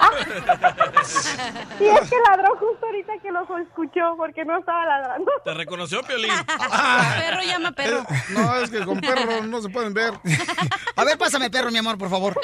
Sí, 1.78 1.86
es 1.86 2.10
que 2.10 2.16
ladró 2.30 2.56
justo 2.58 2.86
ahorita 2.86 3.14
que 3.22 3.32
lo 3.32 3.42
escuchó, 3.60 4.16
porque 4.18 4.44
no 4.44 4.58
estaba 4.58 4.86
ladrando. 4.86 5.32
¿Te 5.44 5.54
reconoció, 5.54 6.02
Piolín? 6.02 6.32
Perro 7.18 7.42
llama 7.44 7.72
perro. 7.74 8.06
No, 8.30 8.56
es 8.56 8.70
que 8.70 8.84
con 8.86 9.00
perro 9.00 9.44
no 9.44 9.62
se 9.62 9.70
pueden 9.70 9.94
ver. 9.94 10.14
A 10.96 11.04
ver, 11.04 11.18
pásame 11.18 11.50
perro, 11.50 11.72
mi 11.72 11.78
amor, 11.78 11.98
por 11.98 12.10
favor. 12.10 12.40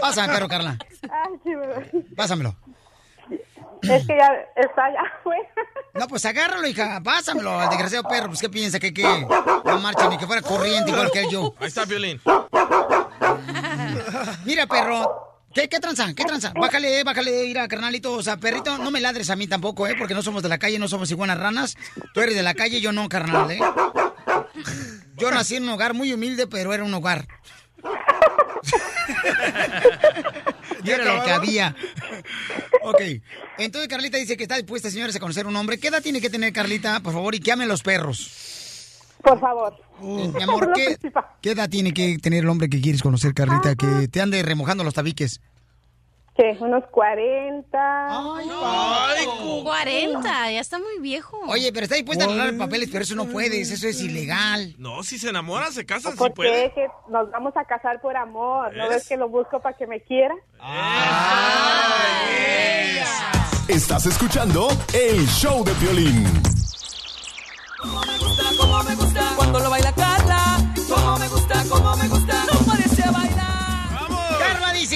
Pásame 0.00 0.32
perro, 0.32 0.48
Carla. 0.48 0.78
Ay, 1.02 1.32
sí, 1.42 1.54
bebé. 1.54 1.90
Pásamelo. 2.16 2.54
Es 3.82 4.06
que 4.06 4.16
ya 4.16 4.30
está 4.56 4.84
allá 4.84 5.00
afuera. 5.18 5.48
No, 5.94 6.06
pues 6.06 6.24
agárralo, 6.24 6.66
hija. 6.66 7.00
Pásamelo 7.02 7.58
al 7.58 7.68
desgraciado 7.68 8.08
perro. 8.08 8.28
Pues, 8.28 8.40
¿qué 8.40 8.48
piensa? 8.48 8.78
¿Que 8.78 8.92
qué? 8.92 9.26
No 9.64 9.78
marcha 9.80 10.08
ni 10.08 10.18
que 10.18 10.26
fuera 10.26 10.42
corriente 10.42 10.90
igual 10.90 11.10
que 11.10 11.28
yo. 11.30 11.54
Ahí 11.58 11.68
está, 11.68 11.86
Piolín. 11.86 12.20
Mira, 14.44 14.66
perro. 14.66 15.26
¿Qué, 15.52 15.68
qué 15.68 15.80
tranza? 15.80 16.06
¿Qué 16.14 16.24
tranza? 16.24 16.52
Bájale, 16.54 17.02
bájale, 17.02 17.46
ir 17.46 17.58
a 17.58 17.66
carnalito. 17.66 18.12
O 18.12 18.22
sea, 18.22 18.36
perrito, 18.36 18.78
no 18.78 18.92
me 18.92 19.00
ladres 19.00 19.30
a 19.30 19.36
mí 19.36 19.48
tampoco, 19.48 19.86
¿eh? 19.88 19.96
Porque 19.98 20.14
no 20.14 20.22
somos 20.22 20.44
de 20.44 20.48
la 20.48 20.58
calle, 20.58 20.78
no 20.78 20.86
somos 20.86 21.10
iguanas 21.10 21.38
ranas. 21.38 21.76
Tú 22.14 22.20
eres 22.20 22.36
de 22.36 22.42
la 22.42 22.54
calle, 22.54 22.80
yo 22.80 22.92
no, 22.92 23.08
carnal, 23.08 23.50
¿eh? 23.50 23.58
Yo 25.16 25.30
nací 25.30 25.56
en 25.56 25.64
un 25.64 25.70
hogar 25.70 25.92
muy 25.92 26.12
humilde, 26.12 26.46
pero 26.46 26.72
era 26.72 26.84
un 26.84 26.94
hogar. 26.94 27.26
Y 30.84 30.90
era 30.90 31.04
lo 31.04 31.24
que 31.24 31.30
había. 31.30 31.74
Ok. 32.82 33.02
Entonces 33.58 33.88
Carlita 33.88 34.16
dice 34.16 34.38
que 34.38 34.44
está 34.44 34.56
dispuesta, 34.56 34.90
señores, 34.90 35.14
a 35.14 35.20
conocer 35.20 35.46
un 35.46 35.54
hombre. 35.54 35.78
¿Qué 35.78 35.88
edad 35.88 36.02
tiene 36.02 36.20
que 36.20 36.30
tener 36.30 36.50
Carlita, 36.52 37.00
por 37.00 37.12
favor? 37.12 37.34
Y 37.34 37.40
que 37.40 37.52
ame 37.52 37.66
los 37.66 37.82
perros. 37.82 38.96
Por 39.22 39.38
favor. 39.38 39.74
Mi 40.00 40.42
amor, 40.42 40.72
¿qué, 40.74 40.96
qué 41.42 41.50
edad 41.50 41.68
tiene 41.68 41.92
que 41.92 42.16
tener 42.18 42.44
el 42.44 42.48
hombre 42.48 42.70
que 42.70 42.80
quieres 42.80 43.02
conocer, 43.02 43.34
Carlita? 43.34 43.74
Que 43.74 44.08
te 44.08 44.20
ande 44.22 44.42
remojando 44.42 44.82
los 44.82 44.94
tabiques. 44.94 45.40
¿Qué? 46.40 46.56
Unos 46.58 46.84
40. 46.90 47.76
Ay, 47.78 49.26
40, 49.62 50.52
ya 50.52 50.60
está 50.60 50.78
muy 50.78 50.98
viejo. 50.98 51.38
Oye, 51.46 51.70
pero 51.70 51.84
está 51.84 51.96
dispuesta 51.96 52.24
a 52.24 52.28
arreglar 52.28 52.56
papeles, 52.56 52.88
pero 52.90 53.04
eso 53.04 53.14
no 53.14 53.26
puedes, 53.26 53.70
eso 53.70 53.86
es 53.86 54.00
ilegal. 54.00 54.74
No, 54.78 55.02
si 55.02 55.18
se 55.18 55.28
enamoran, 55.28 55.70
se 55.70 55.84
casan, 55.84 56.12
si 56.12 56.18
¿Por 56.18 56.32
puede. 56.32 56.72
Que 56.72 56.86
nos 57.10 57.30
vamos 57.30 57.54
a 57.58 57.64
casar 57.66 58.00
por 58.00 58.16
amor. 58.16 58.74
¿No 58.74 58.88
ves 58.88 59.06
que 59.06 59.18
lo 59.18 59.28
busco 59.28 59.60
para 59.60 59.76
que 59.76 59.86
me 59.86 60.00
quiera? 60.00 60.34
Estás 63.68 64.06
escuchando 64.06 64.68
el 64.94 65.26
show 65.26 65.62
de 65.62 65.74
violín. 65.74 66.24
Como 67.78 68.00
me 68.82 68.94
gusta 68.94 69.22
cuando 69.36 69.58
lo 69.58 69.68
baila 69.68 69.92
Carla. 69.92 70.09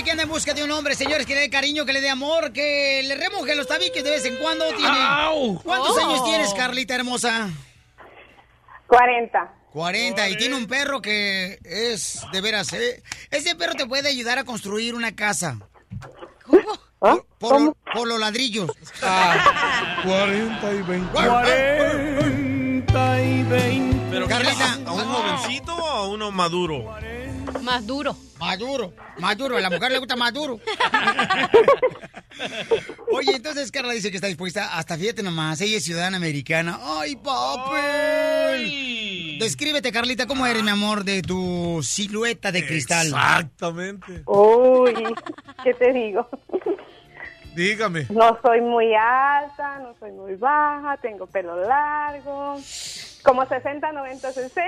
Que 0.04 0.10
anda 0.10 0.22
en 0.24 0.28
busca 0.28 0.52
de 0.54 0.62
un 0.62 0.70
hombre, 0.70 0.94
señores, 0.94 1.26
que 1.26 1.34
le 1.34 1.40
dé 1.42 1.50
cariño, 1.50 1.84
que 1.86 1.92
le 1.92 2.00
dé 2.00 2.10
amor, 2.10 2.52
que 2.52 3.02
le 3.04 3.14
remoje 3.16 3.54
los 3.56 3.66
tabiques 3.66 4.04
de 4.04 4.10
vez 4.10 4.24
en 4.26 4.36
cuando. 4.36 4.66
Tiene... 4.74 4.96
Au. 4.96 5.60
¿Cuántos 5.62 5.96
Oh. 5.96 6.00
años 6.00 6.24
tienes, 6.24 6.52
Carlita 6.54 6.94
hermosa? 6.94 7.48
40. 8.86 9.52
40 9.72 10.28
y 10.28 10.36
tiene 10.36 10.54
un 10.56 10.66
perro 10.66 11.00
que 11.02 11.58
es 11.64 12.20
de 12.32 12.40
veras, 12.40 12.72
¿eh? 12.74 13.02
Ese 13.30 13.56
perro 13.56 13.74
te 13.74 13.86
puede 13.86 14.08
ayudar 14.08 14.38
a 14.38 14.44
construir 14.44 14.94
una 14.94 15.16
casa. 15.16 15.58
Por, 17.00 17.26
por- 17.38 17.74
por 17.92 18.06
los 18.06 18.20
ladrillos. 18.20 18.70
40 19.00 20.72
y 20.72 20.82
20. 20.82 21.12
40 21.12 23.22
y 23.22 23.42
20. 23.42 24.06
Pero 24.10 24.28
Carlita. 24.28 24.74
¿a 24.86 24.92
un 24.92 25.04
jovencito 25.04 25.74
o 25.74 25.86
a 25.88 26.08
uno 26.08 26.30
maduro? 26.30 26.94
Más 27.62 27.86
duro. 27.86 28.16
Maduro, 28.38 28.92
maduro, 29.18 29.56
a 29.56 29.60
la 29.60 29.70
mujer 29.70 29.92
le 29.92 29.98
gusta 29.98 30.16
maduro. 30.16 30.58
Oye, 33.12 33.36
entonces 33.36 33.70
Carla 33.70 33.92
dice 33.92 34.10
que 34.10 34.16
está 34.16 34.26
dispuesta, 34.26 34.76
hasta 34.76 34.98
fíjate 34.98 35.22
nomás, 35.22 35.60
ella 35.60 35.76
es 35.76 35.84
ciudadana 35.84 36.16
americana. 36.16 36.78
¡Ay, 36.82 37.16
papi! 37.16 39.38
Descríbete, 39.38 39.92
Carlita, 39.92 40.26
¿cómo 40.26 40.46
eres, 40.46 40.62
mi 40.62 40.70
amor, 40.70 41.04
de 41.04 41.22
tu 41.22 41.80
silueta 41.82 42.50
de 42.50 42.66
cristal? 42.66 43.06
Exactamente. 43.06 44.22
Uy, 44.26 44.94
¿qué 45.62 45.74
te 45.74 45.92
digo? 45.92 46.28
Dígame. 47.54 48.06
No 48.10 48.36
soy 48.42 48.60
muy 48.60 48.92
alta, 48.94 49.78
no 49.78 49.94
soy 50.00 50.10
muy 50.10 50.34
baja, 50.34 50.96
tengo 50.96 51.26
pelo 51.26 51.56
largo. 51.62 52.56
Como 53.24 53.46
60, 53.46 53.90
90, 53.90 54.32
60. 54.32 54.62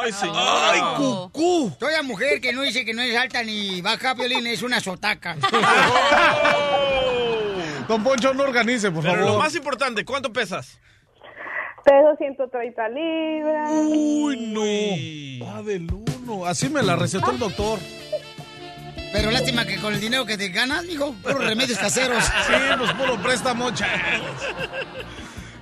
Ay, 0.00 0.12
señora. 0.12 0.70
¡Ay, 0.72 0.80
cucú! 0.96 1.72
Toda 1.80 2.00
mujer 2.02 2.40
que 2.40 2.52
no 2.52 2.62
dice 2.62 2.84
que 2.84 2.94
no 2.94 3.02
es 3.02 3.16
alta 3.16 3.42
ni 3.42 3.80
baja, 3.80 4.14
Violín, 4.14 4.46
es 4.46 4.62
una 4.62 4.78
sotaca. 4.78 5.36
Don 7.88 8.04
Poncho, 8.04 8.32
no 8.34 8.44
organice, 8.44 8.92
por 8.92 9.02
Pero 9.02 9.16
favor. 9.16 9.32
lo 9.32 9.38
más 9.40 9.52
importante, 9.56 10.04
¿cuánto 10.04 10.32
pesas? 10.32 10.78
Peso 11.84 12.14
130 12.18 12.88
libras. 12.90 13.70
Uy, 13.72 15.38
no. 15.40 15.46
Va 15.46 15.62
del 15.62 15.88
uno. 15.90 16.46
Así 16.46 16.68
me 16.68 16.82
la 16.82 16.94
recetó 16.94 17.32
el 17.32 17.38
doctor. 17.38 17.80
Pero 19.12 19.30
lástima 19.30 19.64
que 19.64 19.80
con 19.80 19.94
el 19.94 20.00
dinero 20.00 20.26
que 20.26 20.36
te 20.36 20.50
ganas, 20.50 20.84
mijo, 20.84 21.14
puros 21.14 21.42
remedios 21.44 21.78
caseros. 21.78 22.22
Sí, 22.22 22.52
pues 22.78 22.92
puro 22.92 23.16
préstamo, 23.22 23.70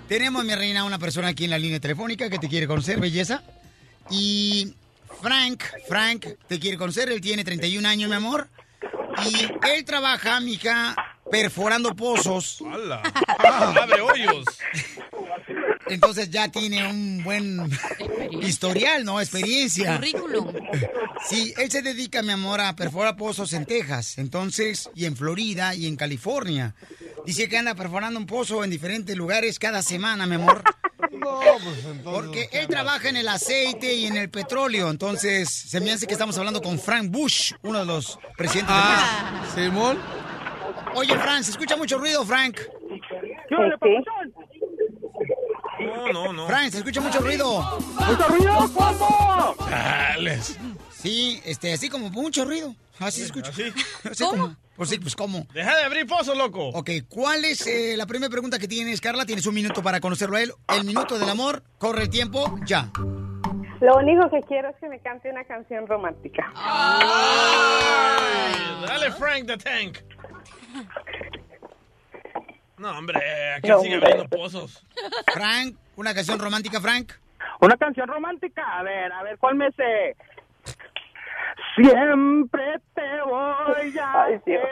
Tenemos, 0.09 0.45
mi 0.45 0.55
reina, 0.55 0.85
una 0.85 0.99
persona 0.99 1.29
aquí 1.29 1.45
en 1.45 1.51
la 1.51 1.59
línea 1.59 1.81
telefónica 1.81 2.31
que 2.31 2.39
te 2.39 2.49
quiere 2.49 2.69
conocer, 2.69 3.01
belleza. 3.01 3.43
Y 4.09 4.73
Frank, 5.21 5.65
Frank, 5.89 6.27
te 6.47 6.61
quiere 6.61 6.79
conocer. 6.79 7.11
Él 7.11 7.21
tiene 7.21 7.43
31 7.43 7.89
años, 7.89 8.09
mi 8.09 8.15
amor. 8.15 8.49
Y 9.25 9.47
él 9.69 9.85
trabaja, 9.85 10.39
mija, 10.41 10.95
perforando 11.31 11.97
pozos. 11.97 12.63
¡Hala! 12.73 13.03
¡Abre 13.83 14.01
hoyos! 14.01 14.45
Entonces 15.89 16.31
ya 16.31 16.49
tiene 16.49 16.89
un 16.89 17.23
buen 17.23 17.71
historial, 18.43 19.05
¿no? 19.05 19.21
Experiencia. 19.21 19.97
Currículum. 19.97 20.53
Sí, 21.29 21.55
él 21.59 21.71
se 21.71 21.83
dedica, 21.83 22.23
mi 22.23 22.33
amor, 22.33 22.61
a 22.61 22.75
perforar 22.77 23.17
pozos 23.17 23.53
en 23.53 23.67
Texas, 23.67 24.19
entonces, 24.19 24.91
y 24.95 25.07
en 25.07 25.17
Florida 25.17 25.75
y 25.75 25.87
en 25.87 25.97
California. 25.97 26.75
Dice 27.25 27.49
que 27.49 27.59
anda 27.59 27.75
perforando 27.75 28.19
un 28.21 28.27
pozo 28.27 28.63
en 28.63 28.71
diferentes 28.71 29.17
lugares 29.17 29.59
cada 29.59 29.83
semana, 29.83 30.27
mi 30.27 30.37
amor. 30.37 30.63
Porque 32.05 32.49
él 32.53 32.69
trabaja 32.69 33.09
en 33.09 33.17
el 33.17 33.29
aceite 33.29 33.95
y 33.95 34.07
en 34.07 34.17
el 34.17 34.31
petróleo, 34.31 34.91
entonces 34.91 35.49
se 35.49 35.81
me 35.81 35.93
hace 35.93 36.07
que 36.07 36.13
estamos 36.13 36.37
hablando 36.39 36.63
con 36.63 36.79
Frank 36.79 37.11
Bush, 37.11 37.53
uno 37.63 37.81
de 37.81 37.87
los 37.87 38.19
presidentes 38.37 38.75
Ah, 38.77 39.45
Simón. 39.55 39.99
Oye, 40.95 41.15
Frank, 41.19 41.43
se 41.43 41.51
escucha 41.51 41.77
mucho 41.77 41.99
ruido, 41.99 42.25
Frank. 42.25 42.61
No, 45.87 46.13
no, 46.13 46.33
no. 46.33 46.47
Frank, 46.47 46.71
se 46.71 46.79
escucha 46.79 47.01
mucho 47.01 47.21
ruido. 47.21 47.63
¿Mucho 47.81 48.29
ruido? 48.29 48.71
¿Cómo? 48.75 49.57
Sí, 50.93 51.41
este, 51.45 51.73
así 51.73 51.89
como 51.89 52.11
mucho 52.11 52.45
ruido. 52.45 52.75
Así 52.99 53.21
se 53.21 53.27
escucha. 53.27 53.51
Así 53.51 54.25
como- 54.25 54.57
pues 54.77 54.91
sí, 54.91 54.99
pues 54.99 55.17
cómo. 55.17 55.47
Deja 55.55 55.75
de 55.75 55.85
abrir 55.85 56.07
pozos, 56.07 56.37
loco. 56.37 56.69
Ok, 56.69 56.91
¿cuál 57.09 57.47
es 57.47 57.67
eh, 57.67 57.95
la 57.97 58.05
primera 58.05 58.29
pregunta 58.31 58.59
que 58.59 58.69
tienes, 58.69 59.01
Carla? 59.01 59.25
Tienes 59.25 59.47
un 59.47 59.55
minuto 59.55 59.83
para 59.83 60.01
conocerlo 60.01 60.37
a 60.37 60.43
él. 60.43 60.53
El 60.69 60.85
minuto 60.85 61.19
del 61.19 61.29
amor, 61.31 61.63
corre 61.79 62.03
el 62.03 62.11
tiempo, 62.11 62.59
ya. 62.67 62.91
Lo 63.81 63.97
único 63.97 64.29
que 64.31 64.41
quiero 64.47 64.69
es 64.69 64.77
que 64.79 64.89
me 64.89 64.99
cante 65.01 65.31
una 65.31 65.45
canción 65.45 65.87
romántica. 65.87 66.53
Dale, 68.87 69.13
Frank 69.13 69.47
the 69.47 69.57
Tank. 69.57 69.99
No, 72.79 72.91
hombre, 72.99 73.21
aquí 73.55 73.69
No, 73.69 73.81
sigue 73.81 73.95
hombre. 73.95 74.11
abriendo 74.13 74.37
pozos. 74.37 74.83
Frank, 75.33 75.77
una 75.97 76.15
canción 76.15 76.39
romántica, 76.39 76.81
Frank. 76.81 77.13
Una 77.61 77.77
canción 77.77 78.07
romántica. 78.07 78.63
A 78.79 78.83
ver, 78.83 79.11
a 79.13 79.23
ver, 79.23 79.39
¿cuál 79.39 79.55
me 79.57 79.71
sé? 79.73 80.17
Siempre 81.75 82.81
te 82.95 83.23
voy 83.27 83.99
a 83.99 84.25
Ay, 84.25 84.41
querer, 84.45 84.63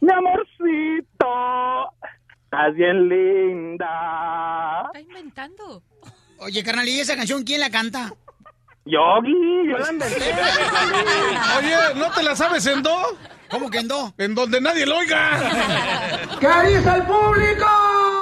mi 0.00 0.12
amorcito. 0.12 1.92
Estás 2.44 2.74
bien 2.74 3.08
linda. 3.08 4.82
Está 4.86 5.00
inventando. 5.00 5.82
Oye, 6.38 6.62
carnal, 6.62 6.88
¿y 6.88 7.00
esa 7.00 7.16
canción 7.16 7.42
quién 7.44 7.60
la 7.60 7.70
canta? 7.70 8.12
Yogi, 8.84 9.68
yo 9.68 9.78
la 9.78 9.90
inventé. 9.92 10.16
Oye, 11.58 11.76
¿no 11.96 12.10
te 12.12 12.22
la 12.22 12.36
sabes 12.36 12.66
en 12.66 12.82
do? 12.82 13.18
¿Cómo 13.50 13.70
que 13.70 13.78
en 13.78 13.88
do? 13.88 14.14
En 14.18 14.34
donde 14.34 14.60
nadie 14.60 14.86
lo 14.86 14.98
oiga. 14.98 16.20
¿Qué 16.40 16.68
dice 16.68 16.88
el 16.94 17.02
público? 17.04 17.66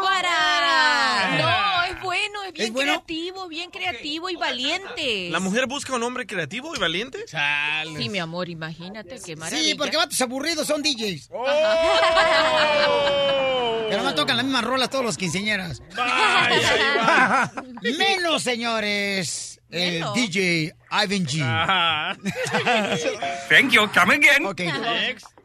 ¡Para! 0.03 1.39
No, 1.39 1.83
es 1.85 2.03
bueno, 2.03 2.43
es 2.47 2.53
bien 2.53 2.67
¿Es 2.67 2.73
bueno? 2.73 2.93
creativo, 2.93 3.49
bien 3.49 3.71
creativo 3.71 4.31
y 4.31 4.37
valiente. 4.37 5.29
¿La 5.31 5.41
mujer 5.41 5.67
busca 5.67 5.95
un 5.95 6.03
hombre 6.03 6.27
creativo 6.27 6.75
y 6.77 6.79
valiente? 6.79 7.25
Sí, 7.97 8.09
mi 8.09 8.19
amor, 8.19 8.49
imagínate 8.49 9.21
qué 9.25 9.37
maravilla. 9.37 9.63
Sí, 9.63 9.75
porque 9.75 9.97
vatos 9.97 10.21
aburridos 10.21 10.67
son 10.67 10.83
DJs. 10.83 11.31
Oh. 11.33 11.45
Que 13.91 13.99
no 13.99 14.05
me 14.05 14.13
tocan 14.15 14.39
las 14.39 14.47
mismas 14.47 14.65
rolas 14.65 14.89
todos 14.89 15.05
los 15.05 15.19
quinceañeras. 15.19 15.83
Menos, 17.83 18.43
señores. 18.43 19.54
El 19.75 19.93
Menos. 19.95 20.15
DJ 20.15 20.75
Ivan 20.91 21.27
G. 21.27 21.39
Thank 23.49 23.73
you, 23.73 23.89
come 23.93 24.15
again. 24.15 24.47
Ok. 24.47 24.61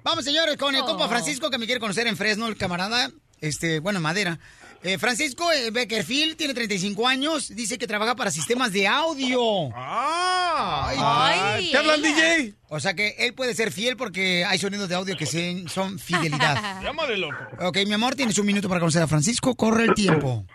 Vamos, 0.03 0.23
señores, 0.25 0.55
con 0.57 0.75
el 0.75 0.83
compa 0.83 1.07
Francisco 1.09 1.49
que 1.49 1.57
me 1.57 1.65
quiere 1.65 1.79
conocer 1.81 2.05
en 2.07 2.15
Fresno, 2.15 2.47
el 2.47 2.55
camarada. 2.57 3.09
Este, 3.41 3.79
bueno, 3.79 3.97
en 3.97 4.03
Madera. 4.03 4.39
Eh, 4.81 4.97
Francisco 4.97 5.51
eh, 5.51 5.71
Beckerfield 5.71 6.37
tiene 6.37 6.53
35 6.53 7.05
años. 7.07 7.53
Dice 7.53 7.77
que 7.77 7.85
trabaja 7.85 8.15
para 8.15 8.31
sistemas 8.31 8.71
de 8.71 8.87
audio. 8.87 9.69
¡Ah! 9.75 11.57
¿Te 11.71 11.77
hablan, 11.77 12.01
DJ? 12.01 12.53
O 12.69 12.79
sea 12.79 12.93
que 12.93 13.15
él 13.19 13.33
puede 13.33 13.53
ser 13.55 13.71
fiel 13.73 13.97
porque 13.97 14.45
hay 14.45 14.57
sonidos 14.57 14.87
de 14.87 14.95
audio 14.95 15.17
que 15.17 15.25
se- 15.25 15.65
son 15.67 15.99
fidelidad. 15.99 16.79
Llámale, 16.83 17.17
loco. 17.17 17.35
Ok, 17.59 17.77
mi 17.87 17.93
amor, 17.93 18.15
tienes 18.15 18.37
un 18.37 18.45
minuto 18.45 18.69
para 18.69 18.79
conocer 18.79 19.01
a 19.01 19.07
Francisco. 19.07 19.53
Corre 19.55 19.83
el 19.85 19.93
tiempo. 19.93 20.45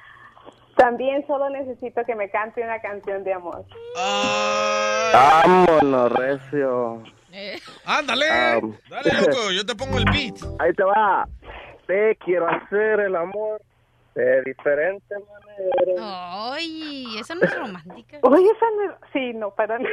También 0.76 1.26
solo 1.26 1.48
necesito 1.50 2.04
que 2.04 2.14
me 2.14 2.30
cante 2.30 2.62
una 2.62 2.80
canción 2.80 3.24
de 3.24 3.32
amor. 3.32 3.64
Vámonos, 5.12 6.12
recio. 6.12 7.02
Ándale. 7.84 8.26
Ah, 8.30 8.60
Dale, 8.90 9.12
loco, 9.20 9.50
yo 9.52 9.64
te 9.66 9.74
pongo 9.74 9.98
el 9.98 10.04
beat. 10.06 10.36
Ahí 10.58 10.72
te 10.74 10.84
va. 10.84 11.26
Te 11.86 12.16
quiero 12.24 12.48
hacer 12.48 13.00
el 13.00 13.14
amor 13.16 13.60
de 14.14 14.42
diferente 14.42 15.14
manera. 15.14 16.52
Ay, 16.52 17.18
esa 17.18 17.34
no 17.34 17.42
es 17.42 17.56
romántica. 17.56 18.18
Oye, 18.22 18.46
esa 18.46 18.66
no... 18.76 18.96
Sí, 19.12 19.32
no, 19.34 19.50
para 19.50 19.78
nada. 19.78 19.90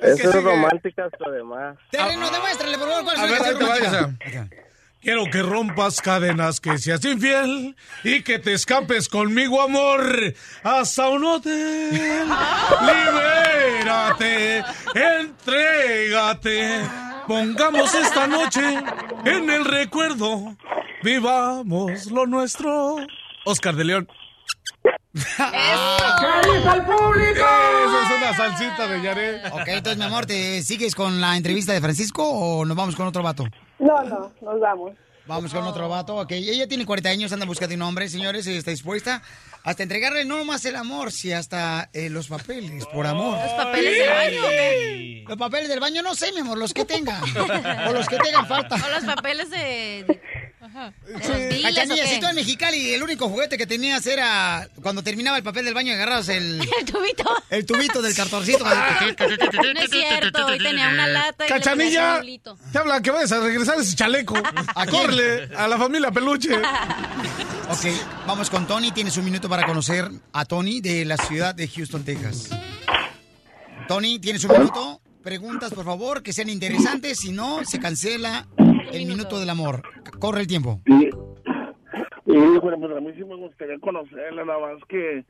Eso 0.00 0.30
es 0.30 0.44
romántica 0.44 1.06
hasta 1.06 1.24
además. 1.26 1.76
Terreno, 1.90 2.30
demuéstrale, 2.30 2.78
por 2.78 2.88
favor, 2.88 3.04
cuál 3.04 3.16
es 3.16 3.22
A 3.22 3.26
la 3.26 3.38
canción 3.38 3.60
romántica. 3.60 4.48
Quiero 5.00 5.24
que 5.30 5.42
rompas 5.42 6.00
cadenas, 6.00 6.60
que 6.60 6.76
seas 6.76 7.04
infiel 7.04 7.76
y 8.02 8.22
que 8.22 8.40
te 8.40 8.52
escapes 8.52 9.08
conmigo, 9.08 9.62
amor, 9.62 10.34
hasta 10.64 11.08
un 11.08 11.24
hotel. 11.24 12.26
Libérate, 12.80 14.64
entrégate. 14.94 16.82
Pongamos 17.28 17.94
esta 17.94 18.26
noche 18.26 18.60
en 19.24 19.50
el 19.50 19.64
recuerdo. 19.64 20.56
Vivamos 21.02 22.06
lo 22.06 22.26
nuestro. 22.26 22.96
Oscar 23.44 23.76
de 23.76 23.84
León. 23.84 24.08
¡Feliz 25.14 26.66
al 26.66 26.84
público! 26.84 27.46
Esa 27.86 28.02
es 28.02 28.18
una 28.18 28.36
salsita 28.36 28.88
de 28.88 29.02
Yaret. 29.02 29.46
Ok, 29.52 29.68
entonces, 29.68 29.98
mi 29.98 30.04
amor, 30.04 30.26
¿te 30.26 30.62
sigues 30.62 30.94
con 30.94 31.20
la 31.20 31.36
entrevista 31.36 31.72
de 31.72 31.80
Francisco 31.80 32.28
o 32.28 32.64
nos 32.64 32.76
vamos 32.76 32.96
con 32.96 33.06
otro 33.06 33.22
vato? 33.22 33.44
No, 33.78 34.02
no, 34.02 34.32
nos 34.40 34.60
vamos. 34.60 34.92
Vamos 35.26 35.52
con 35.52 35.62
otro 35.64 35.88
vato, 35.90 36.16
ok. 36.16 36.32
Ella 36.32 36.66
tiene 36.66 36.86
40 36.86 37.08
años, 37.10 37.32
anda 37.32 37.44
buscando 37.44 37.74
un 37.74 37.82
hombre, 37.82 38.08
señores, 38.08 38.46
y 38.46 38.56
está 38.56 38.70
dispuesta 38.70 39.22
hasta 39.68 39.82
entregarle 39.82 40.24
no 40.24 40.46
más 40.46 40.64
el 40.64 40.76
amor, 40.76 41.12
si 41.12 41.30
hasta 41.30 41.90
eh, 41.92 42.08
los 42.08 42.28
papeles, 42.28 42.86
por 42.86 43.06
amor. 43.06 43.38
¿Los 43.38 43.52
papeles 43.52 43.98
del 43.98 44.08
baño 44.08 44.48
qué? 44.48 45.24
Los 45.28 45.36
papeles 45.36 45.68
del 45.68 45.78
baño, 45.78 46.00
no 46.00 46.14
sé, 46.14 46.32
mi 46.32 46.40
amor, 46.40 46.56
los 46.56 46.72
que 46.72 46.86
tenga. 46.86 47.20
o 47.86 47.92
los 47.92 48.08
que 48.08 48.16
tengan 48.16 48.48
falta. 48.48 48.76
O 48.76 48.88
los 48.88 49.04
papeles 49.04 49.50
de... 49.50 50.20
Ajá. 50.60 50.92
De 51.06 51.12
los 51.12 51.48
biles, 51.48 51.62
Cachanilla, 51.62 52.02
¿o 52.02 52.06
qué? 52.06 52.14
si 52.14 52.20
tú 52.20 52.26
en 52.26 52.34
Mexicali 52.34 52.94
el 52.94 53.02
único 53.02 53.28
juguete 53.28 53.58
que 53.58 53.66
tenías 53.66 54.06
era 54.06 54.68
cuando 54.82 55.02
terminaba 55.02 55.36
el 55.36 55.42
papel 55.42 55.66
del 55.66 55.74
baño 55.74 55.92
agarrabas 55.92 56.30
el... 56.30 56.60
El 56.78 56.84
tubito. 56.86 57.24
El 57.50 57.66
tubito 57.66 58.00
del 58.00 58.14
cartorcito. 58.14 58.64
No 58.68 59.80
es 59.80 59.90
cierto, 59.90 60.54
y 60.54 60.58
tenía 60.58 60.88
una 60.88 61.06
lata 61.06 61.46
y 61.46 61.48
le 61.48 61.54
Cachanilla, 61.54 62.16
un 62.16 62.24
hilito. 62.24 62.58
te 62.72 62.78
habla 62.78 63.02
que 63.02 63.10
vayas 63.10 63.32
a 63.32 63.40
regresar 63.40 63.78
ese 63.78 63.94
chaleco. 63.94 64.34
¿A? 64.74 64.86
Corre 64.86 65.50
a 65.54 65.68
la 65.68 65.76
familia 65.76 66.10
Peluche. 66.10 66.54
Ok, 67.70 67.84
vamos 68.26 68.48
con 68.48 68.66
Tony. 68.66 68.92
Tienes 68.92 69.16
un 69.18 69.24
minuto 69.26 69.48
para 69.48 69.57
conocer 69.66 70.06
a 70.32 70.44
Tony 70.44 70.80
de 70.80 71.04
la 71.04 71.16
ciudad 71.16 71.54
de 71.54 71.68
Houston, 71.68 72.04
Texas. 72.04 72.50
Tony, 73.86 74.18
tienes 74.18 74.44
un 74.44 74.52
minuto. 74.52 75.00
Preguntas, 75.22 75.72
por 75.74 75.84
favor, 75.84 76.22
que 76.22 76.32
sean 76.32 76.48
interesantes. 76.48 77.18
Si 77.18 77.32
no, 77.32 77.64
se 77.64 77.78
cancela 77.78 78.46
el 78.92 79.06
minuto 79.06 79.38
del 79.38 79.50
amor. 79.50 79.82
Corre 80.18 80.42
el 80.42 80.46
tiempo. 80.46 80.80
Y 80.86 82.58
bueno, 82.60 82.78
pues 82.78 82.96
a 82.96 83.00
mí 83.00 83.12
sí 83.16 83.24
me 83.24 83.36
gustaría 83.36 83.78
conocerla, 83.78 84.44
nada 84.44 84.58
más 84.58 84.84
que, 84.88 85.24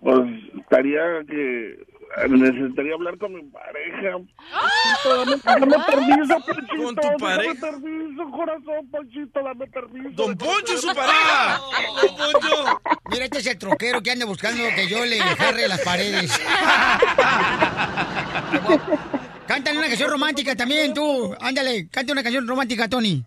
pues, 0.00 0.20
estaría 0.58 1.00
que 1.28 1.86
necesitaría 2.28 2.94
hablar 2.94 3.18
con 3.18 3.34
mi 3.34 3.42
pareja. 3.42 4.12
Ponchito, 4.12 5.42
Dame, 5.44 5.66
dame 5.66 5.84
permiso, 5.86 6.34
Ponchito. 6.46 6.82
¿Con 6.84 6.94
tu 6.96 7.02
Dame 7.02 7.18
pareja? 7.18 7.54
permiso, 7.60 8.30
corazón, 8.30 8.90
Ponchito, 8.90 9.42
dame 9.42 9.66
permiso. 9.66 10.10
Don 10.12 10.36
Poncho 10.36 10.74
y 10.74 10.78
su 10.78 10.86
pareja. 10.88 11.60
Don 12.02 12.16
Poncho. 12.16 12.80
Mira, 13.10 13.24
este 13.24 13.38
es 13.38 13.46
el 13.46 13.58
troquero 13.58 14.02
que 14.02 14.10
anda 14.10 14.26
buscando 14.26 14.62
que 14.74 14.88
yo 14.88 15.04
le 15.04 15.18
jarre 15.38 15.68
las 15.68 15.80
paredes. 15.80 16.40
Cántale 19.46 19.78
una 19.78 19.88
canción 19.88 20.10
romántica 20.10 20.54
también, 20.56 20.92
tú. 20.94 21.34
Ándale, 21.40 21.88
canta 21.90 22.12
una 22.12 22.22
canción 22.22 22.46
romántica, 22.46 22.88
Tony. 22.88 23.22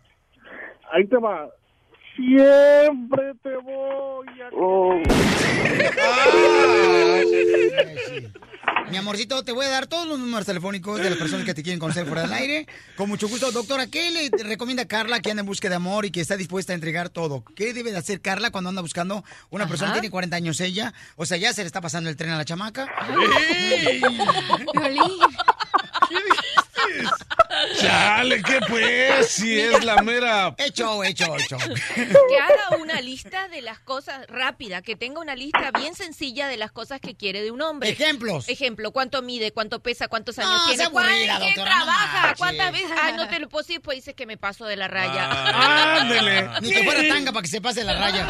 Ahí 0.92 1.08
te 1.08 1.18
va. 1.18 1.48
Siempre 2.16 3.34
te 3.42 3.56
voy 3.58 4.28
a... 4.42 4.50
Mi 8.92 8.98
amorcito, 8.98 9.42
te 9.44 9.54
voy 9.54 9.66
a 9.66 9.70
dar 9.70 9.88
todos 9.88 10.06
los 10.06 10.20
números 10.20 10.46
telefónicos 10.46 11.00
de 11.00 11.10
las 11.10 11.18
personas 11.18 11.46
que 11.46 11.54
te 11.54 11.64
quieren 11.64 11.80
conocer 11.80 12.06
fuera 12.06 12.24
del 12.24 12.34
aire. 12.34 12.68
Con 12.98 13.08
mucho 13.08 13.30
gusto. 13.30 13.50
Doctora, 13.54 13.88
¿qué 13.88 14.12
le 14.12 14.30
recomienda 14.44 14.84
a 14.84 14.86
Carla 14.86 15.22
que 15.22 15.32
anda 15.32 15.40
en 15.40 15.46
busca 15.46 15.70
de 15.70 15.76
amor 15.76 16.06
y 16.06 16.12
que 16.12 16.20
está 16.20 16.36
dispuesta 16.36 16.74
a 16.74 16.76
entregar 16.76 17.08
todo? 17.08 17.46
¿Qué 17.56 17.74
debe 17.74 17.92
de 17.92 17.98
hacer 17.98 18.20
Carla 18.20 18.52
cuando 18.52 18.70
anda 18.70 18.82
buscando 18.82 19.24
una 19.50 19.66
persona? 19.66 19.92
Ajá. 19.92 20.02
Tiene 20.02 20.12
40 20.12 20.36
años 20.36 20.60
ella. 20.60 20.94
O 21.16 21.26
sea, 21.26 21.38
ya 21.38 21.54
se 21.54 21.62
le 21.62 21.68
está 21.68 21.80
pasando 21.80 22.10
el 22.10 22.18
tren 22.18 22.32
a 22.32 22.38
la 22.38 22.44
chamaca. 22.44 22.90
Chale, 27.80 28.42
¿qué 28.42 28.60
pues? 28.68 29.28
Si 29.28 29.60
es 29.60 29.84
la 29.84 30.02
mera... 30.02 30.54
Hecho, 30.58 31.04
hecho, 31.04 31.36
hecho. 31.38 31.58
Que 31.96 32.40
haga 32.40 32.82
una 32.82 33.02
lista 33.02 33.48
de 33.48 33.62
las 33.62 33.80
cosas 33.80 34.26
rápida, 34.28 34.82
que 34.82 34.96
tenga 34.96 35.20
una 35.20 35.36
lista 35.36 35.72
bien 35.72 35.96
sencilla 35.96 36.48
de 36.48 36.58
las 36.58 36.72
cosas 36.72 37.00
que 37.02 37.16
quiere 37.16 37.42
de 37.42 37.52
un 37.52 37.62
hombre. 37.62 37.90
Ejemplos. 37.90 38.48
Ejemplo, 38.50 38.92
cuánto 38.92 39.22
mide, 39.22 39.52
cuánto 39.52 39.82
pesa, 39.82 40.08
cuántos 40.08 40.40
años 40.40 40.52
No, 40.52 40.68
tiene, 40.68 40.84
aburrida, 40.84 41.40
doctora, 41.40 41.56
no 41.56 41.86
trabaja, 41.86 42.34
cuántas 42.38 42.72
veces. 42.72 42.92
Ah, 43.02 43.12
no 43.16 43.28
te 43.28 43.40
lo 43.40 43.50
puedo 43.50 43.64
decir, 43.64 43.82
pues 43.82 43.98
dice 43.98 44.14
que 44.14 44.26
me 44.26 44.38
paso 44.38 44.66
de 44.66 44.76
la 44.76 44.88
raya. 44.88 46.00
Ándele. 46.02 46.50
Ni 46.62 46.72
que 46.72 46.84
fuera 46.84 47.08
tanga 47.08 47.32
para 47.32 47.42
que 47.42 47.50
se 47.50 47.62
pase 47.62 47.84
la 47.84 47.98
raya. 48.00 48.28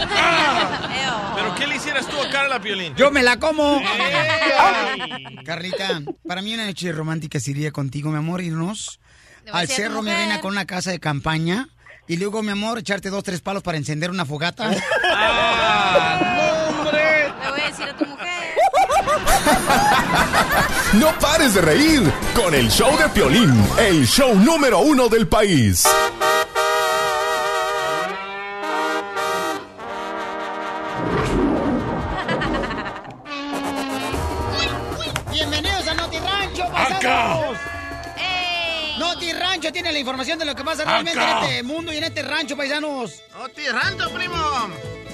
¿Pero 1.36 1.56
qué 1.56 1.68
le 1.68 1.76
hicieras 1.76 2.08
tú 2.08 2.22
a 2.22 2.30
Carla 2.30 2.62
Piolín? 2.62 2.96
Yo 2.96 3.12
me 3.12 3.24
la 3.24 3.40
como. 3.40 3.82
Carlita, 5.46 6.02
para 6.28 6.42
mí 6.42 6.54
una 6.54 6.66
noche 6.66 6.92
romántica 6.92 7.40
sería 7.40 7.72
contigo, 7.72 8.10
mi 8.12 8.18
amor, 8.18 8.42
irnos 8.52 9.00
al 9.52 9.68
cerro, 9.68 10.02
mi 10.02 10.10
mujer. 10.10 10.18
reina, 10.18 10.42
con 10.42 10.52
una 10.52 10.66
casa 10.66 10.92
de 10.92 11.00
campaña. 11.00 11.70
Y 12.08 12.18
luego, 12.18 12.44
mi 12.44 12.52
amor, 12.52 12.80
echarte 12.80 13.10
dos, 13.10 13.24
tres 13.24 13.42
palos 13.42 13.64
para 13.64 13.78
encender 13.78 14.10
una 14.12 14.26
fogata. 14.26 14.70
¡Hombre! 16.70 17.32
Le 17.44 17.52
voy 17.52 17.62
a 17.62 17.66
decir 17.68 17.86
a 17.86 17.98
tu 17.98 18.06
mujer. 18.06 18.28
No 20.94 21.08
pares 21.20 21.54
de 21.54 21.62
reír 21.62 22.02
con 22.36 22.54
el 22.54 22.70
show 22.70 22.98
de 22.98 23.08
Piolín, 23.10 23.66
el 23.80 24.06
show 24.06 24.36
número 24.36 24.80
uno 24.80 25.08
del 25.08 25.26
país. 25.26 25.88
Noti 39.62 39.68
Rancho 39.68 39.74
tiene 39.74 39.92
la 39.94 40.00
información 40.00 40.40
de 40.40 40.46
lo 40.46 40.56
que 40.56 40.64
pasa 40.64 40.84
realmente 40.84 41.20
Acá. 41.20 41.38
en 41.38 41.44
este 41.52 41.64
mundo 41.64 41.94
y 41.94 41.98
en 41.98 42.04
este 42.06 42.24
rancho, 42.24 42.58
paisanos. 42.58 43.22
¡Noti 43.38 43.68
Rancho, 43.68 44.12
primo! 44.12 44.36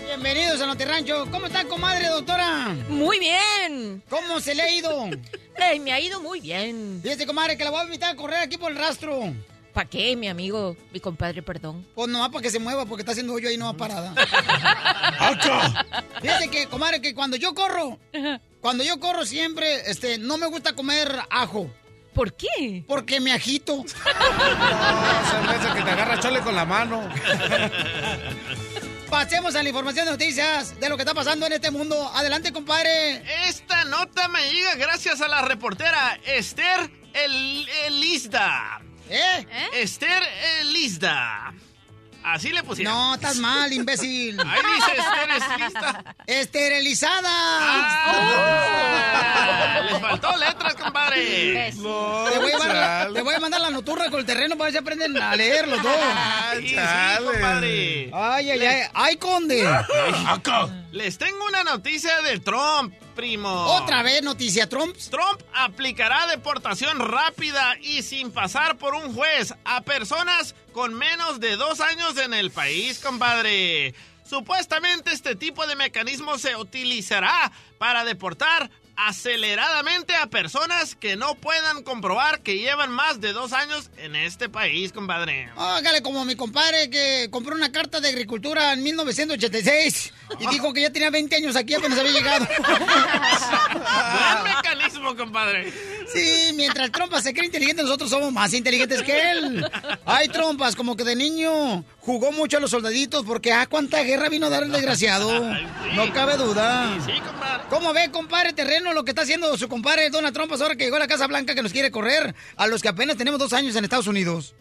Bienvenidos 0.05 0.61
a 0.61 0.67
Noti 0.67 0.85
Rancho. 0.85 1.27
¿Cómo 1.29 1.47
está, 1.47 1.65
comadre, 1.65 2.07
doctora? 2.07 2.73
Muy 2.87 3.19
bien. 3.19 4.01
¿Cómo 4.09 4.39
se 4.39 4.55
le 4.55 4.61
ha 4.61 4.71
ido? 4.71 5.09
Ey, 5.57 5.81
me 5.81 5.91
ha 5.91 5.99
ido 5.99 6.21
muy 6.21 6.39
bien. 6.39 7.01
Fíjese, 7.03 7.25
comadre, 7.25 7.57
que 7.57 7.65
la 7.65 7.71
voy 7.71 7.81
a 7.81 7.83
invitar 7.83 8.13
a 8.13 8.15
correr 8.15 8.39
aquí 8.39 8.55
por 8.57 8.71
el 8.71 8.77
rastro. 8.77 9.33
¿Para 9.73 9.89
qué, 9.89 10.15
mi 10.15 10.29
amigo? 10.29 10.77
Mi 10.93 11.01
compadre, 11.01 11.41
perdón. 11.41 11.85
Pues 11.93 12.07
no, 12.07 12.31
para 12.31 12.41
que 12.41 12.49
se 12.49 12.59
mueva, 12.59 12.85
porque 12.85 13.01
está 13.01 13.11
haciendo 13.11 13.33
hoyo 13.33 13.49
ahí 13.49 13.57
no 13.57 13.65
va 13.65 13.73
parada. 13.73 14.13
¡Acá! 15.19 15.85
Fíjate 16.21 16.47
que, 16.47 16.67
comadre, 16.67 17.01
que 17.01 17.13
cuando 17.13 17.35
yo 17.35 17.53
corro, 17.53 17.99
cuando 18.61 18.85
yo 18.85 18.97
corro 19.01 19.25
siempre, 19.25 19.89
este, 19.91 20.17
no 20.17 20.37
me 20.37 20.47
gusta 20.47 20.71
comer 20.71 21.19
ajo. 21.29 21.69
¿Por 22.17 22.33
qué? 22.33 22.83
Porque 22.87 23.19
me 23.19 23.31
agito. 23.31 23.85
No, 25.47 25.53
se 25.61 25.75
que 25.75 25.83
te 25.83 25.91
agarra 25.91 26.19
chole 26.19 26.39
con 26.39 26.55
la 26.55 26.65
mano. 26.65 27.07
Pasemos 29.09 29.55
a 29.55 29.61
la 29.61 29.69
información 29.69 30.05
de 30.05 30.11
noticias 30.13 30.79
de 30.79 30.89
lo 30.89 30.97
que 30.97 31.03
está 31.03 31.13
pasando 31.13 31.45
en 31.45 31.53
este 31.53 31.69
mundo. 31.69 32.11
Adelante, 32.15 32.51
compadre. 32.51 33.21
Esta 33.47 33.85
nota 33.85 34.27
me 34.29 34.51
llega 34.51 34.73
gracias 34.75 35.21
a 35.21 35.27
la 35.27 35.43
reportera 35.43 36.19
Esther 36.25 36.89
El 37.13 37.69
Elizda. 37.85 38.81
¿Eh? 39.09 39.45
Esther 39.73 40.23
Elizda. 40.61 41.53
Así 42.27 42.51
le 42.51 42.61
pusieron. 42.61 42.93
No, 42.93 43.15
estás 43.15 43.37
mal, 43.37 43.71
imbécil. 43.71 44.37
Ahí 44.45 44.59
dice 44.75 44.91
Esther 44.97 45.29
Elizda. 45.29 46.15
Esterilizada. 46.25 47.29
Ah, 48.51 49.81
les 49.89 50.01
faltó 50.01 50.35
letras, 50.35 50.75
compadre. 50.75 51.71
No, 51.77 52.25
Te 52.29 52.39
voy, 52.39 52.51
a 52.51 53.07
te 53.13 53.21
voy 53.21 53.39
mandar 53.39 53.61
la 53.61 53.69
noturra 53.69 54.09
con 54.09 54.19
el 54.19 54.25
terreno 54.25 54.57
para 54.57 54.65
ver 54.65 54.73
si 54.73 54.77
aprenden 54.77 55.15
a 55.21 55.37
leer 55.37 55.69
los 55.69 55.81
dos. 55.81 55.95
Sí, 56.59 56.67
sí, 56.69 56.75
compadre. 57.23 58.11
Ay, 58.13 58.51
ay, 58.51 58.65
ay. 58.65 58.81
¡Ay, 58.93 59.15
conde! 59.15 59.65
Acá. 59.65 60.67
Les 60.97 61.19
tengo 61.19 61.45
una 61.45 61.63
noticia 61.63 62.23
de 62.23 62.39
Trump, 62.39 62.91
primo. 63.15 63.47
Otra 63.47 64.01
vez, 64.01 64.23
noticia 64.23 64.67
Trump. 64.67 64.97
Trump 65.11 65.39
aplicará 65.53 66.25
deportación 66.25 66.97
rápida 66.97 67.77
y 67.79 68.01
sin 68.01 68.31
pasar 68.31 68.79
por 68.79 68.95
un 68.95 69.13
juez 69.13 69.53
a 69.63 69.81
personas 69.81 70.55
con 70.73 70.95
menos 70.95 71.39
de 71.39 71.55
dos 71.55 71.81
años 71.81 72.17
en 72.17 72.33
el 72.33 72.49
país, 72.49 72.97
compadre. 72.97 73.93
Supuestamente 74.27 75.13
este 75.13 75.35
tipo 75.35 75.67
de 75.67 75.75
mecanismo 75.75 76.39
se 76.39 76.55
utilizará 76.55 77.51
para 77.77 78.03
deportar 78.03 78.71
aceleradamente 78.97 80.15
a 80.15 80.27
personas 80.27 80.95
que 80.95 81.15
no 81.15 81.35
puedan 81.35 81.83
comprobar 81.83 82.41
que 82.41 82.57
llevan 82.57 82.91
más 82.91 83.21
de 83.21 83.31
dos 83.31 83.53
años 83.53 83.91
en 83.97 84.15
este 84.15 84.49
país, 84.49 84.91
compadre. 84.91 85.49
Hágale 85.55 86.01
como 86.01 86.25
mi 86.25 86.35
compadre 86.35 86.89
que 86.89 87.29
compró 87.29 87.55
una 87.55 87.71
carta 87.71 88.01
de 88.01 88.09
agricultura 88.09 88.73
en 88.73 88.83
1986 88.83 90.13
y 90.39 90.47
dijo 90.47 90.73
que 90.73 90.81
ya 90.81 90.91
tenía 90.91 91.11
20 91.11 91.35
años 91.35 91.55
aquí 91.55 91.75
apenas 91.75 91.99
había 91.99 92.11
llegado. 92.11 92.47
Buen 93.71 94.55
mecanismo, 94.55 95.15
compadre. 95.15 95.71
Sí, 96.13 96.53
mientras 96.55 96.91
Trompas 96.91 97.23
se 97.23 97.33
cree 97.33 97.47
inteligente, 97.47 97.83
nosotros 97.83 98.09
somos 98.09 98.31
más 98.31 98.53
inteligentes 98.53 99.03
que 99.03 99.31
él. 99.31 99.69
Ay, 100.05 100.29
Trompas, 100.29 100.75
como 100.75 100.95
que 100.95 101.03
de 101.03 101.15
niño 101.15 101.83
jugó 101.99 102.31
mucho 102.31 102.57
a 102.57 102.59
los 102.59 102.71
soldaditos 102.71 103.25
porque, 103.25 103.51
ah, 103.51 103.67
cuánta 103.67 104.01
guerra 104.03 104.29
vino 104.29 104.47
a 104.47 104.49
dar 104.49 104.63
el 104.63 104.71
desgraciado. 104.71 105.29
No 105.95 106.13
cabe 106.13 106.37
duda. 106.37 106.97
Sí, 107.05 107.11
compadre. 107.19 107.63
¿Cómo 107.69 107.93
ve, 107.93 108.09
compadre, 108.11 108.53
terreno, 108.53 108.93
lo 108.93 109.03
que 109.03 109.11
está 109.11 109.23
haciendo 109.23 109.57
su 109.57 109.67
compadre 109.67 110.09
Donald 110.09 110.33
Trump 110.33 110.51
ahora 110.53 110.75
que 110.75 110.85
llegó 110.85 110.95
a 110.95 110.99
la 110.99 111.07
Casa 111.07 111.27
Blanca 111.27 111.53
que 111.55 111.61
nos 111.61 111.73
quiere 111.73 111.91
correr 111.91 112.33
a 112.55 112.67
los 112.67 112.81
que 112.81 112.87
apenas 112.87 113.17
tenemos 113.17 113.39
dos 113.39 113.53
años 113.53 113.75
en 113.75 113.83
Estados 113.83 114.07
Unidos? 114.07 114.55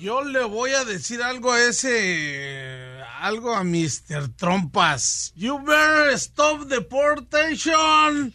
Yo 0.00 0.24
le 0.24 0.42
voy 0.44 0.70
a 0.72 0.84
decir 0.84 1.22
algo 1.22 1.52
a 1.52 1.60
ese. 1.60 3.00
Algo 3.20 3.54
a 3.54 3.62
Mr. 3.62 4.34
Trompas. 4.34 5.32
You 5.36 5.58
better 5.58 6.14
stop 6.14 6.66
deportation. 6.68 8.32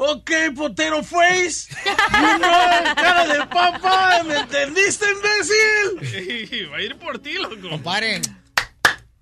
Ok, 0.00 0.30
potero 0.54 1.02
face. 1.02 1.74
You 1.84 2.38
know, 2.38 2.94
cara 2.94 3.26
de 3.26 3.46
papa. 3.46 4.22
¿Me 4.22 4.36
entendiste, 4.36 5.04
imbécil? 5.10 6.70
Va 6.70 6.76
a 6.76 6.82
ir 6.82 6.96
por 6.98 7.18
ti, 7.18 7.32
loco. 7.34 7.68
Compadre. 7.68 8.22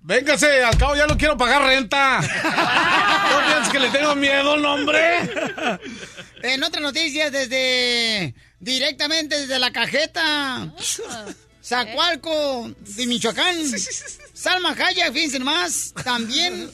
Véngase, 0.01 0.63
al 0.63 0.77
cabo 0.77 0.95
ya 0.95 1.07
no 1.07 1.17
quiero 1.17 1.35
pagar 1.35 1.63
renta. 1.63 2.19
¿No 3.31 3.47
piensas 3.47 3.69
que 3.69 3.79
le 3.79 3.89
tengo 3.89 4.13
miedo, 4.13 4.55
no, 4.57 4.75
hombre? 4.75 5.79
En 6.43 6.63
otras 6.63 6.83
noticias, 6.83 7.31
desde. 7.31 8.35
directamente 8.59 9.39
desde 9.39 9.57
la 9.57 9.71
cajeta. 9.71 10.71
Zacualco, 11.63 12.71
de 12.77 13.07
Michoacán. 13.07 13.55
Salma 14.31 14.75
Hayek, 14.77 15.11
fíjense 15.11 15.39
más. 15.39 15.91
También 16.03 16.69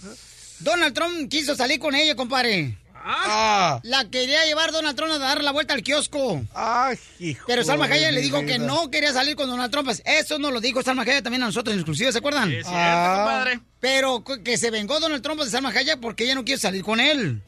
Donald 0.59 0.93
Trump 0.93 1.29
quiso 1.29 1.55
salir 1.55 1.79
con 1.79 1.95
ella, 1.95 2.15
compadre. 2.15 2.82
Ah. 3.05 3.79
La 3.83 4.05
quería 4.09 4.45
llevar 4.45 4.71
Donald 4.71 4.95
Trump 4.95 5.11
a 5.11 5.17
dar 5.19 5.43
la 5.43 5.51
vuelta 5.51 5.73
al 5.73 5.83
kiosco. 5.83 6.41
Ay, 6.53 6.97
hijo 7.19 7.43
Pero 7.47 7.63
Salma 7.63 7.85
Hayek 7.85 8.11
le 8.13 8.21
dijo 8.21 8.45
que 8.45 8.59
no 8.59 8.89
quería 8.89 9.11
salir 9.13 9.35
con 9.35 9.49
Donald 9.49 9.71
Trump. 9.71 9.89
Eso 10.05 10.39
nos 10.39 10.53
lo 10.53 10.61
dijo 10.61 10.81
Salma 10.83 11.01
Hayek 11.03 11.23
también 11.23 11.43
a 11.43 11.47
nosotros 11.47 11.73
en 11.73 11.79
exclusiva, 11.79 12.11
¿se 12.11 12.17
acuerdan? 12.19 12.49
Sí, 12.49 12.55
cierto, 12.55 12.69
compadre. 12.71 13.59
Pero 13.79 14.23
que 14.43 14.57
se 14.57 14.71
vengó 14.71 14.99
Donald 14.99 15.21
Trump 15.21 15.41
de 15.41 15.49
Salma 15.49 15.69
Hayek 15.69 15.99
porque 15.99 16.23
ella 16.23 16.35
no 16.35 16.45
quiso 16.45 16.59
salir 16.59 16.83
con 16.83 16.99
él. 16.99 17.41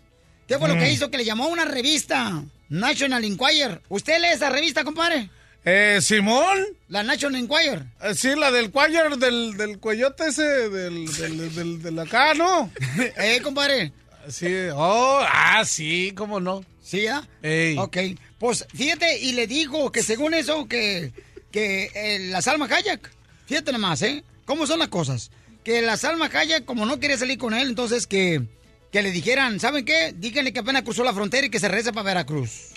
¿Qué 0.47 0.59
fue 0.59 0.67
lo 0.67 0.75
Mm. 0.75 0.79
que 0.79 0.91
hizo? 0.91 1.09
Que 1.09 1.17
le 1.17 1.25
llamó 1.25 1.45
a 1.45 1.47
una 1.47 1.65
revista, 1.65 2.43
National 2.69 3.23
Enquirer. 3.23 3.81
¿Usted 3.89 4.19
lee 4.19 4.27
esa 4.33 4.49
revista, 4.49 4.83
compadre? 4.83 5.29
Eh, 5.67 5.97
Simón. 6.01 6.63
La 6.89 7.01
National 7.01 7.41
Enquirer. 7.41 7.83
Eh, 8.03 8.13
sí, 8.13 8.35
la 8.35 8.51
del 8.51 8.69
cuello, 8.69 9.15
del, 9.17 9.57
del 9.57 9.79
cuellote 9.79 10.27
ese, 10.27 10.43
del, 10.69 11.07
del, 11.15 11.55
del, 11.55 11.81
del 11.81 11.99
acá, 11.99 12.35
¿no? 12.35 12.69
eh, 13.17 13.39
compadre. 13.41 13.91
Sí, 14.29 14.47
oh, 14.73 15.19
ah, 15.23 15.63
sí, 15.65 16.13
cómo 16.15 16.39
no. 16.39 16.63
¿Sí, 16.81 17.03
ya? 17.03 17.27
Ey. 17.41 17.77
Ok. 17.77 17.97
Pues 18.39 18.65
fíjate, 18.73 19.19
y 19.19 19.33
le 19.33 19.47
dijo 19.47 19.91
que 19.91 20.03
según 20.03 20.33
eso, 20.33 20.67
que, 20.67 21.13
que 21.51 21.91
eh, 21.95 22.19
la 22.29 22.41
Salma 22.41 22.65
Hayek, 22.65 23.11
fíjate 23.47 23.71
nomás, 23.71 24.01
¿eh? 24.03 24.23
¿Cómo 24.45 24.67
son 24.67 24.79
las 24.79 24.89
cosas? 24.89 25.31
Que 25.63 25.81
la 25.81 25.97
Salma 25.97 26.29
Hayek, 26.31 26.65
como 26.65 26.85
no 26.85 26.99
quería 26.99 27.17
salir 27.17 27.37
con 27.37 27.53
él, 27.53 27.69
entonces 27.69 28.05
que, 28.05 28.43
que 28.91 29.01
le 29.01 29.11
dijeran, 29.11 29.59
¿saben 29.59 29.83
qué? 29.83 30.13
Díganle 30.15 30.53
que 30.53 30.59
apenas 30.59 30.83
cruzó 30.83 31.03
la 31.03 31.13
frontera 31.13 31.47
y 31.47 31.49
que 31.49 31.59
se 31.59 31.67
regrese 31.67 31.91
para 31.91 32.03
Veracruz. 32.03 32.69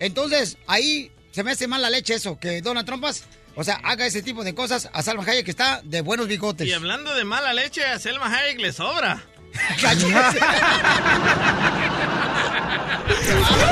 Entonces, 0.00 0.58
ahí 0.66 1.12
se 1.30 1.44
me 1.44 1.52
hace 1.52 1.68
mal 1.68 1.82
la 1.82 1.90
leche 1.90 2.14
eso, 2.14 2.38
que 2.38 2.60
Donald 2.60 2.86
Trumpas, 2.86 3.24
o 3.54 3.62
sea, 3.62 3.76
haga 3.84 4.06
ese 4.06 4.22
tipo 4.22 4.42
de 4.42 4.54
cosas 4.54 4.90
a 4.92 5.02
Salma 5.02 5.22
Hayek 5.24 5.44
que 5.44 5.50
está 5.52 5.80
de 5.84 6.00
buenos 6.00 6.26
bigotes. 6.26 6.66
Y 6.66 6.72
hablando 6.72 7.14
de 7.14 7.24
mala 7.24 7.52
leche, 7.52 7.84
a 7.84 8.00
Selma 8.00 8.26
Hayek 8.26 8.60
le 8.60 8.72
sobra. 8.72 9.24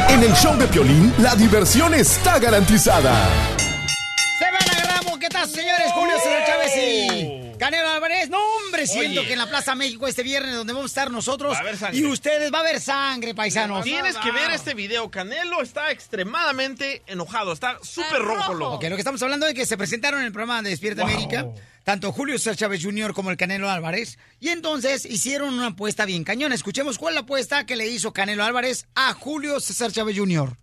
En 0.09 0.23
el 0.23 0.33
show 0.35 0.57
de 0.57 0.67
Piolín, 0.67 1.13
la 1.19 1.35
diversión 1.35 1.95
está 1.95 2.39
garantizada. 2.39 3.61
Se 5.23 5.28
van 5.28 5.28
a 5.28 5.28
agarramos, 5.28 5.28
¿qué 5.28 5.28
tal, 5.28 5.49
señores? 5.49 5.93
Julio 5.93 6.19
César 6.19 6.47
Chávez 6.47 6.73
y 6.77 7.59
Canelo 7.59 7.89
Álvarez. 7.89 8.28
No, 8.28 8.39
hombre, 8.57 8.86
siento 8.86 9.20
Oye. 9.20 9.28
que 9.28 9.32
en 9.35 9.39
la 9.39 9.49
Plaza 9.49 9.74
México 9.74 10.07
este 10.09 10.23
viernes, 10.23 10.55
donde 10.55 10.73
vamos 10.73 10.90
a 10.90 10.93
estar 10.93 11.11
nosotros 11.11 11.57
a 11.57 11.94
y 11.94 12.05
ustedes, 12.05 12.53
va 12.53 12.59
a 12.59 12.61
haber 12.62 12.81
sangre, 12.81 13.35
paisanos. 13.35 13.85
Tienes 13.85 14.16
que 14.16 14.32
ver 14.32 14.51
este 14.51 14.74
video. 14.74 15.11
Canelo 15.11 15.62
está 15.62 15.90
extremadamente 15.90 17.03
enojado. 17.07 17.53
Está 17.53 17.78
súper 17.82 18.20
rojo, 18.20 18.55
loco. 18.55 18.74
Ok, 18.74 18.85
lo 18.85 18.97
que 18.97 19.01
estamos 19.01 19.23
hablando 19.23 19.47
es 19.47 19.55
que 19.55 19.66
se 19.66 19.77
presentaron 19.77 20.20
en 20.20 20.27
el 20.27 20.32
programa 20.32 20.62
de 20.62 20.70
Despierta 20.70 21.03
América, 21.03 21.47
tanto 21.85 22.12
Julio 22.12 22.39
César 22.39 22.57
Chávez 22.57 22.82
Jr. 22.82 23.15
como 23.15 23.31
el 23.31 23.36
Canelo 23.36 23.70
Álvarez, 23.70 24.19
y 24.40 24.49
entonces 24.49 25.05
hicieron 25.05 25.55
una 25.55 25.69
apuesta 25.69 26.05
bien 26.05 26.24
cañona. 26.24 26.55
Escuchemos 26.55 26.99
cuál 26.99 27.12
es 27.12 27.16
la 27.16 27.20
apuesta 27.20 27.65
que 27.66 27.77
le 27.77 27.86
hizo 27.86 28.12
Canelo 28.12 28.44
Álvarez 28.44 28.86
a 28.94 29.15
Julio 29.15 29.61
César 29.61 29.93
Chávez 29.93 30.19
Jr. 30.19 30.57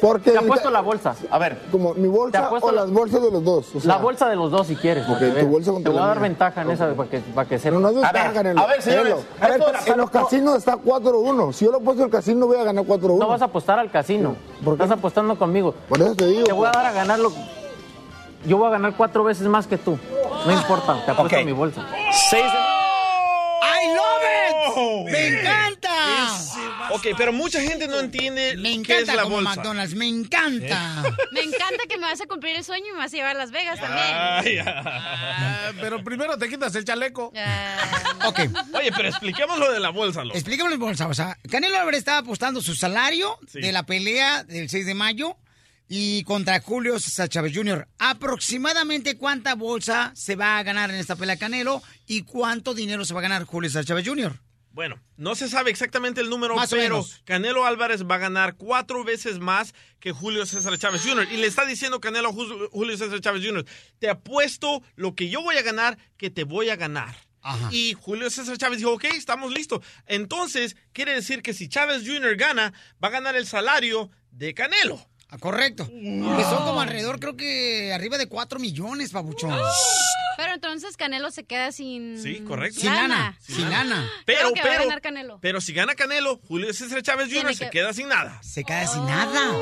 Porque 0.00 0.32
Te 0.32 0.38
apuesto 0.38 0.70
la 0.70 0.80
bolsa. 0.80 1.14
A 1.30 1.38
ver. 1.38 1.56
como 1.70 1.94
mi 1.94 2.08
bolsa 2.08 2.50
o 2.50 2.72
la- 2.72 2.82
las 2.82 2.90
bolsas 2.90 3.22
de 3.22 3.30
los 3.30 3.44
dos. 3.44 3.74
o 3.76 3.80
sea, 3.80 3.88
La 3.94 3.98
bolsa 3.98 4.28
de 4.28 4.34
los 4.34 4.50
dos 4.50 4.66
si 4.66 4.74
quieres. 4.74 5.06
porque 5.06 5.26
tu 5.30 5.46
bolsa 5.46 5.72
te 5.82 5.88
voy 5.88 5.98
a 5.98 6.06
dar 6.06 6.16
mía. 6.18 6.28
ventaja 6.28 6.62
en 6.62 6.70
esa 6.72 6.92
para 6.94 7.08
que, 7.08 7.18
para 7.20 7.48
que. 7.48 7.58
Pero 7.58 7.78
no 7.78 7.88
es 7.90 7.96
A 8.04 8.10
ver, 8.12 8.22
a 8.58 8.66
ver, 8.66 8.82
señores. 8.82 9.14
Canelo, 9.14 9.22
a 9.40 9.48
ver, 9.48 9.60
esto- 9.60 9.92
en 9.92 9.98
los 9.98 10.10
casinos 10.10 10.56
está 10.56 10.76
4-1. 10.76 11.52
Si 11.52 11.64
yo 11.64 11.70
lo 11.70 11.78
he 11.78 11.80
puesto 11.80 12.02
en 12.02 12.06
el 12.06 12.12
casino, 12.12 12.46
voy 12.48 12.56
a 12.56 12.64
ganar 12.64 12.84
4-1. 12.84 13.18
No 13.20 13.28
vas 13.28 13.42
a 13.42 13.44
apostar 13.44 13.78
al 13.78 13.90
casino. 13.90 14.34
Estás 14.66 14.90
apostando 14.90 15.38
conmigo. 15.38 15.74
Por 15.88 16.00
eso 16.00 16.14
te 16.16 16.26
digo. 16.26 16.44
Te 16.44 16.52
voy 16.52 16.66
a 16.66 16.72
dar 16.72 16.86
a 16.86 16.92
ganar 16.92 17.18
lo... 17.20 17.30
Yo 18.44 18.58
voy 18.58 18.66
a 18.66 18.70
ganar 18.70 18.94
cuatro 18.96 19.22
veces 19.22 19.46
más 19.46 19.68
que 19.68 19.78
tú. 19.78 19.96
No 20.44 20.52
importa, 20.52 21.04
te 21.04 21.12
apuesto 21.12 21.36
mi 21.44 21.52
bolsa. 21.52 21.86
Seis 22.28 22.42
¡I 23.62 23.86
love 23.94 25.06
it! 25.06 25.12
¡Me 25.12 25.26
encanta! 25.28 26.28
Ok, 26.90 27.06
pero 27.16 27.32
mucha 27.32 27.60
gente 27.60 27.86
no 27.86 28.00
entiende 28.00 28.56
Me 28.56 28.62
qué 28.64 28.72
encanta 28.74 29.12
es 29.12 29.16
la 29.16 29.22
como 29.22 29.36
bolsa. 29.36 29.54
McDonald's, 29.56 29.94
me 29.94 30.08
encanta. 30.08 31.02
Me 31.32 31.40
encanta 31.40 31.84
que 31.88 31.96
me 31.96 32.02
vas 32.06 32.20
a 32.20 32.26
cumplir 32.26 32.56
el 32.56 32.64
sueño 32.64 32.86
y 32.88 32.92
me 32.92 32.98
vas 32.98 33.12
a 33.12 33.16
llevar 33.16 33.36
a 33.36 33.38
Las 33.38 33.50
Vegas 33.50 33.78
también. 33.80 34.06
Ah, 34.66 35.70
pero 35.80 36.02
primero 36.02 36.36
te 36.38 36.48
quitas 36.48 36.74
el 36.74 36.84
chaleco. 36.84 37.32
Ok. 38.26 38.40
Oye, 38.74 38.90
pero 38.94 39.08
expliquemos 39.08 39.58
lo 39.58 39.72
de 39.72 39.80
la 39.80 39.90
bolsa, 39.90 40.24
loco. 40.24 40.36
Explícame 40.36 40.72
el 40.72 40.78
bolsa. 40.78 41.06
O 41.08 41.14
sea, 41.14 41.36
Canelo 41.50 41.78
Álvarez 41.78 41.98
estaba 41.98 42.18
apostando 42.18 42.60
su 42.60 42.74
salario 42.74 43.38
Sí. 43.50 43.60
de 43.60 43.72
la 43.72 43.84
pelea 43.84 44.44
del 44.44 44.68
6 44.68 44.86
de 44.86 44.94
mayo 44.94 45.36
y 45.94 46.22
contra 46.24 46.58
Julio 46.58 46.98
César 46.98 47.28
Chávez 47.28 47.52
Jr. 47.54 47.86
Aproximadamente 47.98 49.18
cuánta 49.18 49.54
bolsa 49.54 50.10
se 50.16 50.36
va 50.36 50.56
a 50.56 50.62
ganar 50.62 50.88
en 50.88 50.96
esta 50.96 51.16
pelea 51.16 51.36
Canelo 51.36 51.82
y 52.06 52.22
cuánto 52.22 52.72
dinero 52.72 53.04
se 53.04 53.12
va 53.12 53.20
a 53.20 53.22
ganar 53.24 53.44
Julio 53.44 53.68
César 53.68 53.84
Chávez 53.84 54.08
Jr. 54.08 54.40
Bueno, 54.70 54.98
no 55.18 55.34
se 55.34 55.50
sabe 55.50 55.70
exactamente 55.70 56.22
el 56.22 56.30
número, 56.30 56.56
Más 56.56 56.70
pero. 56.70 57.04
Canelo 57.24 57.66
Álvarez 57.66 58.04
va 58.10 58.14
a 58.14 58.18
ganar 58.18 58.56
cuatro 58.56 59.04
veces 59.04 59.38
más 59.38 59.74
que 60.00 60.12
Julio 60.12 60.46
César 60.46 60.78
Chávez 60.78 61.02
Jr. 61.04 61.28
Y 61.30 61.36
le 61.36 61.46
está 61.46 61.66
diciendo 61.66 62.00
Canelo 62.00 62.30
a 62.30 62.32
Ju- 62.32 62.70
Julio 62.72 62.96
César 62.96 63.20
Chávez 63.20 63.44
Jr., 63.46 63.66
te 63.98 64.08
apuesto 64.08 64.82
lo 64.96 65.14
que 65.14 65.28
yo 65.28 65.42
voy 65.42 65.58
a 65.58 65.62
ganar, 65.62 65.98
que 66.16 66.30
te 66.30 66.44
voy 66.44 66.70
a 66.70 66.76
ganar. 66.76 67.14
Y 67.70 67.92
Julio 68.00 68.30
César 68.30 68.56
Chávez 68.56 68.78
dijo, 68.78 68.92
ok, 68.92 69.04
estamos 69.14 69.52
listos. 69.52 69.84
Entonces, 70.06 70.74
quiere 70.92 71.12
decir 71.12 71.42
que 71.42 71.52
si 71.52 71.68
Chávez 71.68 72.04
Jr. 72.06 72.36
gana, 72.36 72.72
va 73.02 73.08
a 73.08 73.10
ganar 73.10 73.36
el 73.36 73.46
salario 73.46 74.10
de 74.30 74.54
Canelo. 74.54 75.06
Ah, 75.34 75.38
correcto. 75.38 75.86
Que 75.88 76.44
son 76.44 76.64
como 76.66 76.82
alrededor, 76.82 77.18
creo 77.18 77.36
que 77.38 77.90
arriba 77.94 78.18
de 78.18 78.26
4 78.26 78.58
millones, 78.58 79.12
papuchón. 79.12 79.58
Pero 80.36 80.52
entonces 80.52 80.96
Canelo 80.98 81.30
se 81.30 81.44
queda 81.44 81.72
sin. 81.72 82.22
Sí, 82.22 82.40
correcto. 82.40 82.80
Sin 82.80 82.92
lana, 82.92 83.38
sin 83.40 83.70
lana. 83.70 84.06
Pero, 84.26 84.52
va 84.52 84.60
a 84.60 84.62
pero, 84.62 84.82
ganar 84.84 85.00
Canelo. 85.00 85.38
pero 85.40 85.62
si 85.62 85.72
gana 85.72 85.94
Canelo, 85.94 86.38
Julio 86.48 86.72
César 86.74 87.00
Chávez 87.02 87.28
Jr. 87.32 87.54
Se 87.54 87.64
que- 87.64 87.70
queda 87.70 87.94
sin 87.94 88.08
nada. 88.08 88.40
Se 88.42 88.62
queda 88.62 88.86
sin 88.86 89.06
nada. 89.06 89.56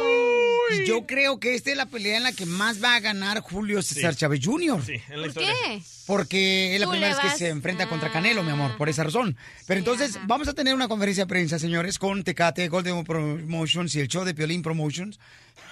Y 0.73 0.87
yo 0.87 1.07
creo 1.07 1.39
que 1.41 1.55
esta 1.55 1.71
es 1.71 1.77
la 1.77 1.87
pelea 1.87 2.17
en 2.17 2.23
la 2.25 2.33
que 2.33 2.47
más 2.47 2.83
va 2.83 2.95
a 2.97 3.01
ganar 3.01 3.41
Julio 3.41 3.81
César 3.83 4.15
Sí. 4.15 4.21
Chávez 4.21 4.41
Jr. 4.45 4.85
Sí, 4.85 4.93
en 5.09 5.17
la 5.17 5.17
¿Por 5.19 5.27
historia. 5.29 5.53
qué? 5.67 5.83
Porque 6.07 6.75
es 6.75 6.81
la 6.81 6.89
primera 6.91 7.15
vez 7.17 7.19
que 7.33 7.39
se 7.39 7.49
enfrenta 7.49 7.89
contra 7.89 8.11
Canelo, 8.11 8.43
mi 8.43 8.51
amor, 8.51 8.77
por 8.77 8.89
esa 8.89 9.05
razón. 9.05 9.37
Pero 9.69 9.79
entonces 9.79 10.19
vamos 10.27 10.49
a 10.49 10.53
tener 10.55 10.75
una 10.75 10.89
conferencia 10.89 11.25
de 11.25 11.29
prensa, 11.29 11.59
señores, 11.61 11.99
con 11.99 12.23
Tecate, 12.25 12.69
Golden 12.69 13.05
Promotions 13.05 13.95
y 13.95 14.01
el 14.01 14.09
show 14.09 14.25
de 14.25 14.35
Piolín 14.35 14.63
Promotions. 14.63 15.19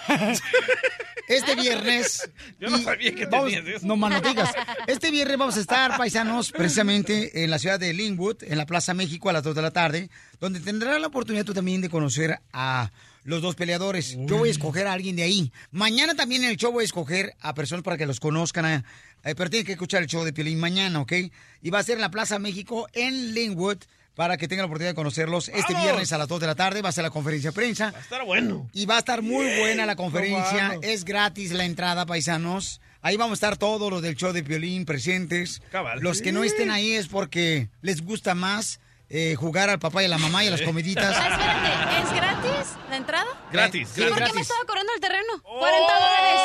este 1.29 1.55
viernes. 1.57 2.31
Yo 2.59 2.71
no 2.71 2.79
sabía 2.79 3.15
que 3.15 3.27
vamos- 3.27 3.51
tenías 3.51 3.77
eso. 3.77 3.87
No 3.87 3.97
más 3.97 4.11
no 4.13 4.21
digas. 4.29 4.51
Este 4.87 5.11
viernes 5.11 5.37
vamos 5.37 5.57
a 5.57 5.61
estar, 5.61 5.97
paisanos, 5.99 6.51
precisamente 6.51 7.45
en 7.45 7.51
la 7.51 7.59
ciudad 7.59 7.79
de 7.79 7.93
Linwood, 7.93 8.43
en 8.45 8.57
la 8.57 8.65
Plaza 8.67 8.95
México 8.95 9.29
a 9.29 9.33
las 9.35 9.43
2 9.43 9.55
de 9.55 9.63
la 9.63 9.71
tarde, 9.71 10.09
donde 10.41 10.61
tendrás 10.61 10.99
la 11.01 11.09
oportunidad 11.09 11.45
tú 11.45 11.53
también 11.53 11.81
de 11.83 11.91
conocer 11.91 12.39
a 12.53 12.91
los 13.25 13.43
dos 13.43 13.55
peleadores. 13.55 14.17
Yo 14.21 14.39
voy 14.39 14.49
a 14.49 14.53
escoger 14.53 14.87
a 14.87 14.95
alguien 14.95 15.15
de 15.17 15.25
ahí. 15.25 15.53
Mañana 15.71 16.15
también 16.15 16.45
en 16.45 16.51
el 16.51 16.57
show 16.57 16.73
voy 16.73 16.83
a 16.83 16.87
escoger 16.87 17.35
a 17.41 17.53
personas 17.55 17.83
para 17.85 17.99
que 17.99 18.07
los 18.07 18.21
conozcan. 18.21 18.65
eh, 18.65 18.83
eh, 19.25 19.35
pero 19.35 19.51
tienen 19.51 19.67
que 19.67 19.73
escuchar 19.73 20.01
el 20.03 20.09
show 20.09 20.25
de 20.25 20.33
Piolín 20.33 20.59
mañana, 20.59 21.01
¿ok? 21.01 21.13
Y 21.61 21.69
va 21.71 21.81
a 21.81 21.83
ser 21.83 21.97
en 21.97 22.01
la 22.01 22.11
Plaza 22.11 22.39
México 22.39 22.89
en 22.95 23.35
Linwood 23.35 23.79
para 24.19 24.37
que 24.37 24.49
tengan 24.49 24.65
la 24.65 24.67
oportunidad 24.67 24.91
de 24.91 24.95
conocerlos. 24.97 25.49
Este 25.49 25.75
viernes 25.75 26.13
a 26.13 26.19
las 26.19 26.27
2 26.27 26.41
de 26.41 26.49
la 26.49 26.57
tarde 26.57 26.83
va 26.83 26.89
a 26.89 26.93
ser 26.93 27.05
la 27.05 27.11
conferencia 27.11 27.51
de 27.51 27.55
prensa. 27.55 27.93
Va 27.93 27.99
a 27.99 28.01
estar 28.01 28.25
bueno. 28.25 28.69
Y 28.73 28.85
va 28.85 28.97
a 28.97 28.99
estar 28.99 29.23
muy 29.23 29.47
buena 29.61 29.87
la 29.87 29.95
conferencia. 29.95 30.77
Es 30.83 31.05
gratis 31.05 31.53
la 31.53 31.65
entrada, 31.65 32.05
paisanos. 32.05 32.81
Ahí 33.01 33.17
vamos 33.17 33.35
a 33.35 33.47
estar 33.47 33.57
todos 33.57 33.93
los 33.93 34.03
del 34.03 34.17
show 34.17 34.33
de 34.33 34.43
Piolín 34.43 34.87
presentes. 34.87 35.63
Cabal. 35.71 36.01
Los 36.01 36.21
que 36.21 36.33
no 36.33 36.43
estén 36.43 36.73
ahí 36.73 36.95
es 36.95 37.07
porque 37.07 37.69
les 37.81 38.03
gusta 38.03 38.35
más 38.35 38.81
eh, 39.09 39.37
jugar 39.37 39.71
al 39.71 39.79
papá 39.79 40.03
y 40.03 40.07
a 40.07 40.09
la 40.09 40.19
mamá 40.19 40.43
y 40.43 40.49
a 40.49 40.51
las 40.51 40.63
comiditas. 40.63 41.17
Ah, 41.17 41.29
espérate, 41.31 42.03
¿es 42.03 42.17
gratis? 42.17 42.28
Dólares 42.77 42.91
la 42.91 42.97
entrada? 42.97 43.27
Gratis, 43.53 43.89
¿Y 43.97 44.01
por 44.01 44.09
qué 44.09 44.11
me 44.15 44.17
gratis. 44.21 44.41
estaba 44.43 44.61
cobrando 44.67 44.93
el 44.95 45.01
terreno? 45.01 45.43
40 45.43 45.93
dólares. 45.95 46.41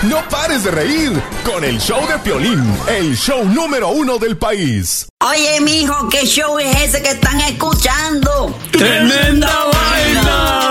No 0.02 0.26
pares 0.30 0.64
de 0.64 0.70
reír 0.70 1.12
con 1.44 1.62
el 1.62 1.78
show 1.78 2.00
de 2.08 2.18
Piolín, 2.20 2.64
el 2.88 3.14
show 3.16 3.44
número 3.44 3.88
uno 3.90 4.16
del 4.18 4.36
país. 4.38 5.06
Oye, 5.20 5.60
mijo, 5.60 6.08
¿qué 6.08 6.24
show 6.26 6.58
es 6.58 6.74
ese 6.80 7.02
que 7.02 7.10
están 7.10 7.38
escuchando? 7.42 8.58
¡Tremenda 8.72 9.66
vaina! 9.72 10.70